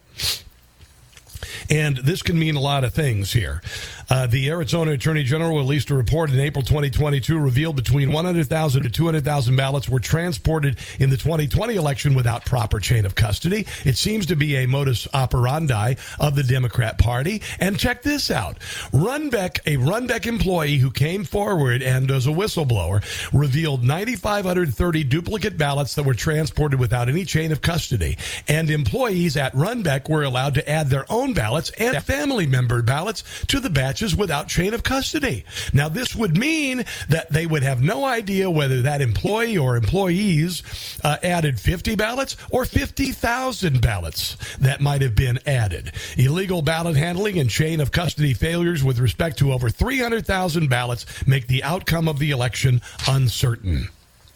And 1.71 1.97
this 1.97 2.21
can 2.21 2.39
mean 2.39 2.55
a 2.55 2.61
lot 2.61 2.85
of 2.85 2.93
things 2.93 3.33
here. 3.33 3.63
Uh, 4.11 4.27
the 4.27 4.49
Arizona 4.51 4.93
Attorney 4.93 5.23
General 5.23 5.57
released 5.57 5.91
a 5.91 5.95
report 5.95 6.31
in 6.31 6.41
April 6.41 6.63
2022 6.63 7.39
revealed 7.39 7.77
between 7.77 8.13
100,000 8.13 8.83
to 8.83 8.91
200,000 8.91 9.57
ballots 9.57 9.89
were 9.89 10.01
transported 10.01 10.79
in 10.99 11.11
the 11.11 11.17
2020 11.17 11.75
election 11.75 12.15
without 12.15 12.45
proper 12.45 12.81
chain 12.81 13.07
of 13.07 13.15
custody. 13.15 13.67
It 13.85 13.97
seems 13.97 14.27
to 14.27 14.37
be 14.37 14.57
a 14.57 14.67
modus 14.67 15.09
operandi 15.15 15.95
of 16.21 16.35
the 16.35 16.43
Democrat 16.43 16.99
Party. 16.99 17.43
And 17.61 17.79
check 17.79 18.03
this 18.03 18.31
out. 18.31 18.59
Runbeck, 18.93 19.61
a 19.67 19.77
Runbeck 19.79 20.27
employee 20.27 20.77
who 20.77 20.91
came 20.91 21.25
forward 21.25 21.83
and 21.83 22.11
as 22.11 22.27
a 22.27 22.31
whistleblower, 22.31 23.03
revealed 23.33 23.83
9,530 23.83 25.05
duplicate 25.05 25.57
ballots 25.57 25.95
that 25.95 26.05
were 26.05 26.15
transported 26.15 26.79
without 26.79 27.09
any 27.09 27.25
chain 27.25 27.53
of 27.53 27.63
custody. 27.63 28.19
And 28.49 28.71
employees 28.71 29.37
at 29.37 29.55
Runbeck 29.55 30.09
were 30.09 30.23
allowed 30.23 30.55
to 30.55 30.69
add 30.69 30.91
their 30.91 31.11
own 31.11 31.33
ballots 31.33 31.71
and 31.79 32.03
family 32.03 32.47
member 32.47 32.83
ballots 32.83 33.25
to 33.47 33.61
the 33.61 33.71
batch 33.71 34.02
without 34.17 34.49
chain 34.49 34.75
of 34.75 34.83
custody. 34.83 35.45
Now, 35.73 35.89
this 35.89 36.15
would 36.17 36.37
mean 36.37 36.85
that 37.09 37.31
they 37.31 37.47
would 37.47 37.63
have 37.63 37.81
no 37.81 38.05
idea 38.05 38.51
whether 38.51 38.83
that 38.83 39.01
employee 39.01 39.57
or 39.57 39.77
employees 39.77 40.63
uh, 41.05 41.17
added 41.23 41.61
50 41.61 41.95
ballots 41.95 42.37
or 42.51 42.65
50,000 42.65 43.81
ballots 43.81 44.37
that 44.59 44.81
might 44.81 45.03
have 45.03 45.15
been 45.15 45.39
added. 45.47 45.93
Illegal 46.17 46.63
ballot 46.63 46.97
handling 46.97 47.39
and 47.39 47.49
chain 47.49 47.81
of 47.81 47.93
custody 47.93 48.35
failures 48.35 48.83
with 48.83 48.99
respect 48.99 49.39
to 49.39 49.53
over 49.53 49.71
300,000 49.71 50.69
ballots 50.69 51.07
make 51.27 51.47
the 51.47 51.63
outcome 51.63 52.09
of 52.09 52.19
the 52.19 52.31
election 52.31 52.81
uncertain 53.07 53.89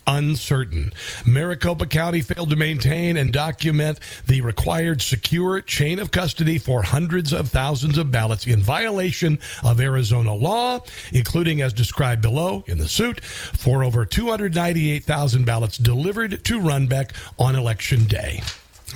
uncertain. 0.06 0.92
Maricopa 1.24 1.86
County 1.86 2.20
failed 2.20 2.50
to 2.50 2.56
maintain 2.56 3.16
and 3.16 3.32
document 3.32 3.98
the 4.26 4.40
required 4.40 5.02
secure 5.02 5.60
chain 5.60 5.98
of 5.98 6.10
custody 6.10 6.58
for 6.58 6.82
hundreds 6.82 7.32
of 7.32 7.48
thousands 7.48 7.98
of 7.98 8.10
ballots 8.10 8.46
in 8.46 8.62
violation 8.62 9.38
of 9.62 9.80
Arizona 9.80 10.34
law, 10.34 10.80
including 11.12 11.60
as 11.60 11.72
described 11.72 12.22
below 12.22 12.64
in 12.66 12.78
the 12.78 12.88
suit 12.88 13.24
for 13.24 13.84
over 13.84 14.04
298,000 14.04 15.44
ballots 15.44 15.78
delivered 15.78 16.44
to 16.44 16.60
Runbeck 16.60 17.10
on 17.38 17.56
election 17.56 18.04
day 18.06 18.40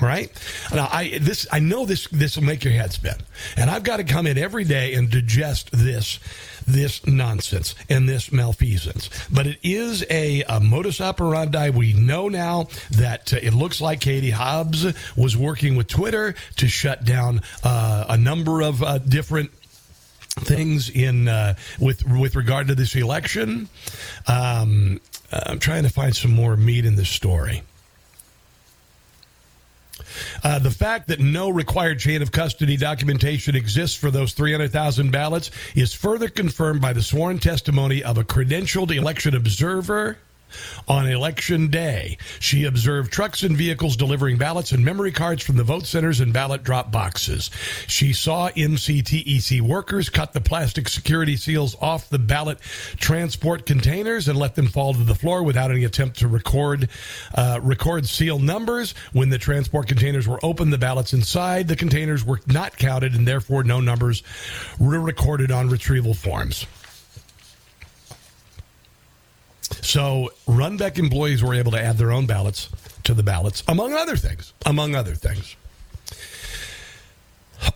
right? 0.00 0.30
Now, 0.72 0.88
I 0.90 1.18
this 1.20 1.46
I 1.52 1.58
know 1.58 1.84
this 1.84 2.06
this 2.08 2.36
will 2.36 2.44
make 2.44 2.64
your 2.64 2.72
head 2.72 2.92
spin, 2.92 3.16
and 3.56 3.70
I've 3.70 3.82
got 3.82 3.98
to 3.98 4.04
come 4.04 4.26
in 4.26 4.38
every 4.38 4.64
day 4.64 4.94
and 4.94 5.10
digest 5.10 5.70
this 5.72 6.18
this 6.72 7.06
nonsense 7.06 7.74
and 7.88 8.08
this 8.08 8.32
malfeasance. 8.32 9.10
But 9.30 9.46
it 9.46 9.58
is 9.62 10.04
a, 10.10 10.42
a 10.42 10.60
modus 10.60 11.00
operandi. 11.00 11.70
We 11.70 11.92
know 11.92 12.28
now 12.28 12.68
that 12.92 13.32
uh, 13.32 13.38
it 13.42 13.54
looks 13.54 13.80
like 13.80 14.00
Katie 14.00 14.30
Hobbs 14.30 14.86
was 15.16 15.36
working 15.36 15.76
with 15.76 15.88
Twitter 15.88 16.34
to 16.56 16.68
shut 16.68 17.04
down 17.04 17.42
uh, 17.62 18.06
a 18.08 18.16
number 18.16 18.60
of 18.62 18.82
uh, 18.82 18.98
different 18.98 19.50
things 20.30 20.88
in 20.88 21.28
uh, 21.28 21.54
with 21.78 22.06
with 22.06 22.36
regard 22.36 22.68
to 22.68 22.74
this 22.74 22.94
election. 22.94 23.68
Um, 24.26 25.00
I'm 25.32 25.58
trying 25.58 25.84
to 25.84 25.90
find 25.90 26.14
some 26.14 26.32
more 26.32 26.56
meat 26.56 26.84
in 26.84 26.96
this 26.96 27.10
story. 27.10 27.62
Uh, 30.42 30.58
the 30.58 30.70
fact 30.70 31.08
that 31.08 31.20
no 31.20 31.48
required 31.48 31.98
chain 31.98 32.22
of 32.22 32.32
custody 32.32 32.76
documentation 32.76 33.54
exists 33.54 33.96
for 33.96 34.10
those 34.10 34.32
300,000 34.32 35.10
ballots 35.10 35.50
is 35.74 35.92
further 35.92 36.28
confirmed 36.28 36.80
by 36.80 36.92
the 36.92 37.02
sworn 37.02 37.38
testimony 37.38 38.02
of 38.02 38.18
a 38.18 38.24
credentialed 38.24 38.94
election 38.96 39.34
observer 39.34 40.18
on 40.88 41.06
election 41.06 41.68
day. 41.68 42.18
She 42.38 42.64
observed 42.64 43.12
trucks 43.12 43.42
and 43.42 43.56
vehicles 43.56 43.96
delivering 43.96 44.38
ballots 44.38 44.72
and 44.72 44.84
memory 44.84 45.12
cards 45.12 45.42
from 45.42 45.56
the 45.56 45.64
vote 45.64 45.86
centers 45.86 46.20
and 46.20 46.32
ballot 46.32 46.62
drop 46.62 46.90
boxes. 46.90 47.50
She 47.86 48.12
saw 48.12 48.50
MCTEC 48.50 49.60
workers 49.60 50.08
cut 50.08 50.32
the 50.32 50.40
plastic 50.40 50.88
security 50.88 51.36
seals 51.36 51.76
off 51.80 52.08
the 52.08 52.18
ballot 52.18 52.60
transport 52.96 53.66
containers 53.66 54.28
and 54.28 54.38
let 54.38 54.54
them 54.54 54.66
fall 54.66 54.94
to 54.94 55.04
the 55.04 55.14
floor 55.14 55.42
without 55.42 55.70
any 55.70 55.84
attempt 55.84 56.18
to 56.18 56.28
record 56.28 56.88
uh, 57.34 57.60
record 57.62 58.06
seal 58.06 58.38
numbers. 58.38 58.94
When 59.12 59.28
the 59.28 59.38
transport 59.38 59.88
containers 59.88 60.26
were 60.26 60.40
opened, 60.42 60.72
the 60.72 60.78
ballots 60.78 61.12
inside 61.12 61.68
the 61.68 61.76
containers 61.76 62.24
were 62.24 62.40
not 62.46 62.76
counted, 62.76 63.14
and 63.14 63.26
therefore 63.26 63.64
no 63.64 63.80
numbers 63.80 64.22
were 64.78 65.00
recorded 65.00 65.50
on 65.50 65.68
retrieval 65.68 66.14
forms. 66.14 66.66
So 69.82 70.30
Runbeck 70.46 70.98
employees 70.98 71.42
were 71.42 71.54
able 71.54 71.72
to 71.72 71.80
add 71.80 71.98
their 71.98 72.12
own 72.12 72.26
ballots 72.26 72.68
to 73.04 73.14
the 73.14 73.22
ballots, 73.22 73.62
among 73.68 73.92
other 73.92 74.16
things. 74.16 74.52
Among 74.66 74.94
other 74.94 75.14
things. 75.14 75.56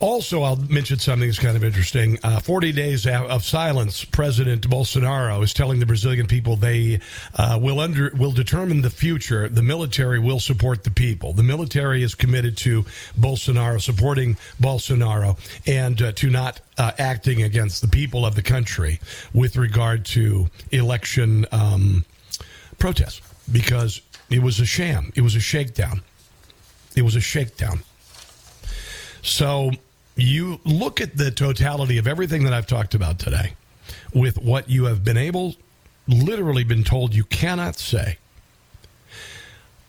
Also, 0.01 0.43
I'll 0.43 0.57
mention 0.57 0.99
something 0.99 1.29
that's 1.29 1.39
kind 1.39 1.57
of 1.57 1.65
interesting. 1.65 2.19
Uh, 2.23 2.41
40 2.41 2.73
days 2.73 3.07
of 3.07 3.45
silence, 3.45 4.05
President 4.05 4.69
Bolsonaro 4.69 5.43
is 5.43 5.53
telling 5.53 5.79
the 5.79 5.87
Brazilian 5.87 6.27
people 6.27 6.57
they 6.57 7.01
uh, 7.37 7.59
will 7.61 7.81
under 7.81 8.11
will 8.15 8.33
determine 8.33 8.81
the 8.81 8.91
future. 8.91 9.49
The 9.49 9.63
military 9.63 10.19
will 10.19 10.41
support 10.41 10.85
the 10.85 10.91
people. 10.91 11.33
The 11.33 11.43
military 11.43 12.03
is 12.03 12.15
committed 12.15 12.57
to 12.59 12.85
Bolsonaro, 13.19 13.81
supporting 13.81 14.37
Bolsonaro, 14.61 15.39
and 15.67 16.01
uh, 16.01 16.13
to 16.13 16.31
not 16.31 16.61
uh, 16.79 16.93
acting 16.99 17.43
against 17.43 17.83
the 17.83 17.89
people 17.89 18.25
of 18.25 18.35
the 18.35 18.43
country 18.43 19.01
with 19.33 19.57
regard 19.57 20.05
to 20.07 20.49
election 20.71 21.47
um, 21.53 22.05
protests 22.79 23.21
because 23.51 24.01
it 24.31 24.43
was 24.43 24.61
a 24.61 24.67
sham. 24.67 25.13
It 25.15 25.21
was 25.21 25.35
a 25.35 25.41
shakedown. 25.41 26.03
It 26.97 27.03
was 27.03 27.17
a 27.17 27.21
shakedown. 27.21 27.81
So 29.25 29.71
you 30.17 30.61
look 30.65 31.01
at 31.01 31.17
the 31.17 31.31
totality 31.31 31.97
of 31.97 32.07
everything 32.07 32.45
that 32.45 32.53
I've 32.53 32.67
talked 32.67 32.95
about 32.95 33.19
today 33.19 33.55
with 34.13 34.39
what 34.39 34.69
you 34.69 34.85
have 34.85 35.03
been 35.03 35.17
able, 35.17 35.57
literally 36.07 36.63
been 36.63 36.85
told 36.85 37.15
you 37.15 37.25
cannot 37.25 37.77
say. 37.77 38.19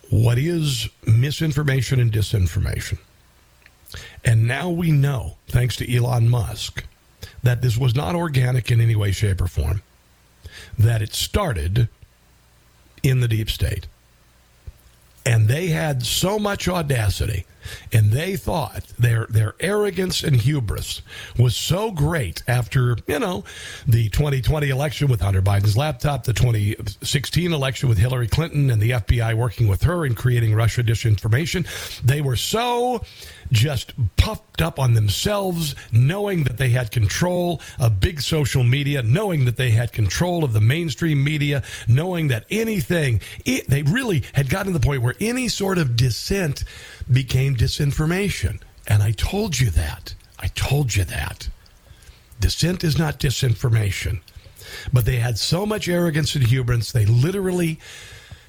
What 0.10 0.38
is 0.38 0.88
misinformation 1.06 2.00
and 2.00 2.12
disinformation? 2.12 2.98
And 4.24 4.48
now 4.48 4.70
we 4.70 4.92
know, 4.92 5.36
thanks 5.48 5.76
to 5.78 5.96
Elon 5.96 6.30
Musk, 6.30 6.86
that 7.44 7.62
this 7.62 7.78
was 7.78 7.94
not 7.94 8.16
organic 8.16 8.72
in 8.72 8.80
any 8.80 8.96
way, 8.96 9.12
shape, 9.12 9.42
or 9.42 9.48
form, 9.48 9.82
that 10.80 11.02
it 11.02 11.14
started 11.14 11.90
in 13.04 13.20
the 13.20 13.28
deep 13.28 13.50
state. 13.50 13.88
And 15.26 15.50
they 15.50 15.68
had 15.68 16.06
so 16.06 16.40
much 16.40 16.68
audacity 16.70 17.46
and 17.92 18.12
they 18.12 18.36
thought 18.36 18.84
their 19.00 19.26
their 19.28 19.56
arrogance 19.60 20.24
and 20.24 20.36
hubris 20.38 21.02
was 21.38 21.56
so 21.56 21.92
great 21.92 22.44
after 22.48 22.98
you 23.08 23.20
know 23.20 23.44
the 23.88 24.10
2020 24.10 24.70
election 24.70 25.08
with 25.08 25.22
Hunter 25.22 25.42
Biden's 25.42 25.78
laptop, 25.78 26.24
the 26.24 26.34
2016 26.34 27.54
election 27.54 27.90
with 27.90 27.98
Hillary 27.98 28.28
Clinton 28.28 28.70
and 28.70 28.82
the 28.82 28.92
FBI 28.92 29.34
working 29.36 29.68
with 29.68 29.84
her 29.84 30.06
and 30.06 30.16
creating 30.16 30.54
Russia 30.54 30.84
disinformation. 30.84 31.66
They 32.02 32.22
were 32.22 32.36
so 32.36 33.04
just 33.52 33.94
puffed 34.18 34.62
up 34.62 34.80
on 34.80 34.94
themselves, 34.94 35.76
knowing 35.92 36.44
that 36.44 36.58
they 36.58 36.70
had 36.70 36.92
control 36.92 37.62
of 37.80 38.00
big 38.00 38.22
social 38.22 38.64
media, 38.64 39.04
knowing 39.04 39.46
that 39.46 39.58
they 39.58 39.72
had 39.72 39.92
control 39.92 40.44
of 40.44 40.54
the 40.54 40.62
mainstream 40.62 41.24
media, 41.24 41.64
knowing 41.88 42.28
that 42.30 42.46
anything, 42.50 43.22
it, 43.46 43.68
they 43.68 43.84
really 43.84 44.24
had 44.34 44.50
gotten 44.50 44.74
to 44.74 44.80
the 44.80 44.86
point 44.86 45.02
where 45.02 45.16
any 45.20 45.48
sort 45.48 45.78
of 45.78 45.96
dissent 45.96 46.64
became 47.12 47.56
disinformation. 47.56 48.62
And 48.88 49.02
I 49.02 49.12
told 49.12 49.60
you 49.60 49.70
that. 49.72 50.16
I 50.40 50.48
told 50.48 50.96
you 50.96 51.04
that. 51.06 51.50
Dissent 52.40 52.84
is 52.84 52.98
not 52.98 53.20
disinformation. 53.20 54.22
But 54.92 55.06
they 55.06 55.18
had 55.18 55.38
so 55.38 55.66
much 55.66 55.88
arrogance 55.88 56.36
and 56.36 56.46
hubris, 56.46 56.92
they 56.92 57.06
literally 57.06 57.80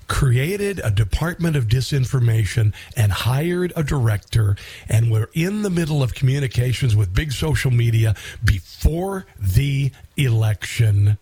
created 0.09 0.81
a 0.85 0.91
department 0.91 1.57
of 1.57 1.67
disinformation 1.67 2.73
and 2.97 3.11
hired 3.11 3.73
a 3.77 3.83
director 3.83 4.57
and 4.89 5.11
were 5.11 5.31
in 5.35 5.63
the 5.63 5.71
middle 5.71 6.03
of 6.03 6.15
communications 6.15 6.95
with 6.95 7.13
big 7.15 7.33
social 7.33 7.71
media 7.71 8.15
before 8.45 9.27
the 9.39 9.91
election. 10.17 11.19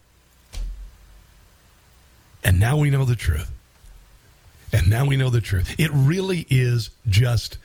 And 2.43 2.61
now 2.61 2.76
we 2.76 2.91
know 2.91 3.05
the 3.05 3.16
truth. 3.16 3.51
And 4.73 4.90
now 4.90 5.06
we 5.06 5.16
know 5.16 5.31
the 5.31 5.40
truth. 5.40 5.74
It 5.78 5.90
really 5.93 6.47
is 6.51 6.90
just 7.09 7.59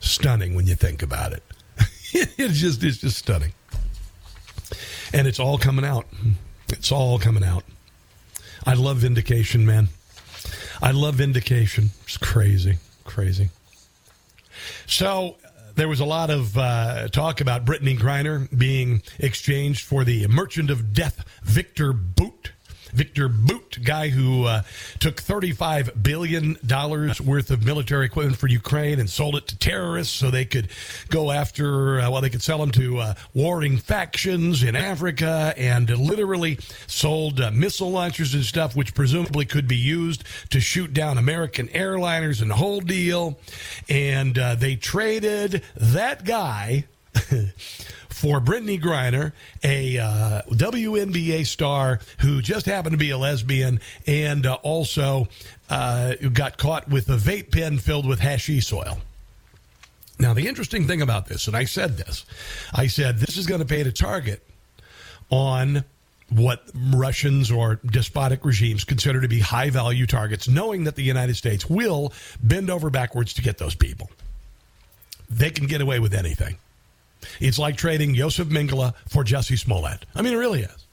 stunning 0.00 0.54
when 0.54 0.66
you 0.66 0.74
think 0.74 1.02
about 1.02 1.32
it. 1.32 1.42
it's 2.12 2.58
just 2.58 2.82
it's 2.82 2.98
just 2.98 3.16
stunning. 3.18 3.52
And 5.12 5.26
it's 5.28 5.38
all 5.38 5.58
coming 5.58 5.84
out. 5.84 6.06
It's 6.68 6.90
all 6.90 7.18
coming 7.18 7.44
out. 7.44 7.64
I 8.64 8.74
love 8.74 8.98
vindication, 8.98 9.64
man. 9.64 9.88
I 10.82 10.90
love 10.92 11.16
vindication. 11.16 11.90
It's 12.04 12.16
crazy, 12.16 12.78
crazy. 13.04 13.50
So 14.86 15.36
there 15.74 15.88
was 15.88 16.00
a 16.00 16.04
lot 16.04 16.30
of 16.30 16.56
uh, 16.56 17.08
talk 17.08 17.40
about 17.40 17.64
Brittney 17.64 17.98
Griner 17.98 18.48
being 18.56 19.02
exchanged 19.18 19.84
for 19.84 20.04
the 20.04 20.26
Merchant 20.26 20.70
of 20.70 20.92
Death 20.92 21.24
Viktor 21.42 21.92
Bout 21.92 22.52
Viktor 22.96 23.28
Bout, 23.28 23.78
guy 23.84 24.08
who 24.08 24.44
uh, 24.44 24.62
took 25.00 25.16
$35 25.16 26.02
billion 26.02 26.56
worth 27.24 27.50
of 27.50 27.62
military 27.62 28.06
equipment 28.06 28.38
for 28.38 28.46
Ukraine 28.46 28.98
and 28.98 29.10
sold 29.10 29.36
it 29.36 29.46
to 29.48 29.58
terrorists 29.58 30.14
so 30.14 30.30
they 30.30 30.46
could 30.46 30.68
go 31.10 31.30
after, 31.30 32.00
uh, 32.00 32.10
well, 32.10 32.22
they 32.22 32.30
could 32.30 32.42
sell 32.42 32.56
them 32.56 32.70
to 32.70 32.98
uh, 32.98 33.14
warring 33.34 33.76
factions 33.76 34.62
in 34.62 34.74
Africa 34.74 35.52
and 35.58 35.90
literally 35.90 36.58
sold 36.86 37.38
uh, 37.38 37.50
missile 37.50 37.90
launchers 37.90 38.32
and 38.32 38.44
stuff, 38.44 38.74
which 38.74 38.94
presumably 38.94 39.44
could 39.44 39.68
be 39.68 39.76
used 39.76 40.24
to 40.48 40.58
shoot 40.58 40.94
down 40.94 41.18
American 41.18 41.68
airliners 41.68 42.40
and 42.40 42.50
the 42.50 42.54
whole 42.54 42.80
deal. 42.80 43.38
And 43.90 44.38
uh, 44.38 44.54
they 44.54 44.76
traded 44.76 45.62
that 45.76 46.24
guy. 46.24 46.86
for 48.08 48.40
Brittney 48.40 48.80
Griner, 48.80 49.32
a 49.62 49.98
uh, 49.98 50.42
WNBA 50.50 51.46
star 51.46 52.00
who 52.20 52.40
just 52.40 52.66
happened 52.66 52.92
to 52.92 52.98
be 52.98 53.10
a 53.10 53.18
lesbian 53.18 53.80
and 54.06 54.46
uh, 54.46 54.54
also 54.62 55.28
uh, 55.68 56.14
got 56.32 56.56
caught 56.58 56.88
with 56.88 57.08
a 57.08 57.16
vape 57.16 57.52
pen 57.52 57.78
filled 57.78 58.06
with 58.06 58.20
hashish 58.20 58.72
oil. 58.72 58.98
Now, 60.18 60.32
the 60.32 60.48
interesting 60.48 60.86
thing 60.86 61.02
about 61.02 61.26
this, 61.26 61.46
and 61.46 61.56
I 61.56 61.64
said 61.64 61.98
this, 61.98 62.24
I 62.72 62.86
said 62.86 63.18
this 63.18 63.36
is 63.36 63.46
going 63.46 63.60
to 63.60 63.66
pay 63.66 63.82
to 63.82 63.92
target 63.92 64.42
on 65.28 65.84
what 66.30 66.62
Russians 66.74 67.50
or 67.50 67.76
despotic 67.84 68.44
regimes 68.44 68.84
consider 68.84 69.20
to 69.20 69.28
be 69.28 69.40
high 69.40 69.70
value 69.70 70.06
targets, 70.06 70.48
knowing 70.48 70.84
that 70.84 70.96
the 70.96 71.02
United 71.02 71.36
States 71.36 71.68
will 71.68 72.12
bend 72.42 72.70
over 72.70 72.90
backwards 72.90 73.34
to 73.34 73.42
get 73.42 73.58
those 73.58 73.74
people. 73.74 74.10
They 75.28 75.50
can 75.50 75.66
get 75.66 75.80
away 75.80 75.98
with 76.00 76.14
anything. 76.14 76.56
It's 77.40 77.58
like 77.58 77.76
trading 77.76 78.14
Josef 78.14 78.48
Mengele 78.48 78.94
for 79.08 79.24
Jussie 79.24 79.58
Smollett. 79.58 80.06
I 80.14 80.22
mean, 80.22 80.32
it 80.32 80.36
really 80.36 80.62
is. 80.62 80.85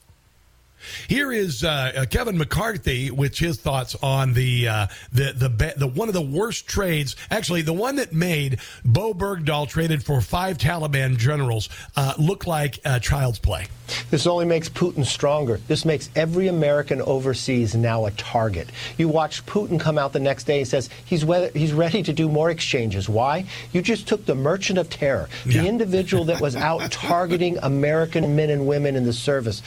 Here 1.07 1.31
is 1.31 1.63
uh, 1.63 1.91
uh, 1.95 2.05
Kevin 2.05 2.37
McCarthy 2.37 3.11
with 3.11 3.37
his 3.37 3.57
thoughts 3.59 3.95
on 4.01 4.33
the 4.33 4.67
uh, 4.67 4.87
the 5.11 5.33
the 5.33 5.73
the 5.77 5.87
one 5.87 6.07
of 6.07 6.13
the 6.13 6.21
worst 6.21 6.67
trades. 6.67 7.15
Actually, 7.31 7.61
the 7.61 7.73
one 7.73 7.95
that 7.97 8.13
made 8.13 8.59
Bowe 8.85 9.13
Bergdahl 9.13 9.67
traded 9.67 10.03
for 10.03 10.21
five 10.21 10.57
Taliban 10.57 11.17
generals 11.17 11.69
uh, 11.95 12.13
look 12.17 12.47
like 12.47 12.79
child's 13.01 13.39
play. 13.39 13.67
This 14.09 14.27
only 14.27 14.45
makes 14.45 14.69
Putin 14.69 15.05
stronger. 15.05 15.59
This 15.67 15.85
makes 15.85 16.09
every 16.15 16.47
American 16.47 17.01
overseas 17.01 17.75
now 17.75 18.05
a 18.05 18.11
target. 18.11 18.69
You 18.97 19.09
watch 19.09 19.45
Putin 19.45 19.79
come 19.79 19.97
out 19.97 20.13
the 20.13 20.19
next 20.19 20.45
day 20.45 20.59
and 20.59 20.67
says 20.67 20.89
he's 21.05 21.23
he's 21.53 21.73
ready 21.73 22.01
to 22.03 22.13
do 22.13 22.29
more 22.29 22.49
exchanges. 22.49 23.09
Why? 23.09 23.45
You 23.71 23.81
just 23.81 24.07
took 24.07 24.25
the 24.25 24.35
merchant 24.35 24.79
of 24.79 24.89
terror, 24.89 25.29
the 25.45 25.53
yeah. 25.53 25.65
individual 25.65 26.25
that 26.25 26.41
was 26.41 26.55
out 26.55 26.91
targeting 26.91 27.57
American 27.61 28.35
men 28.35 28.49
and 28.49 28.67
women 28.67 28.95
in 28.95 29.03
the 29.03 29.13
service, 29.13 29.61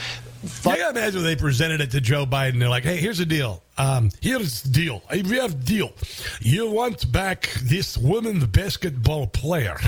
I 0.67 0.77
gotta 0.77 0.91
imagine 0.99 1.23
when 1.23 1.25
they 1.25 1.37
presented 1.37 1.81
it 1.81 1.91
to 1.93 2.01
Joe 2.01 2.27
Biden. 2.27 2.59
They're 2.59 2.69
like, 2.69 2.85
"Hey, 2.85 2.97
here's 2.97 3.19
the 3.19 3.27
deal. 3.27 3.63
Um, 3.79 4.11
here's 4.21 4.63
the 4.63 4.71
deal. 4.71 5.03
We 5.11 5.37
have 5.37 5.65
deal. 5.65 5.93
You 6.41 6.71
want 6.71 7.11
back 7.13 7.51
this 7.63 7.99
woman 7.99 8.45
basketball 8.47 9.27
player? 9.27 9.79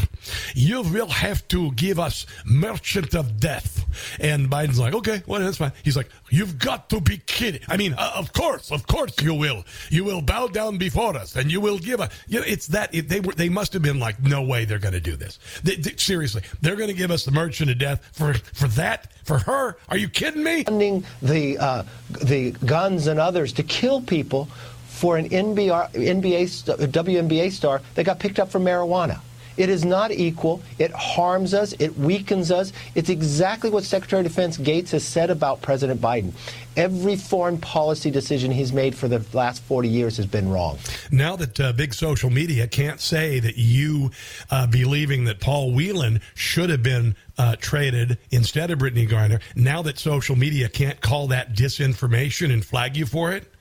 You 0.55 0.83
will 0.83 1.09
have 1.09 1.47
to 1.49 1.73
give 1.73 1.99
us 1.99 2.27
Merchant 2.45 3.15
of 3.15 3.41
Death." 3.41 3.85
And 4.21 4.51
Biden's 4.51 4.79
like, 4.79 4.95
"Okay, 4.95 5.23
well 5.27 5.41
that's 5.41 5.57
fine." 5.57 5.73
He's 5.83 5.97
like, 5.97 6.09
"You've 6.31 6.59
got 6.59 6.91
to 6.91 7.01
be 7.01 7.19
kidding! 7.19 7.63
I 7.69 7.77
mean, 7.77 7.95
uh, 7.95 8.13
of 8.15 8.33
course, 8.33 8.71
of 8.71 8.87
course 8.87 9.15
you 9.23 9.35
will. 9.35 9.65
You 9.91 10.05
will 10.05 10.21
bow 10.21 10.49
down 10.49 10.77
before 10.77 11.17
us, 11.17 11.37
and 11.37 11.51
you 11.51 11.61
will 11.61 11.79
give 11.79 12.01
us. 12.01 12.13
You 12.27 12.41
know, 12.41 12.47
it's 12.47 12.67
that 12.69 12.95
it, 12.95 13.09
they 13.09 13.21
were. 13.21 13.33
They 13.33 13.49
must 13.49 13.73
have 13.73 13.83
been 13.83 13.99
like, 13.99 14.23
no 14.23 14.43
way, 14.43 14.65
they're 14.67 14.79
going 14.79 14.95
to 14.95 15.01
do 15.01 15.17
this. 15.17 15.39
They, 15.63 15.77
they, 15.77 15.97
seriously, 15.97 16.43
they're 16.61 16.77
going 16.77 16.91
to 16.91 16.95
give 16.95 17.11
us 17.11 17.25
the 17.25 17.33
Merchant 17.33 17.71
of 17.71 17.79
Death 17.79 18.05
for 18.13 18.35
for 18.35 18.69
that 18.69 19.13
for 19.25 19.39
her? 19.39 19.77
Are 19.89 19.97
you 19.97 20.09
kidding 20.09 20.43
me? 20.43 20.65
Funding 20.65 21.05
the 21.23 21.59
uh, 21.59 21.83
the 22.23 22.51
guns 22.67 23.07
and 23.07 23.21
others 23.21 23.53
to 23.55 23.63
kill 23.63 23.78
people 24.01 24.47
for 24.87 25.17
an 25.17 25.29
NBA, 25.29 25.93
NBA, 25.93 26.89
WNBA 26.89 27.53
star 27.53 27.81
that 27.95 28.05
got 28.05 28.19
picked 28.19 28.41
up 28.41 28.51
for 28.51 28.59
marijuana. 28.59 29.21
It 29.59 29.69
is 29.69 29.85
not 29.85 30.13
equal. 30.13 30.63
It 30.79 30.93
harms 30.93 31.53
us. 31.53 31.75
It 31.81 31.97
weakens 31.99 32.53
us. 32.53 32.73
It's 32.95 33.11
exactly 33.11 33.71
what 33.71 33.83
Secretary 33.83 34.21
of 34.21 34.27
Defense 34.27 34.57
Gates 34.57 34.93
has 34.93 35.05
said 35.05 35.31
about 35.31 35.63
President 35.63 36.01
Biden. 36.01 36.33
Every 36.77 37.17
foreign 37.17 37.59
policy 37.59 38.11
decision 38.11 38.53
he's 38.53 38.73
made 38.73 38.95
for 38.95 39.09
the 39.09 39.25
last 39.33 39.63
40 39.63 39.89
years 39.89 40.17
has 40.17 40.27
been 40.27 40.49
wrong. 40.49 40.79
Now 41.11 41.35
that 41.37 41.59
uh, 41.59 41.73
big 41.73 41.93
social 41.93 42.31
media 42.31 42.69
can't 42.69 43.01
say 43.01 43.41
that 43.41 43.57
you 43.57 44.13
uh, 44.51 44.69
believing 44.69 45.25
that 45.25 45.41
Paul 45.41 45.73
Whelan 45.73 46.21
should 46.35 46.71
have 46.71 46.85
been 46.85 47.17
uh, 47.37 47.57
traded 47.57 48.19
instead 48.31 48.71
of 48.71 48.79
Brittney 48.79 49.09
Griner, 49.09 49.41
now 49.57 49.83
that 49.83 49.99
social 49.99 50.37
media 50.37 50.69
can't 50.69 51.01
call 51.01 51.27
that 51.29 51.55
disinformation 51.55 52.53
and 52.53 52.65
flag 52.65 52.97
you 52.97 53.07
for 53.07 53.33
it, 53.33 53.53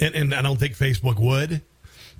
and, 0.00 0.14
and 0.14 0.34
I 0.34 0.42
don't 0.42 0.58
think 0.58 0.76
Facebook 0.76 1.18
would 1.18 1.62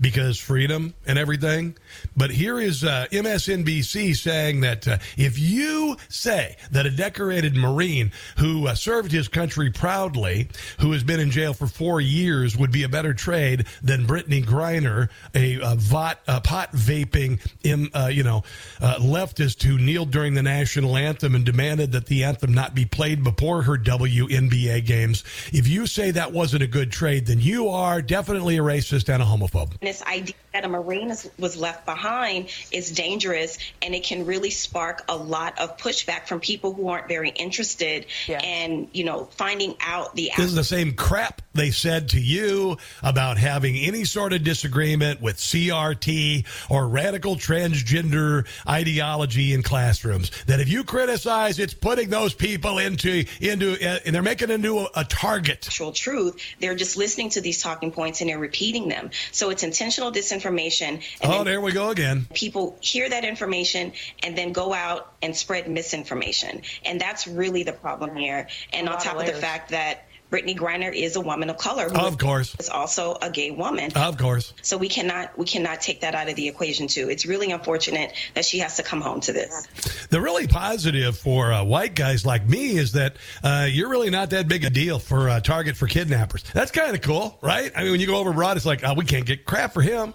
because 0.01 0.39
freedom 0.39 0.95
and 1.07 1.19
everything. 1.19 1.77
But 2.17 2.31
here 2.31 2.61
is 2.61 2.85
uh, 2.85 3.07
MSNBC 3.11 4.17
saying 4.17 4.61
that 4.61 4.87
uh, 4.87 4.99
if 5.17 5.39
you 5.39 5.97
say 6.09 6.57
that 6.71 6.87
a 6.87 6.91
decorated 6.91 7.57
Marine 7.57 8.13
who 8.39 8.67
uh, 8.67 8.75
served 8.75 9.13
his 9.13 9.29
country 9.29 9.71
proudly, 9.71 10.49
who 10.81 10.93
has 10.93 11.03
been 11.03 11.21
in 11.21 11.31
jail 11.31 11.55
for 11.55 11.67
four 11.67 12.01
years, 12.01 12.57
would 12.57 12.73
be 12.73 12.83
a 12.83 12.89
better 12.89 13.15
trade 13.15 13.67
than 13.83 14.07
Brittney 14.07 14.45
Griner, 14.45 15.09
a, 15.35 15.61
a, 15.61 15.75
vot, 15.77 16.21
a 16.29 16.41
pot 16.41 16.73
vaping, 16.73 17.41
in, 17.63 17.89
uh, 17.95 18.09
you 18.13 18.23
know, 18.23 18.43
uh, 18.81 18.97
leftist 19.01 19.63
who 19.63 19.79
kneeled 19.79 20.11
during 20.11 20.35
the 20.35 20.43
national 20.43 20.97
anthem 20.97 21.35
and 21.35 21.45
demanded 21.45 21.93
that 21.93 22.07
the 22.07 22.25
anthem 22.25 22.53
not 22.53 22.75
be 22.75 22.85
played 22.85 23.25
before 23.25 23.63
her 23.63 23.77
WNBA 23.79 24.85
games. 24.85 25.25
If 25.53 25.69
you 25.69 25.87
say 25.87 26.11
that 26.13 26.33
wasn't 26.33 26.63
a 26.63 26.67
good 26.67 26.93
trade, 26.93 27.27
then 27.27 27.41
you 27.41 27.69
are 27.69 28.03
definitely 28.03 28.59
a 28.59 28.63
racist 28.63 29.13
and 29.13 29.23
a 29.23 29.27
homophobe 29.27 29.77
this 29.87 30.03
idea 30.03 30.35
that 30.53 30.65
a 30.65 30.69
Marine 30.69 31.13
was 31.39 31.57
left 31.57 31.86
behind 31.87 32.49
is 32.71 32.91
dangerous 32.91 33.59
and 33.81 33.95
it 33.95 34.05
can 34.05 34.27
really 34.27 34.51
spark 34.51 35.05
a 35.09 35.17
lot 35.17 35.59
of 35.59 35.77
pushback 35.79 36.27
from 36.27 36.41
people 36.41 36.75
who 36.75 36.89
aren't 36.89 37.09
very 37.09 37.31
interested 37.31 38.07
yeah. 38.27 38.39
and, 38.39 38.89
you 38.93 39.05
know, 39.05 39.25
finding 39.33 39.75
out 39.81 40.15
the. 40.15 40.31
This 40.37 40.47
is 40.47 40.55
the 40.55 40.65
same 40.65 40.95
crap 40.95 41.43
they 41.55 41.71
said 41.71 42.11
to 42.11 42.21
you 42.21 42.77
about 43.03 43.39
having 43.39 43.77
any 43.77 44.05
sort 44.05 44.33
of 44.33 44.45
disagreement 44.45 45.23
with 45.23 45.37
CRT 45.37 46.45
or 46.71 46.89
radical 46.89 47.37
transgender 47.37 48.47
ideology 48.69 49.55
in 49.55 49.63
classrooms. 49.63 50.31
That 50.47 50.61
if 50.61 50.69
you 50.69 50.85
criticize, 50.85 51.59
it's 51.59 51.75
putting 51.75 52.11
those 52.11 52.35
people 52.35 52.79
into, 52.79 53.25
into, 53.41 53.73
uh, 53.73 54.01
and 54.05 54.15
they're 54.15 54.23
making 54.23 54.51
into 54.51 54.81
a, 54.81 54.89
a 54.97 55.05
target. 55.05 55.67
Actual 55.67 55.93
truth. 55.93 56.41
They're 56.61 56.75
just 56.75 56.97
listening 56.97 57.31
to 57.31 57.41
these 57.41 57.63
talking 57.63 57.91
points 57.91 58.21
and 58.21 58.29
they're 58.29 58.39
repeating 58.39 58.89
them. 58.89 59.11
So 59.33 59.51
it's 59.51 59.63
intentional 59.63 60.13
disinformation. 60.13 61.03
oh, 61.23 61.45
there 61.45 61.61
we 61.61 61.73
go 61.73 61.76
again. 61.85 62.27
People 62.35 62.77
hear 62.81 63.09
that 63.09 63.25
information 63.25 63.93
and 64.23 64.37
then 64.37 64.53
go 64.53 64.73
out 64.73 65.13
and 65.23 65.37
spread 65.37 65.69
misinformation. 65.71 66.63
And 66.85 67.01
that's 67.01 67.27
really 67.27 67.63
the 67.63 67.73
problem 67.73 68.17
here. 68.17 68.49
And 68.73 68.89
on 68.89 68.99
top 68.99 69.17
of, 69.17 69.23
of 69.23 69.27
the 69.27 69.41
fact 69.41 69.71
that 69.71 70.07
Brittney 70.31 70.57
Griner 70.57 70.93
is 70.93 71.17
a 71.17 71.21
woman 71.21 71.51
of 71.51 71.57
color. 71.57 71.87
of 71.95 72.19
course. 72.19 72.57
Is 72.59 72.69
also 72.69 73.17
a 73.21 73.31
gay 73.31 73.53
woman. 73.53 73.93
Of 73.95 74.19
course. 74.19 74.53
So 74.63 74.77
we 74.77 74.89
cannot 74.89 75.39
we 75.39 75.47
cannot 75.47 75.81
take 75.81 76.01
that 76.01 76.15
out 76.15 76.29
of 76.29 76.35
the 76.35 76.49
equation 76.49 76.89
too. 76.89 77.09
It's 77.09 77.27
really 77.27 77.53
unfortunate 77.53 78.13
that 78.35 78.45
she 78.45 78.59
has 78.59 78.77
to 78.77 78.83
come 78.83 79.01
home 79.01 79.21
to 79.21 79.33
this. 79.33 79.69
The 80.11 80.21
really 80.21 80.49
positive 80.49 81.17
for 81.17 81.53
uh, 81.53 81.65
white 81.65 81.95
guys 81.95 82.27
like 82.27 82.47
me 82.49 82.77
is 82.77 82.93
that 82.93 83.17
uh, 83.45 83.69
you're 83.71 83.89
really 83.89 84.11
not 84.11 84.31
that 84.31 84.49
big 84.49 84.65
a 84.65 84.71
deal 84.71 84.99
for 84.99 85.29
a 85.29 85.41
target 85.41 85.77
for 85.77 85.87
kidnappers. 85.87 86.43
That's 86.53 86.73
kind 86.73 86.95
of 86.95 87.03
cool, 87.03 87.39
right? 87.41 87.71
I 87.77 87.83
mean, 87.83 87.93
when 87.93 88.01
you 88.01 88.07
go 88.07 88.17
over 88.17 88.31
abroad, 88.31 88.57
it's 88.57 88.67
like 88.67 88.83
oh, 88.85 88.95
we 88.95 89.05
can't 89.05 89.27
get 89.27 89.45
crap 89.45 89.75
for 89.75 89.83
him. 89.83 90.13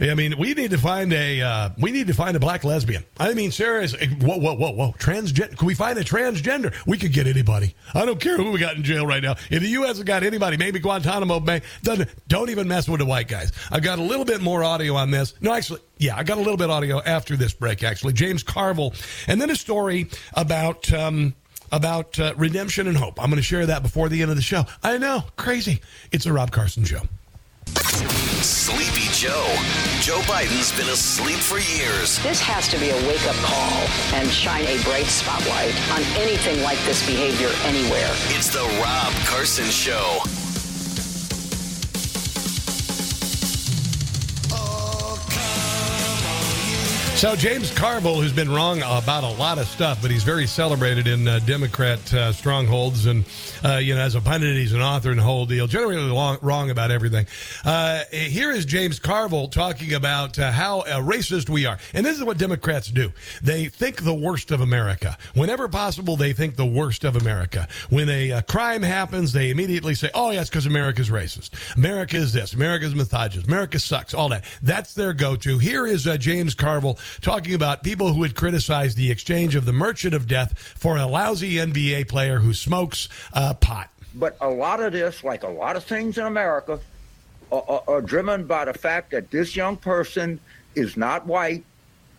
I 0.00 0.14
mean, 0.14 0.38
we 0.38 0.54
need 0.54 0.70
to 0.70 0.78
find 0.78 1.12
a 1.12 1.42
uh, 1.42 1.70
we 1.78 1.92
need 1.92 2.06
to 2.06 2.14
find 2.14 2.34
a 2.34 2.40
black 2.40 2.64
lesbian. 2.64 3.04
I 3.18 3.34
mean, 3.34 3.50
seriously, 3.50 4.06
whoa, 4.20 4.38
whoa, 4.38 4.54
whoa, 4.54 4.72
whoa, 4.72 4.92
transgender. 4.92 5.58
Can 5.58 5.66
we 5.66 5.74
find 5.74 5.98
a 5.98 6.04
transgender? 6.04 6.74
We 6.86 6.96
could 6.96 7.12
get 7.12 7.26
anybody. 7.26 7.74
I 7.92 8.06
don't 8.06 8.18
care 8.18 8.36
who 8.36 8.50
we 8.50 8.58
got 8.58 8.76
in 8.76 8.82
jail 8.82 9.06
right 9.06 9.22
now. 9.22 9.32
If 9.50 9.60
the 9.60 9.68
U.S. 9.68 9.98
has 9.98 10.04
got 10.04 10.22
anybody, 10.22 10.56
maybe 10.56 10.78
Guantanamo 10.78 11.40
Bay. 11.40 11.60
Doesn't 11.82 12.08
don't 12.28 12.48
even 12.48 12.66
mess 12.66 12.88
with 12.88 13.00
the 13.00 13.06
white 13.06 13.28
guys. 13.28 13.52
I've 13.70 13.82
got 13.82 13.98
a 13.98 14.02
little 14.02 14.24
bit 14.24 14.40
more 14.40 14.64
audio 14.64 14.94
on 14.94 15.10
this. 15.10 15.34
No, 15.42 15.52
actually, 15.52 15.80
yeah, 15.98 16.16
I 16.16 16.22
got 16.22 16.38
a 16.38 16.40
little 16.40 16.56
bit 16.56 16.70
audio 16.70 17.02
after 17.02 17.36
this 17.36 17.52
break. 17.52 17.82
Actually, 17.82 18.14
James 18.14 18.42
Carville, 18.42 18.94
and 19.26 19.40
then 19.40 19.50
a 19.50 19.56
story 19.56 20.08
about. 20.34 20.92
Um, 20.92 21.34
about 21.72 22.18
uh, 22.18 22.34
redemption 22.36 22.88
and 22.88 22.96
hope. 22.96 23.22
I'm 23.22 23.30
going 23.30 23.36
to 23.36 23.44
share 23.44 23.64
that 23.66 23.80
before 23.80 24.08
the 24.08 24.22
end 24.22 24.32
of 24.32 24.36
the 24.36 24.42
show. 24.42 24.64
I 24.82 24.98
know, 24.98 25.22
crazy. 25.36 25.80
It's 26.10 26.26
a 26.26 26.32
Rob 26.32 26.50
Carson 26.50 26.82
show. 26.82 27.02
Sleepy 28.42 29.08
Joe. 29.12 29.46
Joe 30.00 30.20
Biden's 30.22 30.72
been 30.72 30.88
asleep 30.88 31.38
for 31.38 31.58
years. 31.58 32.18
This 32.22 32.40
has 32.40 32.68
to 32.68 32.78
be 32.78 32.90
a 32.90 32.96
wake 33.06 33.24
up 33.26 33.36
call 33.36 33.86
and 34.14 34.28
shine 34.30 34.64
a 34.66 34.82
bright 34.82 35.06
spotlight 35.06 35.74
on 35.92 36.02
anything 36.16 36.62
like 36.62 36.78
this 36.84 37.04
behavior 37.06 37.50
anywhere. 37.64 38.10
It's 38.28 38.48
the 38.48 38.64
Rob 38.82 39.12
Carson 39.26 39.66
Show. 39.66 40.20
So 47.20 47.36
James 47.36 47.70
Carville, 47.76 48.18
who's 48.18 48.32
been 48.32 48.50
wrong 48.50 48.78
about 48.78 49.24
a 49.24 49.28
lot 49.38 49.58
of 49.58 49.66
stuff, 49.66 50.00
but 50.00 50.10
he's 50.10 50.22
very 50.22 50.46
celebrated 50.46 51.06
in 51.06 51.28
uh, 51.28 51.38
Democrat 51.40 52.14
uh, 52.14 52.32
strongholds, 52.32 53.04
and 53.04 53.26
uh, 53.62 53.74
you 53.74 53.94
know, 53.94 54.00
as 54.00 54.14
a 54.14 54.22
pundit, 54.22 54.56
he's 54.56 54.72
an 54.72 54.80
author 54.80 55.10
and 55.10 55.18
the 55.18 55.22
whole 55.22 55.44
deal. 55.44 55.66
Generally 55.66 55.96
long, 55.96 56.38
wrong 56.40 56.70
about 56.70 56.90
everything. 56.90 57.26
Uh, 57.62 58.04
here 58.10 58.50
is 58.50 58.64
James 58.64 58.98
Carville 58.98 59.48
talking 59.48 59.92
about 59.92 60.38
uh, 60.38 60.50
how 60.50 60.80
uh, 60.80 61.02
racist 61.02 61.50
we 61.50 61.66
are, 61.66 61.76
and 61.92 62.06
this 62.06 62.16
is 62.16 62.24
what 62.24 62.38
Democrats 62.38 62.88
do. 62.88 63.12
They 63.42 63.66
think 63.66 64.02
the 64.02 64.14
worst 64.14 64.50
of 64.50 64.62
America 64.62 65.18
whenever 65.34 65.68
possible. 65.68 66.16
They 66.16 66.32
think 66.32 66.56
the 66.56 66.64
worst 66.64 67.04
of 67.04 67.16
America. 67.16 67.68
When 67.90 68.08
a 68.08 68.40
crime 68.48 68.80
happens, 68.80 69.34
they 69.34 69.50
immediately 69.50 69.94
say, 69.94 70.08
"Oh, 70.14 70.30
yes, 70.30 70.48
because 70.48 70.64
America's 70.64 71.10
racist. 71.10 71.50
America 71.76 72.16
is 72.16 72.32
this. 72.32 72.54
America's 72.54 72.94
misogynist. 72.94 73.46
America 73.46 73.78
sucks. 73.78 74.14
All 74.14 74.30
that. 74.30 74.44
That's 74.62 74.94
their 74.94 75.12
go-to." 75.12 75.58
Here 75.58 75.86
is 75.86 76.08
James 76.18 76.54
Carville 76.54 76.98
talking 77.20 77.54
about 77.54 77.82
people 77.82 78.12
who 78.12 78.20
would 78.20 78.34
criticize 78.34 78.94
the 78.94 79.10
exchange 79.10 79.54
of 79.54 79.64
the 79.64 79.72
merchant 79.72 80.14
of 80.14 80.26
death 80.26 80.58
for 80.58 80.96
a 80.96 81.06
lousy 81.06 81.54
NBA 81.54 82.08
player 82.08 82.38
who 82.38 82.54
smokes 82.54 83.08
uh, 83.32 83.54
pot. 83.54 83.90
But 84.14 84.36
a 84.40 84.48
lot 84.48 84.80
of 84.80 84.92
this, 84.92 85.22
like 85.22 85.42
a 85.42 85.48
lot 85.48 85.76
of 85.76 85.84
things 85.84 86.18
in 86.18 86.26
America, 86.26 86.80
are, 87.52 87.64
are, 87.68 87.82
are 87.86 88.00
driven 88.00 88.46
by 88.46 88.64
the 88.64 88.74
fact 88.74 89.10
that 89.12 89.30
this 89.30 89.54
young 89.54 89.76
person 89.76 90.40
is 90.74 90.96
not 90.96 91.26
white 91.26 91.64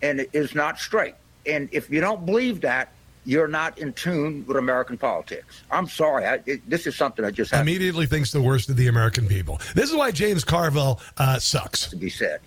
and 0.02 0.26
is 0.34 0.56
not 0.56 0.80
straight. 0.80 1.16
And 1.46 1.70
if 1.72 1.90
you 1.90 2.02
don't 2.02 2.26
believe 2.26 2.62
that, 2.62 2.92
you're 3.26 3.48
not 3.48 3.78
in 3.78 3.94
tune 3.94 4.44
with 4.48 4.58
American 4.58 4.98
politics. 4.98 5.62
I'm 5.70 5.88
sorry. 5.88 6.26
I, 6.26 6.40
it, 6.46 6.68
this 6.68 6.88
is 6.88 6.96
something 6.96 7.24
I 7.24 7.30
just 7.30 7.54
Immediately 7.54 8.08
thinks 8.08 8.32
the 8.32 8.42
worst 8.42 8.70
of 8.70 8.78
the 8.78 8.88
American 8.88 9.28
people. 9.28 9.60
This 9.76 9.90
is 9.90 9.96
why 9.96 10.12
James 10.12 10.44
Carville 10.44 11.00
uh, 11.18 11.38
sucks. 11.38 11.88
to 11.90 11.96
be 11.96 12.10
said. 12.10 12.40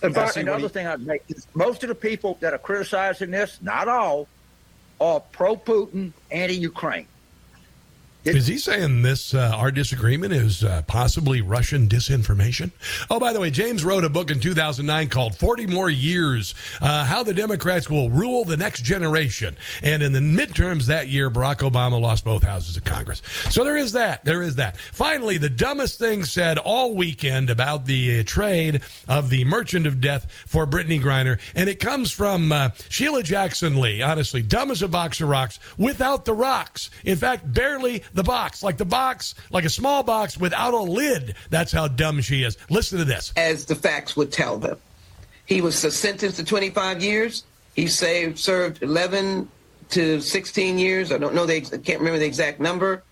But 0.00 0.36
another 0.36 0.62
he- 0.62 0.68
thing 0.68 0.86
I'd 0.86 1.06
make 1.06 1.22
is 1.28 1.46
most 1.54 1.82
of 1.82 1.88
the 1.88 1.94
people 1.94 2.38
that 2.40 2.52
are 2.54 2.58
criticizing 2.58 3.30
this, 3.30 3.58
not 3.62 3.88
all, 3.88 4.28
are 5.00 5.20
pro-Putin, 5.20 6.12
anti-Ukraine. 8.26 8.36
Is 8.36 8.46
he 8.46 8.58
saying 8.58 9.02
this, 9.02 9.34
uh, 9.34 9.52
our 9.56 9.70
disagreement 9.70 10.32
is 10.32 10.62
uh, 10.62 10.82
possibly 10.86 11.40
Russian 11.40 11.88
disinformation? 11.88 12.70
Oh, 13.10 13.18
by 13.18 13.32
the 13.32 13.40
way, 13.40 13.50
James 13.50 13.84
wrote 13.84 14.04
a 14.04 14.08
book 14.08 14.30
in 14.30 14.40
2009 14.40 15.08
called 15.08 15.34
40 15.36 15.66
More 15.66 15.90
Years 15.90 16.54
uh, 16.80 17.04
How 17.04 17.22
the 17.22 17.34
Democrats 17.34 17.88
Will 17.88 18.10
Rule 18.10 18.44
the 18.44 18.56
Next 18.56 18.82
Generation. 18.82 19.56
And 19.82 20.02
in 20.02 20.12
the 20.12 20.20
midterms 20.20 20.86
that 20.86 21.08
year, 21.08 21.30
Barack 21.30 21.58
Obama 21.68 22.00
lost 22.00 22.24
both 22.24 22.42
houses 22.42 22.76
of 22.76 22.84
Congress. 22.84 23.22
So 23.50 23.64
there 23.64 23.76
is 23.76 23.92
that. 23.92 24.24
There 24.24 24.42
is 24.42 24.56
that. 24.56 24.76
Finally, 24.76 25.38
the 25.38 25.50
dumbest 25.50 25.98
thing 25.98 26.24
said 26.24 26.58
all 26.58 26.94
weekend 26.94 27.50
about 27.50 27.86
the 27.86 28.20
uh, 28.20 28.22
trade 28.24 28.82
of 29.08 29.30
the 29.30 29.44
Merchant 29.44 29.86
of 29.86 30.00
Death 30.00 30.30
for 30.46 30.66
Brittney 30.66 31.00
Griner. 31.00 31.40
And 31.54 31.68
it 31.68 31.80
comes 31.80 32.10
from 32.10 32.52
uh, 32.52 32.70
Sheila 32.88 33.22
Jackson 33.22 33.80
Lee. 33.80 34.02
Honestly, 34.02 34.42
dumb 34.42 34.70
as 34.70 34.82
a 34.82 34.88
box 34.88 35.20
of 35.20 35.28
rocks 35.28 35.58
without 35.78 36.24
the 36.24 36.34
rocks. 36.34 36.90
In 37.04 37.16
fact, 37.16 37.52
barely 37.52 38.02
the 38.14 38.22
box. 38.22 38.62
Like 38.62 38.76
the 38.76 38.84
box, 38.84 39.34
like 39.50 39.64
a 39.64 39.70
small 39.70 40.02
box 40.02 40.38
without 40.38 40.74
a 40.74 40.80
lid. 40.80 41.34
That's 41.50 41.72
how 41.72 41.88
dumb 41.88 42.20
she 42.20 42.42
is. 42.42 42.56
Listen 42.68 42.98
to 42.98 43.04
this. 43.04 43.32
as 43.36 43.64
the 43.64 43.74
facts 43.74 44.16
would 44.16 44.32
tell 44.32 44.58
them. 44.58 44.78
He 45.46 45.60
was 45.60 45.76
sentenced 45.78 46.36
to 46.36 46.44
25 46.44 47.02
years. 47.02 47.44
He 47.74 47.86
saved, 47.88 48.38
served 48.38 48.82
11 48.82 49.48
to 49.90 50.20
16 50.20 50.78
years. 50.78 51.10
I 51.10 51.18
don't 51.18 51.34
know 51.34 51.46
the, 51.46 51.56
I 51.56 51.78
can't 51.78 51.98
remember 51.98 52.18
the 52.18 52.26
exact 52.26 52.60
number. 52.60 53.02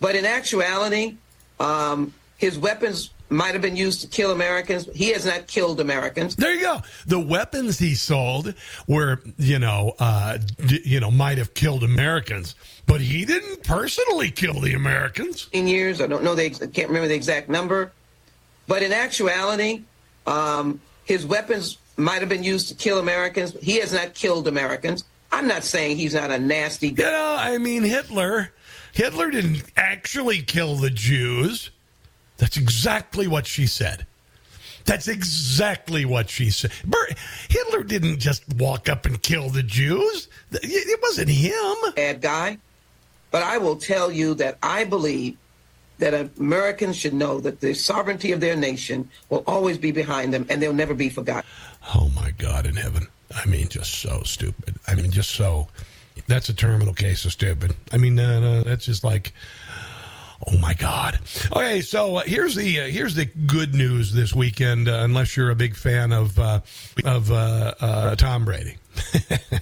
But 0.00 0.14
in 0.16 0.26
actuality, 0.26 1.16
um, 1.60 2.12
his 2.36 2.58
weapons 2.58 3.10
might 3.30 3.52
have 3.54 3.62
been 3.62 3.76
used 3.76 4.02
to 4.02 4.06
kill 4.08 4.30
Americans. 4.32 4.86
He 4.94 5.08
has 5.12 5.24
not 5.24 5.46
killed 5.46 5.80
Americans. 5.80 6.36
There 6.36 6.52
you 6.52 6.60
go. 6.60 6.82
The 7.06 7.18
weapons 7.20 7.78
he 7.78 7.94
sold 7.94 8.52
were, 8.86 9.22
you 9.38 9.58
know, 9.58 9.94
uh, 9.98 10.36
d- 10.66 10.82
you 10.84 11.00
know, 11.00 11.10
might 11.10 11.38
have 11.38 11.54
killed 11.54 11.82
Americans, 11.82 12.54
but 12.92 13.00
he 13.00 13.24
didn't 13.24 13.64
personally 13.64 14.30
kill 14.30 14.60
the 14.60 14.74
Americans. 14.74 15.48
In 15.52 15.66
years, 15.66 16.02
I 16.02 16.06
don't 16.06 16.22
know 16.22 16.34
the, 16.34 16.44
I 16.44 16.66
can't 16.66 16.88
remember 16.88 17.08
the 17.08 17.14
exact 17.14 17.48
number. 17.48 17.90
But 18.68 18.82
in 18.82 18.92
actuality, 18.92 19.84
um, 20.26 20.78
his 21.06 21.24
weapons 21.24 21.78
might 21.96 22.20
have 22.20 22.28
been 22.28 22.44
used 22.44 22.68
to 22.68 22.74
kill 22.74 22.98
Americans. 22.98 23.56
He 23.62 23.80
has 23.80 23.94
not 23.94 24.12
killed 24.12 24.46
Americans. 24.46 25.04
I'm 25.32 25.48
not 25.48 25.64
saying 25.64 25.96
he's 25.96 26.12
not 26.12 26.30
a 26.30 26.38
nasty 26.38 26.88
You 26.88 27.04
know, 27.04 27.36
I 27.38 27.56
mean, 27.56 27.82
Hitler, 27.82 28.52
Hitler 28.92 29.30
didn't 29.30 29.62
actually 29.74 30.42
kill 30.42 30.76
the 30.76 30.90
Jews. 30.90 31.70
That's 32.36 32.58
exactly 32.58 33.26
what 33.26 33.46
she 33.46 33.66
said. 33.66 34.04
That's 34.84 35.08
exactly 35.08 36.04
what 36.04 36.28
she 36.28 36.50
said. 36.50 36.72
Ber- 36.84 37.08
Hitler 37.48 37.84
didn't 37.84 38.18
just 38.18 38.44
walk 38.58 38.90
up 38.90 39.06
and 39.06 39.22
kill 39.22 39.48
the 39.48 39.62
Jews. 39.62 40.28
It 40.50 41.00
wasn't 41.00 41.30
him. 41.30 41.94
Bad 41.96 42.20
guy. 42.20 42.58
But 43.32 43.42
I 43.42 43.58
will 43.58 43.76
tell 43.76 44.12
you 44.12 44.34
that 44.34 44.58
I 44.62 44.84
believe 44.84 45.36
that 45.98 46.30
Americans 46.38 46.96
should 46.96 47.14
know 47.14 47.40
that 47.40 47.60
the 47.60 47.74
sovereignty 47.74 48.32
of 48.32 48.40
their 48.40 48.56
nation 48.56 49.08
will 49.30 49.42
always 49.46 49.78
be 49.78 49.90
behind 49.90 50.32
them 50.32 50.46
and 50.48 50.62
they'll 50.62 50.72
never 50.72 50.94
be 50.94 51.08
forgotten. 51.08 51.48
Oh 51.94 52.10
my 52.14 52.30
God 52.32 52.66
in 52.66 52.76
heaven. 52.76 53.08
I 53.34 53.46
mean, 53.46 53.68
just 53.68 53.94
so 54.00 54.22
stupid. 54.24 54.76
I 54.86 54.94
mean, 54.94 55.10
just 55.10 55.30
so. 55.30 55.68
That's 56.28 56.50
a 56.50 56.54
terminal 56.54 56.92
case 56.92 57.24
of 57.24 57.32
stupid. 57.32 57.74
I 57.90 57.96
mean, 57.96 58.18
uh, 58.18 58.40
no, 58.40 58.62
that's 58.62 58.84
just 58.84 59.02
like. 59.02 59.32
Oh 60.46 60.58
my 60.58 60.74
God! 60.74 61.20
Okay, 61.52 61.80
so 61.82 62.16
uh, 62.16 62.22
here's 62.22 62.54
the 62.56 62.80
uh, 62.80 62.86
here's 62.86 63.14
the 63.14 63.26
good 63.26 63.74
news 63.74 64.12
this 64.12 64.34
weekend. 64.34 64.88
Uh, 64.88 65.00
unless 65.02 65.36
you're 65.36 65.50
a 65.50 65.54
big 65.54 65.76
fan 65.76 66.12
of 66.12 66.38
uh, 66.38 66.60
of 67.04 67.30
uh, 67.30 68.16
Tom 68.16 68.44
Brady, 68.44 68.76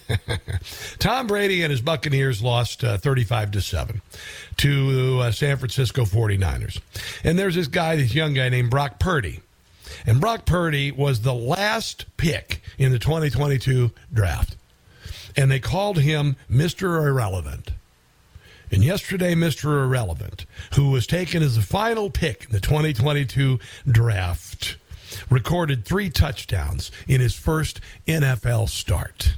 Tom 0.99 1.27
Brady 1.27 1.63
and 1.63 1.71
his 1.71 1.83
Buccaneers 1.83 2.43
lost 2.43 2.83
uh, 2.83 2.97
35 2.97 3.51
to 3.53 3.61
7 3.61 4.01
to 4.59 5.33
San 5.33 5.57
Francisco 5.59 6.05
49ers. 6.05 6.81
And 7.25 7.39
there's 7.39 7.57
this 7.57 7.67
guy, 7.67 7.97
this 7.97 8.15
young 8.15 8.35
guy 8.35 8.49
named 8.49 8.71
Brock 8.71 8.99
Purdy. 8.99 9.41
And 10.07 10.21
Brock 10.21 10.47
Purdy 10.47 10.91
was 10.93 11.21
the 11.21 11.35
last 11.35 12.07
pick 12.17 12.63
in 12.79 12.93
the 12.93 12.99
2022 12.99 13.91
draft. 14.13 14.57
And 15.37 15.51
they 15.51 15.61
called 15.61 15.99
him 15.99 16.37
Mr. 16.51 17.07
Irrelevant. 17.07 17.73
And 18.71 18.85
yesterday, 18.85 19.35
Mr. 19.35 19.85
Irrelevant, 19.85 20.47
who 20.75 20.91
was 20.91 21.07
taken 21.07 21.43
as 21.43 21.57
the 21.57 21.63
final 21.63 22.11
pick 22.11 22.45
in 22.45 22.53
the 22.53 22.61
2022 22.61 23.59
draft, 23.87 24.77
recorded 25.29 25.85
three 25.85 26.09
touchdowns 26.11 26.93
in 27.09 27.21
his 27.21 27.35
first 27.35 27.81
NFL 28.07 28.69
start. 28.69 29.37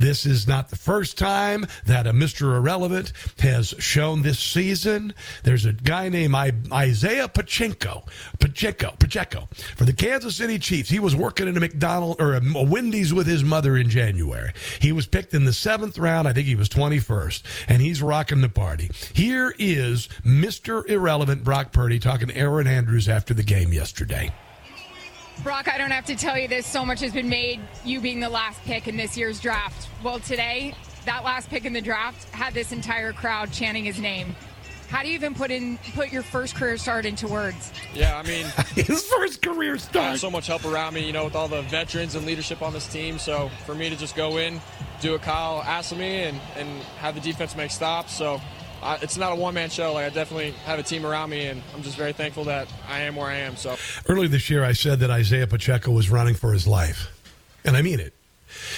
This 0.00 0.24
is 0.24 0.48
not 0.48 0.70
the 0.70 0.76
first 0.76 1.18
time 1.18 1.66
that 1.84 2.06
a 2.06 2.12
Mr. 2.14 2.56
Irrelevant 2.56 3.12
has 3.38 3.74
shown 3.78 4.22
this 4.22 4.38
season. 4.38 5.12
There's 5.42 5.66
a 5.66 5.74
guy 5.74 6.08
named 6.08 6.34
Isaiah 6.72 7.28
Pacheco, 7.28 8.06
Pacheco, 8.38 8.94
Pacheco 8.98 9.50
for 9.76 9.84
the 9.84 9.92
Kansas 9.92 10.36
City 10.36 10.58
Chiefs. 10.58 10.88
He 10.88 10.98
was 10.98 11.14
working 11.14 11.48
in 11.48 11.56
a 11.58 11.60
McDonald's 11.60 12.18
or 12.18 12.32
a, 12.32 12.40
a 12.40 12.64
Wendy's 12.64 13.12
with 13.12 13.26
his 13.26 13.44
mother 13.44 13.76
in 13.76 13.90
January. 13.90 14.54
He 14.80 14.90
was 14.90 15.06
picked 15.06 15.34
in 15.34 15.44
the 15.44 15.52
seventh 15.52 15.98
round. 15.98 16.26
I 16.26 16.32
think 16.32 16.46
he 16.46 16.54
was 16.54 16.70
21st, 16.70 17.42
and 17.68 17.82
he's 17.82 18.00
rocking 18.00 18.40
the 18.40 18.48
party. 18.48 18.90
Here 19.12 19.54
is 19.58 20.08
Mr. 20.24 20.88
Irrelevant 20.88 21.44
Brock 21.44 21.72
Purdy 21.72 21.98
talking 21.98 22.28
to 22.28 22.36
Erin 22.36 22.66
Andrews 22.66 23.06
after 23.06 23.34
the 23.34 23.42
game 23.42 23.70
yesterday. 23.74 24.32
Brock, 25.42 25.68
I 25.68 25.78
don't 25.78 25.90
have 25.90 26.06
to 26.06 26.16
tell 26.16 26.38
you 26.38 26.48
this. 26.48 26.66
So 26.66 26.84
much 26.84 27.00
has 27.00 27.12
been 27.12 27.28
made, 27.28 27.60
you 27.84 28.00
being 28.00 28.20
the 28.20 28.28
last 28.28 28.62
pick 28.64 28.88
in 28.88 28.96
this 28.96 29.16
year's 29.16 29.40
draft. 29.40 29.88
Well, 30.02 30.20
today, 30.20 30.74
that 31.06 31.24
last 31.24 31.48
pick 31.48 31.64
in 31.64 31.72
the 31.72 31.80
draft 31.80 32.28
had 32.30 32.52
this 32.52 32.72
entire 32.72 33.12
crowd 33.12 33.50
chanting 33.52 33.84
his 33.84 33.98
name. 33.98 34.36
How 34.90 35.02
do 35.02 35.08
you 35.08 35.14
even 35.14 35.34
put 35.34 35.52
in 35.52 35.78
put 35.94 36.12
your 36.12 36.22
first 36.22 36.56
career 36.56 36.76
start 36.76 37.06
into 37.06 37.28
words? 37.28 37.72
Yeah, 37.94 38.18
I 38.18 38.22
mean, 38.24 38.44
his 38.74 39.06
first 39.06 39.40
career 39.40 39.78
start. 39.78 40.18
so 40.18 40.30
much 40.30 40.48
help 40.48 40.64
around 40.64 40.94
me, 40.94 41.06
you 41.06 41.12
know, 41.12 41.24
with 41.24 41.36
all 41.36 41.46
the 41.46 41.62
veterans 41.62 42.16
and 42.16 42.26
leadership 42.26 42.60
on 42.60 42.72
this 42.72 42.88
team. 42.88 43.18
So 43.18 43.50
for 43.66 43.74
me 43.74 43.88
to 43.88 43.96
just 43.96 44.16
go 44.16 44.38
in, 44.38 44.60
do 45.00 45.12
what 45.12 45.22
Kyle 45.22 45.62
asked 45.62 45.92
of 45.92 45.98
me, 45.98 46.24
and, 46.24 46.40
and 46.56 46.68
have 46.98 47.14
the 47.14 47.20
defense 47.20 47.54
make 47.54 47.70
stops. 47.70 48.12
So 48.12 48.40
uh, 48.82 48.98
it's 49.02 49.16
not 49.16 49.32
a 49.32 49.34
one 49.34 49.54
man 49.54 49.70
show. 49.70 49.92
Like 49.92 50.06
I 50.06 50.14
definitely 50.14 50.52
have 50.64 50.78
a 50.78 50.82
team 50.82 51.04
around 51.04 51.30
me, 51.30 51.46
and 51.46 51.62
I'm 51.74 51.82
just 51.82 51.96
very 51.96 52.12
thankful 52.12 52.44
that 52.44 52.68
I 52.88 53.00
am 53.00 53.16
where 53.16 53.28
I 53.28 53.36
am. 53.36 53.56
So 53.56 53.76
Earlier 54.08 54.28
this 54.28 54.48
year, 54.50 54.64
I 54.64 54.72
said 54.72 55.00
that 55.00 55.10
Isaiah 55.10 55.46
Pacheco 55.46 55.90
was 55.90 56.10
running 56.10 56.34
for 56.34 56.52
his 56.52 56.66
life. 56.66 57.10
And 57.64 57.76
I 57.76 57.82
mean 57.82 58.00
it. 58.00 58.14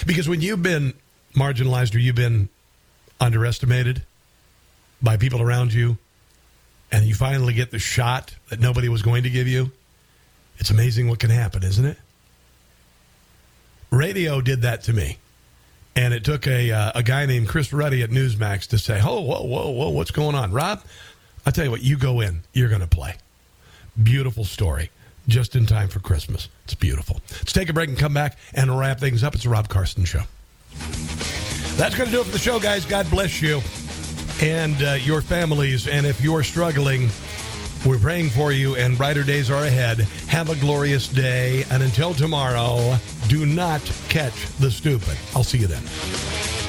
Because 0.05 0.27
when 0.27 0.41
you've 0.41 0.61
been 0.61 0.93
marginalized 1.35 1.95
or 1.95 1.99
you've 1.99 2.15
been 2.15 2.49
underestimated 3.19 4.03
by 5.01 5.17
people 5.17 5.41
around 5.41 5.73
you, 5.73 5.97
and 6.91 7.05
you 7.05 7.15
finally 7.15 7.53
get 7.53 7.71
the 7.71 7.79
shot 7.79 8.35
that 8.49 8.59
nobody 8.59 8.87
was 8.87 9.01
going 9.01 9.23
to 9.23 9.29
give 9.29 9.47
you, 9.47 9.71
it's 10.59 10.69
amazing 10.69 11.09
what 11.09 11.19
can 11.19 11.31
happen, 11.31 11.63
isn't 11.63 11.85
it? 11.85 11.97
Radio 13.89 14.41
did 14.41 14.61
that 14.61 14.83
to 14.83 14.93
me. 14.93 15.17
And 15.95 16.13
it 16.13 16.23
took 16.23 16.47
a, 16.47 16.71
uh, 16.71 16.91
a 16.95 17.03
guy 17.03 17.25
named 17.25 17.47
Chris 17.47 17.71
Ruddy 17.71 18.01
at 18.01 18.09
Newsmax 18.09 18.67
to 18.69 18.77
say, 18.77 18.99
Oh, 19.03 19.21
whoa, 19.21 19.43
whoa, 19.43 19.69
whoa, 19.69 19.89
what's 19.89 20.11
going 20.11 20.35
on? 20.35 20.51
Rob, 20.51 20.83
I'll 21.45 21.53
tell 21.53 21.65
you 21.65 21.71
what, 21.71 21.83
you 21.83 21.97
go 21.97 22.19
in, 22.21 22.41
you're 22.53 22.69
going 22.69 22.81
to 22.81 22.87
play. 22.87 23.15
Beautiful 24.01 24.43
story. 24.43 24.89
Just 25.27 25.55
in 25.55 25.65
time 25.65 25.87
for 25.87 25.99
Christmas. 25.99 26.49
It's 26.65 26.73
beautiful. 26.73 27.21
Let's 27.31 27.53
take 27.53 27.69
a 27.69 27.73
break 27.73 27.89
and 27.89 27.97
come 27.97 28.13
back 28.13 28.37
and 28.53 28.77
wrap 28.77 28.99
things 28.99 29.23
up. 29.23 29.35
It's 29.35 29.43
the 29.43 29.49
Rob 29.49 29.69
Carson 29.69 30.03
Show. 30.03 30.23
That's 31.77 31.95
going 31.95 32.07
to 32.07 32.11
do 32.11 32.21
it 32.21 32.25
for 32.25 32.31
the 32.31 32.39
show, 32.39 32.59
guys. 32.59 32.85
God 32.85 33.09
bless 33.09 33.41
you 33.41 33.61
and 34.41 34.81
uh, 34.83 34.93
your 34.93 35.21
families. 35.21 35.87
And 35.87 36.05
if 36.05 36.21
you're 36.21 36.43
struggling, 36.43 37.09
we're 37.85 37.99
praying 37.99 38.29
for 38.29 38.51
you, 38.51 38.75
and 38.75 38.97
brighter 38.97 39.23
days 39.23 39.49
are 39.49 39.65
ahead. 39.65 39.99
Have 40.27 40.49
a 40.49 40.55
glorious 40.55 41.07
day. 41.07 41.65
And 41.69 41.83
until 41.83 42.13
tomorrow, 42.13 42.95
do 43.27 43.45
not 43.45 43.81
catch 44.09 44.47
the 44.59 44.71
stupid. 44.71 45.17
I'll 45.35 45.43
see 45.43 45.57
you 45.57 45.67
then. 45.67 46.62